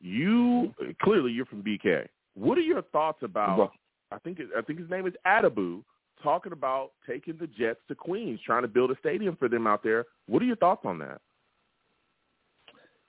you 0.00 0.74
clearly 1.02 1.32
you're 1.32 1.46
from 1.46 1.62
BK. 1.62 2.06
What 2.34 2.58
are 2.58 2.62
your 2.62 2.82
thoughts 2.82 3.22
about? 3.22 3.72
I 4.12 4.18
think 4.18 4.40
it, 4.40 4.48
I 4.56 4.62
think 4.62 4.78
his 4.78 4.90
name 4.90 5.06
is 5.06 5.14
Addabbo 5.26 5.82
talking 6.22 6.52
about 6.52 6.92
taking 7.08 7.36
the 7.38 7.46
Jets 7.46 7.80
to 7.88 7.94
Queens, 7.94 8.40
trying 8.44 8.62
to 8.62 8.68
build 8.68 8.90
a 8.90 8.96
stadium 8.98 9.36
for 9.36 9.48
them 9.48 9.66
out 9.66 9.82
there. 9.82 10.06
What 10.26 10.42
are 10.42 10.46
your 10.46 10.56
thoughts 10.56 10.82
on 10.84 10.98
that? 10.98 11.20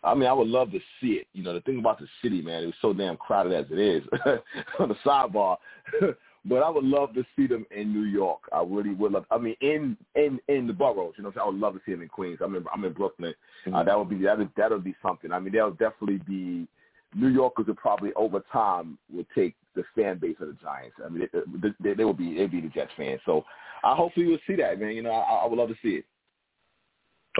I 0.03 0.15
mean, 0.15 0.27
I 0.27 0.33
would 0.33 0.47
love 0.47 0.71
to 0.71 0.79
see 0.99 1.13
it. 1.13 1.27
You 1.33 1.43
know, 1.43 1.53
the 1.53 1.61
thing 1.61 1.79
about 1.79 1.99
the 1.99 2.07
city, 2.23 2.41
man, 2.41 2.63
it's 2.63 2.77
so 2.81 2.91
damn 2.91 3.17
crowded 3.17 3.53
as 3.53 3.65
it 3.71 3.79
is 3.79 4.03
on 4.79 4.89
the 4.89 4.95
sidebar. 5.05 5.57
but 6.45 6.63
I 6.63 6.69
would 6.69 6.83
love 6.83 7.13
to 7.13 7.23
see 7.35 7.45
them 7.45 7.65
in 7.69 7.93
New 7.93 8.05
York. 8.05 8.39
I 8.51 8.63
really 8.63 8.95
would 8.95 9.11
love. 9.11 9.25
I 9.29 9.37
mean, 9.37 9.55
in 9.61 9.95
in 10.15 10.39
in 10.47 10.65
the 10.65 10.73
boroughs. 10.73 11.13
You 11.17 11.23
know, 11.23 11.33
I 11.39 11.45
would 11.45 11.59
love 11.59 11.73
to 11.75 11.81
see 11.85 11.91
them 11.91 12.01
in 12.01 12.07
Queens. 12.07 12.39
I'm 12.43 12.55
in 12.55 12.65
I'm 12.73 12.83
in 12.83 12.93
Brooklyn. 12.93 13.33
Uh, 13.71 13.83
that 13.83 13.97
would 13.97 14.09
be 14.09 14.17
that 14.23 14.39
would 14.39 14.49
that 14.57 14.71
would 14.71 14.83
be 14.83 14.95
something. 15.03 15.31
I 15.31 15.39
mean, 15.39 15.53
that 15.53 15.65
would 15.65 15.77
definitely 15.77 16.19
be. 16.27 16.67
New 17.13 17.27
Yorkers 17.27 17.67
would 17.67 17.77
probably 17.77 18.11
over 18.15 18.43
time 18.51 18.97
would 19.11 19.27
take 19.35 19.55
the 19.75 19.83
fan 19.95 20.17
base 20.17 20.35
of 20.39 20.47
the 20.47 20.57
Giants. 20.61 20.95
I 21.03 21.09
mean, 21.09 21.27
they, 21.33 21.69
they, 21.81 21.93
they 21.93 22.03
would 22.03 22.17
be 22.17 22.35
they'd 22.35 22.51
be 22.51 22.61
the 22.61 22.69
Jets 22.69 22.91
fans. 22.97 23.21
So 23.25 23.43
I 23.83 23.95
hopefully 23.95 24.27
we'll 24.27 24.37
see 24.47 24.55
that, 24.55 24.79
man. 24.79 24.91
You 24.91 25.03
know, 25.03 25.11
I, 25.11 25.43
I 25.43 25.47
would 25.47 25.57
love 25.57 25.69
to 25.69 25.75
see 25.81 25.95
it. 25.95 26.05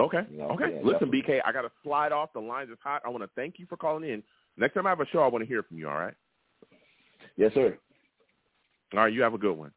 Okay. 0.00 0.20
You 0.30 0.38
know, 0.38 0.48
okay. 0.50 0.74
yeah, 0.74 0.80
Listen, 0.82 1.10
definitely. 1.10 1.22
BK, 1.22 1.40
I 1.44 1.52
got 1.52 1.62
to 1.62 1.70
slide 1.82 2.12
off. 2.12 2.32
The 2.32 2.40
lines 2.40 2.70
is 2.70 2.78
hot. 2.82 3.02
I 3.04 3.10
want 3.10 3.22
to 3.22 3.30
thank 3.36 3.58
you 3.58 3.66
for 3.66 3.76
calling 3.76 4.08
in. 4.08 4.22
Next 4.56 4.74
time 4.74 4.86
I 4.86 4.90
have 4.90 5.00
a 5.00 5.06
show, 5.06 5.20
I 5.20 5.28
want 5.28 5.42
to 5.42 5.48
hear 5.48 5.62
from 5.62 5.78
you. 5.78 5.88
All 5.88 5.98
right. 5.98 6.14
Yes, 7.36 7.52
sir. 7.54 7.76
All 8.94 9.00
right. 9.00 9.12
You 9.12 9.22
have 9.22 9.34
a 9.34 9.38
good 9.38 9.56
one. 9.56 9.72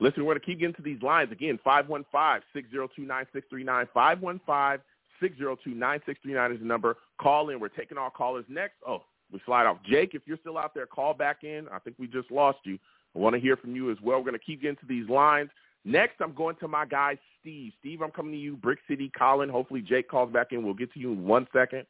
Listen, 0.00 0.24
we're 0.24 0.34
going 0.34 0.40
to 0.40 0.46
keep 0.46 0.60
getting 0.60 0.74
to 0.76 0.82
these 0.82 1.02
lines 1.02 1.30
again. 1.30 1.58
Five 1.62 1.88
one 1.88 2.04
five 2.10 2.42
six 2.54 2.70
zero 2.70 2.88
two 2.94 3.02
nine 3.02 3.26
six 3.32 3.46
three 3.50 3.64
nine. 3.64 3.86
Five 3.92 4.20
one 4.20 4.40
five 4.46 4.80
six 5.20 5.36
zero 5.36 5.56
two 5.62 5.74
nine 5.74 6.00
six 6.06 6.18
three 6.22 6.32
nine 6.32 6.52
is 6.52 6.60
the 6.60 6.64
number. 6.64 6.96
Call 7.20 7.50
in. 7.50 7.60
We're 7.60 7.68
taking 7.68 7.98
all 7.98 8.10
callers 8.10 8.44
next. 8.48 8.76
Oh, 8.86 9.02
we 9.32 9.40
slide 9.46 9.66
off. 9.66 9.78
Jake, 9.88 10.14
if 10.14 10.22
you're 10.26 10.38
still 10.38 10.58
out 10.58 10.74
there, 10.74 10.86
call 10.86 11.14
back 11.14 11.44
in. 11.44 11.66
I 11.72 11.78
think 11.78 11.96
we 11.98 12.06
just 12.06 12.30
lost 12.30 12.58
you. 12.64 12.78
I 13.14 13.18
want 13.18 13.34
to 13.34 13.40
hear 13.40 13.56
from 13.56 13.74
you 13.74 13.90
as 13.90 13.98
well. 14.02 14.18
We're 14.18 14.30
going 14.30 14.38
to 14.38 14.44
keep 14.44 14.62
getting 14.62 14.76
to 14.76 14.86
these 14.86 15.08
lines. 15.08 15.50
Next, 15.84 16.20
I'm 16.20 16.34
going 16.34 16.56
to 16.56 16.68
my 16.68 16.84
guy, 16.84 17.18
Steve. 17.40 17.72
Steve, 17.80 18.02
I'm 18.02 18.10
coming 18.10 18.32
to 18.32 18.38
you. 18.38 18.56
Brick 18.56 18.80
City, 18.88 19.10
Colin. 19.16 19.48
Hopefully, 19.48 19.80
Jake 19.80 20.08
calls 20.08 20.32
back 20.32 20.52
in. 20.52 20.64
We'll 20.64 20.74
get 20.74 20.92
to 20.92 21.00
you 21.00 21.12
in 21.12 21.24
one 21.24 21.46
second. 21.52 21.86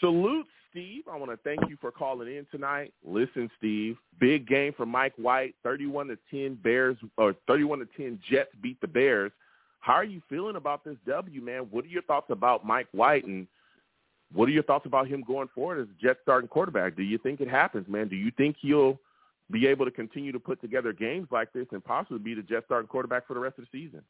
Salute, 0.00 0.46
Steve. 0.70 1.04
I 1.10 1.16
want 1.16 1.30
to 1.30 1.38
thank 1.38 1.60
you 1.68 1.76
for 1.80 1.90
calling 1.90 2.28
in 2.28 2.46
tonight. 2.50 2.92
Listen, 3.04 3.50
Steve, 3.56 3.96
big 4.20 4.46
game 4.46 4.74
for 4.76 4.86
Mike 4.86 5.14
White. 5.16 5.54
31 5.64 6.08
to 6.08 6.18
10 6.30 6.58
Bears 6.62 6.96
or 7.16 7.34
31 7.46 7.80
to 7.80 7.88
10 7.96 8.20
Jets 8.30 8.50
beat 8.62 8.80
the 8.80 8.86
Bears. 8.86 9.32
How 9.80 9.94
are 9.94 10.04
you 10.04 10.20
feeling 10.28 10.56
about 10.56 10.84
this 10.84 10.96
W, 11.06 11.40
man? 11.40 11.68
What 11.70 11.84
are 11.84 11.88
your 11.88 12.02
thoughts 12.02 12.30
about 12.30 12.66
Mike 12.66 12.88
White 12.92 13.24
and 13.24 13.46
what 14.32 14.48
are 14.48 14.52
your 14.52 14.62
thoughts 14.62 14.86
about 14.86 15.08
him 15.08 15.22
going 15.26 15.48
forward 15.54 15.80
as 15.80 15.86
Jets 16.00 16.20
starting 16.22 16.48
quarterback? 16.48 16.96
Do 16.96 17.02
you 17.02 17.18
think 17.18 17.40
it 17.40 17.48
happens, 17.48 17.88
man? 17.88 18.08
Do 18.08 18.16
you 18.16 18.30
think 18.36 18.56
he'll 18.60 18.98
be 19.50 19.66
able 19.66 19.86
to 19.86 19.90
continue 19.90 20.32
to 20.32 20.40
put 20.40 20.60
together 20.60 20.92
games 20.92 21.28
like 21.30 21.52
this 21.52 21.66
and 21.72 21.82
possibly 21.84 22.18
be 22.18 22.34
the 22.34 22.42
Jets 22.42 22.66
starting 22.66 22.88
quarterback 22.88 23.26
for 23.26 23.34
the 23.34 23.40
rest 23.40 23.58
of 23.58 23.64
the 23.70 23.78
season? 23.80 24.02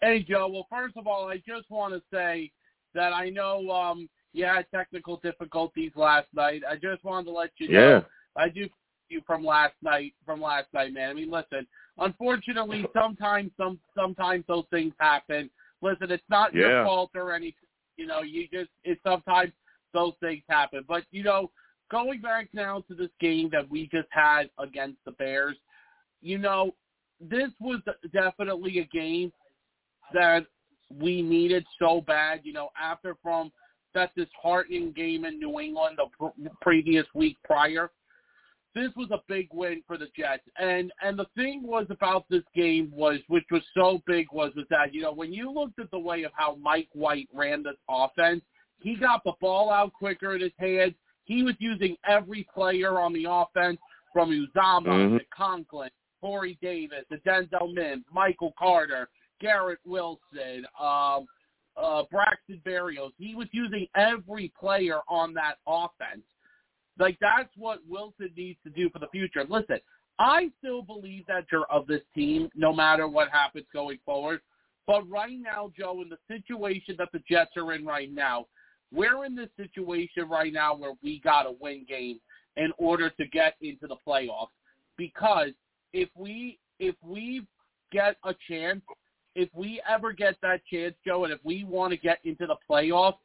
Hey, 0.00 0.22
Joe. 0.22 0.48
Well, 0.48 0.66
first 0.70 0.96
of 0.96 1.06
all, 1.06 1.28
I 1.28 1.36
just 1.46 1.70
want 1.70 1.92
to 1.92 2.02
say 2.12 2.50
that 2.94 3.12
I 3.12 3.28
know 3.30 3.68
um, 3.70 4.08
you 4.32 4.44
had 4.44 4.66
technical 4.74 5.18
difficulties 5.18 5.92
last 5.96 6.28
night. 6.34 6.62
I 6.68 6.76
just 6.76 7.04
wanted 7.04 7.26
to 7.26 7.32
let 7.32 7.50
you 7.58 7.68
know 7.72 8.04
I 8.36 8.48
do 8.48 8.68
you 9.08 9.22
from 9.26 9.44
last 9.44 9.74
night. 9.82 10.14
From 10.24 10.40
last 10.40 10.66
night, 10.72 10.92
man. 10.92 11.10
I 11.10 11.14
mean, 11.14 11.30
listen. 11.30 11.66
Unfortunately, 11.98 12.84
sometimes 12.94 13.50
some 13.56 13.78
sometimes 13.96 14.44
those 14.48 14.64
things 14.70 14.92
happen. 15.00 15.50
Listen, 15.82 16.10
it's 16.10 16.22
not 16.28 16.54
Yeah. 16.54 16.60
your 16.60 16.84
fault 16.84 17.10
or 17.14 17.32
anything. 17.32 17.67
You 17.98 18.06
know, 18.06 18.22
you 18.22 18.48
just 18.50 18.70
it 18.84 18.98
sometimes 19.04 19.52
those 19.92 20.14
things 20.20 20.42
happen. 20.48 20.84
But 20.88 21.02
you 21.10 21.22
know, 21.22 21.50
going 21.90 22.20
back 22.20 22.48
now 22.52 22.82
to 22.88 22.94
this 22.94 23.10
game 23.20 23.50
that 23.52 23.68
we 23.68 23.88
just 23.92 24.08
had 24.10 24.44
against 24.58 24.98
the 25.04 25.12
Bears, 25.12 25.56
you 26.22 26.38
know, 26.38 26.74
this 27.20 27.50
was 27.60 27.80
definitely 28.12 28.78
a 28.78 28.84
game 28.84 29.32
that 30.14 30.46
we 30.90 31.20
needed 31.20 31.66
so 31.78 32.00
bad. 32.00 32.40
You 32.44 32.52
know, 32.52 32.70
after 32.80 33.16
from 33.22 33.52
that 33.94 34.14
disheartening 34.14 34.92
game 34.92 35.24
in 35.24 35.38
New 35.38 35.60
England 35.60 35.98
the 35.98 36.06
pr- 36.16 36.48
previous 36.62 37.06
week 37.14 37.36
prior, 37.44 37.90
this 38.74 38.90
was 38.96 39.10
a 39.10 39.20
big 39.28 39.48
win 39.52 39.82
for 39.86 39.96
the 39.96 40.08
Jets. 40.16 40.42
And 40.58 40.92
and 41.02 41.18
the 41.18 41.26
thing 41.34 41.62
was 41.64 41.86
about 41.90 42.26
this 42.28 42.44
game 42.54 42.90
was, 42.94 43.18
which 43.28 43.44
was 43.50 43.62
so 43.74 44.02
big, 44.06 44.26
was 44.32 44.52
was 44.54 44.66
that 44.70 44.94
you 44.94 45.02
know 45.02 45.12
when 45.12 45.32
you 45.32 45.50
looked 45.50 45.78
at 45.78 45.90
the 45.90 45.98
way 45.98 46.22
of 46.24 46.32
how 46.34 46.56
Mike 46.56 46.88
White 46.92 47.28
ran 47.34 47.62
this 47.62 47.76
offense, 47.88 48.42
he 48.78 48.96
got 48.96 49.22
the 49.24 49.32
ball 49.40 49.70
out 49.70 49.92
quicker 49.92 50.34
in 50.34 50.42
his 50.42 50.52
hands. 50.58 50.94
He 51.24 51.42
was 51.42 51.54
using 51.58 51.96
every 52.06 52.46
player 52.54 52.98
on 53.00 53.12
the 53.12 53.26
offense 53.28 53.78
from 54.12 54.30
Uzomah 54.30 54.86
Mhm. 54.86 55.18
to 55.18 55.24
Conklin, 55.26 55.90
Corey 56.20 56.58
Davis, 56.62 57.04
to 57.10 57.18
Denzel 57.18 57.72
Mims, 57.74 58.04
Michael 58.12 58.52
Carter, 58.58 59.08
Garrett 59.40 59.80
Wilson, 59.84 60.66
um, 60.80 61.26
uh, 61.76 62.04
Braxton 62.10 62.60
Berrios. 62.64 63.12
He 63.18 63.34
was 63.34 63.46
using 63.52 63.86
every 63.94 64.48
player 64.58 65.00
on 65.08 65.34
that 65.34 65.58
offense. 65.66 66.24
Like 66.98 67.16
that's 67.20 67.50
what 67.56 67.80
Wilson 67.88 68.30
needs 68.36 68.58
to 68.64 68.70
do 68.70 68.90
for 68.90 68.98
the 68.98 69.08
future. 69.08 69.40
And 69.40 69.50
listen, 69.50 69.78
I 70.18 70.50
still 70.58 70.82
believe 70.82 71.26
that 71.28 71.44
you're 71.52 71.70
of 71.70 71.86
this 71.86 72.02
team, 72.14 72.48
no 72.54 72.72
matter 72.72 73.06
what 73.08 73.28
happens 73.30 73.66
going 73.72 73.98
forward. 74.04 74.40
But 74.86 75.08
right 75.08 75.36
now, 75.38 75.70
Joe, 75.78 76.02
in 76.02 76.08
the 76.08 76.18
situation 76.26 76.96
that 76.98 77.10
the 77.12 77.20
Jets 77.30 77.50
are 77.56 77.72
in 77.74 77.84
right 77.84 78.12
now, 78.12 78.46
we're 78.92 79.26
in 79.26 79.36
this 79.36 79.50
situation 79.56 80.28
right 80.28 80.52
now 80.52 80.74
where 80.74 80.94
we 81.02 81.20
got 81.20 81.42
to 81.42 81.54
win 81.60 81.84
games 81.88 82.20
in 82.56 82.72
order 82.78 83.10
to 83.10 83.26
get 83.26 83.54
into 83.60 83.86
the 83.86 83.96
playoffs. 84.06 84.48
Because 84.96 85.50
if 85.92 86.08
we 86.16 86.58
if 86.80 86.94
we 87.02 87.46
get 87.92 88.16
a 88.24 88.34
chance, 88.48 88.80
if 89.34 89.48
we 89.54 89.80
ever 89.88 90.12
get 90.12 90.36
that 90.42 90.60
chance, 90.72 90.94
Joe, 91.06 91.24
and 91.24 91.32
if 91.32 91.40
we 91.44 91.64
want 91.64 91.92
to 91.92 91.96
get 91.96 92.18
into 92.24 92.46
the 92.46 92.56
playoffs, 92.68 93.18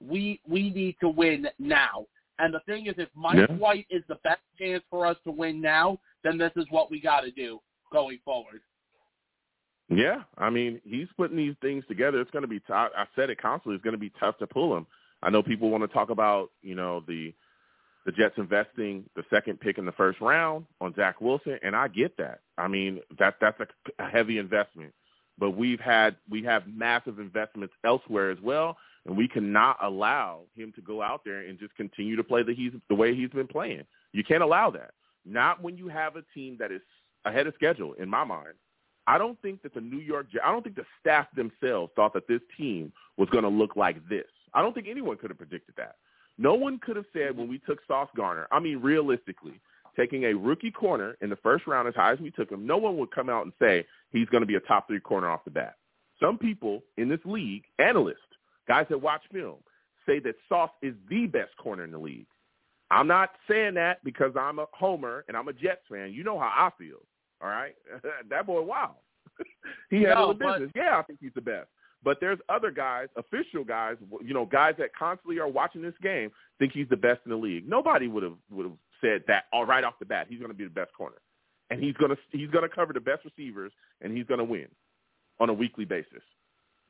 we 0.00 0.40
we 0.48 0.70
need 0.70 0.96
to 1.00 1.08
win 1.08 1.46
now. 1.58 2.06
And 2.40 2.54
the 2.54 2.60
thing 2.60 2.86
is, 2.86 2.94
if 2.96 3.08
Mike 3.14 3.36
Yeah. 3.36 3.54
White 3.56 3.86
is 3.90 4.02
the 4.08 4.16
best 4.16 4.40
chance 4.58 4.82
for 4.88 5.06
us 5.06 5.16
to 5.24 5.30
win 5.30 5.60
now, 5.60 5.98
then 6.22 6.38
this 6.38 6.52
is 6.56 6.66
what 6.70 6.90
we 6.90 7.00
got 7.00 7.20
to 7.20 7.30
do 7.30 7.60
going 7.92 8.18
forward. 8.24 8.62
Yeah, 9.88 10.22
I 10.38 10.50
mean, 10.50 10.80
he's 10.84 11.08
putting 11.16 11.36
these 11.36 11.56
things 11.60 11.84
together. 11.88 12.20
It's 12.20 12.30
going 12.30 12.42
to 12.42 12.48
be 12.48 12.60
tough. 12.60 12.92
I 12.96 13.06
said 13.16 13.28
it 13.28 13.40
constantly. 13.40 13.74
It's 13.74 13.84
going 13.84 13.94
to 13.94 13.98
be 13.98 14.12
tough 14.20 14.38
to 14.38 14.46
pull 14.46 14.76
him. 14.76 14.86
I 15.22 15.30
know 15.30 15.42
people 15.42 15.68
want 15.68 15.82
to 15.82 15.88
talk 15.88 16.10
about, 16.10 16.50
you 16.62 16.74
know, 16.74 17.00
the 17.06 17.34
the 18.06 18.12
Jets 18.12 18.38
investing 18.38 19.04
the 19.14 19.24
second 19.28 19.60
pick 19.60 19.76
in 19.76 19.84
the 19.84 19.92
first 19.92 20.22
round 20.22 20.64
on 20.80 20.94
Zach 20.94 21.20
Wilson, 21.20 21.58
and 21.62 21.76
I 21.76 21.88
get 21.88 22.16
that. 22.16 22.40
I 22.56 22.66
mean, 22.66 23.00
that 23.18 23.34
that's 23.40 23.60
a, 23.60 23.66
a 24.02 24.08
heavy 24.08 24.38
investment. 24.38 24.94
But 25.38 25.50
we've 25.50 25.80
had 25.80 26.16
we 26.28 26.42
have 26.44 26.66
massive 26.66 27.18
investments 27.18 27.74
elsewhere 27.84 28.30
as 28.30 28.38
well, 28.40 28.78
and 29.06 29.16
we 29.16 29.28
cannot 29.28 29.78
allow 29.82 30.42
him 30.54 30.72
to 30.76 30.82
go 30.82 31.02
out 31.02 31.22
there 31.24 31.40
and 31.40 31.58
just 31.58 31.74
continue 31.76 32.16
to 32.16 32.24
play 32.24 32.42
the 32.42 32.54
he's 32.54 32.72
the 32.88 32.94
way 32.94 33.14
he's 33.14 33.30
been 33.30 33.46
playing. 33.46 33.84
You 34.12 34.24
can't 34.24 34.42
allow 34.42 34.70
that. 34.70 34.92
Not 35.24 35.62
when 35.62 35.76
you 35.76 35.88
have 35.88 36.16
a 36.16 36.22
team 36.34 36.56
that 36.58 36.72
is 36.72 36.80
ahead 37.24 37.46
of 37.46 37.54
schedule. 37.54 37.94
In 37.94 38.08
my 38.08 38.24
mind, 38.24 38.54
I 39.06 39.18
don't 39.18 39.40
think 39.42 39.62
that 39.62 39.74
the 39.74 39.80
New 39.80 39.98
York 39.98 40.26
I 40.44 40.52
don't 40.52 40.62
think 40.62 40.76
the 40.76 40.84
staff 41.00 41.26
themselves 41.34 41.92
thought 41.96 42.12
that 42.14 42.28
this 42.28 42.40
team 42.56 42.92
was 43.16 43.28
going 43.30 43.44
to 43.44 43.50
look 43.50 43.76
like 43.76 43.96
this. 44.08 44.26
I 44.54 44.62
don't 44.62 44.74
think 44.74 44.88
anyone 44.88 45.16
could 45.16 45.30
have 45.30 45.38
predicted 45.38 45.74
that. 45.76 45.96
No 46.38 46.54
one 46.54 46.78
could 46.78 46.96
have 46.96 47.06
said 47.12 47.36
when 47.36 47.48
we 47.48 47.58
took 47.58 47.78
Sauce 47.86 48.08
Gardner, 48.16 48.46
I 48.50 48.60
mean, 48.60 48.78
realistically, 48.80 49.60
taking 49.96 50.24
a 50.24 50.34
rookie 50.34 50.70
corner 50.70 51.16
in 51.20 51.28
the 51.28 51.36
first 51.36 51.66
round 51.66 51.86
as 51.86 51.94
high 51.94 52.12
as 52.12 52.18
we 52.18 52.30
took 52.30 52.50
him, 52.50 52.66
no 52.66 52.78
one 52.78 52.96
would 52.96 53.10
come 53.10 53.28
out 53.28 53.44
and 53.44 53.52
say 53.60 53.84
he's 54.10 54.28
going 54.28 54.40
to 54.40 54.46
be 54.46 54.54
a 54.54 54.60
top 54.60 54.86
three 54.86 55.00
corner 55.00 55.28
off 55.28 55.44
the 55.44 55.50
bat. 55.50 55.74
Some 56.18 56.38
people 56.38 56.82
in 56.96 57.08
this 57.08 57.20
league, 57.24 57.64
analysts, 57.78 58.18
guys 58.70 58.86
that 58.88 59.02
watch 59.02 59.22
film, 59.32 59.56
say 60.06 60.20
that 60.20 60.36
Sauce 60.48 60.70
is 60.80 60.94
the 61.08 61.26
best 61.26 61.56
corner 61.56 61.82
in 61.82 61.90
the 61.90 61.98
league. 61.98 62.28
I'm 62.92 63.08
not 63.08 63.30
saying 63.50 63.74
that 63.74 63.98
because 64.04 64.32
I'm 64.38 64.60
a 64.60 64.66
homer 64.72 65.24
and 65.26 65.36
I'm 65.36 65.48
a 65.48 65.52
Jets 65.52 65.82
fan. 65.90 66.12
You 66.12 66.22
know 66.22 66.38
how 66.38 66.52
I 66.56 66.70
feel. 66.78 66.98
All 67.42 67.48
right, 67.48 67.74
that 68.30 68.46
boy, 68.46 68.62
wow, 68.62 68.94
he 69.90 70.02
handled 70.02 70.38
the 70.38 70.44
No, 70.44 70.50
but- 70.50 70.58
business. 70.60 70.72
Yeah, 70.76 70.98
I 70.98 71.02
think 71.02 71.18
he's 71.20 71.34
the 71.34 71.40
best. 71.40 71.66
But 72.02 72.16
there's 72.20 72.38
other 72.48 72.70
guys, 72.70 73.08
official 73.16 73.62
guys, 73.62 73.96
you 74.24 74.32
know, 74.32 74.46
guys 74.46 74.74
that 74.78 74.88
constantly 74.98 75.38
are 75.38 75.48
watching 75.48 75.82
this 75.82 75.92
game, 76.02 76.30
think 76.58 76.72
he's 76.72 76.88
the 76.88 76.96
best 76.96 77.20
in 77.26 77.30
the 77.30 77.36
league. 77.36 77.68
Nobody 77.68 78.06
would 78.08 78.22
have 78.22 78.36
would 78.50 78.66
have 78.66 78.76
said 79.02 79.22
that 79.26 79.44
all 79.52 79.66
right 79.66 79.84
off 79.84 79.98
the 79.98 80.06
bat. 80.06 80.26
He's 80.30 80.38
going 80.38 80.50
to 80.50 80.56
be 80.56 80.64
the 80.64 80.70
best 80.70 80.92
corner, 80.94 81.16
and 81.70 81.82
he's 81.82 81.94
going 81.96 82.10
to 82.10 82.16
he's 82.30 82.50
going 82.50 82.66
to 82.68 82.74
cover 82.74 82.92
the 82.92 83.00
best 83.00 83.24
receivers, 83.24 83.72
and 84.00 84.16
he's 84.16 84.26
going 84.26 84.38
to 84.38 84.44
win 84.44 84.68
on 85.40 85.50
a 85.50 85.52
weekly 85.52 85.84
basis. 85.84 86.22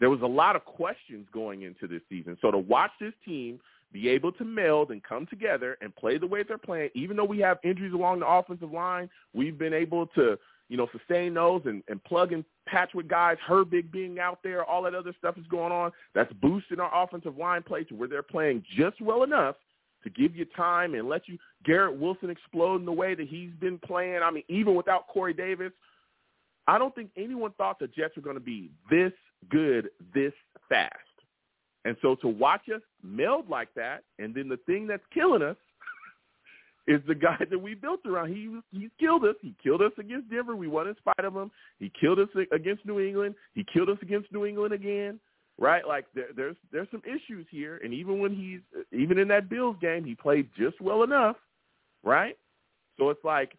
There 0.00 0.10
was 0.10 0.22
a 0.22 0.26
lot 0.26 0.56
of 0.56 0.64
questions 0.64 1.26
going 1.32 1.62
into 1.62 1.86
this 1.86 2.02
season. 2.08 2.36
So 2.40 2.50
to 2.50 2.58
watch 2.58 2.90
this 3.00 3.12
team 3.24 3.60
be 3.92 4.08
able 4.08 4.32
to 4.32 4.44
meld 4.44 4.90
and 4.90 5.02
come 5.02 5.26
together 5.26 5.76
and 5.80 5.94
play 5.94 6.16
the 6.16 6.26
way 6.26 6.42
they're 6.42 6.58
playing, 6.58 6.90
even 6.94 7.16
though 7.16 7.24
we 7.24 7.38
have 7.40 7.58
injuries 7.62 7.92
along 7.92 8.20
the 8.20 8.26
offensive 8.26 8.72
line, 8.72 9.10
we've 9.34 9.58
been 9.58 9.74
able 9.74 10.06
to 10.08 10.38
you 10.70 10.76
know, 10.76 10.88
sustain 10.96 11.34
those 11.34 11.62
and, 11.66 11.82
and 11.88 12.02
plug 12.04 12.32
and 12.32 12.44
patch 12.66 12.90
with 12.94 13.08
guys, 13.08 13.36
Herbig 13.46 13.90
being 13.90 14.20
out 14.20 14.38
there, 14.44 14.64
all 14.64 14.84
that 14.84 14.94
other 14.94 15.12
stuff 15.18 15.36
is 15.36 15.44
going 15.48 15.72
on. 15.72 15.90
That's 16.14 16.32
boosting 16.34 16.78
our 16.78 17.02
offensive 17.02 17.36
line 17.36 17.64
play 17.64 17.82
to 17.84 17.94
where 17.94 18.08
they're 18.08 18.22
playing 18.22 18.64
just 18.78 19.00
well 19.00 19.24
enough 19.24 19.56
to 20.04 20.10
give 20.10 20.36
you 20.36 20.46
time 20.56 20.94
and 20.94 21.08
let 21.08 21.28
you 21.28 21.38
Garrett 21.66 21.98
Wilson 21.98 22.30
explode 22.30 22.76
in 22.76 22.84
the 22.84 22.92
way 22.92 23.16
that 23.16 23.26
he's 23.26 23.50
been 23.60 23.78
playing. 23.80 24.20
I 24.22 24.30
mean, 24.30 24.44
even 24.48 24.76
without 24.76 25.08
Corey 25.08 25.34
Davis, 25.34 25.72
I 26.68 26.78
don't 26.78 26.94
think 26.94 27.10
anyone 27.16 27.52
thought 27.58 27.80
the 27.80 27.88
Jets 27.88 28.14
were 28.14 28.22
going 28.22 28.36
to 28.36 28.40
be 28.40 28.70
this 28.88 29.12
good 29.48 29.90
this 30.14 30.32
fast. 30.68 30.94
And 31.84 31.96
so 32.02 32.14
to 32.16 32.28
watch 32.28 32.62
us 32.74 32.82
meld 33.02 33.48
like 33.48 33.72
that, 33.74 34.02
and 34.18 34.34
then 34.34 34.48
the 34.48 34.58
thing 34.66 34.86
that's 34.86 35.02
killing 35.14 35.42
us 35.42 35.56
is 36.86 37.00
the 37.06 37.14
guy 37.14 37.38
that 37.48 37.58
we 37.58 37.74
built 37.74 38.00
around. 38.06 38.28
He 38.28 38.54
he 38.78 38.90
killed 38.98 39.24
us. 39.24 39.36
He 39.40 39.54
killed 39.62 39.80
us 39.80 39.92
against 39.98 40.30
Denver. 40.30 40.56
We 40.56 40.68
won 40.68 40.88
in 40.88 40.96
spite 40.96 41.24
of 41.24 41.34
him. 41.34 41.50
He 41.78 41.90
killed 41.98 42.18
us 42.18 42.28
against 42.52 42.84
New 42.84 43.00
England. 43.00 43.34
He 43.54 43.64
killed 43.72 43.88
us 43.88 43.98
against 44.02 44.30
New 44.32 44.44
England 44.44 44.74
again. 44.74 45.18
Right? 45.58 45.86
Like 45.86 46.06
there, 46.14 46.28
there's 46.36 46.56
there's 46.70 46.88
some 46.90 47.02
issues 47.06 47.46
here. 47.50 47.80
And 47.82 47.94
even 47.94 48.18
when 48.18 48.34
he's 48.34 48.60
even 48.92 49.18
in 49.18 49.28
that 49.28 49.48
Bills 49.48 49.76
game, 49.80 50.04
he 50.04 50.14
played 50.14 50.48
just 50.58 50.80
well 50.82 51.02
enough. 51.02 51.36
Right? 52.04 52.36
So 52.98 53.08
it's 53.08 53.24
like 53.24 53.52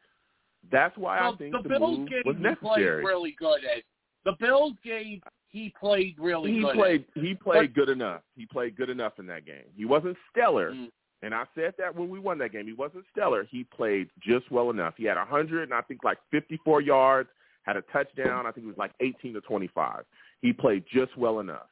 that's 0.72 0.96
why 0.96 1.20
well, 1.22 1.34
I 1.34 1.38
think 1.38 1.54
the, 1.54 1.70
Bills 1.70 2.08
game 2.08 2.22
was 2.26 2.36
he 2.38 2.56
played 2.56 2.84
really 2.84 3.36
good 3.40 3.62
at. 3.66 3.84
The 4.26 4.34
Bills 4.40 4.74
game 4.84 5.22
he 5.52 5.74
played 5.80 6.16
really 6.20 6.54
he 6.54 6.62
good. 6.62 6.76
played 6.76 7.06
he 7.14 7.36
played 7.36 7.74
good 7.74 7.90
enough. 7.90 8.22
He 8.36 8.46
played 8.46 8.76
good 8.76 8.90
enough 8.90 9.14
in 9.20 9.28
that 9.28 9.46
game. 9.46 9.66
He 9.76 9.86
wasn't 9.86 10.18
stellar, 10.32 10.72
Mm. 10.72 10.90
and 11.22 11.36
I 11.36 11.46
said 11.56 11.74
that 11.78 11.94
when 11.96 12.10
we 12.10 12.20
won 12.20 12.38
that 12.40 12.52
game. 12.52 12.66
He 12.68 12.74
wasn't 12.74 13.06
stellar. 13.12 13.44
He 13.44 13.64
played 13.66 14.10
just 14.20 14.50
well 14.52 14.70
enough. 14.70 14.96
He 14.98 15.04
had 15.06 15.18
a 15.18 15.26
100 15.26 15.64
and 15.64 15.74
I 15.74 15.82
think 15.82 16.04
like 16.04 16.18
54 16.32 16.82
yards, 16.82 17.30
had 17.64 17.78
a 17.78 17.82
touchdown. 17.94 18.46
I 18.48 18.52
think 18.52 18.66
it 18.66 18.70
was 18.70 18.78
like 18.78 18.94
18 19.02 19.34
to 19.36 19.42
25. 19.42 20.04
He 20.42 20.52
played 20.54 20.84
just 20.92 21.16
well 21.18 21.40
enough. 21.40 21.68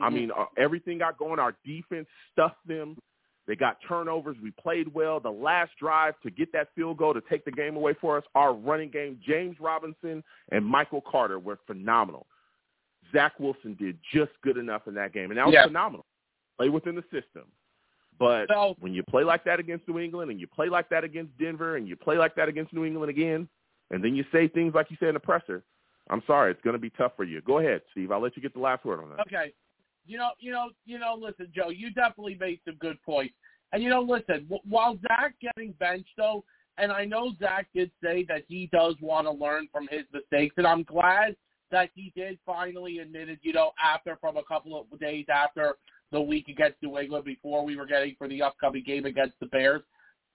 I 0.00 0.08
Mhm. 0.08 0.12
mean, 0.14 0.30
uh, 0.30 0.46
everything 0.56 0.98
got 0.98 1.18
going. 1.18 1.38
Our 1.38 1.54
defense 1.64 2.08
stuffed 2.32 2.66
them. 2.66 2.96
They 3.46 3.54
got 3.56 3.80
turnovers. 3.82 4.36
We 4.40 4.50
played 4.52 4.88
well. 4.92 5.20
The 5.20 5.30
last 5.30 5.76
drive 5.78 6.18
to 6.22 6.30
get 6.30 6.50
that 6.52 6.72
field 6.74 6.96
goal 6.96 7.14
to 7.14 7.20
take 7.22 7.44
the 7.44 7.52
game 7.52 7.76
away 7.76 7.94
for 7.94 8.16
us, 8.18 8.24
our 8.34 8.52
running 8.52 8.90
game, 8.90 9.20
James 9.22 9.58
Robinson 9.60 10.24
and 10.50 10.64
Michael 10.66 11.00
Carter 11.00 11.38
were 11.38 11.56
phenomenal. 11.66 12.26
Zach 13.12 13.38
Wilson 13.38 13.74
did 13.74 13.98
just 14.12 14.32
good 14.42 14.56
enough 14.56 14.86
in 14.86 14.94
that 14.94 15.12
game, 15.12 15.30
and 15.30 15.38
that 15.38 15.46
was 15.46 15.54
Yeah. 15.54 15.66
phenomenal. 15.66 16.06
Play 16.56 16.68
within 16.68 16.94
the 16.94 17.04
system. 17.04 17.50
But 18.18 18.48
So- 18.48 18.76
when 18.78 18.94
you 18.94 19.02
play 19.02 19.24
like 19.24 19.44
that 19.44 19.60
against 19.60 19.86
New 19.88 19.98
England, 19.98 20.30
and 20.30 20.40
you 20.40 20.46
play 20.46 20.68
like 20.68 20.88
that 20.88 21.04
against 21.04 21.36
Denver, 21.38 21.76
and 21.76 21.86
you 21.86 21.96
play 21.96 22.16
like 22.16 22.34
that 22.36 22.48
against 22.48 22.72
New 22.72 22.84
England 22.84 23.10
again, 23.10 23.48
and 23.90 24.02
then 24.02 24.14
you 24.14 24.24
say 24.32 24.48
things 24.48 24.74
like 24.74 24.90
you 24.90 24.96
said 24.98 25.08
in 25.08 25.14
the 25.14 25.20
presser, 25.20 25.64
I'm 26.08 26.22
sorry, 26.26 26.52
it's 26.52 26.60
going 26.62 26.74
to 26.74 26.80
be 26.80 26.90
tough 26.90 27.16
for 27.16 27.24
you. 27.24 27.40
Go 27.42 27.58
ahead, 27.58 27.82
Steve. 27.90 28.12
I'll 28.12 28.20
let 28.20 28.36
you 28.36 28.42
get 28.42 28.54
the 28.54 28.60
last 28.60 28.84
word 28.84 29.00
on 29.00 29.10
that. 29.10 29.20
Okay. 29.20 29.52
You 30.06 30.18
know, 30.18 30.30
you 30.38 30.52
know, 30.52 30.70
you 30.84 30.98
know. 31.00 31.14
Listen, 31.14 31.50
Joe, 31.52 31.70
you 31.70 31.90
definitely 31.90 32.36
made 32.36 32.60
some 32.64 32.76
good 32.76 33.00
points. 33.02 33.34
And 33.72 33.82
you 33.82 33.90
know, 33.90 34.00
listen, 34.02 34.48
while 34.64 34.96
Zach 35.08 35.34
getting 35.40 35.72
benched 35.72 36.16
though, 36.16 36.44
and 36.78 36.92
I 36.92 37.04
know 37.04 37.32
Zach 37.40 37.66
did 37.74 37.90
say 38.02 38.24
that 38.28 38.44
he 38.46 38.68
does 38.72 38.94
want 39.00 39.26
to 39.26 39.32
learn 39.32 39.66
from 39.72 39.88
his 39.88 40.04
mistakes, 40.12 40.54
and 40.58 40.66
I'm 40.66 40.84
glad 40.84 41.36
that 41.70 41.90
he 41.94 42.12
did 42.16 42.38
finally 42.46 42.98
admitted. 42.98 43.38
You 43.42 43.52
know, 43.52 43.72
after 43.82 44.16
from 44.20 44.36
a 44.36 44.44
couple 44.44 44.78
of 44.78 44.98
days 45.00 45.26
after 45.32 45.76
the 46.12 46.20
week 46.20 46.48
against 46.48 46.82
New 46.82 46.98
England, 46.98 47.24
before 47.24 47.64
we 47.64 47.76
were 47.76 47.86
getting 47.86 48.14
for 48.16 48.28
the 48.28 48.42
upcoming 48.42 48.84
game 48.84 49.06
against 49.06 49.38
the 49.40 49.46
Bears. 49.46 49.82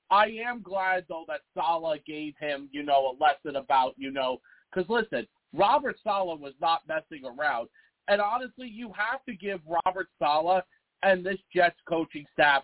I 0.09 0.25
am 0.45 0.61
glad 0.61 1.05
though 1.07 1.23
that 1.29 1.41
Saleh 1.53 2.03
gave 2.05 2.33
him, 2.37 2.67
you 2.73 2.83
know, 2.83 3.15
a 3.15 3.23
lesson 3.23 3.55
about, 3.55 3.93
you 3.97 4.11
know, 4.11 4.41
because 4.73 4.89
listen, 4.89 5.25
Robert 5.53 5.95
Saleh 6.03 6.39
was 6.39 6.53
not 6.59 6.81
messing 6.87 7.25
around. 7.25 7.69
And 8.09 8.19
honestly, 8.19 8.67
you 8.67 8.91
have 8.91 9.23
to 9.25 9.33
give 9.33 9.61
Robert 9.85 10.09
Saleh 10.19 10.63
and 11.03 11.25
this 11.25 11.37
Jets 11.53 11.77
coaching 11.87 12.25
staff 12.33 12.63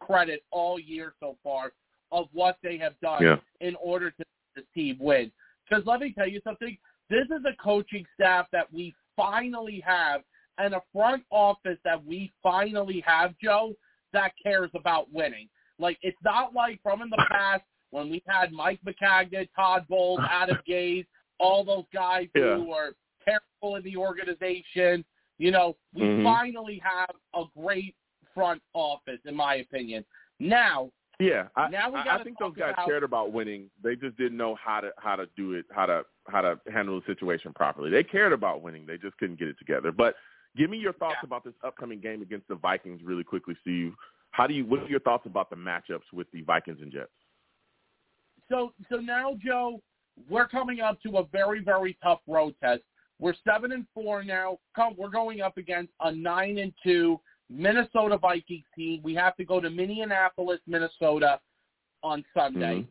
credit 0.00 0.42
all 0.50 0.78
year 0.78 1.12
so 1.20 1.36
far 1.42 1.72
of 2.10 2.28
what 2.32 2.56
they 2.62 2.78
have 2.78 2.98
done 3.00 3.22
Yeah. 3.22 3.36
in 3.60 3.74
order 3.76 4.10
to 4.10 4.24
this 4.54 4.64
team 4.74 4.96
win. 4.98 5.30
Because 5.68 5.84
let 5.86 6.00
me 6.00 6.12
tell 6.12 6.28
you 6.28 6.40
something, 6.42 6.76
this 7.12 7.26
is 7.26 7.44
a 7.44 7.54
coaching 7.62 8.04
staff 8.14 8.46
that 8.52 8.72
we 8.72 8.94
finally 9.16 9.82
have 9.86 10.22
and 10.58 10.74
a 10.74 10.82
front 10.92 11.22
office 11.30 11.78
that 11.84 12.02
we 12.04 12.32
finally 12.42 13.02
have, 13.06 13.34
Joe, 13.42 13.74
that 14.12 14.32
cares 14.42 14.70
about 14.74 15.12
winning. 15.12 15.48
Like 15.78 15.98
it's 16.02 16.18
not 16.24 16.54
like 16.54 16.80
from 16.82 17.02
in 17.02 17.10
the 17.10 17.24
past 17.30 17.62
when 17.90 18.08
we 18.10 18.22
had 18.26 18.50
Mike 18.52 18.80
Maccagnan, 18.86 19.48
Todd 19.54 19.84
Bowles, 19.88 20.20
Adam 20.30 20.58
Gase, 20.68 21.06
all 21.38 21.64
those 21.64 21.84
guys 21.92 22.28
Yeah. 22.34 22.56
who 22.56 22.64
were 22.70 22.94
terrible 23.24 23.76
in 23.76 23.82
the 23.84 23.96
organization. 23.96 25.04
You 25.38 25.50
know, 25.50 25.76
we 25.94 26.02
Mhm. 26.02 26.24
finally 26.24 26.78
have 26.82 27.14
a 27.34 27.44
great 27.58 27.94
front 28.34 28.62
office, 28.72 29.20
in 29.26 29.34
my 29.34 29.56
opinion. 29.56 30.04
Now, 30.38 30.90
Yeah, 31.22 31.48
I, 31.56 31.68
Now 31.68 31.90
we 31.90 32.00
I, 32.00 32.16
I 32.18 32.22
think 32.24 32.38
those 32.38 32.54
guys 32.56 32.72
about- 32.74 32.86
cared 32.86 33.02
about 33.02 33.32
winning. 33.32 33.70
They 33.82 33.94
just 33.96 34.16
didn't 34.16 34.36
know 34.36 34.54
how 34.56 34.80
to 34.80 34.90
how 34.98 35.16
to 35.16 35.26
do 35.36 35.52
it, 35.54 35.66
how 35.70 35.86
to 35.86 36.02
how 36.28 36.40
to 36.40 36.58
handle 36.72 36.98
the 37.00 37.06
situation 37.06 37.52
properly. 37.52 37.90
They 37.90 38.02
cared 38.02 38.32
about 38.32 38.62
winning. 38.62 38.86
They 38.86 38.96
just 38.98 39.16
couldn't 39.18 39.38
get 39.38 39.48
it 39.48 39.56
together. 39.58 39.92
But 39.92 40.14
give 40.56 40.70
me 40.70 40.78
your 40.78 40.92
thoughts 40.94 41.16
Yeah. 41.22 41.26
about 41.26 41.44
this 41.44 41.54
upcoming 41.64 42.00
game 42.00 42.22
against 42.22 42.48
the 42.48 42.54
Vikings, 42.56 43.02
really 43.04 43.24
quickly, 43.24 43.56
Steve. 43.60 43.94
How 44.32 44.46
do 44.46 44.54
you? 44.54 44.64
What 44.64 44.80
are 44.80 44.86
your 44.86 45.00
thoughts 45.00 45.26
about 45.26 45.50
the 45.50 45.56
matchups 45.56 46.10
with 46.12 46.30
the 46.32 46.42
Vikings 46.42 46.80
and 46.80 46.90
Jets? 46.90 47.10
so 48.48 48.72
so 48.90 48.96
now, 48.96 49.36
Joe, 49.44 49.80
we're 50.28 50.48
coming 50.48 50.80
up 50.80 51.00
to 51.02 51.18
a 51.18 51.24
very 51.24 51.62
very 51.62 51.96
tough 52.02 52.20
road 52.26 52.54
test. 52.62 52.82
We're 53.18 53.34
seven 53.46 53.72
and 53.72 53.86
four 53.94 54.24
now. 54.24 54.58
Come, 54.74 54.94
we're 54.98 55.08
going 55.10 55.40
up 55.42 55.56
against 55.56 55.92
a 56.00 56.10
nine 56.10 56.58
and 56.58 56.72
two 56.82 57.20
Minnesota 57.52 58.16
Vikings 58.16 58.64
team. 58.74 59.00
We 59.02 59.14
have 59.14 59.36
to 59.36 59.44
go 59.44 59.60
to 59.60 59.68
Minneapolis, 59.68 60.60
Minnesota, 60.66 61.40
on 62.02 62.24
Sunday. 62.34 62.80
Mhm. 62.80 62.88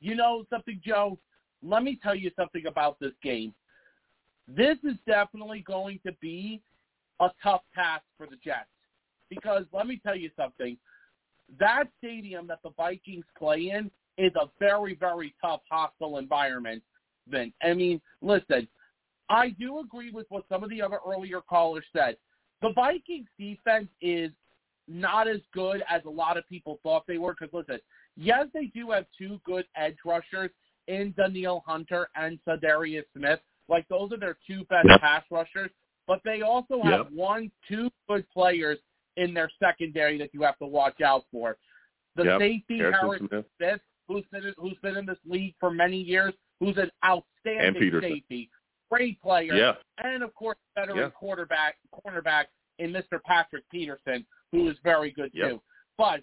You 0.00 0.14
know 0.14 0.44
something, 0.50 0.80
Joe? 0.84 1.18
Let 1.62 1.82
me 1.82 1.96
tell 1.96 2.14
you 2.14 2.30
something 2.36 2.66
about 2.66 2.98
this 2.98 3.14
game. 3.22 3.54
This 4.46 4.78
is 4.84 4.96
definitely 5.06 5.60
going 5.60 6.00
to 6.00 6.12
be 6.20 6.60
a 7.20 7.30
tough 7.42 7.62
task 7.74 8.04
for 8.16 8.26
the 8.26 8.36
Jets 8.36 8.68
because 9.28 9.64
let 9.72 9.86
me 9.86 9.98
tell 9.98 10.16
you 10.16 10.30
something. 10.36 10.76
That 11.58 11.84
stadium 11.98 12.46
that 12.48 12.62
the 12.62 12.70
Vikings 12.70 13.26
play 13.36 13.70
in 13.70 13.90
is 14.18 14.34
a 14.36 14.50
very, 14.58 14.94
very 14.94 15.34
tough, 15.40 15.62
hostile 15.70 16.18
environment. 16.18 16.82
Then, 17.26 17.52
I 17.62 17.72
mean, 17.72 18.00
listen, 18.20 18.68
I 19.28 19.50
do 19.50 19.78
agree 19.78 20.10
with 20.10 20.26
what 20.30 20.46
some 20.48 20.62
of 20.62 20.70
the 20.70 20.82
other 20.82 20.98
earlier 21.06 21.40
callers 21.40 21.84
said. 21.92 22.18
The 22.62 22.72
Vikings 22.72 23.28
defense 23.38 23.88
is 24.00 24.30
not 24.88 25.28
as 25.28 25.40
good 25.52 25.82
as 25.88 26.02
a 26.06 26.10
lot 26.10 26.36
of 26.36 26.48
people 26.48 26.78
thought 26.82 27.04
they 27.06 27.18
were. 27.18 27.34
Because 27.38 27.52
listen, 27.52 27.80
yes, 28.16 28.46
they 28.54 28.66
do 28.66 28.90
have 28.90 29.06
two 29.16 29.40
good 29.44 29.66
edge 29.76 29.96
rushers 30.04 30.50
in 30.88 31.12
Danielle 31.16 31.62
Hunter 31.66 32.08
and 32.16 32.38
Za'Darius 32.46 33.04
Smith. 33.16 33.40
Like 33.68 33.86
those 33.88 34.12
are 34.12 34.18
their 34.18 34.38
two 34.46 34.64
best 34.64 34.88
Yep. 34.88 35.00
pass 35.00 35.24
rushers. 35.30 35.70
But 36.06 36.20
they 36.24 36.42
also 36.42 36.82
have 36.82 37.12
one, 37.12 37.50
two 37.68 37.90
good 38.08 38.28
players 38.30 38.78
in 39.16 39.34
their 39.34 39.50
secondary 39.60 40.18
that 40.18 40.30
you 40.34 40.42
have 40.42 40.58
to 40.58 40.66
watch 40.66 41.00
out 41.00 41.24
for. 41.30 41.58
The 42.16 42.24
Yep. 42.24 42.40
safety 42.40 42.78
Harrison 42.78 43.00
Harrison 43.00 43.28
Smith. 43.28 43.46
Smith, 43.56 43.80
who's 44.08 44.24
been 44.26 44.54
who's 44.58 44.78
been 44.82 44.96
in 44.96 45.06
this 45.06 45.18
league 45.24 45.54
for 45.60 45.70
many 45.70 45.98
years, 45.98 46.34
who's 46.60 46.76
an 46.76 46.90
outstanding 47.04 48.00
safety, 48.00 48.50
great 48.92 49.20
player, 49.22 49.54
Yeah. 49.54 49.72
and 49.98 50.22
of 50.22 50.34
course 50.34 50.58
veteran 50.74 50.98
Yeah. 50.98 51.10
quarterback 51.10 51.78
cornerback 51.94 52.46
in 52.78 52.92
Mr. 52.92 53.22
Patrick 53.22 53.68
Peterson, 53.70 54.26
who 54.50 54.68
is 54.68 54.78
very 54.80 55.10
good 55.10 55.32
Yep. 55.34 55.50
too. 55.50 55.62
But 55.96 56.22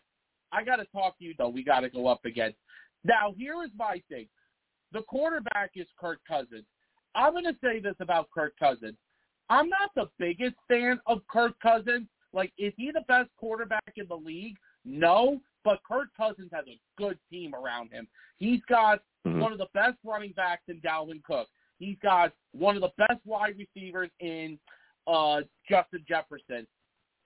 I 0.51 0.63
got 0.63 0.77
to 0.77 0.85
talk 0.85 1.17
to 1.17 1.23
you 1.23 1.33
though. 1.37 1.49
We 1.49 1.63
got 1.63 1.81
to 1.81 1.89
go 1.89 2.07
up 2.07 2.25
against. 2.25 2.59
Now 3.03 3.31
here 3.33 3.63
is 3.63 3.71
my 3.75 3.99
thing. 4.09 4.29
The 4.91 5.03
quarterback 5.03 5.71
is 5.75 5.87
Kirk 5.99 6.19
Cousins. 6.27 6.65
I'm 7.15 7.33
going 7.33 7.45
to 7.45 7.57
say 7.59 7.79
this 7.79 7.95
about 7.99 8.29
Kirk 8.31 8.55
Cousins. 8.59 8.97
I'm 9.49 9.69
not 9.69 9.93
the 9.95 10.09
biggest 10.19 10.55
fan 10.67 10.99
of 11.07 11.25
Kirk 11.27 11.59
Cousins. 11.59 12.07
Like, 12.33 12.53
is 12.57 12.73
he 12.77 12.91
the 12.91 13.01
best 13.07 13.29
quarterback 13.35 13.93
in 13.95 14.07
the 14.07 14.17
league? 14.17 14.57
No, 14.85 15.41
but 15.63 15.81
Kirk 15.83 16.09
Cousins 16.15 16.51
has 16.53 16.65
a 16.67 16.79
good 16.97 17.17
team 17.31 17.55
around 17.55 17.91
him. 17.91 18.07
He's 18.37 18.63
got 18.65 19.03
Mhm. 19.25 19.39
one 19.39 19.51
of 19.51 19.57
the 19.57 19.69
best 19.73 19.97
running 20.03 20.33
backs 20.33 20.67
in 20.69 20.79
Dalvin 20.81 21.23
Cook. 21.23 21.49
He's 21.79 21.97
got 22.03 22.33
one 22.51 22.75
of 22.75 22.81
the 22.81 22.91
best 22.97 23.19
wide 23.25 23.55
receivers 23.57 24.09
in 24.19 24.59
uh, 25.07 25.41
Justin 25.67 26.03
Jefferson. 26.07 26.67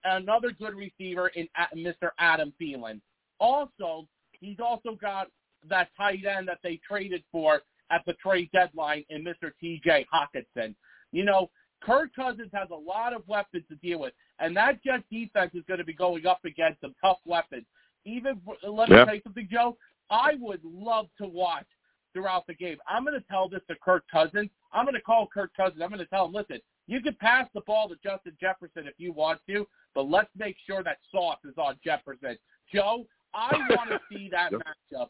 Another 0.04 0.52
good 0.52 0.76
receiver 0.76 1.30
in 1.30 1.48
A- 1.58 1.76
Mr. 1.76 2.10
Adam 2.20 2.54
Thielen. 2.62 3.02
Also, 3.40 4.08
he's 4.34 4.58
also 4.64 4.96
got 5.00 5.28
that 5.70 5.90
tight 5.98 6.26
end 6.26 6.48
that 6.48 6.60
they 6.64 6.80
traded 6.88 7.24
for 7.32 7.62
at 7.90 8.04
the 8.06 8.14
trade 8.14 8.50
deadline 8.54 9.04
in 9.10 9.24
Mr. 9.24 9.52
T.J. 9.60 10.06
Hockenson. 10.14 10.76
You 11.12 11.26
know, 11.26 11.50
Kirk 11.82 12.12
Cousins 12.16 12.50
has 12.54 12.70
a 12.72 12.76
lot 12.76 13.14
of 13.14 13.28
weapons 13.28 13.64
to 13.70 13.76
deal 13.76 14.00
with, 14.00 14.14
and 14.40 14.56
that 14.58 14.84
Jets 14.84 15.04
defense 15.12 15.52
is 15.54 15.64
going 15.68 15.80
to 15.80 15.84
be 15.86 15.94
going 15.94 16.26
up 16.26 16.40
against 16.46 16.82
some 16.82 16.94
tough 17.04 17.20
weapons. 17.26 17.66
Even 18.06 18.42
let 18.68 18.90
me 18.90 18.96
Yeah. 18.98 19.06
tell 19.06 19.16
you 19.16 19.22
something, 19.24 19.48
Joe. 19.52 19.78
I 20.10 20.34
would 20.40 20.62
love 20.64 21.08
to 21.20 21.28
watch 21.28 21.66
throughout 22.14 22.46
the 22.48 22.54
game. 22.54 22.78
I'm 22.88 23.04
going 23.04 23.20
to 23.20 23.26
tell 23.28 23.50
this 23.50 23.62
to 23.70 23.76
Kirk 23.84 24.04
Cousins. 24.12 24.50
I'm 24.72 24.86
going 24.86 24.96
to 24.96 25.02
call 25.02 25.28
Kirk 25.28 25.52
Cousins. 25.56 25.82
I'm 25.84 25.90
going 25.90 26.00
to 26.00 26.06
tell 26.06 26.26
him, 26.26 26.34
listen, 26.34 26.60
you 26.88 27.02
can 27.02 27.16
pass 27.16 27.48
the 27.54 27.62
ball 27.62 27.90
to 27.90 27.96
Justin 28.04 28.34
Jefferson 28.40 28.88
if 28.88 28.94
you 28.98 29.14
want 29.14 29.40
to, 29.48 29.66
but 29.96 30.04
let's 30.10 30.30
make 30.38 30.56
sure 30.66 30.84
that 30.84 30.98
sauce 31.12 31.40
is 31.46 31.54
on 31.58 31.76
Jefferson. 31.84 32.38
Joe, 32.74 33.06
I 33.34 33.52
want 33.70 33.90
to 33.90 34.00
see 34.12 34.30
that 34.32 34.52
Yep. 34.52 34.62
matchup 34.62 35.08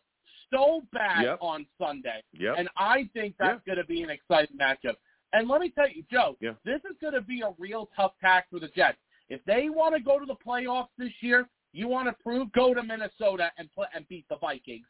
so 0.54 0.82
bad 0.92 1.24
Yep. 1.24 1.38
on 1.42 1.66
Sunday. 1.80 2.22
Yep. 2.34 2.56
And 2.60 2.70
I 2.78 3.10
think 3.14 3.36
that's 3.40 3.62
going 3.66 3.78
to 3.80 3.86
be 3.86 4.04
an 4.04 4.10
exciting 4.10 4.58
matchup. 4.58 4.96
And 5.34 5.48
let 5.50 5.62
me 5.62 5.70
tell 5.72 5.90
you, 5.90 6.04
Joe, 6.12 6.38
this 6.64 6.80
is 6.90 6.96
going 7.02 7.14
to 7.16 7.22
be 7.22 7.42
a 7.42 7.54
real 7.58 7.90
tough 7.96 8.12
task 8.22 8.48
for 8.52 8.60
the 8.60 8.68
Jets. 8.70 8.98
If 9.30 9.44
they 9.46 9.70
want 9.70 9.96
to 9.96 10.02
go 10.02 10.20
to 10.20 10.26
the 10.28 10.36
playoffs 10.46 10.90
this 10.98 11.12
year, 11.22 11.50
you 11.72 11.88
want 11.88 12.08
to 12.08 12.14
prove, 12.24 12.52
go 12.52 12.76
to 12.76 12.84
Minnesota 12.84 13.52
and 13.58 13.72
play, 13.74 13.88
and 13.96 14.08
beat 14.10 14.26
the 14.30 14.36
Vikings. 14.38 14.86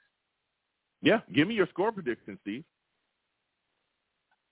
Yeah, 1.04 1.20
give 1.34 1.48
me 1.48 1.54
your 1.54 1.68
score 1.68 1.92
prediction, 1.92 2.40
Steve. 2.42 2.64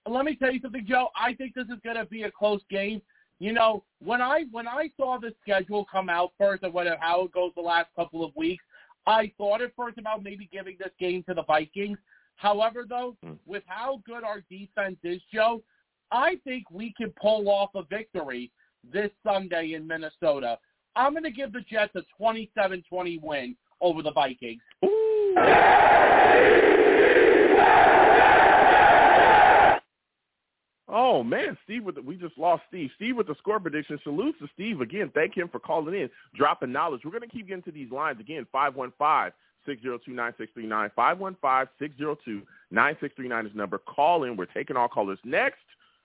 let 0.06 0.26
me 0.26 0.36
tell 0.36 0.52
you 0.52 0.60
something, 0.61 0.86
Joe. 0.88 1.07
I 1.15 1.34
think 1.34 1.56
this 1.56 1.65
is 1.68 1.80
going 1.84 1.95
to 1.95 2.06
be 2.06 2.23
a 2.23 2.32
close 2.32 2.61
game. 2.69 3.02
You 3.40 3.53
know, 3.53 3.84
when 4.03 4.22
I 4.22 4.44
when 4.52 4.68
I 4.68 4.91
saw 4.98 5.18
the 5.18 5.34
schedule 5.41 5.86
come 5.91 6.10
out 6.10 6.32
first 6.38 6.61
and 6.64 6.73
what 6.73 6.86
how 6.99 7.23
it 7.23 7.32
goes 7.32 7.52
the 7.56 7.61
last 7.61 7.88
couple 7.95 8.23
of 8.23 8.36
weeks, 8.36 8.64
I 9.07 9.32
thought 9.38 9.61
at 9.61 9.72
first 9.76 9.98
about 9.98 10.23
maybe 10.23 10.48
giving 10.52 10.76
this 10.78 10.91
game 10.99 11.23
to 11.28 11.34
the 11.34 11.44
Vikings. 11.44 11.98
However, 12.36 12.86
though, 12.88 13.15
Hmm. 13.23 13.34
with 13.45 13.64
how 13.65 14.02
good 14.06 14.23
our 14.23 14.41
defense 14.49 14.98
is, 15.03 15.22
Joe, 15.34 15.64
I 16.11 16.36
think 16.44 16.69
we 16.69 16.94
can 16.94 17.11
pull 17.22 17.49
off 17.49 17.73
a 17.76 17.84
victory 17.84 18.52
this 18.84 19.11
Sunday 19.23 19.73
in 19.73 19.88
Minnesota. 19.88 20.60
I'm 20.95 21.14
going 21.14 21.23
to 21.23 21.32
give 21.32 21.53
the 21.53 21.61
Jets 21.61 21.95
a 21.95 22.03
27-20 22.19 23.22
win 23.22 23.56
over 23.80 24.02
the 24.02 24.11
Vikings. 24.11 24.61
Ooh. 24.84 25.01
Oh 30.94 31.24
man, 31.24 31.58
Steve 31.64 31.84
with 31.86 31.95
the, 31.95 32.02
we 32.02 32.16
just 32.18 32.38
lost 32.38 32.64
Steve. 32.68 32.90
Steve 32.95 33.16
with 33.16 33.28
the 33.28 33.36
score 33.36 33.60
prediction. 33.60 33.99
Salute 34.03 34.38
to 34.40 34.48
Steve 34.53 34.82
again. 34.82 35.10
Thank 35.14 35.38
him 35.38 35.48
for 35.49 35.60
calling 35.60 35.94
in, 35.94 36.10
dropping 36.36 36.72
knowledge. 36.72 37.02
We're 37.06 37.12
gonna 37.12 37.28
keep 37.28 37.48
getting 37.48 37.64
to 37.64 37.72
these 37.72 37.91
lines 37.91 38.20
again. 38.20 38.45
515-602-9639. 38.53 39.32
515-602-9639 42.74 43.45
is 43.45 43.56
number. 43.56 43.78
Call 43.78 44.24
in. 44.26 44.36
We're 44.36 44.45
taking 44.45 44.76
all 44.76 44.88
callers. 44.88 45.20
Next, 45.24 45.60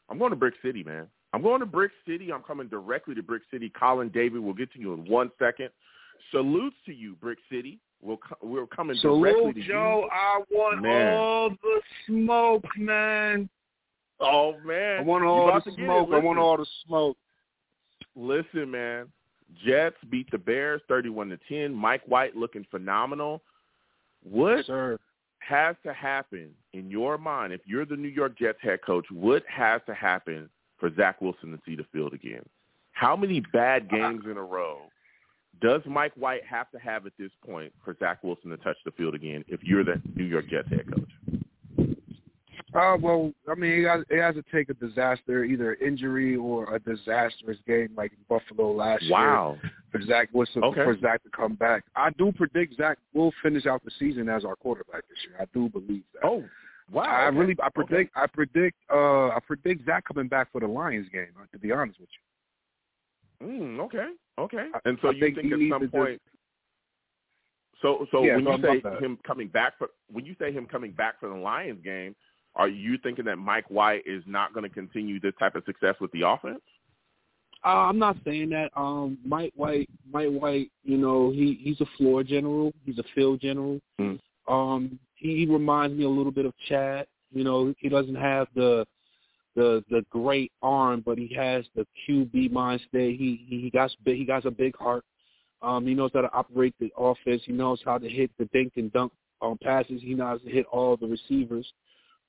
I'm 0.09 0.19
going 0.19 0.31
to 0.31 0.37
Brick 0.37 0.55
City, 0.63 0.85
man. 0.85 1.09
I'm 1.33 1.43
going 1.43 1.61
to 1.61 1.67
Brick 1.67 1.93
City. 2.07 2.33
I'm 2.33 2.43
coming 2.43 2.69
directly 2.69 3.15
to 3.15 3.23
Brick 3.23 3.43
City. 3.51 3.71
Colin 3.79 4.09
David, 4.09 4.41
we'll 4.41 4.55
get 4.55 4.73
to 4.73 4.81
you 4.81 4.95
in 4.95 5.05
one 5.05 5.31
second. 5.39 5.71
Salutes 6.31 6.77
to 6.87 6.95
you, 6.95 7.15
Brick 7.17 7.39
City. 7.51 7.79
We'll 8.03 8.19
we're 8.43 8.67
coming 8.67 8.97
directly 9.01 9.53
to 9.55 9.61
you. 9.61 9.67
Joe. 9.69 10.09
I 10.13 10.43
want 10.51 10.83
Man. 10.83 11.15
all 11.15 11.51
the 11.51 11.81
smoke, 12.07 12.65
man. 12.77 13.49
Oh 14.21 14.55
man, 14.65 15.01
I 15.01 15.03
want 15.03 15.25
all 15.25 15.47
the 15.53 15.61
to 15.61 15.71
get 15.71 15.81
it. 15.81 15.85
smoke. 15.87 16.09
I 16.13 16.19
want 16.19 16.39
all 16.39 16.57
the 16.57 16.67
smoke. 16.87 17.17
Listen, 18.15 18.71
man. 18.71 19.07
Jets 19.65 19.97
beat 20.11 20.31
the 20.31 20.39
Bears 20.39 20.83
thirty-one 20.89 21.29
to 21.31 21.39
ten. 21.49 21.75
Mike 21.75 22.03
White 22.07 22.37
looking 22.37 22.67
phenomenal. 22.71 23.43
What 24.23 24.65
has 25.39 25.77
to 25.85 25.93
happen 25.93 26.51
in 26.73 26.91
your 26.91 27.17
mind 27.19 27.53
if 27.53 27.61
you're 27.65 27.85
the 27.87 27.97
New 27.97 28.09
York 28.09 28.39
Jets 28.39 28.59
head 28.61 28.81
coach? 28.85 29.07
What 29.11 29.43
has 29.49 29.81
to 29.87 29.95
happen 29.95 30.49
for 30.79 30.95
Zach 30.97 31.21
Wilson 31.21 31.53
to 31.53 31.59
see 31.65 31.77
the 31.77 31.87
field 31.93 32.13
again? 32.13 32.43
How 32.93 33.15
many 33.17 33.41
bad 33.53 33.89
games 33.89 34.25
in 34.25 34.37
a 34.37 34.43
row 34.43 34.81
does 35.61 35.83
Mike 35.87 36.13
White 36.17 36.45
have 36.45 36.71
to 36.73 36.79
have 36.79 37.07
at 37.07 37.13
this 37.19 37.31
point 37.45 37.73
for 37.85 37.97
Zach 37.99 38.23
Wilson 38.23 38.51
to 38.51 38.57
touch 38.59 38.77
the 38.85 38.91
field 38.93 39.15
again? 39.15 39.45
If 39.49 39.63
you're 39.63 39.85
the 39.85 40.01
New 40.15 40.25
York 40.25 40.49
Jets 40.49 40.69
head 40.69 40.85
coach, 40.91 41.09
Uh, 42.75 42.97
well, 43.01 43.33
I 43.51 43.55
mean, 43.55 43.85
it 43.85 43.89
has, 43.89 44.05
it 44.11 44.21
has 44.21 44.35
to 44.35 44.45
take 44.53 44.69
a 44.69 44.75
disaster, 44.75 45.45
either 45.45 45.75
injury 45.77 46.37
or 46.37 46.75
a 46.75 46.79
disastrous 46.81 47.57
game 47.67 47.89
like 47.97 48.13
in 48.13 48.19
Buffalo 48.29 48.71
last 48.73 49.05
wow. 49.09 49.57
year 49.63 49.73
for 49.91 50.03
Zach 50.03 50.29
Wilson 50.35 50.63
Okay. 50.63 50.85
for 50.85 50.99
Zach 51.01 51.23
to 51.23 51.31
come 51.31 51.55
back. 51.55 51.85
I 51.95 52.11
do 52.19 52.33
predict 52.33 52.77
Zach 52.77 52.99
will 53.15 53.33
finish 53.43 53.65
out 53.65 53.83
the 53.85 53.91
season 53.99 54.29
as 54.29 54.45
our 54.45 54.57
quarterback 54.57 55.09
this 55.09 55.17
year. 55.27 55.37
I 55.41 55.47
do 55.55 55.71
believe 55.71 56.03
that. 56.15 56.25
Oh, 56.25 56.45
wow. 56.93 57.05
I 57.05 57.29
okay. 57.29 57.37
really, 57.39 57.57
I 57.63 57.67
Okay. 57.69 57.75
predict, 57.87 58.17
I 58.17 58.27
predict, 58.27 58.77
uh, 58.93 59.29
I 59.29 59.39
predict 59.47 59.87
Zach 59.87 60.05
coming 60.05 60.29
back 60.29 60.53
for 60.53 60.61
the 60.61 60.67
Lions 60.67 61.09
game. 61.11 61.29
uh, 61.41 61.47
To 61.53 61.59
be 61.59 61.73
honest 61.73 61.99
with 62.01 62.11
you. 63.41 63.47
Mm, 63.47 63.81
okay, 63.81 64.09
okay. 64.39 64.67
And 64.85 64.99
so 65.03 65.09
I 65.09 65.13
you 65.13 65.21
think 65.21 65.37
think 65.37 65.53
at 65.53 65.59
some 65.71 65.81
to 65.81 65.87
just- 65.87 65.93
point. 65.95 66.23
So, 67.83 68.07
so 68.11 68.23
Yeah, 68.25 68.37
when 68.37 68.47
you 68.47 68.63
say 68.63 69.05
him 69.05 69.19
coming 69.27 69.49
back 69.49 69.77
for 69.77 69.89
when 70.11 70.25
you 70.25 70.35
say 70.39 70.51
him 70.51 70.67
coming 70.67 70.93
back 70.93 71.21
for 71.21 71.29
the 71.29 71.35
Lions 71.35 71.83
game, 71.85 72.17
are 72.55 72.69
you 72.69 72.97
thinking 73.03 73.27
that 73.27 73.37
Mike 73.37 73.69
White 73.71 74.03
is 74.07 74.23
not 74.27 74.55
going 74.55 74.65
to 74.65 74.75
continue 74.75 75.21
this 75.21 75.35
type 75.39 75.55
of 75.57 75.65
success 75.67 75.95
with 76.01 76.11
the 76.13 76.23
offense? 76.27 76.63
Uh, 77.65 77.69
I'm 77.89 77.99
not 77.99 78.17
saying 78.25 78.51
that. 78.51 78.71
Um, 78.77 79.19
Mike 79.25 79.53
White, 79.57 79.91
Mike 80.11 80.31
White, 80.31 80.71
you 80.85 80.97
know, 80.97 81.31
he 81.31 81.59
he's 81.63 81.81
a 81.81 81.87
floor 81.99 82.23
general. 82.23 82.73
He's 82.85 82.99
a 82.99 83.05
field 83.15 83.41
general. 83.41 83.81
Mm. 84.01 84.19
Um, 84.49 84.99
he, 85.17 85.37
he 85.39 85.47
reminds 85.47 85.97
me 85.99 86.05
a 86.05 86.09
little 86.09 86.33
bit 86.33 86.47
of 86.47 86.55
Chad. 86.69 87.07
You 87.33 87.45
know, 87.45 87.75
he 87.79 87.89
doesn't 87.89 88.15
have 88.15 88.47
the 88.55 88.87
the 89.57 89.83
the 89.91 90.05
great 90.11 90.53
arm, 90.63 91.03
but 91.05 91.19
he 91.19 91.35
has 91.35 91.65
the 91.75 91.85
QB 92.09 92.53
mind 92.53 92.81
state. 92.89 93.19
He 93.19 93.45
he 93.49 93.71
got 93.71 93.91
big. 94.05 94.19
He 94.19 94.25
got 94.25 94.45
a 94.47 94.51
big 94.51 94.77
heart. 94.77 95.05
Um, 95.63 95.87
he 95.87 95.95
knows 95.95 96.11
how 96.15 96.21
to 96.21 96.33
operate 96.33 96.75
the 96.79 96.93
offense. 96.97 97.43
He 97.45 97.53
knows 97.53 97.81
how 97.85 97.99
to 97.99 98.09
hit 98.09 98.31
the 98.39 98.45
dink 98.53 98.75
and 98.77 98.93
dunk 98.93 99.13
um, 99.43 99.59
passes. 99.63 100.01
He 100.03 100.15
knows 100.15 100.41
how 100.43 100.49
to 100.49 100.55
hit 100.55 100.67
all 100.67 100.97
the 100.97 101.07
receivers. 101.07 101.67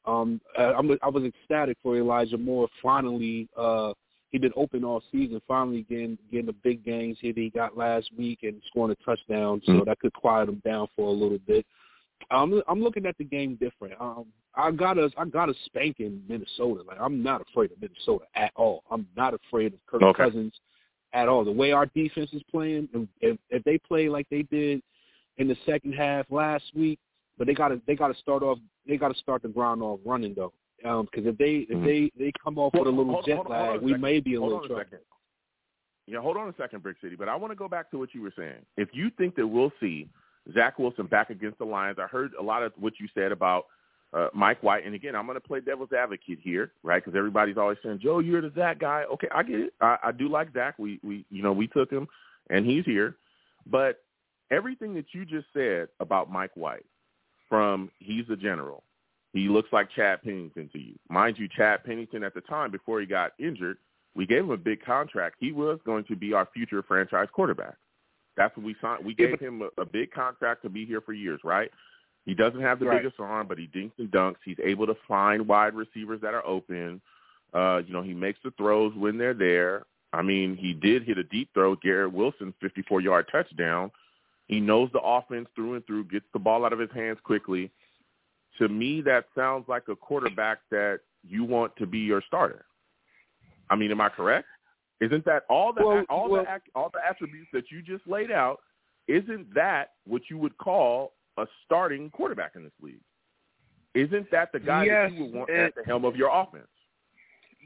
Um, 0.06 0.40
I, 0.58 0.64
I'm, 0.64 0.90
I 1.04 1.10
was 1.10 1.24
ecstatic 1.26 1.78
for 1.84 1.98
Elijah 1.98 2.38
Moore 2.38 2.70
finally. 2.82 3.50
Uh, 3.58 3.92
he'd 4.32 4.42
been 4.42 4.54
open 4.56 4.86
all 4.86 5.04
season. 5.12 5.42
Finally, 5.48 5.86
getting 5.90 6.18
getting 6.32 6.46
the 6.46 6.56
big 6.64 6.84
games 6.86 7.18
here 7.20 7.34
that 7.34 7.40
he 7.42 7.50
got 7.50 7.78
last 7.78 8.10
week 8.18 8.40
and 8.44 8.62
scoring 8.68 8.96
a 9.00 9.04
touchdown, 9.06 9.62
so 9.66 9.74
Mm. 9.74 9.86
that 9.86 10.00
could 10.00 10.14
quiet 10.14 10.48
him 10.50 10.62
down 10.64 10.88
for 10.96 11.08
a 11.10 11.12
little 11.12 11.40
bit. 11.40 11.66
I'm 12.32 12.62
I'm 12.68 12.82
looking 12.82 13.06
at 13.06 13.18
the 13.18 13.26
game 13.26 13.56
different. 13.56 13.94
Um, 14.00 14.26
I 14.58 14.72
got 14.72 14.98
us 14.98 15.12
I 15.18 15.26
got 15.26 15.50
a 15.50 15.54
spank 15.66 16.00
in 16.00 16.22
Minnesota. 16.28 16.84
Like 16.88 16.98
I'm 17.00 17.22
not 17.24 17.42
afraid 17.42 17.72
of 17.72 17.80
Minnesota 17.82 18.26
at 18.36 18.52
all. 18.56 18.84
I'm 18.92 19.08
not 19.16 19.34
afraid 19.34 19.74
of 19.74 19.86
Kirk 19.86 20.02
Okay. 20.02 20.24
Cousins 20.24 20.54
at 21.14 21.30
all. 21.30 21.46
The 21.46 21.52
way 21.52 21.72
our 21.72 21.86
defense 21.86 22.34
is 22.34 22.44
playing, 22.52 22.90
if- 22.94 23.08
if 23.22 23.38
if 23.50 23.64
they 23.64 23.78
play 23.78 24.10
like 24.10 24.28
they 24.30 24.42
did 24.44 24.82
in 25.38 25.48
the 25.48 25.56
second 25.66 25.94
half 25.94 26.26
last 26.32 26.66
week, 26.76 27.00
but 27.38 27.46
they 27.48 27.54
got 27.54 27.70
to 27.70 27.80
they 27.86 27.96
got 27.96 28.08
to 28.10 28.16
start 28.16 28.42
off 28.44 28.58
they 28.88 28.98
got 28.98 29.10
to 29.14 29.20
start 29.20 29.42
the 29.44 29.48
ground 29.48 29.82
off 29.84 30.00
running 30.06 30.34
though. 30.34 30.54
Because 30.78 31.26
if 31.26 31.38
they 31.38 31.68
if 31.70 31.78
Mhm. 31.78 31.86
they 31.86 32.12
they 32.26 32.32
come 32.44 32.58
off 32.58 32.74
with 32.74 32.88
a 32.88 32.90
little 32.90 33.14
Hold- 33.14 33.26
jet 33.26 33.36
hold- 33.36 33.48
hold 33.48 33.60
lag, 33.74 33.82
a 33.82 33.86
we 33.86 33.94
may 33.96 34.20
be 34.20 34.36
a 34.36 34.40
Hold 34.40 34.52
little 34.54 34.68
trouble. 34.68 34.84
second. 34.84 35.00
Yeah, 36.08 36.20
hold 36.20 36.38
on 36.38 36.48
a 36.48 36.54
second, 36.56 36.82
Brick 36.84 36.98
City. 37.02 37.16
But 37.16 37.28
I 37.30 37.36
want 37.36 37.52
to 37.52 37.56
go 37.56 37.68
back 37.68 37.92
to 37.92 37.98
what 37.98 38.16
you 38.16 38.22
were 38.22 38.32
saying. 38.32 38.66
If 38.78 38.96
you 38.96 39.10
think 39.12 39.36
that 39.36 39.46
we'll 39.46 39.74
see 39.80 40.08
Zach 40.54 40.80
Wilson 40.80 41.06
back 41.06 41.30
against 41.30 41.58
the 41.58 41.66
Lions, 41.66 42.00
I 42.00 42.08
heard 42.08 42.34
a 42.36 42.42
lot 42.42 42.64
of 42.64 42.72
what 42.78 43.00
you 43.00 43.08
said 43.14 43.32
about 43.34 43.66
uh, 44.14 44.28
Mike 44.34 44.62
White. 44.64 44.86
And 44.86 44.96
again, 44.96 45.16
I'm 45.16 45.26
going 45.26 45.40
to 45.40 45.46
play 45.46 45.60
devil's 45.60 45.92
advocate 45.92 46.40
here, 46.42 46.72
right? 46.84 47.04
Because 47.04 47.18
everybody's 47.18 47.58
always 47.58 47.78
saying, 47.84 48.00
"Joe, 48.02 48.20
you're 48.20 48.42
the 48.42 48.52
Zach 48.56 48.80
guy." 48.80 49.04
Okay, 49.14 49.28
I 49.34 49.44
get 49.44 49.60
it. 49.60 49.74
I, 49.82 49.98
I 50.04 50.12
do 50.12 50.30
like 50.30 50.54
Zach. 50.54 50.76
We 50.78 51.00
we 51.04 51.26
you 51.30 51.44
know 51.44 51.54
we 51.54 51.68
took 51.68 51.92
him, 51.92 52.08
and 52.50 52.66
he's 52.66 52.86
here. 52.86 53.16
But 53.66 54.02
everything 54.52 54.94
that 54.96 55.06
you 55.14 55.26
just 55.26 55.48
said 55.54 55.90
about 56.00 56.32
Mike 56.32 56.56
White, 56.56 56.86
from 57.50 57.92
he's 58.00 58.26
the 58.28 58.38
general, 58.38 58.84
he 59.34 59.50
looks 59.50 59.70
like 59.72 59.90
Chad 59.96 60.24
Pennington 60.24 60.70
to 60.74 60.80
you. 60.80 60.96
Mind 61.10 61.38
you, 61.38 61.48
Chad 61.56 61.84
Pennington 61.84 62.24
at 62.24 62.34
the 62.34 62.42
time 62.42 62.72
before 62.72 63.00
he 63.00 63.06
got 63.06 63.34
injured, 63.40 63.78
we 64.16 64.26
gave 64.26 64.44
him 64.44 64.52
a 64.52 64.58
big 64.58 64.84
contract. 64.84 65.36
He 65.40 65.52
was 65.52 65.80
going 65.86 66.06
to 66.06 66.16
be 66.16 66.34
our 66.34 66.48
future 66.54 66.82
franchise 66.82 67.28
quarterback. 67.34 67.76
That's 68.38 68.56
what 68.56 68.66
we 68.66 68.76
signed. 68.82 69.04
We 69.04 69.16
gave 69.16 69.40
him 69.40 69.64
a, 69.64 69.82
a 69.82 69.86
big 69.86 70.12
contract 70.12 70.62
to 70.64 70.70
be 70.70 70.86
here 70.86 71.02
for 71.02 71.14
years, 71.14 71.42
right? 71.44 71.72
He 72.28 72.36
doesn't 72.36 72.60
have 72.62 72.80
the 72.80 72.86
Right. 72.86 73.02
biggest 73.02 73.20
arm, 73.22 73.48
but 73.48 73.58
he 73.58 73.68
dinks 73.68 73.98
and 73.98 74.12
dunks. 74.12 74.36
He's 74.44 74.60
able 74.60 74.86
to 74.86 74.96
find 75.08 75.48
wide 75.48 75.74
receivers 75.74 76.20
that 76.22 76.34
are 76.34 76.46
open. 76.46 77.02
Uh, 77.54 77.82
you 77.86 77.94
know, 77.94 78.02
he 78.02 78.14
makes 78.14 78.38
the 78.44 78.52
throws 78.52 78.94
when 78.96 79.18
they're 79.18 79.34
there. 79.34 79.86
I 80.12 80.22
mean, 80.22 80.58
he 80.58 80.74
did 80.74 81.04
hit 81.04 81.18
a 81.18 81.24
deep 81.24 81.50
throw, 81.54 81.76
Garrett 81.78 82.12
Wilson, 82.12 82.54
54-yard 82.62 83.30
touchdown. 83.32 83.92
He 84.50 84.60
knows 84.60 84.92
the 84.92 85.00
offense 85.02 85.48
through 85.56 85.76
and 85.76 85.88
through, 85.88 86.04
gets 86.06 86.26
the 86.34 86.40
ball 86.40 86.66
out 86.66 86.74
of 86.74 86.80
his 86.80 86.92
hands 86.92 87.18
quickly. 87.24 87.72
To 88.58 88.68
me, 88.68 89.00
that 89.02 89.26
sounds 89.34 89.68
like 89.70 89.88
a 89.88 89.96
quarterback 89.96 90.60
that 90.70 91.00
you 91.24 91.46
want 91.46 91.76
to 91.78 91.86
be 91.88 92.00
your 92.00 92.22
starter. 92.22 92.66
I 93.70 93.76
mean, 93.78 93.92
am 93.92 94.02
I 94.02 94.10
correct? 94.10 94.48
Isn't 95.00 95.24
that 95.26 95.44
all 95.50 95.72
the 95.72 95.86
Well, 95.86 96.06
all 96.10 96.30
well- 96.30 96.44
the 96.44 96.62
all 96.76 96.90
the 96.90 97.06
attributes 97.06 97.50
that 97.54 97.72
you 97.72 97.82
just 97.82 98.06
laid 98.08 98.32
out? 98.32 98.62
Isn't 99.08 99.54
that 99.54 99.94
what 100.06 100.30
you 100.30 100.38
would 100.38 100.58
call 100.58 101.14
a 101.38 101.46
starting 101.66 102.10
quarterback 102.10 102.56
in 102.56 102.64
this 102.64 102.74
league? 102.82 103.02
Isn't 103.94 104.30
that 104.32 104.52
the 104.52 104.60
guy 104.60 104.86
Yes, 104.86 105.12
that 105.12 105.18
you 105.18 105.26
would 105.26 105.34
want 105.34 105.50
and- 105.50 105.60
at 105.60 105.76
the 105.76 105.84
helm 105.84 106.06
of 106.06 106.16
your 106.16 106.30
offense? 106.30 106.68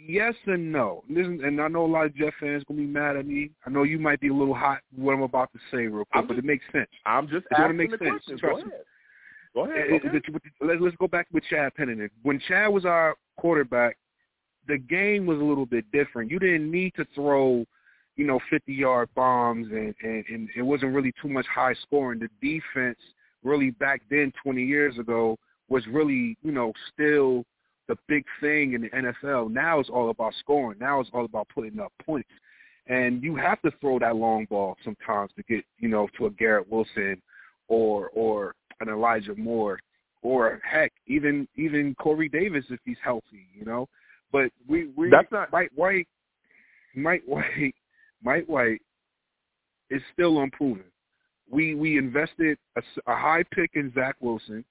Yes 0.07 0.33
and 0.47 0.71
no. 0.71 1.03
Listen, 1.09 1.43
and 1.43 1.61
I 1.61 1.67
know 1.67 1.85
a 1.85 1.87
lot 1.87 2.05
of 2.05 2.15
Jeff 2.15 2.33
fans 2.39 2.63
gonna 2.63 2.79
be 2.79 2.85
mad 2.87 3.17
at 3.17 3.25
me. 3.27 3.51
I 3.65 3.69
know 3.69 3.83
you 3.83 3.99
might 3.99 4.19
be 4.19 4.29
a 4.29 4.33
little 4.33 4.55
hot 4.55 4.81
what 4.95 5.13
I'm 5.13 5.21
about 5.21 5.51
to 5.53 5.59
say 5.69 5.85
real 5.87 6.05
quick, 6.05 6.07
I'm 6.13 6.27
but 6.27 6.35
just- 6.35 6.43
it 6.43 6.47
makes 6.47 6.65
sense. 6.71 6.89
I'm 7.05 7.27
just 7.27 7.45
It's 7.51 7.59
asking 7.59 7.77
make 7.77 7.91
the 7.91 7.97
sense. 7.99 8.09
questions. 8.09 8.39
Trust 8.39 8.63
Go 8.63 8.65
me. 8.67 8.71
ahead. 8.73 8.85
Go 9.53 9.65
ahead. 9.65 9.91
Okay. 10.05 10.39
Let's 10.61 10.81
let's 10.81 10.95
go 10.95 11.07
back 11.07 11.27
with 11.31 11.43
Chad 11.43 11.75
Pennington. 11.75 12.09
When 12.23 12.39
Chad 12.39 12.71
was 12.71 12.85
our 12.85 13.15
quarterback, 13.37 13.97
the 14.67 14.77
game 14.77 15.25
was 15.27 15.39
a 15.39 15.43
little 15.43 15.65
bit 15.65 15.91
different. 15.91 16.31
You 16.31 16.39
didn't 16.39 16.71
need 16.71 16.93
to 16.95 17.05
throw, 17.13 17.65
you 18.15 18.25
know, 18.25 18.39
fifty 18.49 18.73
yard 18.73 19.09
bombs, 19.13 19.67
and, 19.71 19.93
and 20.01 20.25
and 20.29 20.49
it 20.55 20.61
wasn't 20.63 20.95
really 20.95 21.11
too 21.21 21.27
much 21.29 21.45
high 21.47 21.73
scoring. 21.75 22.19
The 22.19 22.29
defense 22.41 22.99
really 23.43 23.71
back 23.71 24.01
then, 24.09 24.31
twenty 24.43 24.63
years 24.63 24.97
ago, 24.97 25.37
was 25.69 25.85
really 25.87 26.37
you 26.43 26.51
know 26.51 26.73
still 26.93 27.43
the 27.87 27.95
big 28.07 28.23
thing 28.39 28.73
in 28.73 28.81
the 28.81 28.89
NFL. 28.89 29.51
Now 29.51 29.79
it's 29.79 29.89
all 29.89 30.09
about 30.11 30.33
scoring. 30.39 30.79
Now 30.79 30.99
it's 30.99 31.09
all 31.13 31.25
about 31.25 31.47
putting 31.53 31.79
up 31.79 31.91
points. 32.05 32.29
And 32.87 33.21
you 33.21 33.35
have 33.35 33.61
to 33.61 33.71
throw 33.79 33.99
that 33.99 34.15
long 34.15 34.45
ball 34.45 34.77
sometimes 34.83 35.31
to 35.35 35.43
get, 35.43 35.63
you 35.77 35.87
know, 35.87 36.07
to 36.17 36.25
a 36.25 36.29
Garrett 36.31 36.69
Wilson 36.71 37.21
or 37.67 38.09
or 38.13 38.55
an 38.79 38.89
Elijah 38.89 39.35
Moore 39.35 39.79
or 40.21 40.59
heck, 40.63 40.91
even 41.07 41.47
even 41.55 41.95
Corey 41.95 42.29
Davis 42.29 42.65
if 42.69 42.79
he's 42.85 42.97
healthy, 43.03 43.47
you 43.53 43.65
know. 43.65 43.87
But 44.31 44.51
we 44.67 44.87
we 44.95 45.09
That's 45.09 45.31
not- 45.31 45.51
Mike 45.51 45.71
White 45.75 46.07
Mike 46.95 47.23
White 47.25 47.75
Mike 48.23 48.45
White 48.45 48.81
is 49.89 50.01
still 50.13 50.41
unproven. 50.41 50.83
We 51.51 51.75
we 51.75 51.97
invested 51.97 52.57
a 52.77 52.81
high 53.15 53.43
pick 53.51 53.71
in 53.75 53.91
Zach 53.93 54.15
Wilson, 54.19 54.63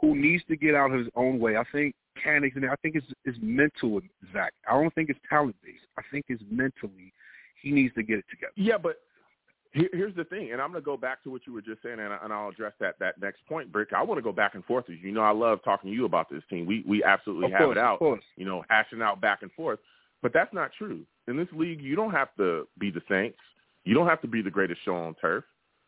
who 0.00 0.16
needs 0.16 0.42
to 0.48 0.56
get 0.56 0.74
out 0.74 0.92
of 0.92 0.98
his 0.98 1.08
own 1.14 1.38
way. 1.38 1.56
I 1.56 1.64
think 1.72 1.94
mechanics 2.16 2.56
and 2.56 2.64
I 2.66 2.74
think 2.82 2.96
it's 2.96 3.06
it's 3.24 3.38
mental 3.40 3.90
with 3.90 4.04
Zach. 4.32 4.52
I 4.68 4.74
don't 4.74 4.94
think 4.94 5.10
it's 5.10 5.20
talent 5.28 5.56
based. 5.62 5.84
I 5.98 6.02
think 6.10 6.26
it's 6.28 6.42
mentally 6.50 7.12
he 7.62 7.70
needs 7.70 7.94
to 7.94 8.02
get 8.02 8.18
it 8.18 8.24
together. 8.30 8.52
Yeah, 8.56 8.76
but 8.78 8.98
here, 9.72 9.88
here's 9.92 10.14
the 10.14 10.24
thing, 10.24 10.52
and 10.52 10.60
I'm 10.60 10.70
going 10.70 10.82
to 10.82 10.84
go 10.84 10.96
back 10.96 11.22
to 11.24 11.30
what 11.30 11.42
you 11.46 11.52
were 11.52 11.62
just 11.62 11.82
saying, 11.82 11.98
and, 11.98 12.12
and 12.22 12.32
I'll 12.32 12.48
address 12.48 12.72
that 12.80 12.98
that 13.00 13.20
next 13.20 13.46
point, 13.48 13.72
Brick. 13.72 13.92
I 13.94 14.02
want 14.02 14.18
to 14.18 14.22
go 14.22 14.32
back 14.32 14.54
and 14.54 14.64
forth 14.64 14.86
with 14.88 14.98
you. 14.98 15.08
You 15.08 15.14
know, 15.14 15.22
I 15.22 15.32
love 15.32 15.60
talking 15.64 15.90
to 15.90 15.96
you 15.96 16.04
about 16.04 16.30
this 16.30 16.42
team. 16.50 16.66
We 16.66 16.84
we 16.86 17.02
absolutely 17.02 17.46
Of 17.46 17.52
have 17.52 17.60
course, 17.60 17.76
it 17.76 17.80
out. 17.80 18.18
You 18.36 18.44
know, 18.44 18.64
hashing 18.68 19.02
out 19.02 19.20
back 19.20 19.42
and 19.42 19.52
forth. 19.52 19.78
But 20.22 20.32
that's 20.32 20.54
not 20.54 20.70
true. 20.78 21.02
In 21.28 21.36
this 21.36 21.48
league, 21.52 21.82
you 21.82 21.96
don't 21.96 22.12
have 22.12 22.28
to 22.38 22.66
be 22.78 22.90
the 22.90 23.02
Saints. 23.10 23.38
You 23.84 23.94
don't 23.94 24.06
have 24.06 24.22
to 24.22 24.28
be 24.28 24.40
the 24.40 24.50
greatest 24.50 24.80
show 24.84 24.94
on 24.94 25.14
turf. 25.20 25.44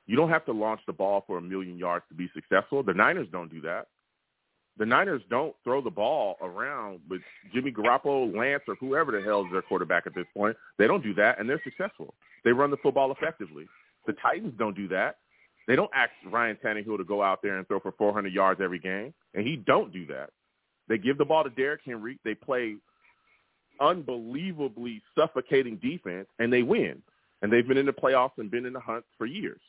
You 0.06 0.16
don't 0.16 0.30
have 0.30 0.44
to 0.46 0.52
launch 0.52 0.80
the 0.86 0.92
ball 0.92 1.24
for 1.26 1.38
a 1.38 1.42
million 1.42 1.78
yards 1.78 2.04
to 2.08 2.14
be 2.14 2.30
successful. 2.34 2.82
The 2.82 2.94
Niners 2.94 3.28
don't 3.32 3.50
do 3.50 3.60
that. 3.62 3.88
The 4.78 4.86
Niners 4.86 5.22
don't 5.30 5.54
throw 5.64 5.80
the 5.80 5.90
ball 5.90 6.36
around 6.42 7.00
with 7.08 7.22
Jimmy 7.54 7.72
Garoppolo, 7.72 8.34
Lance, 8.36 8.62
or 8.68 8.74
whoever 8.76 9.10
the 9.10 9.22
hell 9.22 9.44
is 9.44 9.50
their 9.50 9.62
quarterback 9.62 10.06
at 10.06 10.14
this 10.14 10.26
point. 10.34 10.56
They 10.78 10.86
don't 10.86 11.02
do 11.02 11.14
that, 11.14 11.40
and 11.40 11.48
they're 11.48 11.62
successful. 11.64 12.14
They 12.44 12.52
run 12.52 12.70
the 12.70 12.76
football 12.76 13.10
effectively. 13.10 13.66
The 14.06 14.12
Titans 14.14 14.54
don't 14.58 14.76
do 14.76 14.86
that. 14.88 15.16
They 15.66 15.76
don't 15.76 15.90
ask 15.94 16.10
Ryan 16.30 16.58
Tannehill 16.62 16.98
to 16.98 17.04
go 17.04 17.22
out 17.22 17.40
there 17.42 17.56
and 17.56 17.66
throw 17.66 17.80
for 17.80 17.92
400 17.92 18.32
yards 18.32 18.60
every 18.62 18.78
game, 18.78 19.14
and 19.34 19.46
he 19.46 19.56
don't 19.56 19.92
do 19.92 20.06
that. 20.06 20.30
They 20.88 20.98
give 20.98 21.18
the 21.18 21.24
ball 21.24 21.42
to 21.42 21.50
Derrick 21.50 21.80
Henry. 21.84 22.18
They 22.24 22.34
play 22.34 22.76
unbelievably 23.80 25.02
suffocating 25.18 25.76
defense, 25.76 26.28
and 26.38 26.52
they 26.52 26.62
win. 26.62 27.02
And 27.42 27.52
they've 27.52 27.66
been 27.66 27.78
in 27.78 27.86
the 27.86 27.92
playoffs 27.92 28.38
and 28.38 28.50
been 28.50 28.66
in 28.66 28.72
the 28.72 28.80
hunt 28.80 29.04
for 29.18 29.26
years. 29.26 29.60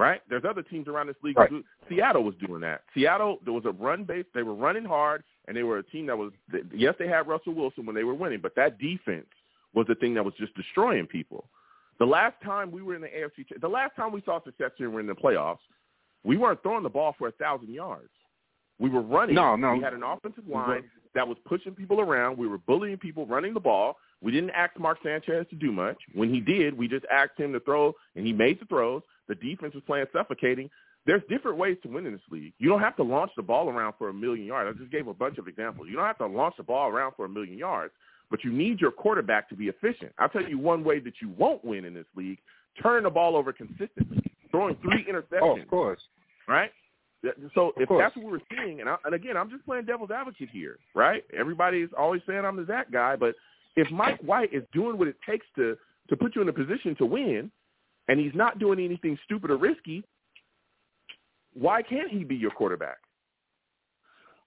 Right? 0.00 0.22
There's 0.30 0.44
other 0.48 0.62
teams 0.62 0.88
around 0.88 1.08
this 1.08 1.16
league. 1.22 1.36
Right. 1.36 1.50
do- 1.50 1.62
Seattle 1.86 2.24
was 2.24 2.34
doing 2.46 2.62
that. 2.62 2.80
Seattle, 2.94 3.38
there 3.44 3.52
was 3.52 3.66
a 3.66 3.72
run 3.72 4.04
base. 4.04 4.24
They 4.34 4.42
were 4.42 4.54
running 4.54 4.86
hard, 4.86 5.22
and 5.46 5.54
they 5.54 5.62
were 5.62 5.76
a 5.76 5.82
team 5.82 6.06
that 6.06 6.16
was. 6.16 6.32
Yes, 6.74 6.94
they 6.98 7.06
had 7.06 7.28
Russell 7.28 7.52
Wilson 7.52 7.84
when 7.84 7.94
they 7.94 8.04
were 8.04 8.14
winning, 8.14 8.40
but 8.40 8.54
that 8.56 8.78
defense 8.78 9.26
was 9.74 9.86
the 9.88 9.94
thing 9.96 10.14
that 10.14 10.24
was 10.24 10.32
just 10.38 10.54
destroying 10.54 11.06
people. 11.06 11.44
The 11.98 12.06
last 12.06 12.36
time 12.42 12.72
we 12.72 12.80
were 12.80 12.94
in 12.94 13.02
the 13.02 13.08
AFC, 13.08 13.60
the 13.60 13.68
last 13.68 13.94
time 13.94 14.10
we 14.10 14.22
saw 14.22 14.42
success 14.42 14.70
here, 14.78 14.88
we 14.88 14.94
were 14.94 15.00
in 15.00 15.06
the 15.06 15.14
playoffs. 15.14 15.58
We 16.24 16.38
weren't 16.38 16.62
throwing 16.62 16.82
the 16.82 16.88
ball 16.88 17.14
for 17.18 17.28
a 17.28 17.32
thousand 17.32 17.70
yards. 17.70 18.08
We 18.78 18.88
were 18.88 19.02
running. 19.02 19.34
No, 19.34 19.54
no. 19.54 19.74
We 19.74 19.82
had 19.82 19.92
an 19.92 20.02
offensive 20.02 20.44
mm-hmm. 20.44 20.54
line 20.54 20.84
that 21.14 21.28
was 21.28 21.36
pushing 21.44 21.74
people 21.74 22.00
around. 22.00 22.38
We 22.38 22.48
were 22.48 22.56
bullying 22.56 22.96
people, 22.96 23.26
running 23.26 23.52
the 23.52 23.60
ball. 23.60 23.96
We 24.22 24.32
didn't 24.32 24.50
ask 24.50 24.78
Mark 24.78 24.98
Sanchez 25.04 25.46
to 25.50 25.56
do 25.56 25.72
much. 25.72 25.96
When 26.14 26.32
he 26.32 26.40
did, 26.40 26.76
we 26.76 26.88
just 26.88 27.04
asked 27.10 27.38
him 27.38 27.52
to 27.52 27.60
throw, 27.60 27.94
and 28.16 28.26
he 28.26 28.32
made 28.32 28.60
the 28.60 28.66
throws. 28.66 29.02
The 29.30 29.36
defense 29.36 29.74
was 29.74 29.84
playing 29.86 30.06
suffocating. 30.12 30.68
There's 31.06 31.22
different 31.30 31.56
ways 31.56 31.76
to 31.84 31.88
win 31.88 32.04
in 32.04 32.12
this 32.12 32.20
league. 32.32 32.52
You 32.58 32.68
don't 32.68 32.80
have 32.80 32.96
to 32.96 33.04
launch 33.04 33.30
the 33.36 33.42
ball 33.42 33.68
around 33.68 33.94
for 33.96 34.08
a 34.08 34.12
million 34.12 34.44
yards. 34.44 34.74
I 34.74 34.78
just 34.78 34.90
gave 34.90 35.06
a 35.06 35.14
bunch 35.14 35.38
of 35.38 35.46
examples. 35.46 35.86
You 35.88 35.94
don't 35.94 36.04
have 36.04 36.18
to 36.18 36.26
launch 36.26 36.56
the 36.56 36.64
ball 36.64 36.88
around 36.90 37.12
for 37.16 37.26
a 37.26 37.28
million 37.28 37.56
yards, 37.56 37.94
but 38.28 38.42
you 38.42 38.52
need 38.52 38.80
your 38.80 38.90
quarterback 38.90 39.48
to 39.50 39.54
be 39.54 39.68
efficient. 39.68 40.12
I'll 40.18 40.28
tell 40.28 40.42
you 40.42 40.58
one 40.58 40.82
way 40.82 40.98
that 40.98 41.14
you 41.22 41.30
won't 41.38 41.64
win 41.64 41.84
in 41.84 41.94
this 41.94 42.06
league, 42.16 42.38
turning 42.82 43.04
the 43.04 43.10
ball 43.10 43.36
over 43.36 43.52
consistently, 43.52 44.20
throwing 44.50 44.76
three 44.82 45.06
interceptions 45.08 45.40
Oh, 45.42 45.60
of 45.60 45.68
course. 45.68 46.00
right? 46.48 46.72
So 47.54 47.72
if 47.76 47.88
that's 47.88 48.16
what 48.16 48.26
we're 48.32 48.40
seeing, 48.50 48.80
and, 48.80 48.88
I, 48.88 48.96
and 49.04 49.14
again, 49.14 49.36
I'm 49.36 49.48
just 49.50 49.64
playing 49.64 49.84
devil's 49.84 50.10
advocate 50.10 50.48
here, 50.50 50.78
right? 50.94 51.22
Everybody's 51.38 51.90
always 51.96 52.22
saying 52.26 52.44
I'm 52.44 52.56
the 52.56 52.66
Zach 52.66 52.90
guy, 52.90 53.14
but 53.14 53.36
if 53.76 53.90
Mike 53.92 54.18
White 54.22 54.52
is 54.52 54.64
doing 54.72 54.98
what 54.98 55.06
it 55.06 55.16
takes 55.28 55.46
to 55.56 55.76
to 56.08 56.16
put 56.16 56.34
you 56.34 56.42
in 56.42 56.48
a 56.48 56.52
position 56.52 56.96
to 56.96 57.06
win, 57.06 57.50
and 58.10 58.18
he's 58.18 58.34
not 58.34 58.58
doing 58.58 58.80
anything 58.80 59.16
stupid 59.24 59.52
or 59.52 59.56
risky, 59.56 60.02
why 61.54 61.80
can't 61.80 62.10
he 62.10 62.24
be 62.24 62.34
your 62.34 62.50
quarterback? 62.50 62.98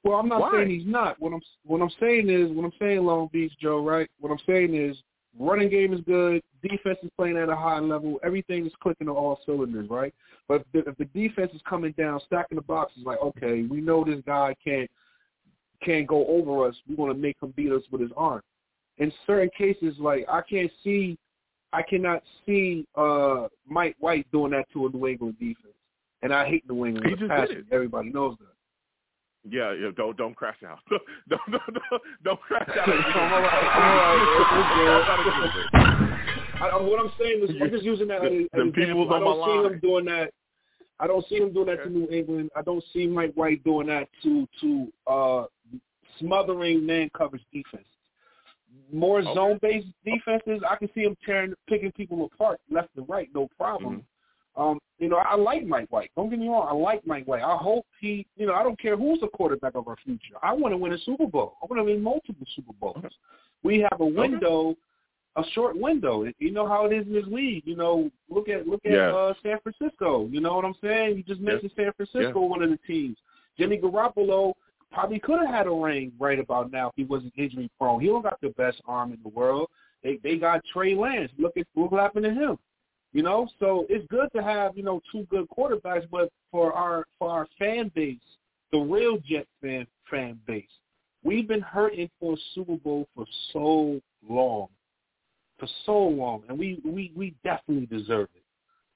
Well, 0.03 0.19
I'm 0.19 0.27
not 0.27 0.41
Why? 0.41 0.51
saying 0.51 0.69
he's 0.69 0.85
not. 0.85 1.19
What 1.21 1.31
I'm 1.31 1.41
what 1.65 1.81
I'm 1.81 1.89
saying 1.97 2.29
is 2.29 2.51
what 2.51 2.65
I'm 2.65 2.73
saying, 2.77 3.05
Long 3.05 3.29
Beach 3.31 3.53
Joe. 3.61 3.81
Right? 3.81 4.09
What 4.19 4.33
I'm 4.33 4.39
saying 4.45 4.75
is 4.75 4.97
running 5.39 5.69
game 5.69 5.93
is 5.93 6.01
good. 6.01 6.41
Defense 6.61 6.97
is 7.03 7.09
playing 7.17 7.37
at 7.37 7.47
a 7.47 7.55
high 7.55 7.79
level. 7.79 8.19
Everything 8.21 8.65
is 8.65 8.73
clicking 8.81 9.07
on 9.07 9.15
all 9.15 9.39
cylinders. 9.45 9.89
Right? 9.89 10.13
But 10.49 10.65
if 10.73 10.85
the, 10.85 10.91
if 10.91 10.97
the 10.97 11.05
defense 11.05 11.51
is 11.53 11.61
coming 11.67 11.93
down, 11.97 12.19
stacking 12.25 12.57
the 12.57 12.63
boxes, 12.63 13.03
like 13.05 13.19
okay, 13.21 13.63
we 13.63 13.79
know 13.79 14.03
this 14.03 14.19
guy 14.25 14.53
can't 14.61 14.91
can't 15.81 16.05
go 16.05 16.27
over 16.27 16.67
us. 16.67 16.75
We 16.89 16.95
want 16.95 17.13
to 17.13 17.17
make 17.17 17.37
him 17.41 17.53
beat 17.55 17.71
us 17.71 17.83
with 17.89 18.01
his 18.01 18.11
arm. 18.17 18.41
In 18.97 19.09
certain 19.25 19.49
cases, 19.57 19.95
like 19.99 20.25
I 20.29 20.41
can't 20.41 20.71
see, 20.83 21.17
I 21.73 21.81
cannot 21.81 22.23
see 22.45 22.85
uh 22.95 23.47
Mike 23.67 23.95
White 23.99 24.31
doing 24.31 24.51
that 24.51 24.65
to 24.73 24.85
a 24.85 24.89
New 24.89 25.07
England 25.07 25.35
defense. 25.39 25.73
And 26.21 26.33
I 26.33 26.47
hate 26.47 26.63
New 26.69 26.85
England 26.85 27.05
He 27.05 27.11
with 27.21 27.29
a 27.31 27.35
just 27.35 27.49
did 27.49 27.57
it. 27.59 27.65
Everybody 27.71 28.09
knows 28.09 28.37
that. 28.39 28.47
Yeah, 29.51 29.73
yeah 29.73 29.89
don't 29.97 30.15
don't 30.15 30.35
crash 30.35 30.57
out. 30.65 30.79
don't, 30.89 31.01
don't, 31.49 31.51
don't, 31.73 32.01
don't 32.23 32.39
crash 32.39 32.69
out. 32.69 32.87
all 32.87 32.95
right, 32.95 33.03
all 33.73 34.23
right. 34.93 36.13
I, 36.61 36.67
I- 36.69 36.81
what 36.81 36.99
I'm 36.99 37.11
saying 37.19 37.43
is, 37.43 37.49
I'm 37.61 37.69
just 37.71 37.83
using 37.83 38.07
that 38.07 38.23
as 38.23 38.31
an 38.31 38.47
Them 38.53 38.69
example. 38.69 38.85
people's 38.85 39.09
I 39.11 39.19
don't 39.19 39.39
my 39.39 39.45
see 39.45 39.51
line. 39.51 39.73
him 39.73 39.79
doing 39.79 40.05
that. 40.05 40.33
I 40.99 41.07
don't 41.07 41.27
see 41.27 41.35
him 41.37 41.51
doing 41.53 41.65
that 41.65 41.83
to 41.83 41.89
New 41.89 42.07
England. 42.09 42.51
I 42.55 42.61
don't 42.61 42.83
see 42.93 43.07
Mike 43.07 43.33
White 43.33 43.61
doing 43.65 43.87
that 43.87 44.07
to 44.23 44.47
to 44.61 44.87
uh, 45.07 45.45
smothering 46.19 46.85
man 46.85 47.09
coverage 47.17 47.43
defense. 47.51 47.83
More 48.91 49.19
Okay. 49.19 49.33
zone 49.33 49.59
based 49.61 49.87
defenses, 50.05 50.61
I 50.69 50.75
can 50.75 50.89
see 50.93 51.01
him 51.01 51.15
tearing, 51.25 51.53
picking 51.67 51.91
people 51.91 52.25
apart 52.25 52.59
left 52.69 52.89
and 52.95 53.07
right, 53.09 53.29
no 53.33 53.47
problem. 53.57 53.97
Mm-hmm. 53.97 54.61
Um, 54.61 54.79
you 54.99 55.09
know, 55.09 55.17
I 55.17 55.35
like 55.35 55.65
Mike 55.65 55.91
White. 55.91 56.11
Don't 56.15 56.29
get 56.29 56.37
me 56.37 56.47
wrong, 56.47 56.67
I 56.69 56.73
like 56.73 57.05
Mike 57.07 57.25
White. 57.25 57.41
I 57.41 57.57
hope 57.57 57.85
he, 57.99 58.27
you 58.37 58.45
know, 58.45 58.53
I 58.53 58.61
don't 58.61 58.79
care 58.79 58.95
who's 58.95 59.19
the 59.19 59.27
quarterback 59.27 59.73
of 59.75 59.87
our 59.87 59.95
future. 60.05 60.35
I 60.43 60.53
want 60.53 60.73
to 60.73 60.77
win 60.77 60.93
a 60.93 60.97
Super 60.99 61.25
Bowl. 61.25 61.55
I 61.61 61.65
want 61.65 61.79
to 61.79 61.83
win 61.91 62.03
multiple 62.03 62.45
Super 62.55 62.73
Bowls. 62.79 63.03
We 63.63 63.79
have 63.79 63.99
a 63.99 64.05
window, 64.05 64.75
a 65.37 65.43
short 65.53 65.75
window. 65.75 66.25
You 66.37 66.51
know 66.51 66.67
how 66.67 66.85
it 66.85 66.93
is 66.93 67.07
in 67.07 67.13
this 67.13 67.25
league. 67.25 67.63
You 67.65 67.75
know, 67.75 68.11
look 68.29 68.47
at 68.47 68.67
look 68.67 68.85
at 68.85 68.91
Yeah. 68.91 69.11
uh, 69.15 69.33
San 69.41 69.57
Francisco. 69.61 70.27
You 70.27 70.39
know 70.41 70.55
what 70.55 70.65
I'm 70.65 70.75
saying? 70.83 71.17
You 71.17 71.23
just 71.23 71.41
mentioned 71.41 71.71
San 71.75 71.91
Francisco, 71.93 72.41
Yeah. 72.41 72.47
one 72.47 72.61
of 72.61 72.69
the 72.69 72.77
teams. 72.85 73.17
Jimmy 73.57 73.77
Garoppolo 73.79 74.53
probably 74.93 75.19
could 75.19 75.39
have 75.39 75.49
had 75.49 75.67
a 75.67 75.71
ring 75.71 76.11
right 76.19 76.39
about 76.39 76.71
now 76.71 76.87
if 76.87 76.93
he 76.95 77.03
wasn't 77.03 77.33
injury 77.35 77.69
prone. 77.79 77.99
He 77.99 78.07
don't 78.07 78.21
got 78.21 78.39
the 78.41 78.49
best 78.49 78.81
arm 78.85 79.11
in 79.11 79.19
the 79.23 79.29
world. 79.29 79.69
They 80.03 80.19
they 80.23 80.37
got 80.37 80.61
Trey 80.71 80.95
Lance. 80.95 81.31
Look 81.37 81.57
at 81.57 81.65
what 81.73 81.91
happened 81.91 82.25
to 82.25 82.33
him. 82.33 82.57
You 83.11 83.23
know, 83.23 83.47
so 83.59 83.85
it's 83.89 84.05
good 84.09 84.29
to 84.35 84.43
have 84.43 84.77
you 84.77 84.83
know 84.83 85.01
two 85.11 85.25
good 85.29 85.47
quarterbacks, 85.49 86.07
but 86.09 86.31
for 86.51 86.73
our 86.73 87.05
for 87.17 87.29
our 87.29 87.47
fan 87.57 87.91
base, 87.95 88.17
the 88.71 88.79
real 88.79 89.17
Jet 89.17 89.47
fan 89.61 89.87
fan 90.09 90.39
base, 90.47 90.65
we've 91.23 91.47
been 91.47 91.61
hurting 91.61 92.09
for 92.19 92.33
a 92.33 92.37
Super 92.53 92.77
Bowl 92.77 93.07
for 93.15 93.25
so 93.51 93.99
long, 94.27 94.67
for 95.59 95.67
so 95.85 95.97
long, 95.97 96.43
and 96.49 96.57
we 96.57 96.79
we 96.85 97.11
we 97.15 97.35
definitely 97.43 97.85
deserve 97.85 98.29
it. 98.35 98.43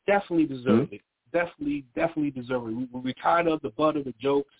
Definitely 0.05 0.45
deserve 0.45 0.85
mm-hmm. 0.87 0.95
it. 0.95 1.01
Definitely 1.33 1.85
definitely 1.95 2.31
deserve 2.31 2.67
it. 2.67 2.71
We, 2.71 2.87
we're 2.91 3.13
tired 3.21 3.47
of 3.47 3.61
the 3.61 3.69
butt 3.69 3.97
of 3.97 4.05
the 4.05 4.13
jokes 4.19 4.53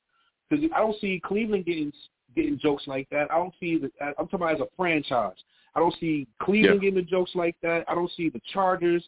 because 0.50 0.66
I 0.76 0.80
don't 0.80 1.00
see 1.00 1.22
Cleveland 1.24 1.66
getting 1.66 1.92
getting 2.36 2.60
jokes 2.60 2.84
like 2.88 3.08
that. 3.10 3.32
I 3.32 3.36
don't 3.38 3.54
see 3.60 3.78
the. 3.78 3.92
I'm 4.02 4.14
talking 4.28 4.36
about 4.36 4.56
as 4.56 4.62
a 4.62 4.68
franchise. 4.76 5.36
I 5.76 5.80
don't 5.80 5.96
see 6.00 6.28
Cleveland 6.42 6.76
Yeah. 6.82 6.90
getting 6.90 7.04
the 7.04 7.10
jokes 7.10 7.32
like 7.36 7.56
that. 7.62 7.86
I 7.88 7.96
don't 7.96 8.12
see 8.12 8.30
the 8.30 8.42
Chargers, 8.54 9.08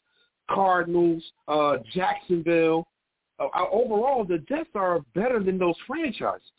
Cardinals, 0.50 1.24
uh, 1.48 1.78
Jacksonville. 1.94 2.88
Uh, 3.40 3.48
overall, 3.72 4.24
the 4.26 4.40
Jets 4.40 4.70
are 4.76 5.00
better 5.16 5.42
than 5.42 5.58
those 5.58 5.76
franchises. 5.88 6.52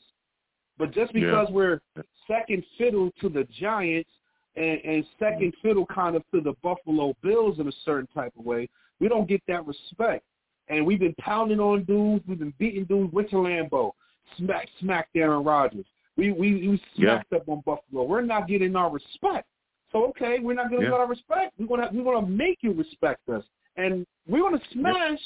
But 0.78 0.92
just 0.92 1.14
Yeah. 1.14 1.20
because 1.26 1.50
we're 1.50 1.80
second 2.26 2.64
fiddle 2.78 3.10
to 3.20 3.28
the 3.28 3.44
Giants 3.44 4.10
and, 4.56 4.80
and 4.84 5.06
second 5.18 5.54
fiddle 5.62 5.86
kind 5.86 6.16
of 6.16 6.24
to 6.32 6.40
the 6.40 6.54
Buffalo 6.62 7.14
Bills 7.22 7.58
in 7.58 7.68
a 7.68 7.72
certain 7.84 8.06
type 8.14 8.32
of 8.38 8.44
way, 8.44 8.68
we 8.98 9.08
don't 9.08 9.28
get 9.28 9.42
that 9.46 9.66
respect. 9.66 10.24
And 10.68 10.86
we've 10.86 11.00
been 11.00 11.14
pounding 11.18 11.60
on 11.60 11.84
dudes. 11.84 12.24
We've 12.26 12.38
been 12.38 12.54
beating 12.58 12.84
dudes. 12.84 13.12
Went 13.12 13.28
to 13.30 13.36
Lambeau. 13.36 13.92
Smacked 14.36 14.70
smacked 14.80 15.16
Aaron 15.16 15.44
Rodgers. 15.44 15.86
We 16.16 16.32
we 16.32 16.68
we 16.68 16.82
smacked 16.96 17.32
up 17.32 17.48
on 17.48 17.62
Buffalo. 17.66 18.04
We're 18.04 18.22
not 18.22 18.48
getting 18.48 18.76
our 18.76 18.90
respect. 18.90 19.46
So 19.92 20.06
okay, 20.06 20.38
we're 20.38 20.54
not 20.54 20.68
going 20.70 20.82
to 20.82 20.86
Yeah. 20.86 20.92
get 20.92 21.00
our 21.00 21.06
respect. 21.08 21.54
We're 21.58 21.66
gonna 21.66 21.90
we're 21.92 22.14
gonna 22.14 22.26
make 22.26 22.58
you 22.62 22.72
respect 22.72 23.28
us, 23.28 23.44
and 23.76 24.06
we're 24.28 24.40
gonna 24.42 24.60
smash 24.72 25.18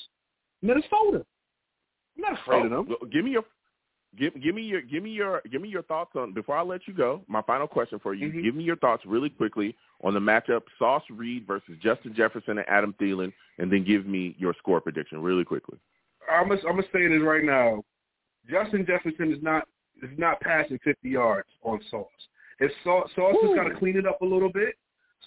Minnesota. 0.63 1.25
I'm 2.17 2.23
not 2.23 2.33
afraid 2.41 2.65
of 2.65 2.71
them. 2.71 2.89
Oh, 2.91 3.07
give 3.07 3.25
me 3.25 3.33
your 3.33 3.45
give 4.19 4.41
give 4.41 4.55
me 4.55 4.63
your 4.63 4.81
give 4.81 5.03
me 5.03 5.11
your 5.11 5.43
give 5.51 5.61
me 5.61 5.69
your 5.69 5.83
thoughts 5.83 6.13
on 6.15 6.33
before 6.33 6.57
I 6.57 6.63
let 6.63 6.87
you 6.87 6.95
go. 6.95 7.23
My 7.29 7.43
final 7.43 7.67
question 7.67 7.99
for 7.99 8.15
you: 8.15 8.31
Mhm. 8.31 8.43
Give 8.43 8.55
me 8.55 8.65
your 8.65 8.77
thoughts 8.77 9.05
really 9.05 9.31
quickly 9.31 9.77
on 10.03 10.15
the 10.15 10.21
matchup 10.21 10.63
Sauce 10.79 11.05
Reed 11.11 11.47
versus 11.47 11.77
Justin 11.81 12.15
Jefferson 12.15 12.59
and 12.59 12.69
Adam 12.69 12.95
Thielen, 13.01 13.33
and 13.59 13.71
then 13.71 13.85
give 13.85 14.07
me 14.07 14.35
your 14.39 14.55
score 14.55 14.81
prediction 14.81 15.21
really 15.21 15.45
quickly. 15.45 15.79
I'm 16.31 16.49
gonna 16.49 16.61
I'm 16.61 16.77
gonna 16.77 16.85
say 16.93 17.07
this 17.09 17.21
right 17.23 17.45
now. 17.45 17.83
Justin 18.49 18.85
Jefferson 18.87 19.33
is 19.33 19.43
not 19.43 19.67
is 20.03 20.11
not 20.19 20.41
passing 20.41 20.79
50 20.85 21.09
yards 21.09 21.49
on 21.63 21.81
Sauce. 21.91 22.09
If 22.61 22.71
Sauce, 22.83 23.09
Sauce 23.17 23.37
has 23.43 23.57
got 23.57 23.65
to 23.65 23.75
clean 23.75 23.97
it 23.97 24.07
up 24.07 24.21
a 24.23 24.25
little 24.25 24.53
bit. 24.53 24.75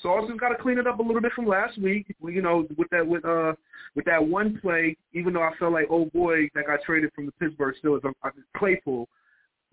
Sauce 0.01 0.29
has 0.29 0.39
got 0.39 0.49
to 0.49 0.61
clean 0.61 0.77
it 0.77 0.87
up 0.87 0.99
a 0.99 1.01
little 1.01 1.21
bit 1.21 1.31
from 1.33 1.47
last 1.47 1.77
week. 1.81 2.15
You 2.23 2.41
know, 2.41 2.67
with 2.77 2.89
that 2.91 3.05
with 3.05 3.25
uh 3.25 3.53
with 3.95 4.05
that 4.05 4.25
one 4.25 4.59
play. 4.61 4.95
Even 5.13 5.33
though 5.33 5.43
I 5.43 5.51
felt 5.57 5.73
like 5.73 5.87
oh 5.89 6.05
boy 6.13 6.49
that 6.55 6.67
got 6.67 6.81
traded 6.85 7.11
from 7.13 7.25
the 7.25 7.31
Pittsburgh 7.33 7.75
Steelers, 7.83 8.05
uh, 8.05 8.29
Claypool, 8.55 9.07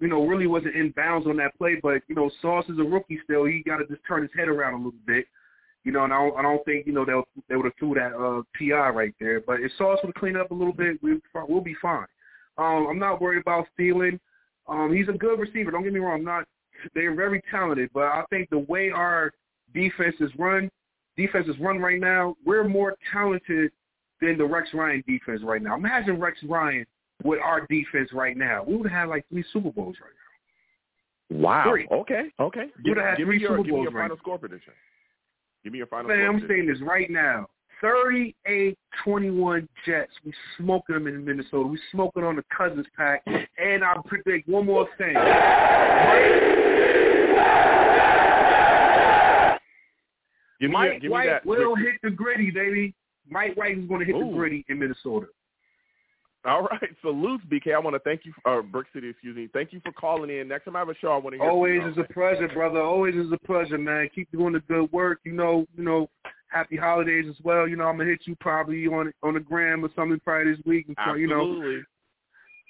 you 0.01 0.09
know, 0.09 0.27
really 0.27 0.47
wasn't 0.47 0.77
in 0.77 0.91
bounds 0.97 1.27
on 1.27 1.37
that 1.37 1.57
play. 1.59 1.77
But 1.83 2.03
you 2.09 2.15
know, 2.15 2.31
Sauce 2.41 2.65
is 2.69 2.79
a 2.79 2.83
rookie 2.83 3.21
still. 3.25 3.45
He 3.45 3.62
got 3.65 3.79
to 3.79 3.87
just 3.87 4.01
turn 4.09 4.23
his 4.23 4.31
head 4.37 4.49
around 4.49 4.75
a 4.75 4.79
little 4.79 4.93
bit. 5.07 5.27
You 5.85 5.93
know, 5.93 6.05
and 6.05 6.15
I 6.15 6.16
don't, 6.16 6.39
I 6.39 6.43
don't 6.43 6.65
think 6.65 6.87
you 6.87 6.95
know 6.95 7.05
they'll 7.05 7.25
they 7.49 7.57
would 7.57 7.66
have 7.66 7.75
threw 7.79 7.95
that 7.95 8.15
uh, 8.15 8.43
PI 8.59 8.89
right 8.89 9.15
there. 9.21 9.41
But 9.41 9.61
if 9.61 9.71
Sauce 9.77 9.99
would 10.03 10.09
have 10.09 10.21
cleaned 10.21 10.39
up 10.39 10.51
a 10.51 10.55
little 10.55 10.73
bit, 10.73 11.03
we 11.03 11.21
we'll 11.47 11.61
be 11.61 11.77
fine. 11.83 12.07
Um, 12.59 12.87
I'm 12.89 12.99
not 12.99 13.21
worried 13.21 13.41
about 13.41 13.67
Thielen. 13.79 14.19
Um, 14.69 14.95
he's 14.95 15.09
a 15.09 15.13
good 15.13 15.39
receiver. 15.39 15.71
Don't 15.71 15.83
get 15.85 15.93
me 15.93 16.01
wrong. 16.01 16.21
I'm 16.21 16.25
not. 16.25 16.45
They're 16.95 17.15
very 17.15 17.43
talented, 17.51 17.91
but 17.95 18.05
I 18.05 18.25
think 18.31 18.51
the 18.51 18.59
way 18.59 18.91
our 18.91 19.33
defense 19.73 20.17
is 20.21 20.31
run, 20.39 20.71
defense 21.17 21.49
is 21.49 21.59
run 21.59 21.79
right 21.79 22.01
now, 22.01 22.37
we're 22.45 22.67
more 22.67 22.95
talented 23.13 23.71
than 24.21 24.39
the 24.39 24.45
Rex 24.45 24.69
Ryan 24.75 25.03
defense 25.07 25.41
right 25.43 25.63
now. 25.63 25.77
Imagine 25.77 26.19
Rex 26.21 26.39
Ryan 26.49 26.85
with 27.23 27.41
our 27.41 27.67
defense 27.67 28.11
right 28.13 28.37
now. 28.37 28.65
We 28.65 28.77
would 28.77 28.91
have 28.91 29.09
like 29.09 29.25
three 29.29 29.45
Super 29.53 29.71
Bowls 29.71 29.97
right 30.01 30.11
now. 30.11 31.39
Wow. 31.43 31.65
Three. 31.71 31.89
Okay. 31.91 32.31
Okay. 32.41 32.67
You'd 32.85 32.95
Give, 32.95 32.97
have 32.97 33.07
had 33.07 33.19
give 33.19 33.27
three 33.27 33.41
your 33.41 33.51
Super 33.57 33.63
give 33.65 33.75
me 33.75 33.83
your 33.83 33.91
right 33.91 34.03
final 34.03 34.17
now. 34.17 34.21
score 34.21 34.39
prediction. 34.39 34.73
Give 35.63 35.73
me 35.73 35.79
your 35.79 35.87
final. 35.87 36.09
Man, 36.09 36.19
score 36.19 36.29
I'm 36.29 36.49
saying 36.49 36.67
this 36.67 36.81
right 36.83 37.11
now. 37.11 37.47
38-21 37.83 39.69
Jets. 39.87 40.13
We 40.25 40.33
smoking 40.59 40.95
them 40.95 41.07
in 41.07 41.25
Minnesota. 41.25 41.67
We 41.67 41.79
smoking 41.91 42.25
on 42.25 42.37
the 42.37 42.45
Cousins 42.57 42.87
pack. 42.97 43.23
And 43.27 43.85
I 43.85 43.95
predict 44.07 44.49
one 44.49 44.67
more 44.67 44.89
thing. 44.99 45.15
Give 50.61 50.71
Mike 50.71 50.93
give 50.95 51.03
me 51.05 51.09
White 51.11 51.27
that. 51.29 51.45
will 51.45 51.75
hit 51.75 51.95
the 52.03 52.11
Griddy, 52.11 52.51
baby. 52.51 52.95
Mike 53.29 53.57
White 53.57 53.79
is 53.79 53.87
going 53.87 54.01
to 54.01 54.07
hit 54.07 54.15
Ooh. 54.15 54.31
the 54.31 54.33
Griddy 54.37 54.65
in 54.69 54.79
Minnesota. 54.79 55.27
All 56.47 56.63
right. 56.63 56.91
Salutes, 57.01 57.43
BK. 57.51 57.75
I 57.75 57.79
want 57.79 57.95
to 57.95 58.01
thank 58.01 58.25
you, 58.25 58.33
for, 58.43 58.59
uh, 58.59 58.63
Brick 58.63 58.87
City, 58.93 59.09
excuse 59.09 59.35
me. 59.35 59.49
Thank 59.53 59.73
you 59.73 59.81
for 59.83 59.93
calling 59.93 60.31
in. 60.31 60.47
Next 60.49 60.67
time 60.67 60.77
I 60.77 60.81
have 60.81 60.91
a 60.91 60.95
show, 60.97 61.09
I 61.09 61.17
want 61.17 61.35
to 61.35 61.39
hear. 61.41 61.51
Always 61.51 61.83
is 61.85 61.97
a 61.99 62.13
pleasure, 62.13 62.49
brother. 62.49 62.81
Always 62.83 63.15
is 63.15 63.33
a 63.33 63.39
pleasure, 63.47 63.79
man. 63.79 64.09
Keep 64.15 64.31
doing 64.33 64.53
the 64.53 64.61
good 64.61 64.93
work. 64.93 65.21
You 65.25 65.33
know, 65.33 65.67
you 65.77 65.85
know, 65.85 66.11
happy 66.55 66.77
holidays 66.77 67.27
as 67.29 67.37
well. 67.43 67.69
You 67.69 67.77
know, 67.77 67.85
I'm 67.85 67.99
gonna 67.99 68.09
hit 68.09 68.21
you 68.25 68.37
probably 68.41 68.87
on 68.87 69.13
on 69.23 69.35
the 69.35 69.41
gram 69.41 69.85
or 69.85 69.91
something 69.97 70.21
probably 70.21 70.53
this 70.53 70.65
week. 70.65 70.87
And 70.89 70.97
so, 71.07 71.15
you 71.15 71.27
know, 71.27 71.41
Absolutely. 71.41 71.83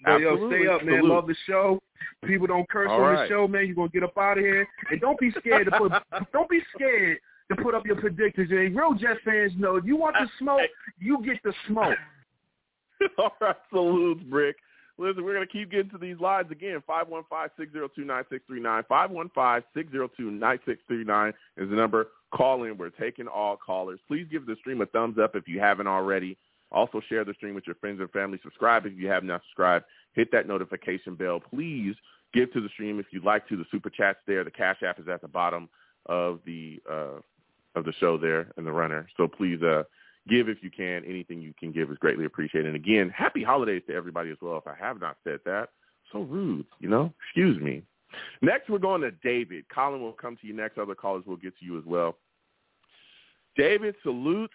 but 0.05 0.21
yo, 0.21 0.33
Absolutely. 0.33 0.59
stay 0.59 0.67
up, 0.69 0.85
man. 0.85 1.01
Salute. 1.01 1.15
Love 1.15 1.27
the 1.27 1.37
show. 1.47 1.81
People 2.25 2.47
don't 2.47 2.69
curse 2.69 2.89
All 2.91 3.03
on 3.03 3.15
right. 3.15 3.29
the 3.29 3.35
show, 3.35 3.47
man. 3.47 3.67
You're 3.67 3.77
gonna 3.77 3.89
get 3.89 4.03
up 4.03 4.17
out 4.17 4.39
of 4.39 4.45
here, 4.45 4.67
and 4.91 5.01
don't 5.01 5.19
be 5.19 5.31
scared 5.39 5.67
to 5.67 5.79
put. 5.79 5.93
don't 6.33 6.49
be 6.49 6.61
scared 6.75 7.19
to 7.51 7.63
put 7.63 7.75
up 7.75 7.87
your 7.87 7.97
predictions. 7.97 8.51
And 8.51 8.77
real 8.77 8.95
Jet 8.95 9.19
fans 9.25 9.53
know 9.57 9.77
if 9.77 9.85
you 9.85 9.97
want 9.97 10.17
the 10.19 10.29
smoke, 10.39 10.63
you 10.99 11.23
get 11.25 11.37
the 11.45 11.53
smoke. 11.69 11.97
All 13.19 13.37
right, 13.41 13.57
salutes, 13.71 14.23
Brick. 14.25 14.57
Listen, 14.97 15.25
we're 15.25 15.35
going 15.35 15.47
to 15.47 15.53
keep 15.53 15.73
getting 15.73 15.91
to 15.91 15.99
these 15.99 16.21
lines 16.21 16.51
again. 16.53 16.81
515-602-9639. 16.89 18.85
515-602-9639 19.77 21.29
is 21.57 21.69
the 21.69 21.77
number. 21.77 22.09
Call 22.33 22.63
in. 22.65 22.79
We're 22.79 22.91
taking 22.91 23.27
all 23.27 23.57
callers. 23.57 23.99
Please 24.07 24.27
give 24.31 24.47
the 24.47 24.55
stream 24.61 24.81
a 24.83 24.87
thumbs 24.87 25.19
up 25.19 25.35
if 25.35 25.49
you 25.49 25.59
haven't 25.59 25.89
already. 25.89 26.37
Also 26.71 27.01
share 27.09 27.25
the 27.25 27.35
stream 27.35 27.55
with 27.55 27.67
your 27.67 27.77
friends 27.77 28.01
and 28.01 28.11
family. 28.11 28.39
Subscribe 28.43 28.87
if 28.87 28.93
you 28.97 29.09
have 29.09 29.25
not 29.25 29.43
subscribed. 29.43 29.85
Hit 30.13 30.31
that 30.33 30.47
notification 30.47 31.15
bell. 31.17 31.41
Please 31.41 31.95
give 32.33 32.53
to 32.53 32.61
the 32.61 32.69
stream 32.69 33.01
if 33.01 33.07
you'd 33.11 33.25
like 33.25 33.49
to. 33.49 33.57
The 33.57 33.65
super 33.71 33.91
chat's 33.91 34.19
there. 34.27 34.45
The 34.45 34.51
cash 34.51 34.83
app 34.85 35.01
is 35.01 35.09
at 35.09 35.23
the 35.23 35.29
bottom 35.29 35.69
of 36.07 36.41
the 36.47 36.81
uh, 36.91 37.21
of 37.77 37.85
the 37.85 37.93
show 37.99 38.17
there 38.17 38.53
in 38.57 38.65
the 38.65 38.73
runner. 38.73 39.09
So 39.17 39.27
please 39.27 39.63
uh, 39.63 39.83
give 40.29 40.49
if 40.49 40.59
you 40.63 40.71
can. 40.71 41.05
Anything 41.05 41.41
you 41.41 41.55
can 41.59 41.73
give 41.73 41.91
is 41.91 41.99
greatly 41.99 42.25
appreciated. 42.25 42.67
And 42.67 42.77
again, 42.77 43.11
happy 43.11 43.43
holidays 43.43 43.83
to 43.89 43.95
everybody 43.95 44.31
as 44.31 44.37
well. 44.41 44.57
If 44.59 44.67
I 44.67 44.75
have 44.79 45.01
not 45.01 45.17
said 45.25 45.41
that, 45.45 45.71
so 46.13 46.21
rude, 46.21 46.67
you 46.81 46.89
know. 46.89 47.13
Excuse 47.27 47.61
me. 47.61 47.83
Next, 48.43 48.69
we're 48.71 48.79
going 48.79 49.01
to 49.03 49.11
David. 49.11 49.65
Colin 49.75 50.01
will 50.01 50.13
come 50.13 50.37
to 50.37 50.47
you 50.47 50.55
next. 50.55 50.79
Other 50.79 50.95
callers 50.95 51.27
will 51.27 51.37
get 51.37 51.59
to 51.59 51.65
you 51.65 51.79
as 51.79 51.85
well. 51.85 52.17
David, 53.57 53.95
salutes, 54.03 54.55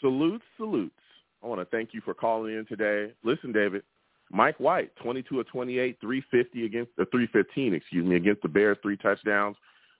salutes, 0.00 0.44
salutes. 0.56 0.94
I 1.42 1.46
want 1.46 1.60
to 1.60 1.66
thank 1.66 1.92
you 1.92 2.00
for 2.00 2.14
calling 2.14 2.54
in 2.54 2.66
today. 2.66 3.12
Listen, 3.22 3.52
David, 3.52 3.82
Mike 4.30 4.58
White, 4.58 4.94
22 4.96 5.40
of 5.40 5.48
28, 5.48 5.98
350 6.00 6.64
against 6.64 6.90
uh, 6.98 7.04
the 7.04 7.10
315, 7.10 7.74
excuse 7.74 8.04
me, 8.04 8.16
against 8.16 8.42
the 8.42 8.48
Bears, 8.48 8.78
three 8.82 8.96
touchdowns. 8.96 9.56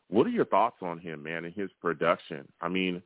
What 0.08 0.26
are 0.26 0.30
your 0.30 0.44
thoughts 0.44 0.76
on 0.82 0.98
him, 0.98 1.22
man, 1.22 1.44
and 1.44 1.54
his 1.54 1.70
production? 1.80 2.46
I 2.60 2.68
mean, 2.68 3.02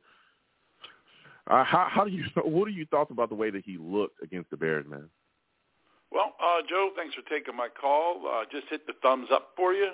uh, 1.47 1.63
how, 1.63 1.87
how 1.89 2.05
do 2.05 2.11
you 2.11 2.23
what 2.43 2.67
are 2.67 2.71
your 2.71 2.87
thoughts 2.87 3.11
about 3.11 3.29
the 3.29 3.35
way 3.35 3.49
that 3.49 3.63
he 3.65 3.77
looked 3.77 4.21
against 4.23 4.49
the 4.49 4.57
Bears, 4.57 4.85
man? 4.87 5.09
Well, 6.11 6.35
uh, 6.43 6.61
Joe, 6.67 6.91
thanks 6.95 7.15
for 7.15 7.21
taking 7.29 7.55
my 7.55 7.69
call. 7.69 8.27
Uh, 8.27 8.43
just 8.51 8.67
hit 8.69 8.85
the 8.85 8.93
thumbs 9.01 9.29
up 9.31 9.51
for 9.55 9.73
you. 9.73 9.91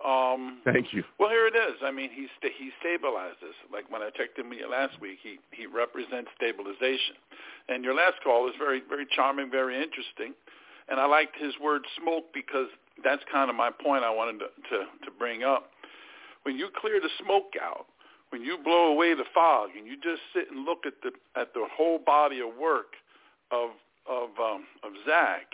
Um, 0.00 0.60
Thank 0.64 0.94
you. 0.94 1.04
well, 1.18 1.28
here 1.28 1.46
it 1.46 1.54
is. 1.54 1.76
I 1.84 1.90
mean, 1.90 2.08
he 2.08 2.26
sta 2.38 2.48
he 2.56 2.70
stabilized 2.80 3.36
this. 3.42 3.52
Like 3.70 3.90
when 3.92 4.00
I 4.00 4.08
checked 4.08 4.38
in 4.38 4.48
with 4.48 4.58
you 4.58 4.70
last 4.70 4.98
week, 4.98 5.18
he 5.22 5.38
he 5.52 5.66
represents 5.66 6.30
stabilization. 6.36 7.20
And 7.68 7.84
your 7.84 7.94
last 7.94 8.14
call 8.24 8.48
is 8.48 8.54
very 8.58 8.80
very 8.88 9.06
charming, 9.14 9.50
very 9.50 9.76
interesting. 9.76 10.32
And 10.88 10.98
I 10.98 11.04
liked 11.04 11.36
his 11.36 11.52
word 11.60 11.84
"smoke" 12.00 12.32
because 12.32 12.68
that's 13.04 13.22
kind 13.30 13.50
of 13.50 13.56
my 13.56 13.70
point 13.70 14.02
I 14.02 14.10
wanted 14.10 14.38
to 14.40 14.48
to, 14.70 14.78
to 15.04 15.10
bring 15.18 15.44
up. 15.44 15.68
When 16.44 16.56
you 16.56 16.70
clear 16.80 16.98
the 16.98 17.10
smoke 17.22 17.52
out, 17.60 17.84
when 18.30 18.42
you 18.42 18.58
blow 18.62 18.92
away 18.92 19.14
the 19.14 19.24
fog, 19.34 19.70
and 19.76 19.86
you 19.86 19.96
just 19.96 20.22
sit 20.34 20.50
and 20.50 20.64
look 20.64 20.86
at 20.86 20.94
the 21.02 21.12
at 21.38 21.52
the 21.54 21.66
whole 21.72 21.98
body 21.98 22.40
of 22.40 22.56
work 22.56 22.94
of 23.50 23.70
of 24.08 24.30
um, 24.40 24.64
of 24.82 24.92
Zach, 25.06 25.46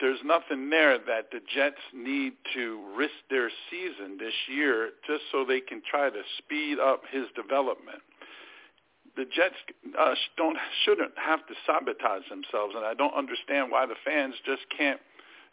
there's 0.00 0.18
nothing 0.24 0.68
there 0.68 0.98
that 0.98 1.30
the 1.30 1.40
Jets 1.54 1.80
need 1.94 2.32
to 2.54 2.84
risk 2.96 3.14
their 3.30 3.50
season 3.70 4.18
this 4.18 4.34
year 4.48 4.90
just 5.06 5.22
so 5.30 5.44
they 5.44 5.60
can 5.60 5.80
try 5.88 6.10
to 6.10 6.22
speed 6.38 6.78
up 6.78 7.02
his 7.10 7.26
development. 7.36 8.02
The 9.16 9.24
Jets 9.24 9.54
uh, 9.98 10.14
don't 10.36 10.56
shouldn't 10.84 11.12
have 11.16 11.46
to 11.46 11.54
sabotage 11.66 12.28
themselves, 12.28 12.74
and 12.74 12.84
I 12.84 12.94
don't 12.94 13.14
understand 13.14 13.70
why 13.70 13.86
the 13.86 13.94
fans 14.04 14.34
just 14.44 14.62
can't 14.76 15.00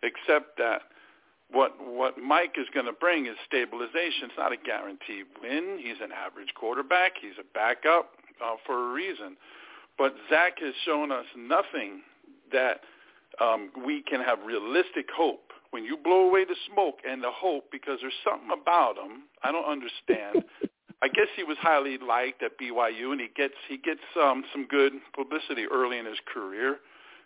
accept 0.02 0.58
that. 0.58 0.82
What 1.52 1.74
what 1.82 2.18
Mike 2.18 2.56
is 2.58 2.68
going 2.74 2.86
to 2.86 2.94
bring 2.94 3.26
is 3.26 3.36
stabilization. 3.46 4.30
It's 4.30 4.38
not 4.38 4.52
a 4.52 4.58
guaranteed 4.58 5.26
win. 5.42 5.80
He's 5.82 5.98
an 6.02 6.12
average 6.12 6.54
quarterback. 6.54 7.14
He's 7.20 7.38
a 7.40 7.48
backup 7.54 8.12
uh, 8.44 8.56
for 8.66 8.92
a 8.92 8.94
reason. 8.94 9.38
But 9.98 10.16
Zach 10.30 10.60
has 10.62 10.74
shown 10.86 11.12
us 11.12 11.26
nothing 11.36 12.02
that 12.52 12.82
um, 13.42 13.72
we 13.86 14.02
can 14.02 14.22
have 14.22 14.40
realistic 14.46 15.08
hope. 15.16 15.52
When 15.72 15.84
you 15.84 15.98
blow 15.98 16.28
away 16.28 16.46
the 16.46 16.56
smoke 16.72 17.00
and 17.08 17.24
the 17.24 17.32
hope, 17.32 17.66
because 17.72 18.00
there's 18.02 18.14
something 18.24 18.50
about 18.50 18.98
him 18.98 19.24
I 19.44 19.52
don't 19.52 19.66
understand. 19.66 20.46
I 21.02 21.08
guess 21.08 21.28
he 21.36 21.44
was 21.44 21.58
highly 21.62 21.98
liked 21.98 22.44
at 22.44 22.60
BYU, 22.60 23.12
and 23.12 23.22
he 23.22 23.30
gets 23.36 23.54
he 23.68 23.78
gets 23.78 24.02
um, 24.22 24.44
some 24.52 24.68
good 24.68 24.94
publicity 25.16 25.66
early 25.72 25.98
in 25.98 26.06
his 26.06 26.20
career. 26.32 26.78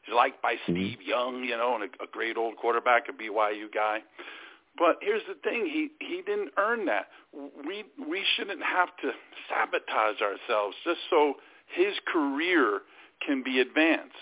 He's 0.06 0.16
liked 0.16 0.42
by 0.42 0.56
mm-hmm. 0.56 0.74
Steve 0.74 1.02
Young, 1.02 1.44
you 1.44 1.58
know, 1.58 1.76
and 1.76 1.84
a, 1.84 2.04
a 2.04 2.08
great 2.12 2.38
old 2.38 2.58
quarterback, 2.58 3.04
a 3.10 3.14
BYU 3.14 3.74
guy. 3.74 4.00
But 4.78 4.98
here's 5.02 5.22
the 5.28 5.36
thing: 5.44 5.66
he 5.66 5.90
he 6.00 6.22
didn't 6.26 6.52
earn 6.58 6.86
that. 6.86 7.08
We 7.34 7.84
we 7.98 8.24
shouldn't 8.36 8.64
have 8.64 8.90
to 9.02 9.12
sabotage 9.50 10.22
ourselves 10.22 10.76
just 10.84 11.00
so 11.10 11.36
his 11.68 11.94
career 12.12 12.82
can 13.26 13.44
be 13.44 13.60
advanced. 13.60 14.16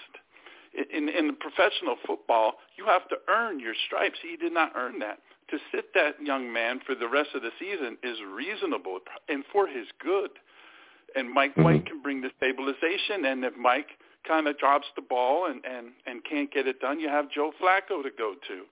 In, 0.74 1.10
in 1.10 1.36
professional 1.36 1.98
football, 2.08 2.54
you 2.78 2.86
have 2.86 3.08
to 3.10 3.18
earn 3.28 3.60
your 3.60 3.74
stripes. 3.88 4.18
He 4.22 4.38
did 4.38 4.54
not 4.54 4.72
earn 4.76 5.00
that. 5.00 5.20
To 5.50 5.58
sit 5.70 5.94
that 5.96 6.16
young 6.24 6.52
man 6.52 6.80
for 6.86 6.96
the 6.96 7.10
rest 7.10 7.32
of 7.36 7.42
the 7.42 7.52
season 7.60 7.98
is 8.04 8.18
reasonable 8.34 9.00
and 9.28 9.44
for 9.52 9.68
his 9.68 9.88
good. 10.02 10.30
And 11.14 11.30
Mike 11.30 11.58
White 11.58 11.84
mm-hmm. 11.84 11.88
can 11.88 12.02
bring 12.02 12.22
the 12.22 12.30
stabilization. 12.38 13.26
And 13.26 13.44
if 13.44 13.58
Mike 13.58 13.90
kind 14.28 14.48
of 14.48 14.58
drops 14.58 14.88
the 14.96 15.02
ball 15.02 15.46
and, 15.46 15.62
and, 15.66 15.88
and 16.06 16.24
can't 16.24 16.52
get 16.52 16.68
it 16.68 16.80
done, 16.80 17.00
you 17.00 17.10
have 17.10 17.30
Joe 17.32 17.52
Flacco 17.62 18.04
to 18.04 18.10
go 18.16 18.36
to. 18.48 18.64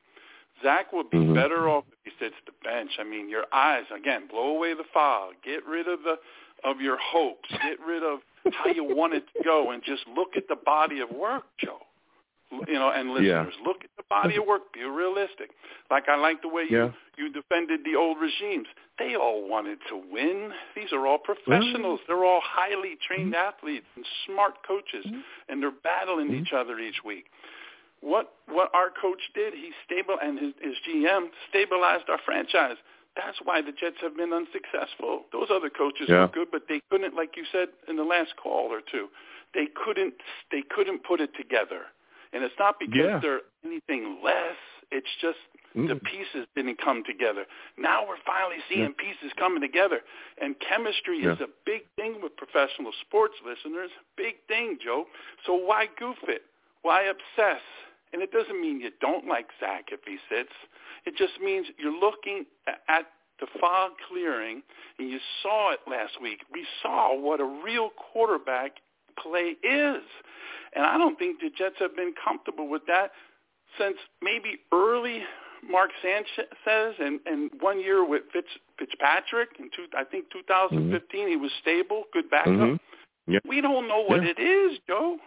Zach 0.61 0.91
would 0.91 1.09
be 1.09 1.17
Mhm. 1.17 1.33
better 1.35 1.69
off 1.69 1.85
if 1.91 2.13
he 2.13 2.19
sits 2.23 2.35
the 2.45 2.51
bench. 2.63 2.91
I 2.99 3.03
mean, 3.03 3.29
your 3.29 3.45
eyes 3.53 3.85
again, 3.95 4.27
blow 4.27 4.49
away 4.55 4.73
the 4.73 4.83
fog, 4.83 5.35
get 5.43 5.65
rid 5.65 5.87
of 5.87 6.03
the 6.03 6.19
of 6.65 6.81
your 6.81 6.97
hopes, 6.97 7.49
get 7.63 7.79
rid 7.79 8.03
of 8.03 8.19
how 8.51 8.69
you 8.69 8.83
want 8.83 9.13
it 9.13 9.23
to 9.33 9.43
go, 9.43 9.71
and 9.71 9.81
just 9.81 10.05
look 10.07 10.35
at 10.35 10.49
the 10.49 10.57
body 10.57 10.99
of 10.99 11.09
work, 11.09 11.45
Joe. 11.57 11.79
You 12.51 12.73
know, 12.73 12.89
and 12.89 13.09
Yeah. 13.09 13.43
listeners, 13.43 13.55
look 13.63 13.83
at 13.83 13.91
the 13.95 14.03
body 14.09 14.37
of 14.37 14.45
work. 14.45 14.73
Be 14.73 14.83
realistic. 14.83 15.51
Like 15.91 16.09
I 16.09 16.15
like 16.15 16.41
the 16.41 16.47
way 16.47 16.63
you 16.63 16.77
Yeah. 16.77 16.91
you 17.17 17.29
defended 17.29 17.83
the 17.83 17.95
old 17.95 18.19
regimes. 18.19 18.67
They 18.97 19.15
all 19.15 19.47
wanted 19.47 19.79
to 19.87 19.97
win. 19.97 20.53
These 20.75 20.91
are 20.91 21.05
all 21.05 21.19
professionals. 21.19 22.01
They're 22.07 22.25
all 22.25 22.41
highly 22.41 22.95
trained 22.95 23.33
mm-hmm. 23.33 23.47
athletes 23.47 23.85
and 23.95 24.05
smart 24.25 24.63
coaches, 24.63 25.05
mm-hmm. 25.05 25.21
and 25.47 25.61
they're 25.61 25.71
battling 25.71 26.33
each 26.33 26.47
mm-hmm. 26.47 26.55
other 26.57 26.79
each 26.79 27.03
week. 27.03 27.29
What 28.01 28.33
what 28.47 28.73
our 28.73 28.89
coach 28.89 29.21
did, 29.33 29.53
he 29.53 29.71
stable 29.85 30.17
and 30.21 30.39
his, 30.39 30.53
his 30.61 30.75
GM 30.87 31.29
stabilized 31.49 32.09
our 32.09 32.19
franchise. 32.25 32.77
That's 33.15 33.37
why 33.43 33.61
the 33.61 33.71
Jets 33.71 33.97
have 34.01 34.15
been 34.15 34.31
unsuccessful. 34.33 35.25
Those 35.31 35.49
other 35.51 35.69
coaches 35.69 36.07
Yeah. 36.09 36.21
were 36.21 36.27
good, 36.27 36.51
but 36.51 36.67
they 36.67 36.81
couldn't, 36.89 37.15
like 37.15 37.35
you 37.35 37.43
said 37.51 37.69
in 37.87 37.95
the 37.97 38.03
last 38.03 38.35
call 38.37 38.71
or 38.71 38.81
two, 38.81 39.09
they 39.53 39.67
couldn't 39.67 40.15
they 40.51 40.61
couldn't 40.61 41.03
put 41.03 41.19
it 41.21 41.35
together. 41.35 41.87
And 42.33 42.43
it's 42.43 42.57
not 42.59 42.79
because 42.79 42.95
Yeah. 42.95 43.19
they're 43.19 43.41
anything 43.63 44.21
less. 44.21 44.57
It's 44.91 45.15
just 45.21 45.39
the 45.75 45.95
Mm. 45.95 46.03
pieces 46.03 46.47
didn't 46.55 46.77
come 46.77 47.03
together. 47.03 47.45
Now 47.77 48.03
we're 48.07 48.17
finally 48.17 48.59
seeing 48.69 48.93
pieces 48.93 49.31
coming 49.33 49.61
together. 49.61 50.03
And 50.39 50.59
chemistry 50.59 51.19
is 51.19 51.39
a 51.41 51.47
big 51.65 51.87
thing 51.95 52.21
with 52.21 52.35
professional 52.37 52.91
sports 52.93 53.39
listeners. 53.43 53.91
Big 54.15 54.39
thing, 54.47 54.79
Joe. 54.79 55.07
So 55.45 55.53
why 55.53 55.85
goof 55.97 56.17
it? 56.27 56.45
Why 56.81 57.03
obsess? 57.03 57.61
And 58.13 58.23
it 58.23 58.31
doesn't 58.31 58.59
mean 58.59 58.81
you 58.81 58.89
don't 58.99 59.27
like 59.27 59.51
Zach 59.59 59.91
if 59.91 60.03
he 60.05 60.17
sits. 60.27 60.53
It 61.05 61.15
just 61.15 61.39
means 61.39 61.69
you're 61.77 61.91
looking 61.91 62.47
at 62.87 63.11
the 63.39 63.47
fog 63.59 63.91
clearing, 64.07 64.63
and 64.97 65.09
you 65.09 65.19
saw 65.41 65.69
it 65.71 65.79
last 65.87 66.19
week. 66.19 66.43
We 66.51 66.65
saw 66.81 67.13
what 67.13 67.39
a 67.39 67.45
real 67.45 67.91
quarterback 67.91 68.81
play 69.21 69.55
is. 69.63 70.03
And 70.73 70.85
I 70.85 70.97
don't 70.97 71.17
think 71.17 71.39
the 71.39 71.49
Jets 71.49 71.75
have 71.79 71.95
been 71.95 72.13
comfortable 72.23 72.67
with 72.67 72.85
that 72.87 73.11
since 73.77 73.97
maybe 74.21 74.59
early 74.71 75.21
Mark 75.69 75.89
Sanchez 76.01 76.95
and, 76.99 77.19
and 77.25 77.51
one 77.59 77.79
year 77.79 78.05
with 78.05 78.23
Fitz, 78.31 78.47
Fitzpatrick 78.77 79.49
in 79.59 79.69
two, 79.75 79.85
I 79.97 80.03
think 80.03 80.25
2015 80.31 81.27
he 81.27 81.35
was 81.35 81.51
stable, 81.61 82.03
good 82.13 82.29
backup. 82.29 82.53
Mhm. 82.53 82.79
Yeah. 83.27 83.39
We 83.45 83.61
don't 83.61 83.87
know 83.87 84.01
what 84.01 84.23
Yeah. 84.23 84.29
it 84.29 84.39
is, 84.39 84.79
Joe. 84.87 85.19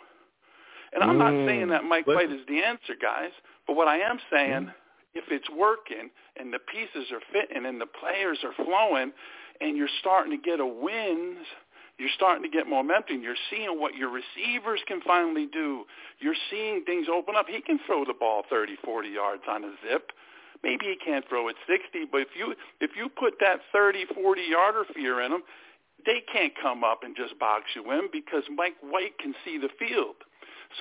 And 0.92 1.02
I'm 1.02 1.18
not 1.18 1.32
Mm. 1.32 1.46
saying 1.46 1.68
that 1.68 1.84
Mike 1.84 2.06
Listen. 2.06 2.30
White 2.30 2.38
is 2.40 2.46
the 2.46 2.62
answer, 2.62 2.94
guys. 2.94 3.32
But 3.66 3.76
what 3.76 3.88
I 3.88 3.98
am 3.98 4.18
saying, 4.30 4.70
if 5.14 5.30
it's 5.30 5.48
working 5.50 6.10
and 6.36 6.52
the 6.52 6.58
pieces 6.58 7.10
are 7.12 7.20
fitting 7.32 7.66
and 7.66 7.80
the 7.80 7.86
players 7.86 8.42
are 8.44 8.52
flowing 8.52 9.12
and 9.60 9.76
you're 9.76 9.88
starting 10.00 10.30
to 10.32 10.38
get 10.38 10.60
a 10.60 10.66
wins, 10.66 11.46
you're 11.98 12.12
starting 12.14 12.42
to 12.42 12.48
get 12.48 12.66
momentum. 12.66 13.22
You're 13.22 13.40
seeing 13.50 13.78
what 13.78 13.94
your 13.94 14.10
receivers 14.10 14.80
can 14.86 15.00
finally 15.02 15.46
do. 15.46 15.84
You're 16.18 16.38
seeing 16.50 16.84
things 16.84 17.06
open 17.12 17.36
up. 17.36 17.46
He 17.48 17.60
can 17.60 17.78
throw 17.86 18.04
the 18.04 18.14
ball 18.14 18.42
30, 18.48 18.76
40 18.84 19.08
yards 19.08 19.42
on 19.48 19.64
a 19.64 19.72
zip. 19.86 20.12
Maybe 20.62 20.86
he 20.86 20.96
can't 20.96 21.28
throw 21.28 21.48
it 21.48 21.56
60, 21.66 22.06
but 22.10 22.22
if 22.22 22.28
you 22.36 22.54
if 22.80 22.92
you 22.96 23.08
put 23.08 23.34
that 23.40 23.60
30, 23.72 24.06
40 24.14 24.42
yarder 24.48 24.84
fear 24.94 25.20
in 25.20 25.32
him, 25.32 25.42
they 26.06 26.22
can't 26.32 26.52
come 26.60 26.84
up 26.84 27.02
and 27.02 27.16
just 27.16 27.38
box 27.38 27.64
you 27.74 27.90
in 27.92 28.08
because 28.12 28.44
Mike 28.54 28.76
White 28.80 29.18
can 29.18 29.34
see 29.44 29.58
the 29.58 29.70
field. 29.78 30.16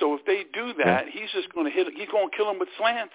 So 0.00 0.14
if 0.14 0.24
they 0.24 0.44
do 0.54 0.72
that, 0.84 1.06
he's 1.10 1.30
just 1.34 1.52
going 1.52 1.66
to 1.66 1.72
hit. 1.72 1.88
He's 1.94 2.08
going 2.08 2.30
to 2.30 2.36
kill 2.36 2.46
them 2.46 2.58
with 2.58 2.70
slants. 2.78 3.14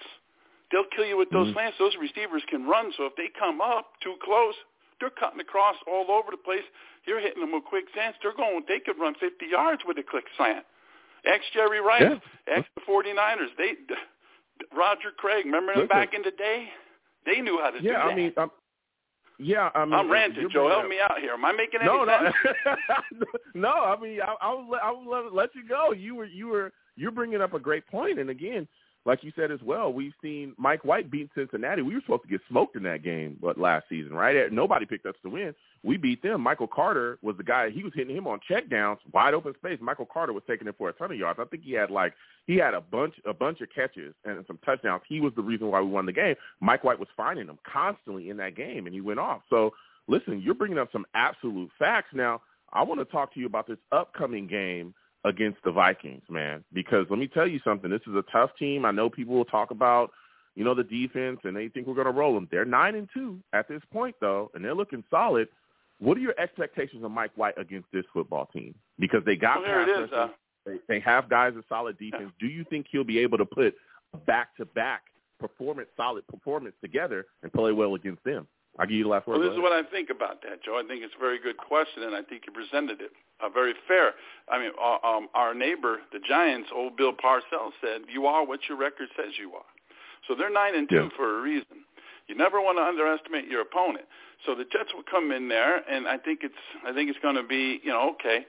They'll 0.70 0.88
kill 0.94 1.06
you 1.06 1.16
with 1.16 1.30
those 1.30 1.48
Mhm. 1.48 1.54
slants. 1.54 1.78
Those 1.78 1.96
receivers 1.96 2.44
can 2.44 2.66
run. 2.66 2.92
So 2.92 3.06
if 3.06 3.16
they 3.16 3.28
come 3.28 3.60
up 3.60 3.98
too 4.00 4.16
close, 4.20 4.54
they're 5.00 5.10
cutting 5.10 5.40
across 5.40 5.76
all 5.86 6.10
over 6.10 6.30
the 6.30 6.36
place. 6.36 6.64
You're 7.08 7.20
hitting 7.20 7.40
them 7.40 7.52
with 7.52 7.64
quick 7.64 7.86
slants. 7.94 8.18
They're 8.22 8.36
going. 8.36 8.62
They 8.68 8.80
could 8.80 8.98
run 9.00 9.14
50 9.18 9.46
yards 9.50 9.82
with 9.86 9.96
a 9.98 10.02
quick 10.02 10.24
slant. 10.36 10.64
Ex 11.24 11.42
Jerry 11.54 11.80
Rice, 11.80 12.02
Yeah. 12.02 12.18
ex 12.56 12.68
the 12.76 12.82
49ers. 12.82 13.48
They 13.56 13.72
Roger 14.76 15.10
Craig. 15.16 15.44
Remember 15.46 15.74
them 15.74 15.88
back 15.88 16.14
in 16.14 16.22
the 16.22 16.30
day? 16.32 16.68
They 17.26 17.40
knew 17.40 17.58
how 17.62 17.70
to 17.70 17.80
do 17.80 17.86
Yeah, 17.86 17.94
that. 18.04 18.12
I 18.12 18.14
mean, 18.14 18.32
I'm, 18.36 18.50
yeah, 19.38 19.70
I 19.74 19.84
mean, 19.84 19.94
I'm 19.94 20.10
ranting, 20.10 20.48
Joe. 20.50 20.68
Help 20.68 20.88
me 20.88 20.98
out 21.00 21.18
here. 21.20 21.32
Am 21.32 21.44
I 21.44 21.52
making 21.52 21.80
any 21.80 21.88
No, 21.88 22.04
no, 22.04 22.18
sense? 22.24 22.34
no. 23.54 23.70
I 23.70 23.98
mean, 24.00 24.20
I, 24.20 24.34
I 24.40 24.52
let, 24.68 24.82
I 24.82 24.90
let, 24.92 25.32
let 25.32 25.54
you 25.54 25.66
go. 25.68 25.92
You 25.92 26.14
were, 26.16 26.24
you 26.24 26.48
were, 26.48 26.72
you're 26.96 27.10
bringing 27.12 27.40
up 27.40 27.54
a 27.54 27.60
great 27.60 27.86
point, 27.86 28.18
and 28.18 28.30
again, 28.30 28.66
like 29.04 29.24
you 29.24 29.32
said 29.36 29.50
as 29.50 29.60
well, 29.62 29.92
we've 29.92 30.12
seen 30.20 30.54
Mike 30.58 30.84
White 30.84 31.10
beat 31.10 31.30
Cincinnati. 31.34 31.82
We 31.82 31.94
were 31.94 32.00
supposed 32.02 32.24
to 32.24 32.28
get 32.28 32.40
smoked 32.48 32.76
in 32.76 32.82
that 32.82 33.02
game, 33.02 33.38
but 33.40 33.58
last 33.58 33.86
season, 33.88 34.12
right? 34.12 34.52
Nobody 34.52 34.86
picked 34.86 35.06
us 35.06 35.14
to 35.22 35.30
win. 35.30 35.54
We 35.82 35.96
beat 35.96 36.22
them. 36.22 36.42
Michael 36.42 36.66
Carter 36.66 37.18
was 37.22 37.36
the 37.36 37.44
guy. 37.44 37.70
He 37.70 37.82
was 37.82 37.92
hitting 37.94 38.14
him 38.14 38.26
on 38.26 38.40
check 38.46 38.68
downs, 38.68 38.98
wide 39.12 39.34
open 39.34 39.54
space. 39.54 39.78
Michael 39.80 40.06
Carter 40.06 40.32
was 40.32 40.42
taking 40.46 40.68
it 40.68 40.74
for 40.76 40.88
a 40.88 40.92
ton 40.92 41.12
of 41.12 41.18
yards. 41.18 41.40
I 41.40 41.44
think 41.44 41.62
he 41.62 41.72
had 41.72 41.90
like 41.90 42.12
he 42.46 42.56
had 42.56 42.74
a 42.74 42.80
bunch 42.80 43.14
a 43.24 43.32
bunch 43.32 43.60
of 43.60 43.68
catches 43.74 44.14
and 44.24 44.44
some 44.46 44.58
touchdowns. 44.64 45.02
He 45.08 45.20
was 45.20 45.32
the 45.36 45.42
reason 45.42 45.68
why 45.68 45.80
we 45.80 45.90
won 45.90 46.06
the 46.06 46.12
game. 46.12 46.34
Mike 46.60 46.84
White 46.84 46.98
was 46.98 47.08
finding 47.16 47.46
him 47.46 47.58
constantly 47.70 48.30
in 48.30 48.36
that 48.38 48.56
game, 48.56 48.86
and 48.86 48.94
he 48.94 49.00
went 49.00 49.20
off. 49.20 49.42
So 49.48 49.72
listen, 50.08 50.42
you're 50.42 50.54
bringing 50.54 50.78
up 50.78 50.90
some 50.92 51.06
absolute 51.14 51.70
facts. 51.78 52.08
Now, 52.12 52.42
I 52.72 52.82
want 52.82 53.00
to 53.00 53.04
talk 53.04 53.32
to 53.34 53.40
you 53.40 53.46
about 53.46 53.66
this 53.66 53.78
upcoming 53.92 54.46
game 54.46 54.94
against 55.28 55.58
the 55.64 55.70
Vikings, 55.70 56.22
man, 56.28 56.64
because 56.72 57.06
let 57.10 57.18
me 57.18 57.28
tell 57.28 57.46
you 57.46 57.60
something. 57.64 57.90
This 57.90 58.00
is 58.06 58.14
a 58.14 58.24
tough 58.32 58.50
team. 58.58 58.84
I 58.84 58.90
know 58.90 59.10
people 59.10 59.34
will 59.34 59.44
talk 59.44 59.70
about, 59.70 60.10
you 60.54 60.64
know, 60.64 60.74
the 60.74 60.84
defense 60.84 61.40
and 61.44 61.56
they 61.56 61.68
think 61.68 61.86
we're 61.86 61.94
going 61.94 62.06
to 62.06 62.12
roll 62.12 62.34
them. 62.34 62.48
They're 62.50 62.64
nine 62.64 62.94
and 62.94 63.08
two 63.12 63.38
at 63.52 63.68
this 63.68 63.82
point, 63.92 64.16
though, 64.20 64.50
and 64.54 64.64
they're 64.64 64.74
looking 64.74 65.04
solid. 65.10 65.48
What 66.00 66.16
are 66.16 66.20
your 66.20 66.38
expectations 66.40 67.04
of 67.04 67.10
Mike 67.10 67.32
White 67.36 67.58
against 67.58 67.88
this 67.92 68.04
football 68.12 68.46
team? 68.52 68.74
Because 68.98 69.22
they 69.26 69.36
got 69.36 69.60
Well, 69.60 69.66
there 69.66 69.82
it 69.82 70.04
is. 70.04 70.12
Uh, 70.12 70.28
they, 70.64 70.76
they 70.88 71.00
have 71.00 71.28
guys 71.28 71.54
with 71.54 71.64
solid 71.68 71.98
defense. 71.98 72.30
Do 72.40 72.46
you 72.46 72.64
think 72.70 72.86
he'll 72.90 73.04
be 73.04 73.18
able 73.18 73.38
to 73.38 73.44
put 73.44 73.74
a 74.14 74.16
back-to-back 74.18 75.02
performance, 75.40 75.88
solid 75.96 76.26
performance 76.26 76.74
together 76.80 77.26
and 77.42 77.52
play 77.52 77.72
well 77.72 77.94
against 77.94 78.22
them? 78.24 78.46
I'll 78.78 78.86
give 78.86 78.96
you 78.96 79.04
the 79.04 79.10
last 79.10 79.26
word. 79.26 79.38
Well, 79.38 79.48
this 79.48 79.56
is 79.56 79.62
what 79.62 79.72
I 79.72 79.82
think 79.82 80.10
about 80.10 80.42
that, 80.42 80.62
Joe. 80.62 80.78
I 80.78 80.86
think 80.86 81.02
it's 81.02 81.14
a 81.16 81.20
very 81.20 81.38
good 81.40 81.56
question, 81.56 82.04
and 82.04 82.14
I 82.14 82.22
think 82.22 82.44
you 82.46 82.52
presented 82.52 83.00
it 83.00 83.10
uh, 83.40 83.48
very 83.48 83.74
fair. 83.86 84.14
I 84.48 84.58
mean, 84.58 84.70
uh, 84.80 85.06
um, 85.06 85.28
our 85.34 85.54
neighbor, 85.54 85.98
the 86.12 86.20
Giants, 86.20 86.68
old 86.74 86.96
Bill 86.96 87.12
Parcells, 87.12 87.72
said, 87.80 88.02
"You 88.12 88.26
are 88.26 88.46
what 88.46 88.60
your 88.68 88.78
record 88.78 89.08
says 89.16 89.34
you 89.38 89.54
are." 89.54 89.66
So 90.26 90.34
they're 90.34 90.50
nine 90.50 90.74
and 90.74 90.88
two 90.88 91.10
Yeah. 91.10 91.16
for 91.16 91.38
a 91.38 91.42
reason. 91.42 91.84
You 92.28 92.34
never 92.34 92.60
want 92.60 92.78
to 92.78 92.82
underestimate 92.82 93.48
your 93.48 93.62
opponent. 93.62 94.06
So 94.44 94.54
the 94.54 94.64
Jets 94.64 94.92
will 94.94 95.02
come 95.02 95.32
in 95.32 95.48
there, 95.48 95.82
and 95.90 96.06
I 96.06 96.18
think 96.18 96.44
it's 96.44 96.62
I 96.86 96.92
think 96.92 97.10
it's 97.10 97.18
going 97.20 97.36
to 97.36 97.42
be 97.42 97.80
you 97.82 97.90
know 97.90 98.10
okay, 98.10 98.46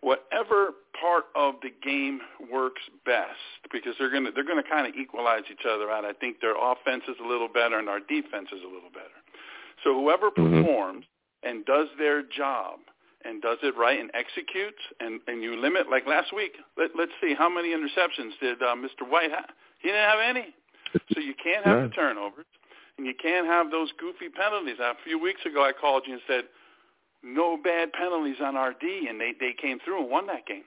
whatever 0.00 0.74
part 1.00 1.24
of 1.34 1.56
the 1.62 1.70
game 1.82 2.20
works 2.50 2.82
best 3.04 3.36
because 3.72 3.94
they're 3.98 4.10
going 4.10 4.24
to 4.24 4.30
they're 4.32 4.44
going 4.44 4.62
to 4.62 4.68
kind 4.68 4.86
of 4.86 4.94
equalize 4.94 5.42
each 5.50 5.66
other 5.68 5.90
out. 5.90 6.04
I 6.04 6.12
think 6.12 6.40
their 6.40 6.56
offense 6.56 7.04
is 7.08 7.16
a 7.22 7.26
little 7.26 7.48
better 7.48 7.78
and 7.78 7.88
our 7.88 8.00
defense 8.00 8.48
is 8.52 8.62
a 8.62 8.70
little 8.70 8.92
better. 8.92 9.12
So 9.86 9.94
whoever 9.94 10.32
Mhm. 10.32 10.64
performs 10.64 11.06
and 11.44 11.64
does 11.64 11.88
their 11.96 12.20
job 12.22 12.80
and 13.22 13.40
does 13.40 13.58
it 13.62 13.76
right 13.76 14.00
and 14.00 14.10
executes 14.14 14.82
and 14.98 15.20
and 15.28 15.44
you 15.44 15.54
limit 15.54 15.88
like 15.88 16.06
last 16.08 16.32
week. 16.32 16.58
Let, 16.76 16.96
let's 16.96 17.12
see 17.20 17.34
how 17.34 17.48
many 17.48 17.68
interceptions 17.72 18.36
did 18.40 18.60
uh, 18.64 18.74
Mr. 18.74 19.06
White 19.08 19.30
have? 19.30 19.50
He 19.78 19.88
didn't 19.88 20.10
have 20.10 20.18
any. 20.18 20.52
So 21.14 21.20
you 21.20 21.34
can't 21.34 21.64
have 21.64 21.82
the 21.88 21.94
turnovers 21.94 22.46
and 22.98 23.06
you 23.06 23.14
can't 23.14 23.46
have 23.46 23.70
those 23.70 23.92
goofy 23.92 24.28
penalties. 24.28 24.80
A 24.80 24.96
few 25.04 25.20
weeks 25.20 25.46
ago 25.46 25.62
I 25.62 25.72
called 25.72 26.02
you 26.08 26.14
and 26.14 26.22
said 26.26 26.48
no 27.22 27.56
bad 27.56 27.92
penalties 27.92 28.40
on 28.40 28.56
our 28.56 28.72
D 28.72 29.06
and 29.08 29.20
they 29.20 29.34
they 29.38 29.52
came 29.52 29.78
through 29.78 30.00
and 30.02 30.10
won 30.10 30.26
that 30.26 30.46
game. 30.46 30.64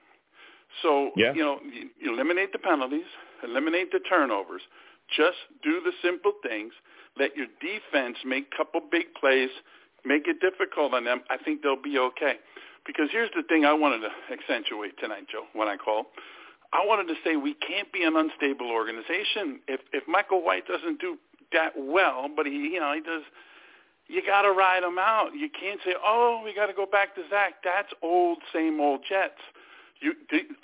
So 0.80 1.12
Yeah. 1.16 1.34
you 1.34 1.44
know 1.44 1.60
you 1.62 1.90
eliminate 2.10 2.52
the 2.52 2.58
penalties, 2.58 3.06
eliminate 3.42 3.92
the 3.92 4.00
turnovers. 4.00 4.62
Just 5.08 5.38
do 5.62 5.80
the 5.82 5.92
simple 6.00 6.32
things. 6.42 6.72
Let 7.20 7.36
your 7.36 7.48
defense 7.60 8.16
make 8.24 8.48
a 8.50 8.56
couple 8.56 8.80
big 8.80 9.12
plays, 9.12 9.50
make 10.06 10.26
it 10.26 10.40
difficult 10.40 10.94
on 10.94 11.04
them. 11.04 11.20
I 11.28 11.36
think 11.36 11.60
they'll 11.60 11.80
be 11.80 11.98
okay. 11.98 12.40
Because 12.86 13.08
here's 13.12 13.30
the 13.36 13.42
thing 13.42 13.66
I 13.66 13.74
wanted 13.74 14.00
to 14.00 14.10
accentuate 14.32 14.98
tonight, 14.98 15.26
Joe, 15.30 15.44
when 15.52 15.68
I 15.68 15.76
call. 15.76 16.06
I 16.72 16.80
wanted 16.86 17.12
to 17.12 17.20
say 17.22 17.36
we 17.36 17.52
can't 17.52 17.92
be 17.92 18.04
an 18.04 18.16
unstable 18.16 18.70
organization. 18.70 19.60
If 19.68 19.80
if 19.92 20.08
Michael 20.08 20.42
White 20.42 20.66
doesn't 20.66 20.98
do 20.98 21.18
that 21.52 21.72
well, 21.76 22.28
but 22.34 22.46
he 22.46 22.72
you 22.72 22.80
know 22.80 22.94
he 22.94 23.02
does, 23.02 23.22
you 24.06 24.22
got 24.24 24.42
to 24.42 24.52
ride 24.52 24.82
him 24.82 24.98
out. 24.98 25.30
You 25.36 25.50
can't 25.50 25.80
say, 25.84 25.94
oh, 26.02 26.40
we 26.42 26.54
got 26.54 26.66
to 26.66 26.72
go 26.72 26.86
back 26.86 27.14
to 27.16 27.22
Zach. 27.28 27.60
That's 27.62 27.92
old, 28.02 28.38
same 28.54 28.80
old 28.80 29.00
Jets. 29.06 29.42
You 30.00 30.14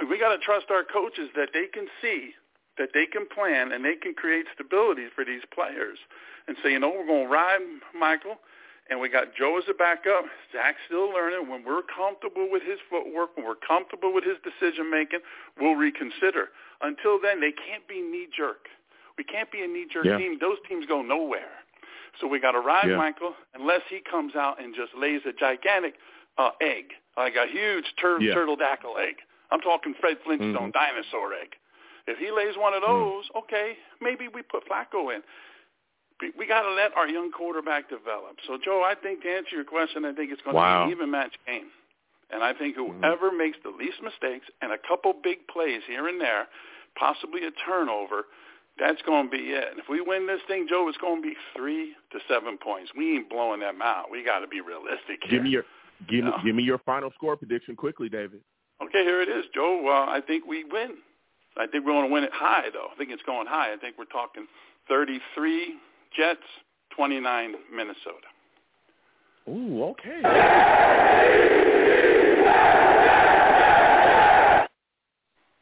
we 0.08 0.18
got 0.18 0.34
to 0.34 0.38
trust 0.38 0.66
our 0.70 0.84
coaches 0.84 1.28
that 1.36 1.50
they 1.52 1.66
can 1.66 1.86
see 2.00 2.32
that 2.78 2.90
they 2.94 3.04
can 3.04 3.26
plan 3.28 3.72
and 3.72 3.84
they 3.84 3.96
can 3.96 4.14
create 4.14 4.46
stability 4.54 5.06
for 5.14 5.24
these 5.24 5.42
players 5.52 5.98
and 6.48 6.56
say, 6.62 6.72
you 6.72 6.78
know, 6.78 6.90
we're 6.90 7.06
going 7.06 7.24
to 7.26 7.32
ride 7.32 7.60
Michael 7.98 8.38
and 8.88 9.00
we 9.00 9.08
got 9.08 9.34
Joe 9.36 9.58
as 9.58 9.64
a 9.68 9.74
backup. 9.74 10.24
Zach's 10.52 10.78
still 10.86 11.10
learning. 11.12 11.48
When 11.50 11.64
we're 11.64 11.82
comfortable 11.82 12.48
with 12.50 12.62
his 12.62 12.78
footwork, 12.88 13.36
when 13.36 13.44
we're 13.46 13.56
comfortable 13.66 14.14
with 14.14 14.22
his 14.24 14.36
decision 14.46 14.90
making, 14.90 15.20
we'll 15.60 15.74
reconsider. 15.74 16.50
Until 16.82 17.18
then, 17.20 17.40
they 17.40 17.50
can't 17.52 17.86
be 17.88 18.00
knee 18.00 18.28
jerk. 18.36 18.68
We 19.18 19.24
can't 19.24 19.50
be 19.50 19.62
a 19.62 19.66
knee-jerk 19.66 20.04
Yeah. 20.04 20.18
team. 20.18 20.38
Those 20.38 20.58
teams 20.68 20.84
go 20.86 21.00
nowhere. 21.02 21.48
So 22.20 22.26
we 22.26 22.38
got 22.38 22.52
to 22.52 22.60
ride 22.60 22.88
Yeah. 22.90 22.96
Michael 22.96 23.34
unless 23.54 23.80
he 23.88 24.00
comes 24.00 24.36
out 24.36 24.60
and 24.60 24.74
just 24.74 24.94
lays 24.94 25.22
a 25.26 25.32
gigantic 25.32 25.94
uh, 26.38 26.50
egg, 26.60 26.92
like 27.16 27.34
a 27.34 27.46
huge 27.46 27.86
tur- 27.96 28.20
Yeah. 28.20 28.34
pterodactyl 28.34 28.98
egg. 28.98 29.16
I'm 29.50 29.60
talking 29.62 29.94
Fred 29.94 30.18
Flintstone 30.22 30.70
Mhm. 30.70 30.72
dinosaur 30.74 31.32
egg. 31.32 31.56
If 32.06 32.18
he 32.18 32.30
lays 32.30 32.56
one 32.58 32.74
of 32.74 32.82
Mm. 32.82 32.86
those, 32.88 33.30
okay, 33.36 33.78
maybe 34.00 34.28
we 34.28 34.42
put 34.42 34.66
Flacco 34.66 35.14
in. 35.14 35.24
We, 36.20 36.46
got 36.46 36.62
to 36.62 36.72
let 36.72 36.96
our 36.96 37.08
young 37.08 37.30
quarterback 37.30 37.90
develop. 37.90 38.36
So, 38.46 38.58
Joe, 38.62 38.82
I 38.86 38.94
think 38.94 39.22
to 39.22 39.28
answer 39.28 39.54
your 39.54 39.64
question, 39.64 40.04
I 40.04 40.12
think 40.14 40.32
it's 40.32 40.40
going 40.42 40.56
to 40.56 40.62
be 40.62 40.92
an 40.92 40.96
even 40.96 41.10
match 41.10 41.34
game. 41.46 41.68
And 42.30 42.42
I 42.42 42.52
think 42.52 42.76
Mm-hmm. 42.76 43.02
whoever 43.02 43.30
makes 43.30 43.58
the 43.62 43.70
least 43.70 44.02
mistakes 44.02 44.46
and 44.62 44.72
a 44.72 44.78
couple 44.88 45.14
big 45.22 45.46
plays 45.48 45.82
here 45.86 46.08
and 46.08 46.20
there, 46.20 46.48
possibly 46.98 47.44
a 47.44 47.50
turnover, 47.64 48.24
that's 48.78 49.00
going 49.02 49.26
to 49.26 49.30
be 49.30 49.52
it. 49.52 49.68
And 49.70 49.78
if 49.78 49.86
we 49.88 50.00
win 50.00 50.26
this 50.26 50.40
thing, 50.48 50.66
Joe, 50.68 50.88
it's 50.88 50.98
going 50.98 51.22
to 51.22 51.28
be 51.28 51.34
three 51.56 51.94
to 52.12 52.18
seven 52.28 52.58
points. 52.58 52.90
We 52.96 53.16
ain't 53.16 53.30
blowing 53.30 53.60
them 53.60 53.80
out. 53.82 54.10
We 54.10 54.24
got 54.24 54.40
to 54.40 54.48
be 54.48 54.60
realistic 54.60 55.20
here. 55.22 55.38
Give 55.38 55.42
me 55.42 55.50
your 55.50 55.64
give 56.08 56.24
give 56.44 56.54
me 56.54 56.62
your 56.62 56.78
final 56.78 57.10
score 57.14 57.36
prediction 57.36 57.76
quickly, 57.76 58.08
David. 58.08 58.40
Okay, 58.82 59.04
here 59.04 59.22
it 59.22 59.28
is, 59.28 59.46
Joe. 59.54 59.88
Uh, 59.88 60.10
I 60.10 60.20
think 60.26 60.44
we 60.46 60.64
win. 60.64 60.96
I 61.56 61.66
think 61.66 61.86
we're 61.86 61.92
going 61.92 62.08
to 62.08 62.12
win 62.12 62.24
it 62.24 62.32
high, 62.34 62.68
though. 62.72 62.88
I 62.92 62.96
think 62.96 63.10
it's 63.10 63.22
going 63.22 63.46
high. 63.46 63.72
I 63.72 63.76
think 63.76 63.96
we're 63.98 64.04
talking 64.04 64.46
33 64.88 65.74
Jets, 66.16 66.40
29 66.96 67.54
Minnesota. 67.74 68.28
Ooh, 69.48 69.84
okay. 69.84 70.20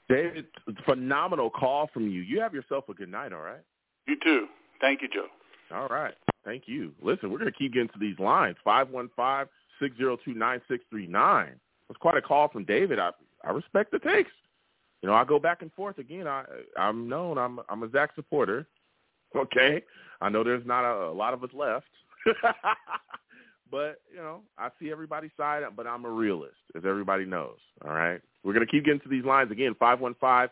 David, 0.08 0.46
phenomenal 0.86 1.50
call 1.50 1.88
from 1.92 2.08
you. 2.08 2.22
You 2.22 2.40
have 2.40 2.54
yourself 2.54 2.88
a 2.88 2.94
good 2.94 3.10
night, 3.10 3.32
all 3.32 3.40
right? 3.40 3.60
You 4.06 4.16
too. 4.22 4.46
Thank 4.80 5.02
you, 5.02 5.08
Joe. 5.08 5.26
All 5.74 5.88
right. 5.88 6.14
Thank 6.44 6.64
you. 6.66 6.92
Listen, 7.02 7.30
we're 7.30 7.38
going 7.38 7.50
to 7.50 7.58
keep 7.58 7.72
getting 7.72 7.88
to 7.88 7.98
these 7.98 8.18
lines. 8.18 8.56
515-602-9639. 8.66 11.48
That's 11.88 12.00
quite 12.00 12.16
a 12.16 12.22
call 12.22 12.48
from 12.48 12.64
David. 12.64 12.98
I 12.98 13.10
I 13.44 13.50
respect 13.50 13.92
the 13.92 13.98
takes. 13.98 14.30
You 15.02 15.08
know, 15.08 15.14
I 15.14 15.24
go 15.24 15.38
back 15.38 15.62
and 15.62 15.72
forth 15.72 15.98
again. 15.98 16.26
I 16.26 16.44
I'm 16.78 17.08
known. 17.08 17.38
I'm 17.38 17.60
I'm 17.68 17.82
a 17.82 17.90
Zach 17.90 18.10
supporter. 18.14 18.66
Okay. 19.38 19.82
I 20.20 20.28
know 20.28 20.44
there's 20.44 20.64
not 20.64 20.84
a, 20.84 21.10
a 21.10 21.12
lot 21.12 21.34
of 21.34 21.42
us 21.42 21.50
left. 21.52 21.86
but, 23.70 24.00
you 24.10 24.18
know, 24.18 24.42
I 24.56 24.68
see 24.80 24.90
everybody's 24.90 25.32
side, 25.36 25.62
but 25.76 25.86
I'm 25.86 26.04
a 26.04 26.10
realist, 26.10 26.54
as 26.76 26.84
everybody 26.86 27.24
knows. 27.24 27.58
All 27.84 27.92
right. 27.92 28.20
We're 28.42 28.54
going 28.54 28.64
to 28.64 28.70
keep 28.70 28.84
getting 28.84 29.00
to 29.00 29.08
these 29.08 29.24
lines 29.24 29.50
again. 29.50 29.74
515-602-9639 29.82 30.48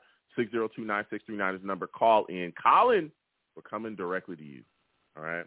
is 1.54 1.60
the 1.60 1.66
number. 1.66 1.86
Call 1.86 2.26
in. 2.26 2.52
Colin, 2.62 3.10
we're 3.54 3.62
coming 3.62 3.94
directly 3.94 4.36
to 4.36 4.44
you. 4.44 4.62
All 5.16 5.22
right. 5.22 5.46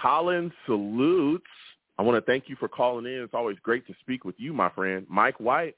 Colin 0.00 0.52
salutes. 0.66 1.44
I 1.98 2.02
want 2.02 2.22
to 2.22 2.30
thank 2.30 2.48
you 2.48 2.56
for 2.56 2.68
calling 2.68 3.06
in. 3.06 3.22
It's 3.22 3.34
always 3.34 3.56
great 3.62 3.86
to 3.86 3.94
speak 4.00 4.24
with 4.24 4.34
you, 4.38 4.52
my 4.52 4.68
friend. 4.70 5.06
Mike 5.08 5.40
White, 5.40 5.76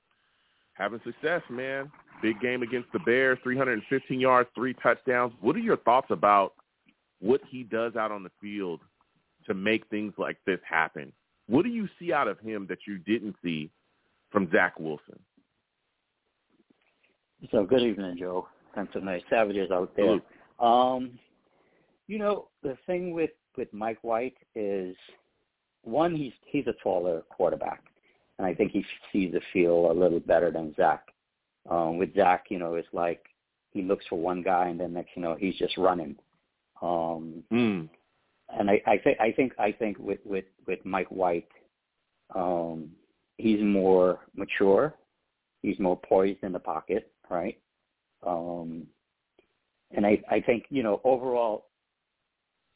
having 0.78 1.00
success, 1.04 1.42
man. 1.50 1.90
Big 2.22 2.40
game 2.40 2.62
against 2.62 2.90
the 2.92 2.98
Bears, 3.00 3.38
315 3.42 4.20
yards, 4.20 4.48
three 4.54 4.74
touchdowns. 4.82 5.32
What 5.40 5.56
are 5.56 5.60
your 5.60 5.76
thoughts 5.78 6.08
about 6.10 6.54
what 7.20 7.40
he 7.48 7.62
does 7.62 7.96
out 7.96 8.10
on 8.12 8.22
the 8.22 8.30
field 8.40 8.80
to 9.46 9.54
make 9.54 9.86
things 9.88 10.14
like 10.18 10.38
this 10.46 10.60
happen? 10.68 11.12
What 11.48 11.64
do 11.64 11.70
you 11.70 11.88
see 11.98 12.12
out 12.12 12.28
of 12.28 12.38
him 12.40 12.66
that 12.68 12.78
you 12.86 12.98
didn't 12.98 13.36
see 13.42 13.70
from 14.30 14.50
Zach 14.52 14.78
Wilson? 14.78 15.18
So 17.50 17.64
good 17.64 17.82
evening, 17.82 18.16
Joe. 18.18 18.48
And 18.76 18.88
some 18.92 19.04
nice 19.04 19.22
savages 19.30 19.70
out 19.70 19.92
there. 19.96 20.20
Um, 20.60 21.18
you 22.06 22.18
know, 22.18 22.48
the 22.62 22.76
thing 22.86 23.12
with 23.12 23.30
with 23.56 23.72
Mike 23.72 23.98
White 24.02 24.36
is 24.54 24.94
one, 25.82 26.14
he's 26.14 26.32
he's 26.46 26.66
a 26.66 26.74
taller 26.82 27.22
quarterback, 27.30 27.82
and 28.38 28.46
I 28.46 28.54
think 28.54 28.72
he 28.72 28.84
sees 29.12 29.32
the 29.32 29.40
field 29.52 29.90
a 29.90 29.98
little 29.98 30.20
better 30.20 30.50
than 30.50 30.74
Zach. 30.76 31.08
Um, 31.68 31.98
with 31.98 32.14
Zach, 32.14 32.46
you 32.50 32.58
know, 32.58 32.74
it's 32.74 32.88
like 32.92 33.24
he 33.72 33.82
looks 33.82 34.06
for 34.08 34.18
one 34.18 34.42
guy, 34.42 34.68
and 34.68 34.80
then 34.80 34.94
next, 34.94 35.10
you 35.14 35.22
know, 35.22 35.36
he's 35.38 35.56
just 35.56 35.76
running. 35.76 36.16
Um, 36.80 37.42
Mm. 37.52 37.88
and 38.56 38.70
I, 38.70 38.80
I 38.86 38.98
think 38.98 39.20
I 39.20 39.32
think 39.32 39.52
I 39.58 39.72
think 39.72 39.98
with 39.98 40.20
with 40.24 40.44
with 40.66 40.84
Mike 40.84 41.08
White, 41.08 41.48
um, 42.34 42.90
he's 43.36 43.60
more 43.60 44.20
mature. 44.34 44.94
He's 45.62 45.78
more 45.80 45.98
poised 45.98 46.44
in 46.44 46.52
the 46.52 46.60
pocket, 46.60 47.10
right? 47.28 47.58
Um, 48.24 48.86
and 49.90 50.06
I 50.06 50.22
I 50.30 50.40
think 50.40 50.66
you 50.70 50.82
know 50.82 51.00
overall, 51.04 51.66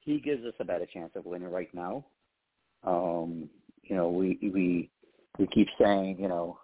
he 0.00 0.18
gives 0.18 0.44
us 0.44 0.54
a 0.58 0.64
better 0.64 0.86
chance 0.86 1.12
of 1.14 1.24
winning 1.24 1.50
right 1.50 1.72
now. 1.72 2.04
Um, 2.84 3.48
you 3.82 3.94
know, 3.94 4.08
we 4.10 4.38
we 4.42 4.90
we 5.38 5.46
keep 5.48 5.68
saying 5.78 6.16
you 6.18 6.28
know 6.28 6.58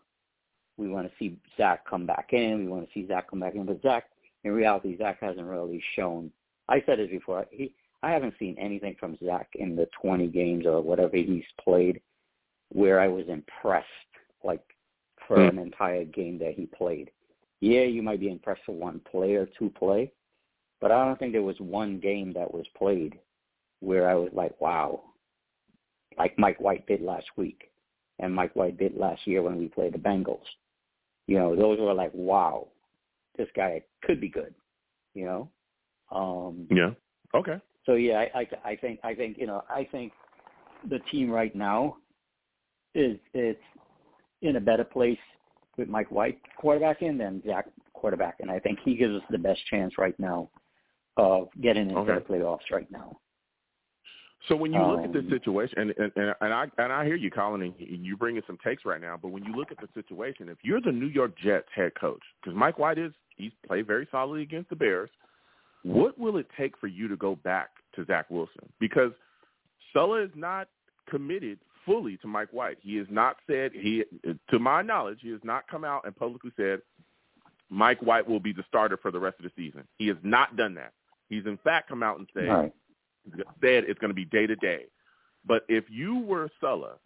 we 0.78 0.88
want 0.88 1.08
to 1.08 1.12
see 1.18 1.36
Zach 1.56 1.84
come 1.88 2.06
back 2.06 2.28
in. 2.32 2.64
We 2.64 2.68
want 2.68 2.86
to 2.86 2.92
see 2.94 3.06
Zach 3.06 3.28
come 3.28 3.40
back 3.40 3.54
in, 3.56 3.66
but 3.66 3.82
Zach, 3.82 4.04
in 4.44 4.52
reality, 4.52 4.96
Zach 4.96 5.18
hasn't 5.20 5.46
really 5.46 5.82
shown. 5.96 6.30
I 6.68 6.82
said 6.86 7.00
it 7.00 7.10
before. 7.10 7.46
He, 7.50 7.74
I 8.02 8.12
haven't 8.12 8.34
seen 8.38 8.56
anything 8.58 8.94
from 8.98 9.18
Zach 9.24 9.48
in 9.54 9.74
the 9.74 9.88
20 10.00 10.28
games 10.28 10.66
or 10.66 10.80
whatever 10.80 11.16
he's 11.16 11.42
played 11.60 12.00
where 12.72 13.00
I 13.00 13.08
was 13.08 13.24
impressed, 13.28 13.86
like 14.44 14.62
for 15.26 15.36
Hmm. 15.36 15.48
an 15.48 15.58
entire 15.58 16.04
game 16.04 16.38
that 16.38 16.54
he 16.54 16.66
played. 16.66 17.10
Yeah, 17.60 17.82
you 17.82 18.02
might 18.02 18.20
be 18.20 18.30
impressed 18.30 18.62
for 18.64 18.72
one 18.72 19.00
play 19.00 19.34
or 19.34 19.46
two 19.46 19.70
play, 19.70 20.12
but 20.80 20.92
I 20.92 21.04
don't 21.04 21.18
think 21.18 21.32
there 21.32 21.42
was 21.42 21.58
one 21.58 21.98
game 21.98 22.32
that 22.34 22.52
was 22.54 22.66
played 22.76 23.18
where 23.80 24.08
I 24.08 24.14
was 24.14 24.30
like, 24.32 24.60
wow, 24.60 25.02
like 26.16 26.38
Mike 26.38 26.60
White 26.60 26.86
did 26.86 27.02
last 27.02 27.26
week, 27.36 27.72
and 28.18 28.34
Mike 28.34 28.54
White 28.56 28.78
did 28.78 28.96
last 28.96 29.26
year 29.26 29.42
when 29.42 29.56
we 29.56 29.68
played 29.68 29.94
the 29.94 29.98
Bengals. 29.98 30.44
You 31.26 31.38
know, 31.38 31.54
those 31.56 31.78
were 31.78 31.94
like, 31.94 32.10
wow, 32.14 32.68
this 33.36 33.48
guy 33.54 33.82
could 34.02 34.20
be 34.20 34.28
good. 34.28 34.54
You 35.14 35.24
know, 35.26 35.50
um, 36.10 36.66
Yeah. 36.70 36.90
Okay. 37.34 37.60
so 37.84 37.94
yeah, 37.94 38.24
I, 38.34 38.40
I 38.40 38.70
I 38.72 38.76
think 38.76 39.00
I 39.02 39.14
think 39.14 39.36
you 39.38 39.46
know 39.46 39.62
I 39.68 39.84
think 39.90 40.12
the 40.88 40.98
team 41.10 41.30
right 41.30 41.54
now 41.54 41.96
is 42.94 43.18
it's 43.34 43.60
in 44.42 44.56
a 44.56 44.60
better 44.60 44.84
place 44.84 45.18
with 45.76 45.88
Mike 45.88 46.10
White 46.10 46.38
quarterbacking 46.62 47.18
than 47.18 47.42
Zach 47.46 47.66
quarterback, 47.92 48.36
and 48.40 48.50
I 48.50 48.58
think 48.60 48.78
he 48.84 48.96
gives 48.96 49.14
us 49.14 49.22
the 49.30 49.38
best 49.38 49.60
chance 49.70 49.98
right 49.98 50.18
now 50.18 50.48
of 51.16 51.48
getting 51.60 51.88
into 51.90 51.98
Okay. 52.00 52.14
the 52.14 52.32
playoffs 52.32 52.70
right 52.72 52.90
now. 52.90 53.18
So 54.46 54.54
when 54.54 54.72
you 54.72 54.80
look 54.80 55.00
at 55.04 55.12
this 55.12 55.24
Um, 55.24 55.30
situation, 55.30 55.78
and, 55.80 55.90
and 55.98 56.12
and 56.14 56.34
and 56.40 56.54
I 56.54 56.70
and 56.78 56.92
I 56.92 57.04
hear 57.04 57.16
you, 57.16 57.30
Colin, 57.30 57.60
and 57.62 57.74
you 57.78 58.16
bringing 58.16 58.42
some 58.46 58.56
takes 58.64 58.84
right 58.84 59.00
now. 59.00 59.18
But 59.20 59.28
when 59.28 59.44
you 59.44 59.52
look 59.52 59.72
at 59.72 59.78
the 59.78 59.88
situation, 59.94 60.48
if 60.48 60.58
you're 60.62 60.80
the 60.80 60.92
New 60.92 61.08
York 61.08 61.36
Jets 61.36 61.68
head 61.74 61.92
coach, 61.96 62.22
because 62.40 62.56
Mike 62.56 62.78
White 62.78 62.98
is 62.98 63.12
he's 63.36 63.52
played 63.66 63.86
very 63.86 64.06
solidly 64.12 64.42
against 64.42 64.70
the 64.70 64.76
Bears, 64.76 65.10
what 65.82 66.16
will 66.18 66.36
it 66.36 66.46
take 66.56 66.78
for 66.78 66.86
you 66.86 67.08
to 67.08 67.16
go 67.16 67.34
back 67.34 67.70
to 67.96 68.04
Zach 68.04 68.30
Wilson? 68.30 68.68
Because 68.78 69.12
Saleh 69.92 70.24
is 70.24 70.30
not 70.36 70.68
committed 71.10 71.58
fully 71.84 72.16
to 72.18 72.28
Mike 72.28 72.52
White. 72.52 72.78
He 72.80 72.96
has 72.96 73.06
not 73.10 73.36
said 73.46 73.72
he, 73.72 74.04
to 74.50 74.58
my 74.58 74.82
knowledge, 74.82 75.18
he 75.22 75.30
has 75.30 75.40
not 75.42 75.66
come 75.68 75.84
out 75.84 76.04
and 76.04 76.14
publicly 76.14 76.52
said 76.56 76.80
Mike 77.70 78.00
White 78.02 78.28
will 78.28 78.40
be 78.40 78.52
the 78.52 78.64
starter 78.68 78.96
for 78.96 79.10
the 79.10 79.18
rest 79.18 79.38
of 79.38 79.44
the 79.44 79.52
season. 79.56 79.86
He 79.96 80.06
has 80.08 80.16
not 80.22 80.56
done 80.56 80.74
that. 80.74 80.92
He's 81.28 81.46
in 81.46 81.58
fact 81.58 81.88
come 81.88 82.02
out 82.02 82.18
and 82.18 82.28
said 82.32 82.48
Right. 82.48 82.72
Said 83.60 83.84
it's 83.84 83.98
going 84.00 84.10
to 84.10 84.14
be 84.14 84.24
day 84.24 84.46
to 84.46 84.56
day. 84.56 84.84
But 85.46 85.64
if 85.68 85.84
you 85.88 86.18
were 86.18 86.48
Saleh, 86.60 86.98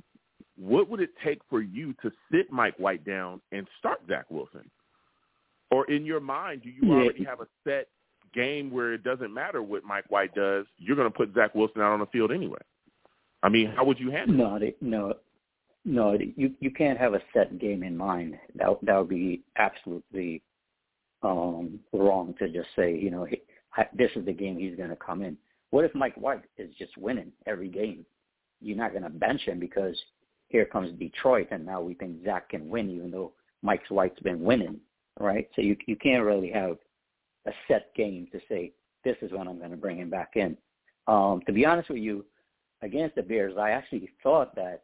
what 0.56 0.88
would 0.88 1.00
it 1.00 1.10
take 1.24 1.40
for 1.48 1.60
you 1.62 1.94
to 2.02 2.10
sit 2.30 2.50
Mike 2.52 2.74
White 2.76 3.04
down 3.04 3.40
and 3.52 3.66
start 3.78 4.00
Zach 4.08 4.26
Wilson? 4.30 4.70
Or 5.70 5.90
in 5.90 6.04
your 6.04 6.20
mind, 6.20 6.62
do 6.62 6.68
you 6.70 6.82
Yeah. 6.82 7.02
already 7.04 7.24
have 7.24 7.40
a 7.40 7.48
set 7.64 7.88
game 8.34 8.70
where 8.70 8.92
it 8.92 9.02
doesn't 9.02 9.32
matter 9.32 9.62
what 9.62 9.84
Mike 9.84 10.10
White 10.10 10.34
does? 10.34 10.66
You're 10.78 10.96
going 10.96 11.10
to 11.10 11.16
put 11.16 11.32
Zach 11.34 11.54
Wilson 11.54 11.80
out 11.80 11.92
on 11.92 12.00
the 12.00 12.06
field 12.06 12.30
anyway. 12.30 12.60
I 13.42 13.48
mean, 13.48 13.68
how 13.68 13.84
would 13.84 13.98
you 13.98 14.10
handle 14.10 14.36
No, 14.36 14.58
they, 14.58 14.74
no, 14.80 15.14
no. 15.84 16.16
You 16.36 16.54
you 16.60 16.70
can't 16.70 16.98
have 16.98 17.14
a 17.14 17.22
set 17.32 17.58
game 17.58 17.82
in 17.82 17.96
mind. 17.96 18.38
That 18.54 18.78
that 18.82 18.96
would 18.98 19.08
be 19.08 19.42
absolutely 19.56 20.42
um, 21.22 21.80
wrong 21.92 22.34
to 22.38 22.48
just 22.48 22.68
say, 22.76 22.94
you 22.96 23.10
know, 23.10 23.24
he, 23.24 23.40
this 23.96 24.10
is 24.14 24.24
the 24.24 24.32
game 24.32 24.58
he's 24.58 24.76
going 24.76 24.90
to 24.90 24.96
come 24.96 25.22
in. 25.22 25.36
What 25.72 25.86
if 25.86 25.94
Mike 25.94 26.14
White 26.16 26.44
is 26.58 26.70
just 26.78 26.96
winning 26.98 27.32
every 27.46 27.68
game? 27.68 28.04
You're 28.60 28.76
not 28.76 28.92
going 28.92 29.04
to 29.04 29.08
bench 29.08 29.40
him 29.40 29.58
because 29.58 29.96
here 30.48 30.66
comes 30.66 30.96
Detroit, 30.98 31.48
and 31.50 31.64
now 31.64 31.80
we 31.80 31.94
think 31.94 32.22
Zach 32.24 32.50
can 32.50 32.68
win, 32.68 32.90
even 32.90 33.10
though 33.10 33.32
Mike 33.62 33.80
White's 33.88 34.20
been 34.20 34.44
winning, 34.44 34.78
right? 35.18 35.48
So 35.56 35.62
you 35.62 35.76
you 35.86 35.96
can't 35.96 36.24
really 36.24 36.50
have 36.50 36.76
a 37.46 37.52
set 37.66 37.92
game 37.96 38.28
to 38.32 38.40
say 38.50 38.72
this 39.02 39.16
is 39.22 39.32
when 39.32 39.48
I'm 39.48 39.58
going 39.58 39.70
to 39.70 39.76
bring 39.76 39.98
him 39.98 40.10
back 40.10 40.32
in. 40.36 40.56
Um, 41.08 41.40
to 41.46 41.52
be 41.52 41.64
honest 41.64 41.88
with 41.88 41.98
you, 41.98 42.24
against 42.82 43.14
the 43.16 43.22
Bears, 43.22 43.54
I 43.58 43.70
actually 43.70 44.10
thought 44.22 44.54
that 44.56 44.82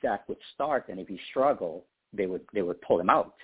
Zach 0.00 0.26
would 0.28 0.38
start, 0.54 0.86
and 0.88 0.98
if 0.98 1.08
he 1.08 1.20
struggled, 1.28 1.82
they 2.14 2.26
would 2.26 2.42
they 2.54 2.62
would 2.62 2.80
pull 2.80 2.98
him 2.98 3.10
out. 3.10 3.34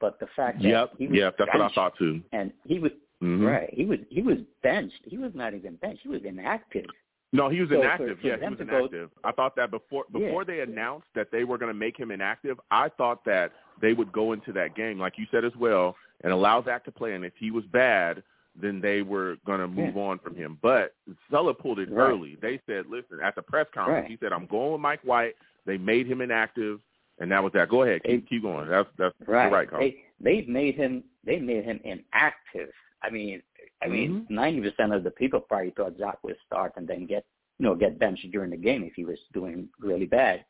But 0.00 0.18
the 0.18 0.28
fact 0.34 0.62
that 0.62 0.68
Yep, 0.68 0.92
he 0.98 1.06
was 1.08 1.18
yep, 1.18 1.36
that's 1.38 1.50
what 1.52 1.70
I 1.70 1.74
thought 1.74 1.92
too. 1.98 2.22
and 2.32 2.52
he 2.64 2.78
was 2.78 2.90
Mhm. 3.22 3.46
Right. 3.46 3.72
He 3.72 3.84
was 3.84 3.98
he 4.10 4.22
was 4.22 4.38
benched. 4.62 5.00
He 5.04 5.18
was 5.18 5.32
not 5.34 5.54
even 5.54 5.76
benched. 5.76 6.02
He 6.02 6.08
was 6.08 6.22
inactive. 6.24 6.86
No, 7.32 7.48
he 7.48 7.60
was 7.60 7.70
So 7.70 7.80
inactive. 7.80 8.20
for 8.20 8.26
yeah, 8.26 8.36
he 8.36 8.48
was 8.48 8.58
to 8.58 8.64
go- 8.64 8.78
inactive. 8.78 9.10
I 9.24 9.32
thought 9.32 9.56
that 9.56 9.70
before 9.70 10.04
Yeah. 10.12 10.26
before 10.26 10.44
they 10.44 10.60
announced 10.60 11.08
that 11.14 11.30
they 11.30 11.44
were 11.44 11.58
going 11.58 11.70
to 11.72 11.78
make 11.78 11.96
him 11.98 12.10
inactive, 12.10 12.60
I 12.70 12.88
thought 12.90 13.24
that 13.24 13.52
they 13.80 13.92
would 13.92 14.12
go 14.12 14.32
into 14.32 14.52
that 14.52 14.74
game, 14.74 14.98
like 14.98 15.18
you 15.18 15.26
said 15.30 15.44
as 15.44 15.54
well, 15.56 15.96
and 16.22 16.32
allow 16.32 16.62
Zach 16.62 16.84
to 16.84 16.92
play. 16.92 17.14
And 17.14 17.24
if 17.24 17.32
he 17.36 17.50
was 17.50 17.64
bad, 17.66 18.22
then 18.56 18.80
they 18.80 19.02
were 19.02 19.36
going 19.44 19.58
to 19.58 19.66
move 19.66 19.96
on 19.96 20.18
from 20.20 20.36
him. 20.36 20.58
But 20.62 20.94
Saleh 21.28 21.58
pulled 21.58 21.80
it 21.80 21.90
Right. 21.90 22.08
early. 22.10 22.36
They 22.36 22.60
said, 22.66 22.86
listen, 22.86 23.18
at 23.20 23.34
the 23.34 23.42
press 23.42 23.66
conference, 23.74 24.02
Right. 24.02 24.10
he 24.12 24.16
said, 24.18 24.32
I'm 24.32 24.46
going 24.46 24.72
with 24.72 24.80
Mike 24.80 25.00
White. 25.02 25.34
They 25.66 25.76
made 25.76 26.06
him 26.06 26.20
inactive, 26.20 26.80
and 27.18 27.32
that 27.32 27.42
was 27.42 27.52
that. 27.54 27.68
Go 27.68 27.82
ahead, 27.82 28.04
keep, 28.04 28.28
keep 28.28 28.42
going. 28.42 28.68
That's 28.68 28.88
that's 28.96 29.14
Right. 29.26 29.44
you're 29.44 29.52
right, 29.52 29.68
Colin. 29.68 29.80
They 29.90 30.04
they've 30.20 30.48
made 30.48 30.76
him 30.76 31.02
they 31.24 31.40
made 31.40 31.64
him 31.64 31.80
inactive. 31.82 32.72
I 33.06 33.10
mean 33.10 33.42
I 33.82 33.88
mean 33.88 34.10
Mm-hmm. 34.22 34.34
90 34.34 34.60
percent 34.70 34.92
of 34.94 35.04
the 35.04 35.10
people 35.10 35.40
probably 35.40 35.70
thought 35.76 35.98
Zach 35.98 36.18
would 36.24 36.36
start 36.46 36.72
and 36.76 36.86
then 36.88 37.06
get 37.06 37.24
you 37.58 37.64
know 37.66 37.74
get 37.74 37.98
benched 37.98 38.30
during 38.32 38.50
the 38.50 38.56
game 38.68 38.82
if 38.84 38.94
he 38.94 39.04
was 39.04 39.18
doing 39.32 39.68
really 39.80 40.06
bad. 40.06 40.44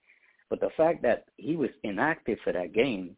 But 0.51 0.61
the 0.61 0.71
fact 0.77 1.03
that 1.03 1.25
he 1.37 1.57
was 1.57 1.71
inactive 1.83 2.39
for 2.45 2.53
that 2.53 2.73
game, 2.73 3.17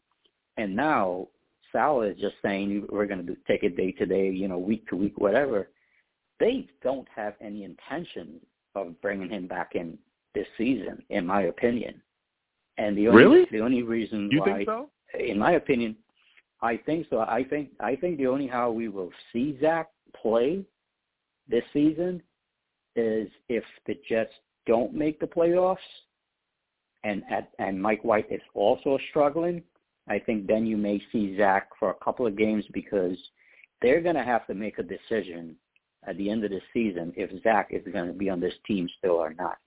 and 0.56 0.74
now 0.74 1.28
Sal 1.72 2.02
is 2.02 2.16
just 2.18 2.36
saying 2.40 2.86
we're 2.88 3.06
going 3.12 3.26
to 3.26 3.36
take 3.46 3.62
it 3.64 3.76
day 3.76 3.90
to 3.92 4.06
day, 4.06 4.30
you 4.30 4.48
know, 4.48 4.58
week 4.58 4.86
to 4.88 4.96
week, 4.96 5.18
whatever. 5.18 5.68
They 6.38 6.68
don't 6.82 7.08
have 7.14 7.34
any 7.40 7.64
intention 7.64 8.40
of 8.74 8.98
bringing 9.02 9.28
him 9.30 9.46
back 9.48 9.70
in 9.74 9.98
this 10.34 10.46
season, 10.56 11.02
in 11.10 11.26
my 11.26 11.42
opinion. 11.42 12.00
And 12.78 12.96
the 12.96 13.08
only 13.08 13.22
Really? 13.24 13.46
the 13.50 13.60
only 13.60 13.82
reason 13.82 14.28
You 14.30 14.40
why, 14.40 14.46
think 14.46 14.68
so? 14.68 14.90
in 15.18 15.38
my 15.38 15.52
opinion, 15.52 15.96
I 16.62 16.76
think 16.78 17.06
so. 17.10 17.18
I 17.20 17.44
think 17.48 17.70
I 17.80 17.96
think 17.96 18.18
the 18.18 18.26
only 18.26 18.46
how 18.46 18.70
we 18.70 18.88
will 18.88 19.10
see 19.32 19.58
Zach 19.60 19.88
play 20.20 20.64
this 21.48 21.64
season 21.72 22.22
is 22.94 23.28
if 23.48 23.64
the 23.86 23.98
Jets 24.08 24.32
don't 24.66 24.94
make 24.94 25.20
the 25.20 25.26
playoffs, 25.26 25.76
and 27.04 27.22
at, 27.30 27.50
and 27.58 27.80
Mike 27.80 28.02
White 28.04 28.30
is 28.30 28.40
also 28.54 28.98
struggling. 29.10 29.62
I 30.08 30.18
think 30.18 30.46
then 30.46 30.66
you 30.66 30.76
may 30.76 31.02
see 31.12 31.36
Zach 31.36 31.68
for 31.78 31.90
a 31.90 32.04
couple 32.04 32.26
of 32.26 32.36
games 32.36 32.64
because 32.72 33.16
they're 33.82 34.00
going 34.00 34.14
to 34.14 34.22
have 34.22 34.46
to 34.46 34.54
make 34.54 34.78
a 34.78 34.82
decision 34.82 35.56
at 36.06 36.16
the 36.16 36.30
end 36.30 36.44
of 36.44 36.50
the 36.50 36.60
season 36.72 37.12
if 37.16 37.30
Zach 37.42 37.68
is 37.70 37.82
going 37.92 38.06
to 38.06 38.12
be 38.12 38.30
on 38.30 38.40
this 38.40 38.54
team 38.66 38.88
still 38.98 39.16
or 39.16 39.34
not, 39.34 39.58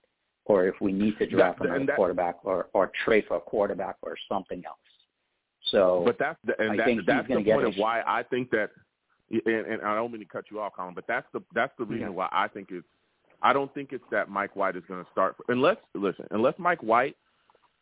or 0.46 0.66
if 0.66 0.74
we 0.80 0.92
need 0.92 1.18
to 1.18 1.26
draft 1.26 1.60
That- 1.60 1.68
another 1.68 1.86
that- 1.86 1.96
quarterback 1.96 2.44
or 2.44 2.68
or 2.72 2.90
trade 3.04 3.24
for 3.28 3.36
a 3.36 3.40
quarterback 3.40 3.96
or 4.02 4.16
something 4.28 4.62
else. 4.66 4.78
So, 5.70 6.02
But 6.04 6.18
that's 6.18 6.38
the, 6.44 6.60
and 6.60 6.72
I 6.72 6.76
that, 6.76 6.86
think 6.86 7.00
he's 7.00 7.06
that's 7.06 7.28
the 7.28 7.42
point 7.44 7.66
of 7.66 7.74
why 7.76 8.02
I 8.06 8.22
think 8.22 8.50
that. 8.50 8.70
And, 9.30 9.66
and 9.66 9.82
I 9.82 9.94
don't 9.94 10.10
mean 10.10 10.20
to 10.20 10.26
cut 10.26 10.46
you 10.50 10.58
off, 10.58 10.72
Colin, 10.76 10.92
but 10.92 11.04
that's 11.06 11.26
the 11.32 11.40
that's 11.54 11.72
the 11.78 11.84
reason 11.84 12.08
Yeah. 12.08 12.14
why 12.14 12.28
I 12.32 12.48
think 12.48 12.68
it's. 12.70 12.86
I 13.42 13.52
don't 13.52 13.72
think 13.72 13.92
it's 13.92 14.04
that 14.10 14.28
Mike 14.28 14.56
White 14.56 14.76
is 14.76 14.82
going 14.88 15.04
to 15.04 15.10
start 15.12 15.36
unless 15.48 15.76
listen 15.94 16.26
unless 16.32 16.54
Mike 16.58 16.82
White 16.82 17.16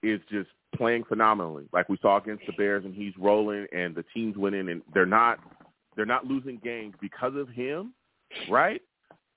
is 0.03 0.21
just 0.31 0.51
playing 0.77 1.05
phenomenally, 1.05 1.65
like 1.73 1.89
we 1.89 1.97
saw 2.03 2.19
against 2.19 2.45
the 2.47 2.53
Bears, 2.53 2.85
and 2.85 2.95
he's 2.95 3.15
rolling, 3.19 3.67
and 3.73 3.95
the 3.95 4.05
team's 4.15 4.37
winning, 4.37 4.69
and 4.69 4.83
they're 4.93 5.07
not 5.07 5.39
they're 5.97 6.07
not 6.07 6.27
losing 6.27 6.59
games 6.59 6.95
because 7.01 7.35
of 7.35 7.49
him, 7.49 7.95
right? 8.51 8.83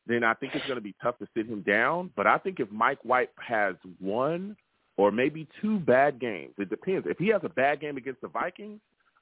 Then 0.06 0.23
I 0.23 0.34
think 0.34 0.53
it's 0.53 0.65
going 0.65 0.76
to 0.76 0.82
be 0.82 0.95
tough 1.02 1.18
to 1.19 1.28
sit 1.36 1.48
him 1.48 1.61
down. 1.61 2.11
But 2.15 2.28
I 2.28 2.38
think 2.38 2.60
if 2.60 2.69
Mike 2.72 2.99
White 3.03 3.30
has 3.40 3.76
one 3.99 4.57
or 5.02 5.11
maybe 5.11 5.48
two 5.60 5.80
bad 5.80 6.19
games, 6.19 6.53
it 6.60 6.69
depends. 6.69 7.07
If 7.10 7.18
he 7.18 7.30
has 7.30 7.41
a 7.44 7.49
bad 7.49 7.80
game 7.82 7.98
against 7.98 8.22
the 8.22 8.28
Vikings, 8.28 8.80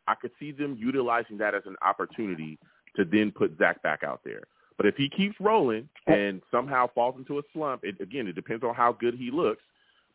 I 0.09 0.15
could 0.15 0.31
see 0.37 0.51
them 0.51 0.75
utilizing 0.77 1.37
that 1.37 1.55
as 1.55 1.63
an 1.65 1.77
opportunity 1.81 2.57
to 2.97 3.05
then 3.05 3.31
put 3.31 3.57
Zach 3.57 3.81
back 3.81 4.03
out 4.03 4.19
there. 4.25 4.41
But 4.75 4.87
if 4.87 4.95
he 4.97 5.07
keeps 5.07 5.39
rolling 5.39 5.87
and 6.05 6.41
somehow 6.51 6.89
falls 6.93 7.15
into 7.17 7.39
a 7.39 7.41
slump, 7.53 7.85
it, 7.85 7.95
again, 8.01 8.27
it 8.27 8.35
depends 8.35 8.65
on 8.65 8.75
how 8.75 8.91
good 8.91 9.13
he 9.13 9.31
looks. 9.31 9.61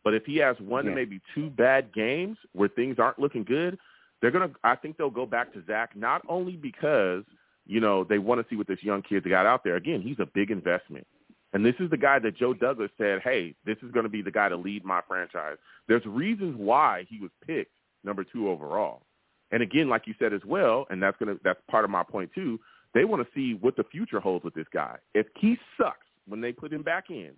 But 0.03 0.13
if 0.13 0.27
he 0.27 0.37
has 0.37 0.55
one 0.61 0.85
Yeah. 0.85 0.95
maybe 0.95 1.23
two 1.35 1.49
bad 1.49 1.95
games 1.95 2.37
where 2.53 2.69
things 2.69 2.99
aren't 2.99 3.19
looking 3.19 3.45
good, 3.45 3.79
they're 4.21 4.31
gonna. 4.31 4.51
I 4.63 4.75
think 4.75 4.99
they'll 4.99 5.09
go 5.09 5.25
back 5.25 5.51
to 5.55 5.63
Zach 5.67 5.97
not 5.97 6.21
only 6.29 6.57
because 6.57 7.25
you 7.67 7.81
know 7.81 8.05
they 8.05 8.19
want 8.19 8.43
to 8.43 8.47
see 8.51 8.57
what 8.57 8.67
this 8.67 8.83
young 8.83 9.01
kid 9.01 9.27
got 9.29 9.47
out 9.47 9.65
there. 9.65 9.77
Again, 9.77 10.03
he's 10.03 10.19
a 10.19 10.27
big 10.27 10.51
investment, 10.51 11.07
and 11.55 11.65
this 11.65 11.77
is 11.79 11.89
the 11.89 11.97
guy 11.97 12.19
that 12.19 12.37
Joe 12.37 12.53
Douglas 12.53 12.91
said, 12.99 13.23
"Hey, 13.23 13.55
this 13.65 13.79
is 13.83 13.91
going 13.93 14.05
to 14.05 14.11
be 14.11 14.23
the 14.23 14.31
guy 14.31 14.49
to 14.49 14.57
lead 14.57 14.85
my 14.85 15.01
franchise." 15.09 15.57
There's 15.89 16.05
reasons 16.05 16.57
why 16.57 17.07
he 17.09 17.21
was 17.21 17.31
picked 17.47 17.73
number 18.03 18.25
two 18.25 18.49
overall. 18.51 19.03
And 19.51 19.63
again, 19.63 19.89
like 19.89 20.07
you 20.07 20.15
said 20.19 20.35
as 20.35 20.45
well, 20.45 20.87
and 20.91 21.03
that's 21.03 21.17
gonna 21.17 21.37
that's 21.45 21.61
part 21.71 21.85
of 21.85 21.91
my 21.91 22.03
point 22.03 22.31
too. 22.35 22.59
They 22.93 23.05
want 23.05 23.27
to 23.27 23.35
see 23.35 23.55
what 23.55 23.77
the 23.77 23.85
future 23.85 24.21
holds 24.21 24.45
with 24.45 24.55
this 24.55 24.67
guy. 24.73 24.97
If 25.15 25.27
he 25.39 25.57
sucks 25.79 26.07
when 26.27 26.41
they 26.41 26.53
put 26.53 26.73
him 26.73 26.83
back 26.83 27.11
in, 27.11 27.33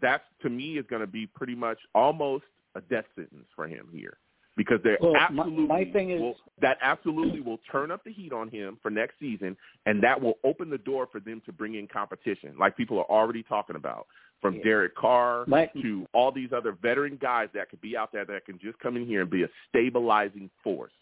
that 0.00 0.22
to 0.42 0.50
me 0.50 0.78
is 0.78 0.86
going 0.88 1.00
to 1.00 1.06
be 1.06 1.26
pretty 1.26 1.54
much 1.54 1.78
almost 1.94 2.44
a 2.74 2.80
death 2.80 3.04
sentence 3.14 3.46
for 3.54 3.66
him 3.66 3.88
here 3.92 4.16
because 4.58 4.80
they 4.82 4.96
Well, 5.00 5.16
absolutely 5.16 5.66
my 5.66 5.84
thing 5.84 6.10
is- 6.10 6.20
will, 6.20 6.36
that 6.60 6.76
absolutely 6.82 7.40
will 7.40 7.58
turn 7.70 7.90
up 7.92 8.02
the 8.04 8.12
heat 8.12 8.32
on 8.32 8.48
him 8.50 8.76
for 8.82 8.90
next 8.90 9.18
season, 9.20 9.56
and 9.86 10.02
that 10.02 10.20
will 10.20 10.36
open 10.44 10.68
the 10.68 10.78
door 10.78 11.06
for 11.06 11.20
them 11.20 11.40
to 11.46 11.52
bring 11.52 11.76
in 11.76 11.86
competition, 11.86 12.54
like 12.58 12.76
people 12.76 12.98
are 12.98 13.04
already 13.08 13.42
talking 13.44 13.76
about, 13.76 14.06
from 14.42 14.56
Yeah. 14.56 14.64
Derek 14.64 14.94
Carr 14.96 15.44
My- 15.46 15.66
to 15.80 16.06
all 16.12 16.32
these 16.32 16.52
other 16.52 16.72
veteran 16.72 17.16
guys 17.16 17.48
that 17.54 17.70
could 17.70 17.80
be 17.80 17.96
out 17.96 18.10
there 18.12 18.24
that 18.24 18.44
can 18.44 18.58
just 18.58 18.78
come 18.80 18.96
in 18.96 19.06
here 19.06 19.22
and 19.22 19.30
be 19.30 19.44
a 19.44 19.48
stabilizing 19.68 20.50
force. 20.64 20.92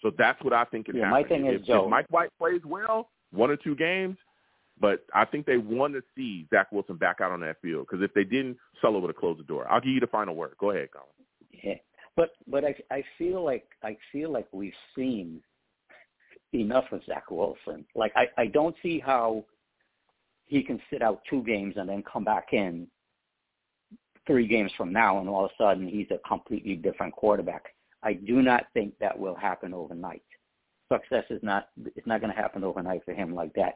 So 0.00 0.10
that's 0.10 0.40
what 0.44 0.52
I 0.52 0.62
think 0.64 0.86
can 0.86 0.94
Yeah, 0.96 1.06
happen. 1.06 1.22
my 1.22 1.28
thing 1.28 1.46
is, 1.46 1.60
if, 1.60 1.66
Joe- 1.66 1.84
if 1.84 1.90
Mike 1.90 2.06
White 2.10 2.30
plays 2.38 2.64
well, 2.64 3.10
one 3.32 3.50
or 3.50 3.56
two 3.56 3.74
games, 3.74 4.16
but 4.80 5.04
I 5.12 5.24
think 5.24 5.44
they 5.46 5.58
want 5.58 5.94
to 5.94 6.02
see 6.14 6.46
Zach 6.50 6.70
Wilson 6.70 6.96
back 6.96 7.20
out 7.20 7.32
on 7.32 7.40
that 7.40 7.60
field 7.60 7.88
because 7.88 8.02
if 8.04 8.14
they 8.14 8.22
didn't, 8.22 8.56
Saleh 8.80 9.02
would 9.02 9.08
have 9.08 9.16
closed 9.16 9.40
the 9.40 9.44
door. 9.44 9.66
I'll 9.68 9.80
give 9.80 9.92
you 9.92 9.98
the 9.98 10.06
final 10.06 10.36
word. 10.36 10.54
Go 10.58 10.70
ahead, 10.70 10.90
Colin. 10.92 11.80
But 12.18 12.30
but 12.48 12.64
I 12.64 12.74
I 12.90 13.04
feel 13.16 13.44
like 13.44 13.68
I 13.84 13.96
feel 14.10 14.32
like 14.32 14.48
we've 14.50 14.72
seen 14.96 15.40
enough 16.52 16.86
of 16.90 17.00
Zach 17.06 17.30
Wilson. 17.30 17.86
Like 17.94 18.12
I 18.16 18.26
I 18.36 18.46
don't 18.46 18.74
see 18.82 18.98
how 18.98 19.44
he 20.46 20.64
can 20.64 20.80
sit 20.90 21.00
out 21.00 21.20
two 21.30 21.44
games 21.44 21.74
and 21.76 21.88
then 21.88 22.02
come 22.02 22.24
back 22.24 22.48
in 22.52 22.88
three 24.26 24.48
games 24.48 24.72
from 24.76 24.92
now 24.92 25.20
and 25.20 25.28
all 25.28 25.44
of 25.44 25.52
a 25.52 25.62
sudden 25.62 25.86
he's 25.86 26.08
a 26.10 26.18
completely 26.28 26.74
different 26.74 27.14
quarterback. 27.14 27.66
I 28.02 28.14
do 28.14 28.42
not 28.42 28.64
think 28.74 28.98
that 28.98 29.16
will 29.16 29.36
happen 29.36 29.72
overnight. 29.72 30.24
Success 30.92 31.24
is 31.30 31.40
not 31.44 31.68
it's 31.94 32.06
not 32.08 32.20
going 32.20 32.34
to 32.34 32.42
happen 32.42 32.64
overnight 32.64 33.04
for 33.04 33.14
him 33.14 33.32
like 33.32 33.52
that. 33.54 33.74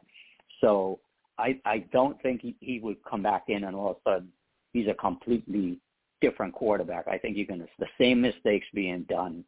So 0.60 0.98
I 1.38 1.60
I 1.64 1.84
don't 1.92 2.20
think 2.22 2.40
he, 2.40 2.56
he 2.58 2.80
would 2.80 2.96
come 3.08 3.22
back 3.22 3.44
in 3.46 3.62
and 3.62 3.76
all 3.76 3.90
of 3.92 3.96
a 3.98 4.10
sudden 4.10 4.32
he's 4.72 4.88
a 4.88 4.94
completely 4.94 5.78
different 6.22 6.54
quarterback. 6.54 7.06
I 7.08 7.18
think 7.18 7.36
you're 7.36 7.46
going 7.46 7.60
to 7.60 7.68
the 7.78 7.86
same 8.00 8.20
mistakes 8.22 8.66
being 8.72 9.02
done 9.08 9.44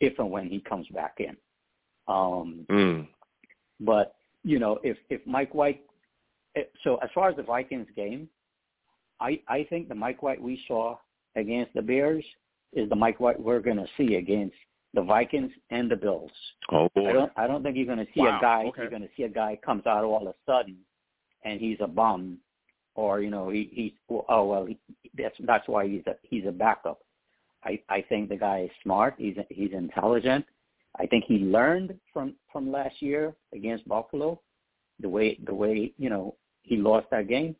if 0.00 0.18
and 0.18 0.30
when 0.30 0.48
he 0.48 0.60
comes 0.60 0.88
back 0.88 1.14
in. 1.18 1.36
Um, 2.08 2.66
Mm. 2.68 3.06
but 3.80 4.16
you 4.42 4.58
know, 4.58 4.78
if 4.82 4.96
if 5.10 5.20
Mike 5.26 5.54
White, 5.54 5.82
eh, 6.56 6.62
so 6.82 6.96
as 7.04 7.10
far 7.14 7.28
as 7.30 7.36
the 7.36 7.42
Vikings 7.42 7.88
game, 7.94 8.28
I 9.20 9.40
I 9.48 9.64
think 9.70 9.88
the 9.88 9.94
Mike 9.94 10.22
White 10.22 10.40
we 10.40 10.60
saw 10.66 10.96
against 11.36 11.72
the 11.74 11.82
Bears 11.82 12.24
is 12.72 12.88
the 12.88 12.96
Mike 12.96 13.20
White 13.20 13.38
we're 13.38 13.60
going 13.60 13.76
to 13.76 13.86
see 13.96 14.14
against 14.16 14.56
the 14.94 15.02
Vikings 15.02 15.52
and 15.70 15.90
the 15.90 15.96
Bills. 15.96 16.32
Oh 16.72 16.88
boy. 16.94 17.10
I 17.10 17.12
don't 17.12 17.32
I 17.36 17.46
don't 17.46 17.62
think 17.62 17.76
you're 17.76 17.86
going 17.94 18.04
to 18.06 18.12
see 18.14 18.20
Wow, 18.20 18.38
a 18.38 18.40
guy 18.40 18.64
okay. 18.68 18.80
you're 18.82 18.90
going 18.90 19.02
to 19.02 19.14
see 19.16 19.24
a 19.24 19.28
guy 19.28 19.58
comes 19.64 19.86
out 19.86 20.02
all 20.04 20.26
of 20.26 20.34
a 20.34 20.38
sudden 20.50 20.76
and 21.44 21.60
he's 21.60 21.78
a 21.80 21.86
bum 21.86 22.38
or 22.94 23.20
you 23.20 23.30
know 23.30 23.50
he 23.50 23.70
he's 23.72 23.92
oh 24.28 24.44
well 24.46 24.66
he, 24.66 24.78
that's 25.16 25.36
that's 25.40 25.66
why 25.68 25.86
he's 25.86 26.02
a 26.06 26.14
he's 26.22 26.46
a 26.46 26.52
backup. 26.52 27.00
I 27.64 27.80
I 27.88 28.02
think 28.08 28.28
the 28.28 28.36
guy 28.36 28.62
is 28.64 28.70
smart. 28.82 29.14
He's 29.18 29.36
he's 29.50 29.72
intelligent. 29.72 30.44
I 30.98 31.06
think 31.06 31.24
he 31.26 31.38
learned 31.38 31.94
from 32.12 32.34
from 32.52 32.70
last 32.72 33.00
year 33.00 33.34
against 33.54 33.86
Buffalo, 33.88 34.40
the 35.00 35.08
way 35.08 35.38
the 35.44 35.54
way 35.54 35.92
you 35.98 36.10
know 36.10 36.34
he 36.62 36.76
lost 36.76 37.06
that 37.10 37.28
game, 37.28 37.54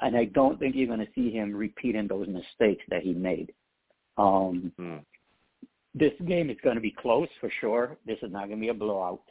and 0.00 0.16
I 0.16 0.26
don't 0.26 0.58
think 0.58 0.74
you're 0.76 0.86
going 0.86 1.00
to 1.00 1.12
see 1.14 1.30
him 1.30 1.54
repeating 1.54 2.06
those 2.06 2.28
mistakes 2.28 2.84
that 2.88 3.02
he 3.02 3.12
made. 3.14 3.52
Um, 4.18 4.72
Mm. 4.78 5.00
this 5.94 6.12
game 6.26 6.50
is 6.50 6.56
going 6.62 6.74
to 6.76 6.80
be 6.80 6.90
close 6.92 7.28
for 7.40 7.50
sure. 7.60 7.96
This 8.06 8.18
is 8.22 8.30
not 8.30 8.46
going 8.48 8.58
to 8.58 8.66
be 8.66 8.68
a 8.68 8.74
blowout. 8.74 9.22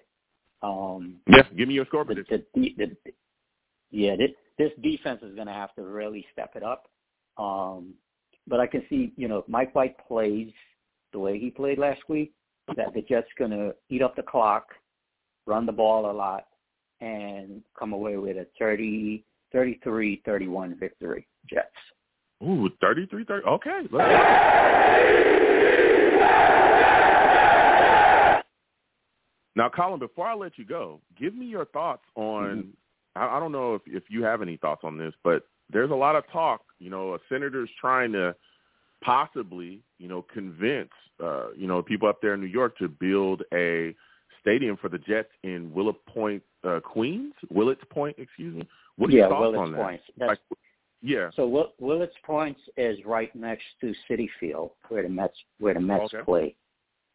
Um, 0.62 1.22
Yeah, 1.28 1.44
give 1.56 1.68
me 1.68 1.76
your 1.76 1.86
score 1.86 2.04
prediction. 2.04 2.44
the, 2.56 2.74
the, 2.78 2.86
the, 3.06 3.14
yeah, 3.92 4.16
this, 4.16 4.32
this 4.60 4.72
defense 4.84 5.22
is 5.24 5.34
going 5.34 5.48
to 5.48 5.54
have 5.54 5.74
to 5.76 5.82
really 5.82 6.26
step 6.32 6.52
it 6.56 6.64
up. 6.64 6.88
Um, 7.38 7.96
but 8.46 8.60
I 8.60 8.68
can 8.68 8.84
see, 8.90 9.14
you 9.16 9.28
know, 9.28 9.38
if 9.38 9.48
Mike 9.48 9.74
White 9.74 9.96
plays 10.08 10.52
the 11.14 11.20
way 11.20 11.40
he 11.40 11.50
played 11.50 11.80
last 11.80 12.02
week, 12.10 12.34
that 12.76 12.94
the 12.94 13.02
Jets 13.02 13.28
going 13.40 13.52
to 13.52 13.74
eat 13.90 14.04
up 14.04 14.16
the 14.16 14.22
clock, 14.22 14.68
run 15.48 15.66
the 15.66 15.72
ball 15.72 16.12
a 16.12 16.14
lot, 16.14 16.48
and 17.00 17.64
come 17.78 17.94
away 17.94 18.18
with 18.18 18.38
a 18.38 18.46
30, 18.60 19.24
33-31 19.56 20.78
victory. 20.78 21.26
Jets. 21.50 21.68
Ooh, 22.44 22.70
33 22.82 23.26
30. 23.26 23.48
Okay. 23.48 23.82
Now, 29.56 29.70
Colin, 29.70 30.00
before 30.00 30.28
I 30.28 30.36
let 30.36 30.58
you 30.58 30.66
go, 30.66 31.02
give 31.20 31.34
me 31.34 31.46
your 31.46 31.66
thoughts 31.66 32.04
on. 32.16 32.74
I, 33.20 33.38
I 33.38 33.40
don't 33.40 33.52
know 33.52 33.76
if 33.76 33.82
if 33.86 34.04
you 34.10 34.24
have 34.24 34.42
any 34.42 34.58
thoughts 34.58 34.82
on 34.84 34.98
this, 34.98 35.14
but 35.24 35.44
there's 35.72 35.92
a 35.92 35.96
lot 35.96 36.16
of 36.16 36.24
talk. 36.32 36.62
You 36.80 36.90
know, 36.90 37.14
a 37.16 37.20
senator's 37.30 37.70
trying 37.80 38.12
to 38.14 38.36
possibly, 39.04 39.82
you 39.98 40.08
know, 40.08 40.26
convince, 40.34 40.90
uh, 41.24 41.52
you 41.56 41.68
know, 41.68 41.82
people 41.82 42.08
up 42.08 42.22
there 42.22 42.34
in 42.34 42.42
New 42.42 42.48
York 42.48 42.78
to 42.78 42.88
build 42.88 43.44
a 43.54 43.96
stadium 44.42 44.78
for 44.78 44.90
the 44.90 44.98
Jets 44.98 45.30
in 45.44 45.72
Willow 45.74 45.94
Point, 46.08 46.44
uh, 46.64 46.80
Queens. 46.80 47.34
Willets 47.50 47.82
Point, 47.90 48.16
excuse 48.18 48.56
me. 48.56 48.68
What 48.98 49.10
are 49.10 49.14
yeah, 49.14 49.20
your 49.20 49.30
thoughts 49.30 49.42
Willets 49.42 49.60
on? 49.60 49.76
Point. 49.76 50.02
Like, 50.20 50.40
yeah. 51.02 51.30
So 51.36 51.48
Will, 51.48 51.74
Willets 51.80 52.16
Point 52.26 52.58
is 52.78 52.98
right 53.06 53.34
next 53.36 53.66
to 53.82 53.94
Citi 54.10 54.28
Field, 54.40 54.72
where 54.90 55.04
the 55.04 55.10
Mets 55.10 55.38
where 55.60 55.74
the 55.74 55.80
Mets 55.80 56.14
Okay. 56.14 56.24
play. 56.24 56.56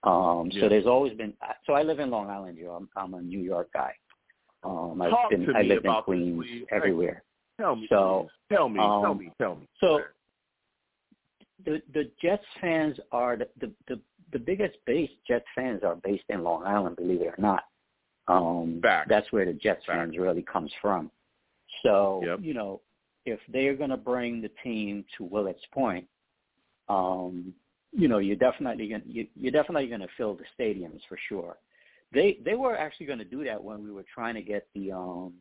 Um, 0.05 0.51
Yeah. 0.52 0.62
So 0.62 0.68
there's 0.68 0.86
always 0.86 1.14
been. 1.14 1.35
So 1.66 1.72
I 1.72 1.82
live 1.82 1.98
in 1.98 2.10
Long 2.10 2.31
Island, 2.31 2.59
Joe. 2.60 2.76
I'm, 2.78 2.89
I'm 2.97 3.14
a 3.14 3.22
New 3.22 3.40
York 3.40 3.70
guy. 3.72 3.94
Um, 4.65 5.01
I've 5.03 5.11
Talk 5.11 5.31
been, 5.31 5.47
to 5.47 5.53
I 5.55 5.62
me 5.62 5.69
lived 5.69 5.85
in 5.85 5.91
about 5.91 6.01
this, 6.01 6.05
Queens, 6.07 6.45
please. 6.45 6.66
everywhere. 6.70 7.23
Tell 7.61 7.77
me. 7.77 7.86
So, 7.89 8.28
tell 8.51 8.69
me. 8.69 8.81
tell 8.81 9.05
um, 9.07 9.19
me. 9.19 9.32
Tell 9.39 9.57
me. 9.57 9.69
So 9.81 10.01
the 11.65 11.82
the 11.93 12.11
Jets 12.20 12.45
fans 12.61 12.99
are 13.12 13.36
the 13.36 13.49
the 13.61 13.73
the, 13.89 14.01
the 14.32 14.39
biggest 14.39 14.77
base 14.86 15.11
Jets 15.27 15.47
fans 15.55 15.82
are 15.85 15.97
based 15.97 16.24
in 16.28 16.43
Long 16.43 16.65
Island, 16.65 16.97
believe 16.97 17.20
it 17.20 17.27
or 17.27 17.35
not. 17.39 17.65
Um 18.27 18.81
Facts. 18.82 19.09
that's 19.09 19.31
where 19.32 19.45
the 19.45 19.53
Jets 19.53 19.85
Facts. 19.86 19.99
fans 19.99 20.19
really 20.19 20.43
comes 20.43 20.73
from. 20.81 21.11
So, 21.82 22.23
Yep. 22.24 22.39
you 22.43 22.55
know, 22.55 22.81
if 23.27 23.41
they're 23.53 23.74
gonna 23.74 23.97
bring 23.97 24.41
the 24.41 24.51
team 24.62 25.05
to 25.16 25.24
Willets 25.24 25.65
Point, 25.73 26.07
um, 26.89 27.55
you 27.93 28.09
know, 28.09 28.19
you're 28.19 28.36
definitely 28.36 28.89
gonna 28.89 29.05
you, 29.07 29.27
you're 29.36 29.53
definitely 29.53 29.89
gonna 29.89 30.09
fill 30.16 30.35
the 30.35 30.45
stadiums 30.59 31.01
for 31.09 31.19
sure. 31.28 31.57
They 32.15 32.39
they 32.45 32.55
were 32.55 32.77
actually 32.77 33.07
gonna 33.07 33.24
do 33.24 33.45
that 33.45 33.62
when 33.62 33.82
we 33.82 33.91
were 33.91 34.05
trying 34.15 34.35
to 34.35 34.43
get 34.43 34.66
the 34.74 34.93
um 34.93 35.35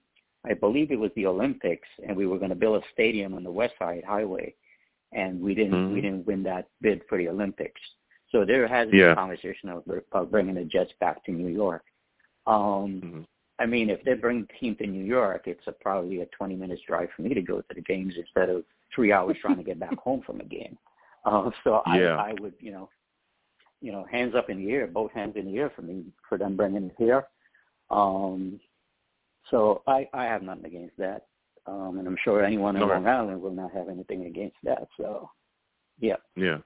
I 0.45 0.53
believe 0.53 0.91
it 0.91 0.99
was 0.99 1.11
the 1.15 1.25
Olympics 1.27 1.87
and 2.05 2.17
we 2.17 2.25
were 2.25 2.39
gonna 2.39 2.55
build 2.55 2.83
a 2.83 2.85
stadium 2.91 3.33
on 3.33 3.43
the 3.43 3.51
West 3.51 3.75
Side 3.79 4.03
Highway 4.05 4.53
and 5.13 5.39
we 5.41 5.53
didn't 5.55 5.91
we 5.93 5.99
Mhm. 5.99 6.03
didn't 6.03 6.25
win 6.27 6.43
that 6.43 6.67
bid 6.81 7.01
for 7.07 7.17
the 7.17 7.29
Olympics. 7.29 7.79
So 8.31 8.43
there 8.43 8.67
has 8.67 8.89
been 8.89 8.99
Yeah. 8.99 9.11
a 9.11 9.15
conversation 9.15 9.69
of, 9.69 9.83
about 9.87 10.31
bringing 10.31 10.55
the 10.55 10.65
Jets 10.65 10.91
back 10.99 11.23
to 11.25 11.31
New 11.31 11.49
York. 11.49 11.85
Um, 12.47 13.01
Mhm. 13.01 13.25
I 13.59 13.67
mean, 13.67 13.89
if 13.91 14.03
they 14.03 14.15
bring 14.15 14.41
the 14.41 14.53
team 14.59 14.75
to 14.77 14.87
New 14.87 15.03
York, 15.03 15.47
it's 15.47 15.65
a, 15.67 15.71
probably 15.71 16.21
a 16.21 16.25
20 16.27 16.55
minutes 16.55 16.81
drive 16.81 17.11
for 17.11 17.21
me 17.21 17.35
to 17.35 17.41
go 17.41 17.61
to 17.61 17.73
the 17.75 17.81
games 17.81 18.17
instead 18.17 18.49
of 18.49 18.65
three 18.93 19.11
hours 19.11 19.37
trying 19.37 19.57
to 19.57 19.63
get 19.63 19.79
back 19.79 19.95
home 19.99 20.21
from 20.21 20.39
a 20.41 20.45
game. 20.45 20.77
Uh, 21.25 21.49
so 21.63 21.81
Yeah. 21.87 22.17
I, 22.17 22.31
I 22.31 22.33
would, 22.41 22.53
you 22.59 22.73
know, 22.73 22.89
you 23.83 23.91
know, 23.91 24.05
hands 24.09 24.33
up 24.33 24.49
in 24.49 24.65
the 24.65 24.71
air, 24.71 24.87
both 24.87 25.11
hands 25.11 25.35
in 25.35 25.45
the 25.45 25.57
air 25.57 25.69
for 25.75 25.81
me 25.81 26.05
for 26.29 26.37
them 26.37 26.55
bringing 26.55 26.85
it 26.85 26.95
here. 26.97 27.25
Um, 27.91 28.59
so 29.51 29.83
I, 29.85 30.07
I 30.13 30.23
have 30.23 30.41
nothing 30.41 30.65
against 30.65 30.97
that, 30.97 31.27
um, 31.67 31.99
and 31.99 32.07
I'm 32.07 32.17
sure 32.23 32.43
anyone 32.43 32.77
in. 32.77 32.81
Long 32.81 33.05
Island 33.05 33.41
will 33.41 33.51
not 33.51 33.73
have 33.73 33.89
anything 33.89 34.25
against 34.25 34.55
that. 34.63 34.87
So, 34.97 35.29
yeah. 35.99 36.15
Yeah. 36.37 36.59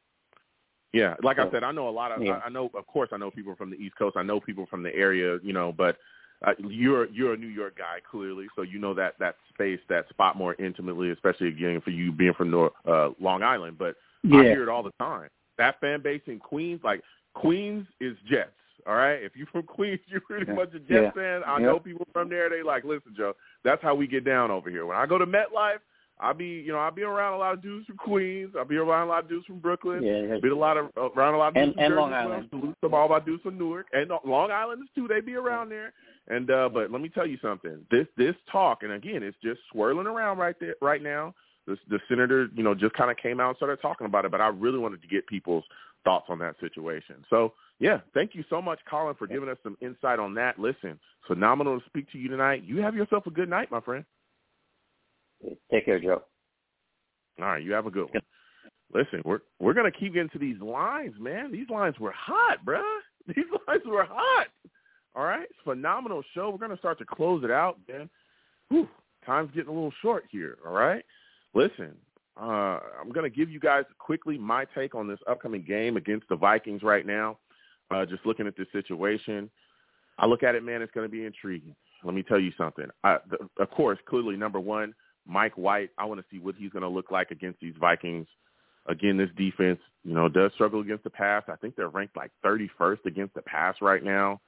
Yeah, 0.93 1.15
like 1.21 1.37
I 1.37 1.51
said, 1.51 1.63
I 1.63 1.71
know 1.71 1.89
a 1.89 1.91
lot 1.91 2.11
of. 2.11 2.23
yeah. 2.23 2.39
I 2.45 2.49
know, 2.49 2.71
of 2.73 2.87
course, 2.87 3.09
I 3.11 3.17
know 3.17 3.29
people 3.29 3.55
from 3.55 3.69
the 3.69 3.75
East 3.75 3.97
Coast. 3.97 4.15
I 4.15 4.23
know 4.23 4.39
people 4.39 4.65
from 4.69 4.83
the 4.83 4.95
area, 4.95 5.37
you 5.43 5.51
know. 5.51 5.73
But 5.75 5.97
uh, 6.45 6.53
you're 6.59 7.09
you're 7.09 7.33
a 7.33 7.37
New 7.37 7.47
York 7.47 7.77
guy, 7.77 7.99
clearly, 8.09 8.47
so 8.55 8.61
you 8.61 8.79
know 8.79 8.93
that 8.93 9.15
that 9.19 9.35
space, 9.53 9.81
that 9.89 10.07
spot 10.09 10.37
more 10.37 10.55
intimately, 10.55 11.11
especially 11.11 11.49
again 11.49 11.81
for 11.81 11.89
you 11.89 12.11
being 12.11 12.33
from 12.33 12.51
North, 12.51 12.71
uh, 12.87 13.09
Long 13.19 13.43
Island. 13.43 13.77
But 13.77 13.95
I 14.25 14.43
hear 14.43 14.63
it 14.63 14.69
all 14.69 14.81
the 14.81 14.93
time. 14.97 15.29
That 15.57 15.79
fan 15.79 16.01
base 16.01 16.21
in 16.27 16.39
Queens, 16.39 16.81
like 16.83 17.01
Queens, 17.33 17.87
is 17.99 18.15
Jets. 18.29 18.51
All 18.87 18.95
right, 18.95 19.21
if 19.21 19.35
you're 19.35 19.47
from 19.47 19.63
Queens, 19.77 19.99
you're 20.07 20.21
pretty 20.21 20.45
Yeah. 20.47 20.53
much 20.55 20.69
a 20.73 20.79
Jets 20.79 20.89
Yeah. 20.91 21.11
fan. 21.11 21.43
I 21.45 21.59
Yeah. 21.59 21.65
know 21.65 21.79
people 21.79 22.07
from 22.13 22.29
there. 22.29 22.49
They 22.49 22.63
like, 22.63 22.83
listen, 22.83 23.13
Joe, 23.15 23.35
that's 23.63 23.81
how 23.81 23.95
we 23.95 24.07
get 24.07 24.23
down 24.23 24.49
over 24.51 24.69
here. 24.69 24.85
When 24.85 24.97
I 24.97 25.05
go 25.05 25.17
to 25.17 25.25
MetLife, 25.25 25.79
I'll 26.19 26.33
be, 26.33 26.47
you 26.65 26.71
know, 26.71 26.79
I'll 26.79 26.89
be 26.89 27.03
around 27.03 27.33
a 27.33 27.37
lot 27.37 27.53
of 27.53 27.61
dudes 27.61 27.85
from 27.85 27.97
Queens. 27.97 28.55
I'll 28.57 28.65
be 28.65 28.77
around 28.77 29.07
a 29.07 29.09
lot 29.11 29.23
of 29.23 29.29
dudes 29.29 29.45
from 29.45 29.59
Brooklyn. 29.59 30.01
Yeah, 30.03 30.37
Be 30.41 30.49
a 30.49 30.55
lot 30.55 30.75
of 30.77 30.89
around 30.97 31.35
a 31.35 31.37
lot 31.37 31.49
of 31.49 31.57
And- 31.57 31.75
dudes 31.75 31.75
from 31.75 31.83
and 31.85 31.95
Long. 31.95 32.13
Island. 32.13 32.75
All 32.91 33.07
my 33.09 33.19
dudes 33.19 33.43
from 33.43 33.57
Newark 33.59 33.85
and 33.93 34.11
uh, 34.11 34.17
Long 34.25 34.49
Islanders 34.49 34.89
too. 34.95 35.07
They 35.07 35.19
be 35.21 35.35
around 35.35 35.69
there. 35.69 35.93
And 36.29 36.49
uh 36.49 36.69
but 36.69 36.91
let 36.91 37.01
me 37.01 37.09
tell 37.09 37.27
you 37.27 37.37
something. 37.37 37.85
This 37.91 38.07
this 38.17 38.35
talk, 38.51 38.81
and 38.83 38.93
again, 38.93 39.21
it's 39.21 39.37
just 39.43 39.61
swirling 39.71 40.07
around 40.07 40.39
right 40.39 40.55
there 40.59 40.75
right 40.81 41.01
now. 41.03 41.35
The 41.67 41.77
the 41.89 41.99
senator, 42.09 42.47
you 42.55 42.63
know, 42.63 42.73
just 42.73 42.93
kind 42.93 43.11
of 43.11 43.17
came 43.17 43.39
out 43.39 43.49
and 43.49 43.57
started 43.57 43.81
talking 43.81 44.05
about 44.05 44.25
it. 44.25 44.31
But 44.31 44.41
I 44.41 44.47
really 44.47 44.79
wanted 44.79 45.01
to 45.01 45.07
get 45.07 45.27
people's 45.27 45.65
thoughts 46.03 46.27
on 46.29 46.39
that 46.39 46.55
situation. 46.59 47.23
So 47.29 47.53
yeah, 47.79 47.99
thank 48.13 48.33
you 48.33 48.43
so 48.49 48.61
much, 48.61 48.79
Colin, 48.89 49.15
for 49.15 49.27
giving 49.27 49.49
us 49.49 49.57
some 49.61 49.77
insight 49.81 50.19
on 50.19 50.33
that. 50.35 50.57
Listen, 50.57 50.99
phenomenal 51.27 51.79
to 51.79 51.85
speak 51.85 52.09
to 52.11 52.17
you 52.17 52.29
tonight. 52.29 52.63
You 52.65 52.81
have 52.81 52.95
yourself 52.95 53.27
a 53.27 53.31
good 53.31 53.49
night, 53.49 53.69
my 53.69 53.81
friend. 53.81 54.03
Take 55.71 55.85
care, 55.85 55.99
Joe. 55.99 56.23
All 57.39 57.45
right, 57.45 57.63
you 57.63 57.73
have 57.73 57.85
a 57.85 57.91
good 57.91 58.09
one. 58.11 58.21
Listen, 58.93 59.21
we're 59.25 59.39
we're 59.59 59.73
gonna 59.73 59.91
keep 59.91 60.13
getting 60.13 60.29
to 60.29 60.39
these 60.39 60.59
lines, 60.61 61.13
man. 61.19 61.51
These 61.51 61.69
lines 61.69 61.99
were 61.99 62.13
hot, 62.13 62.65
bruh. 62.65 62.81
These 63.27 63.45
lines 63.67 63.83
were 63.85 64.05
hot. 64.09 64.47
All 65.13 65.25
right, 65.25 65.47
phenomenal 65.63 66.23
show. 66.33 66.49
We're 66.49 66.65
gonna 66.65 66.77
start 66.77 66.97
to 66.99 67.05
close 67.05 67.43
it 67.43 67.51
out, 67.51 67.77
man. 67.89 68.09
Whew, 68.69 68.87
time's 69.25 69.51
getting 69.51 69.69
a 69.69 69.73
little 69.73 69.93
short 70.01 70.23
here. 70.31 70.57
All 70.65 70.73
right, 70.73 71.03
listen. 71.53 71.95
Uh, 72.39 72.79
I'm 73.01 73.11
gonna 73.13 73.29
give 73.29 73.49
you 73.49 73.59
guys 73.59 73.83
quickly 73.97 74.37
my 74.37 74.65
take 74.75 74.93
on 74.93 75.07
this 75.07 75.19
upcoming 75.27 75.63
game 75.63 75.97
against 75.97 76.29
the 76.29 76.35
Vikings 76.35 76.83
right 76.83 77.05
now. 77.05 77.39
Uh, 77.89 78.05
just 78.05 78.25
looking 78.25 78.47
at 78.47 78.55
this 78.57 78.67
situation, 78.71 79.49
I 80.19 80.25
look 80.27 80.43
at 80.43 80.55
it, 80.55 80.63
man. 80.63 80.81
It's 80.81 80.91
gonna 80.91 81.09
be 81.09 81.25
intriguing. 81.25 81.75
Let 82.03 82.13
me 82.13 82.23
tell 82.23 82.39
you 82.39 82.51
something. 82.57 82.87
I, 83.03 83.17
the, 83.29 83.49
of 83.61 83.71
course, 83.71 83.97
clearly, 84.07 84.35
number 84.35 84.59
one, 84.59 84.93
Mike 85.27 85.57
White. 85.57 85.89
I 85.97 86.05
want 86.05 86.19
to 86.19 86.25
see 86.31 86.39
what 86.39 86.55
he's 86.55 86.71
going 86.71 86.83
to 86.83 86.89
look 86.89 87.11
like 87.11 87.31
against 87.31 87.59
these 87.59 87.73
Vikings. 87.79 88.27
Again, 88.87 89.17
this 89.17 89.29
defense, 89.35 89.79
you 90.03 90.13
know, 90.13 90.29
does 90.29 90.51
struggle 90.53 90.79
against 90.79 91.03
the 91.03 91.09
pass. 91.09 91.43
I 91.47 91.55
think 91.57 91.75
they're 91.75 91.89
ranked 91.89 92.15
like 92.15 92.31
31st 92.45 93.05
against 93.05 93.33
the 93.33 93.41
pass 93.41 93.75
right 93.81 94.03
now. 94.03 94.39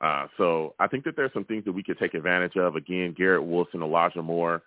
Uh, 0.00 0.26
so 0.36 0.74
I 0.80 0.88
think 0.88 1.04
that 1.04 1.14
there's 1.16 1.32
some 1.32 1.44
things 1.44 1.64
that 1.64 1.72
we 1.72 1.84
could 1.84 1.98
take 1.98 2.14
advantage 2.14 2.56
of. 2.56 2.74
Again, 2.74 3.14
Garrett 3.16 3.44
Wilson, 3.44 3.82
Elijah 3.82 4.22
Moore. 4.22 4.62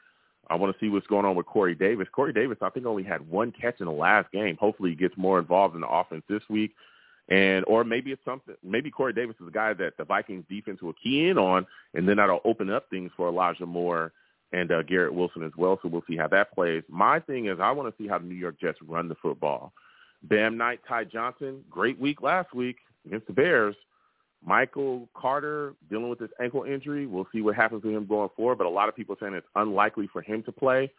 I 0.49 0.55
want 0.55 0.73
to 0.73 0.79
see 0.79 0.89
what's 0.89 1.07
going 1.07 1.25
on 1.25 1.35
with 1.35 1.45
Corey 1.45 1.75
Davis. 1.75 2.07
Corey 2.11 2.33
Davis, 2.33 2.57
I 2.61 2.69
think, 2.69 2.85
only 2.85 3.03
had 3.03 3.27
one 3.29 3.51
catch 3.51 3.79
in 3.79 3.85
the 3.85 3.91
last 3.91 4.31
game. 4.31 4.57
Hopefully, 4.59 4.91
he 4.91 4.95
gets 4.95 5.15
more 5.17 5.39
involved 5.39 5.75
in 5.75 5.81
the 5.81 5.87
offense 5.87 6.23
this 6.29 6.43
week. 6.49 6.73
And 7.29 7.65
or 7.67 7.83
maybe 7.83 8.11
it's 8.11 8.23
something. 8.23 8.55
Maybe 8.63 8.89
Corey 8.89 9.11
Davis 9.11 9.35
is 9.41 9.47
a 9.49 9.51
guy 9.51 9.73
that 9.73 9.97
the 9.97 10.05
Vikings 10.05 10.45
defense 10.49 10.81
will 10.81 10.93
key 10.93 11.27
in 11.27 11.37
on, 11.37 11.67
and 11.93 12.07
then 12.07 12.17
that'll 12.17 12.39
open 12.45 12.69
up 12.69 12.89
things 12.89 13.11
for 13.17 13.27
Elijah 13.27 13.65
Moore 13.65 14.13
and 14.53 14.71
uh, 14.71 14.81
Garrett 14.83 15.13
Wilson 15.13 15.43
as 15.43 15.51
well. 15.57 15.77
So 15.81 15.89
we'll 15.89 16.05
see 16.07 16.15
how 16.15 16.27
that 16.29 16.53
plays. 16.53 16.83
My 16.87 17.19
thing 17.19 17.47
is, 17.47 17.59
I 17.59 17.71
want 17.71 17.93
to 17.93 18.01
see 18.01 18.07
how 18.07 18.17
the 18.17 18.25
New 18.25 18.35
York 18.35 18.59
Jets 18.61 18.79
run 18.87 19.09
the 19.09 19.15
football. 19.15 19.73
Bam 20.23 20.57
Knight, 20.57 20.79
Ty 20.87 21.05
Johnson, 21.05 21.63
great 21.69 21.99
week 21.99 22.21
last 22.21 22.53
week 22.53 22.77
against 23.05 23.27
the 23.27 23.33
Bears. 23.33 23.75
Michael 24.47 25.09
Carter 25.13 25.73
dealing 25.89 26.09
with 26.09 26.19
this 26.19 26.29
ankle 26.41 26.63
injury. 26.63 27.05
We'll 27.05 27.27
see 27.33 27.41
what 27.41 27.55
happens 27.55 27.83
to 27.83 27.89
him 27.89 28.05
going 28.05 28.29
forward. 28.35 28.57
But 28.57 28.65
a 28.67 28.69
lot 28.69 28.87
of 28.87 28.95
people 28.95 29.17
saying 29.19 29.33
it's 29.33 29.45
unlikely 29.55 30.09
for 30.13 30.21
him 30.21 30.41
to 30.43 30.53
play. 30.53 30.89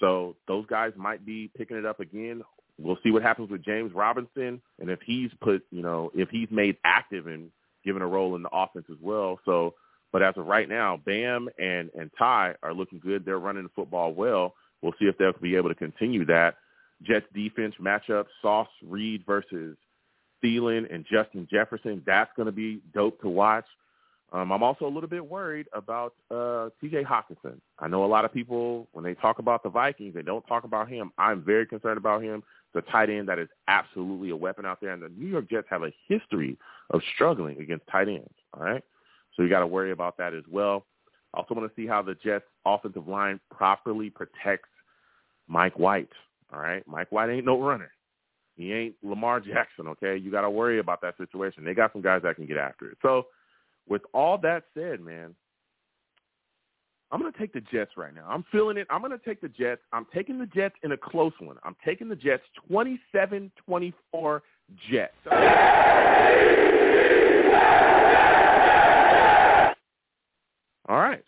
So 0.00 0.36
those 0.46 0.66
guys 0.66 0.92
might 0.96 1.24
be 1.24 1.50
picking 1.56 1.78
it 1.78 1.86
up 1.86 2.00
again. 2.00 2.42
We'll 2.78 2.98
see 3.02 3.10
what 3.10 3.22
happens 3.22 3.50
with 3.50 3.64
James 3.64 3.92
Robinson 3.94 4.60
and 4.78 4.90
if 4.90 5.00
he's 5.04 5.30
put, 5.40 5.64
you 5.70 5.82
know, 5.82 6.10
if 6.14 6.28
he's 6.28 6.48
made 6.50 6.76
active 6.84 7.26
and 7.26 7.50
given 7.84 8.02
a 8.02 8.06
role 8.06 8.36
in 8.36 8.42
the 8.42 8.50
offense 8.52 8.86
as 8.90 8.98
well. 9.00 9.40
So, 9.46 9.74
but 10.12 10.22
as 10.22 10.34
of 10.36 10.46
right 10.46 10.68
now, 10.68 10.98
Bam 10.98 11.48
and 11.58 11.90
and 11.98 12.10
Ty 12.18 12.54
are 12.62 12.74
looking 12.74 12.98
good. 12.98 13.24
They're 13.24 13.38
running 13.38 13.62
the 13.62 13.70
football 13.74 14.12
well. 14.12 14.54
We'll 14.82 14.94
see 14.98 15.06
if 15.06 15.16
they'll 15.16 15.32
be 15.40 15.56
able 15.56 15.68
to 15.70 15.74
continue 15.74 16.26
that. 16.26 16.56
Jets 17.02 17.26
defense 17.34 17.74
matchup: 17.80 18.26
Sauce 18.42 18.68
Reed 18.82 19.24
versus 19.26 19.76
Thielen 20.42 20.92
and 20.92 21.04
Justin 21.10 21.46
Jefferson. 21.50 22.02
That's 22.06 22.30
going 22.36 22.46
to 22.46 22.52
be 22.52 22.80
dope 22.94 23.20
to 23.22 23.28
watch. 23.28 23.66
Um, 24.32 24.52
I'm 24.52 24.62
also 24.62 24.86
a 24.86 24.88
little 24.88 25.08
bit 25.08 25.26
worried 25.26 25.66
about 25.72 26.14
uh, 26.30 26.68
T.J. 26.80 27.02
Hockenson. 27.02 27.60
I 27.80 27.88
know 27.88 28.04
a 28.04 28.06
lot 28.06 28.24
of 28.24 28.32
people 28.32 28.86
when 28.92 29.04
they 29.04 29.14
talk 29.14 29.40
about 29.40 29.62
the 29.64 29.70
Vikings, 29.70 30.14
they 30.14 30.22
don't 30.22 30.46
talk 30.46 30.62
about 30.62 30.88
him. 30.88 31.10
I'm 31.18 31.42
very 31.42 31.66
concerned 31.66 31.98
about 31.98 32.22
him. 32.22 32.44
The 32.72 32.82
tight 32.82 33.10
end 33.10 33.28
that 33.28 33.40
is 33.40 33.48
absolutely 33.66 34.30
a 34.30 34.36
weapon 34.36 34.64
out 34.64 34.80
there, 34.80 34.92
and 34.92 35.02
the 35.02 35.08
New 35.08 35.26
York 35.26 35.50
Jets 35.50 35.66
have 35.70 35.82
a 35.82 35.92
history 36.06 36.56
of 36.90 37.00
struggling 37.14 37.60
against 37.60 37.84
tight 37.88 38.08
ends. 38.08 38.30
All 38.54 38.62
right, 38.62 38.84
so 39.36 39.42
you 39.42 39.48
got 39.48 39.60
to 39.60 39.66
worry 39.66 39.90
about 39.90 40.16
that 40.18 40.34
as 40.34 40.44
well. 40.48 40.86
I 41.34 41.38
also 41.38 41.54
want 41.54 41.68
to 41.68 41.80
see 41.80 41.88
how 41.88 42.00
the 42.00 42.14
Jets' 42.22 42.44
offensive 42.64 43.08
line 43.08 43.40
properly 43.50 44.10
protects 44.10 44.68
Mike 45.48 45.76
White. 45.76 46.10
All 46.52 46.60
right, 46.60 46.86
Mike 46.86 47.10
White 47.10 47.30
ain't 47.30 47.46
no 47.46 47.60
runner. 47.60 47.90
He 48.60 48.72
ain't 48.72 48.94
Lamar 49.02 49.40
Jackson. 49.40 49.88
Okay, 49.88 50.16
you 50.16 50.30
got 50.30 50.42
to 50.42 50.50
worry 50.50 50.78
about 50.78 51.00
that 51.02 51.16
situation. 51.16 51.64
They 51.64 51.74
got 51.74 51.92
some 51.92 52.02
guys 52.02 52.22
that 52.22 52.36
can 52.36 52.46
get 52.46 52.58
after 52.58 52.90
it. 52.90 52.98
So 53.02 53.26
with 53.88 54.02
all 54.12 54.38
that 54.38 54.64
said, 54.74 55.00
man, 55.00 55.34
I'm 57.12 57.20
going 57.20 57.32
to 57.32 57.38
take 57.38 57.52
the 57.52 57.60
Jets 57.60 57.92
right 57.96 58.14
now. 58.14 58.26
I'm 58.28 58.44
feeling 58.52 58.76
it. 58.76 58.86
I'm 58.88 59.00
going 59.00 59.10
to 59.12 59.18
take 59.18 59.40
the 59.40 59.48
Jets. 59.48 59.80
I'm 59.92 60.06
taking 60.14 60.38
the 60.38 60.46
Jets 60.46 60.76
in 60.84 60.92
a 60.92 60.96
close 60.96 61.32
one. 61.40 61.56
I'm 61.64 61.74
taking 61.84 62.08
the 62.08 62.16
Jets 62.16 62.42
27-24 62.70 64.40
Jets. 64.90 65.12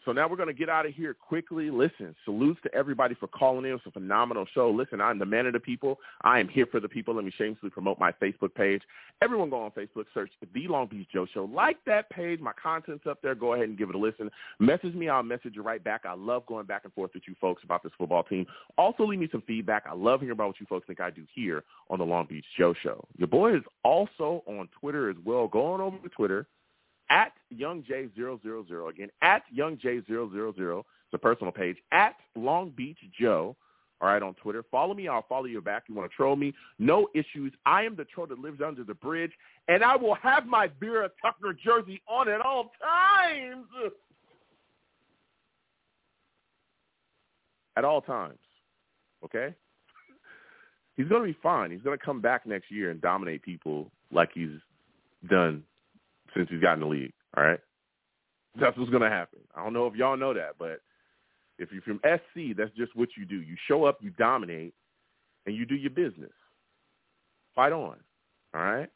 So 0.04 0.10
now 0.10 0.28
we're 0.28 0.34
going 0.34 0.48
to 0.48 0.54
get 0.54 0.68
out 0.68 0.86
of 0.86 0.92
here 0.92 1.14
quickly. 1.14 1.70
Listen, 1.70 2.16
salutes 2.24 2.58
to 2.64 2.74
everybody 2.74 3.14
for 3.14 3.28
calling 3.28 3.64
in. 3.64 3.74
It's 3.74 3.86
a 3.86 3.92
phenomenal 3.92 4.44
show. 4.52 4.68
Listen, 4.72 5.00
I'm 5.00 5.20
the 5.20 5.24
man 5.24 5.46
of 5.46 5.52
the 5.52 5.60
people. 5.60 6.00
I 6.22 6.40
am 6.40 6.48
here 6.48 6.66
for 6.66 6.80
the 6.80 6.88
people. 6.88 7.14
Let 7.14 7.24
me 7.24 7.30
shamelessly 7.38 7.70
promote 7.70 8.00
my 8.00 8.10
Facebook 8.10 8.56
page. 8.56 8.82
Everyone 9.22 9.50
go 9.50 9.62
on 9.62 9.70
Facebook, 9.70 10.06
search 10.12 10.32
The 10.52 10.66
Long 10.66 10.88
Beach 10.88 11.06
Joe 11.12 11.26
Show. 11.32 11.44
Like 11.44 11.76
that 11.86 12.10
page. 12.10 12.40
My 12.40 12.50
content's 12.60 13.06
up 13.06 13.22
there. 13.22 13.36
Go 13.36 13.54
ahead 13.54 13.68
and 13.68 13.78
give 13.78 13.88
it 13.88 13.94
a 13.94 13.98
listen. 13.98 14.32
Message 14.58 14.94
me. 14.94 15.08
I'll 15.08 15.22
message 15.22 15.52
you 15.54 15.62
right 15.62 15.84
back. 15.84 16.00
I 16.06 16.14
love 16.14 16.44
going 16.46 16.66
back 16.66 16.80
and 16.82 16.92
forth 16.92 17.12
with 17.14 17.22
you 17.28 17.36
folks 17.40 17.62
about 17.62 17.84
this 17.84 17.92
football 17.96 18.24
team. 18.24 18.46
Also, 18.76 19.06
leave 19.06 19.20
me 19.20 19.28
some 19.30 19.44
feedback. 19.46 19.84
I 19.88 19.94
love 19.94 20.22
hearing 20.22 20.32
about 20.32 20.48
what 20.48 20.58
you 20.60 20.66
folks 20.66 20.88
think 20.88 21.00
I 21.00 21.10
do 21.10 21.24
here 21.36 21.62
on 21.88 22.00
The 22.00 22.04
Long 22.04 22.26
Beach 22.26 22.46
Joe 22.58 22.74
Show. 22.82 23.04
Your 23.16 23.28
boy 23.28 23.54
is 23.54 23.62
also 23.84 24.42
on 24.48 24.68
Twitter 24.80 25.08
as 25.08 25.16
well. 25.24 25.46
Go 25.46 25.66
on 25.66 25.80
over 25.80 25.98
to 25.98 26.08
Twitter 26.08 26.48
at 27.12 27.32
young 27.50 27.82
YoungJ000. 27.82 28.88
Again, 28.88 29.10
at 29.20 29.42
young 29.52 29.76
YoungJ000. 29.76 30.78
It's 30.78 31.14
a 31.14 31.18
personal 31.18 31.52
page. 31.52 31.76
At 31.92 32.16
Long 32.34 32.70
Beach 32.70 32.98
Joe. 33.20 33.54
All 34.00 34.08
right, 34.08 34.22
on 34.22 34.34
Twitter. 34.34 34.64
Follow 34.70 34.94
me. 34.94 35.06
I'll 35.06 35.26
follow 35.28 35.44
you 35.44 35.60
back. 35.60 35.84
You 35.88 35.94
want 35.94 36.10
to 36.10 36.16
troll 36.16 36.34
me? 36.34 36.52
No 36.80 37.06
issues. 37.14 37.52
I 37.66 37.84
am 37.84 37.94
the 37.94 38.04
troll 38.04 38.26
that 38.28 38.38
lives 38.38 38.60
under 38.66 38.82
the 38.82 38.94
bridge, 38.94 39.30
and 39.68 39.84
I 39.84 39.94
will 39.94 40.16
have 40.16 40.46
my 40.46 40.70
Vera 40.80 41.08
Tucker 41.20 41.52
jersey 41.52 42.02
on 42.08 42.28
at 42.28 42.40
all 42.40 42.72
times. 42.82 43.66
At 47.76 47.84
all 47.84 48.00
times. 48.00 48.38
Okay? 49.24 49.54
He's 50.96 51.06
going 51.06 51.22
to 51.22 51.32
be 51.32 51.38
fine. 51.42 51.70
He's 51.70 51.82
going 51.82 51.96
to 51.96 52.04
come 52.04 52.20
back 52.20 52.44
next 52.44 52.72
year 52.72 52.90
and 52.90 53.00
dominate 53.00 53.42
people 53.42 53.90
like 54.10 54.30
he's 54.34 54.50
done 55.30 55.62
since 56.34 56.48
he's 56.50 56.60
gotten 56.60 56.80
the 56.80 56.86
league. 56.86 57.12
All 57.36 57.44
right, 57.44 57.60
that's 58.60 58.76
what's 58.76 58.90
going 58.90 59.02
to 59.02 59.10
happen. 59.10 59.40
I 59.54 59.62
don't 59.62 59.72
know 59.72 59.86
if 59.86 59.94
y'all 59.94 60.16
know 60.16 60.34
that, 60.34 60.52
but 60.58 60.80
if 61.58 61.70
you're 61.72 61.82
from 61.82 62.00
SC, 62.04 62.56
that's 62.56 62.74
just 62.76 62.94
what 62.96 63.10
you 63.16 63.24
do. 63.24 63.36
You 63.36 63.56
show 63.68 63.84
up, 63.84 63.98
you 64.00 64.10
dominate, 64.10 64.74
and 65.46 65.54
you 65.54 65.64
do 65.64 65.74
your 65.74 65.90
business. 65.90 66.32
Fight 67.54 67.72
on. 67.72 67.96
All 68.54 68.62
right. 68.62 68.88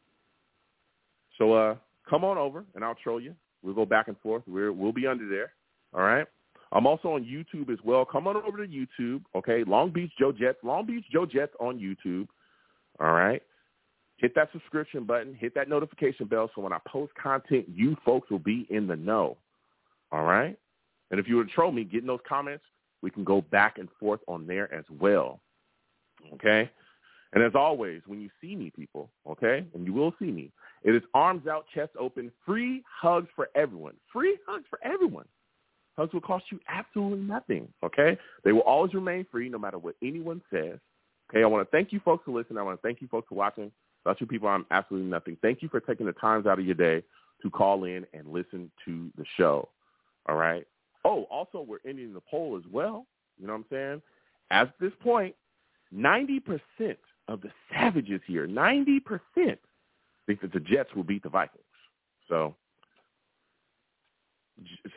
So 1.39 1.53
uh, 1.55 1.77
come 2.09 2.25
on 2.25 2.39
over, 2.39 2.65
and 2.75 2.85
I'll 2.85 2.95
troll 2.95 3.21
you. 3.21 3.35
We'll 3.63 3.75
go 3.75 3.87
back 3.87 4.09
and 4.09 4.19
forth. 4.19 4.43
We're 4.47 4.73
we'll 4.73 4.93
be 4.93 5.07
under 5.07 5.29
there. 5.29 5.53
All 5.95 6.03
right. 6.03 6.27
I'm 6.73 6.87
also 6.87 7.13
on 7.13 7.25
YouTube 7.25 7.71
as 7.71 7.79
well. 7.85 8.05
Come 8.05 8.27
on 8.27 8.37
over 8.37 8.65
to 8.65 8.67
YouTube. 8.67 9.23
Okay, 9.35 9.63
Long 9.65 9.91
Beach 9.91 10.11
Joe 10.19 10.33
Jets. 10.33 10.59
Long 10.63 10.85
Beach 10.85 11.05
Joe 11.13 11.25
Jets 11.25 11.53
on 11.61 11.79
YouTube. 11.79 12.27
All 13.01 13.13
right 13.13 13.43
hit 14.17 14.35
that 14.35 14.51
subscription 14.53 15.05
button, 15.05 15.35
hit 15.35 15.55
that 15.55 15.69
notification 15.69 16.27
bell 16.27 16.51
so 16.55 16.63
when 16.63 16.73
I 16.73 16.79
post 16.89 17.13
content, 17.21 17.67
you 17.73 17.97
folks 18.05 18.31
will 18.31 18.39
be 18.39 18.67
in 18.71 18.87
the 18.87 18.97
know. 18.97 19.37
All 20.13 20.25
right? 20.25 20.57
And 21.11 21.21
if 21.21 21.29
you 21.29 21.37
would 21.37 21.51
troll 21.51 21.73
me, 21.73 21.85
get 21.85 22.01
in 22.01 22.07
those 22.07 22.21
comments, 22.29 22.65
we 23.03 23.11
can 23.11 23.25
go 23.25 23.41
back 23.41 23.79
and 23.79 23.89
forth 24.01 24.21
on 24.27 24.47
there 24.47 24.73
as 24.75 24.85
well. 25.01 25.41
Okay? 26.35 26.71
And 27.33 27.45
as 27.45 27.53
always, 27.55 28.03
when 28.07 28.21
you 28.21 28.31
see 28.41 28.57
me, 28.57 28.73
people, 28.75 29.11
okay, 29.29 29.65
and 29.75 29.85
you 29.85 29.93
will 29.93 30.15
see 30.19 30.31
me, 30.31 30.51
it 30.85 30.95
is 30.95 31.03
arms 31.13 31.47
out, 31.47 31.67
chest 31.75 31.91
open, 31.99 32.33
free 32.47 32.83
hugs 33.01 33.29
for 33.37 33.49
everyone. 33.55 33.95
Free 34.13 34.39
hugs 34.47 34.65
for 34.71 34.79
everyone. 34.83 35.27
Hugs 35.97 36.13
will 36.13 36.21
cost 36.21 36.45
you 36.51 36.61
absolutely 36.69 37.19
nothing, 37.19 37.69
okay? 37.83 38.17
They 38.45 38.53
will 38.53 38.61
always 38.61 38.95
remain 38.95 39.27
free 39.31 39.49
no 39.49 39.59
matter 39.59 39.79
what 39.79 39.97
anyone 40.03 40.41
says. 40.51 40.79
Okay, 41.29 41.43
I 41.43 41.47
want 41.47 41.67
to 41.67 41.77
thank 41.77 41.93
you 41.93 42.01
folks 42.05 42.25
for 42.25 42.31
listening. 42.33 42.59
I 42.59 42.63
want 42.63 42.81
to 42.81 42.87
thank 42.87 43.01
you 43.01 43.09
folks 43.09 43.29
for 43.29 43.35
watching. 43.35 43.73
Without 44.07 44.21
you 44.21 44.27
people, 44.29 44.49
I'm 44.49 44.65
absolutely 44.71 45.11
nothing. 45.11 45.37
Thank 45.43 45.63
you 45.63 45.69
for 45.69 45.81
taking 45.81 46.07
the 46.07 46.13
times 46.13 46.47
out 46.47 46.61
of 46.61 46.65
your 46.65 46.77
day 46.77 47.03
to 47.43 47.51
call 47.51 47.83
in 47.83 48.07
and 48.15 48.29
listen 48.29 48.71
to 48.85 49.11
the 49.19 49.25
show. 49.37 49.69
All 50.29 50.37
right. 50.37 50.65
Oh, 51.05 51.25
also, 51.25 51.61
we're 51.61 51.79
ending 51.85 52.15
the 52.15 52.23
poll 52.31 52.57
as 52.57 52.63
well. 52.71 53.05
You 53.37 53.49
know 53.49 53.55
what 53.55 53.59
I'm 53.59 53.65
saying? 53.69 54.03
At 54.53 54.73
this 54.81 54.93
point, 55.03 55.35
90% 55.93 56.41
of 57.27 57.41
the 57.41 57.51
savages 57.73 58.21
here, 58.29 58.47
90% 58.47 59.01
think 60.29 60.41
that 60.41 60.53
the 60.53 60.61
Jets 60.61 60.95
will 60.95 61.03
beat 61.03 61.25
the 61.25 61.29
Vikings. 61.29 61.65
So 62.29 62.55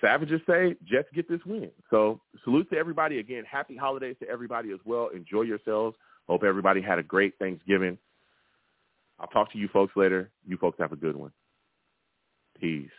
savages 0.02 0.40
say 0.48 0.76
Jets 0.86 1.10
get 1.16 1.28
this 1.28 1.42
win. 1.48 1.72
So 1.90 2.22
salute 2.44 2.70
to 2.70 2.78
everybody. 2.78 3.18
Again, 3.18 3.44
happy 3.50 3.76
holidays 3.76 4.18
to 4.22 4.30
everybody 4.30 4.72
as 4.72 4.80
well. 4.86 5.08
Enjoy 5.16 5.42
yourselves. 5.42 5.98
Hope 6.28 6.44
everybody 6.44 6.80
had 6.80 7.00
a 7.00 7.04
great 7.04 7.34
Thanksgiving. 7.40 7.98
I'll 9.20 9.28
talk 9.28 9.52
to 9.52 9.58
you 9.58 9.68
folks 9.68 9.94
later. 9.96 10.32
You 10.48 10.58
folks 10.58 10.78
have 10.80 10.92
a 10.92 10.96
good 10.96 11.16
one. 11.16 11.32
Peace. 12.60 12.90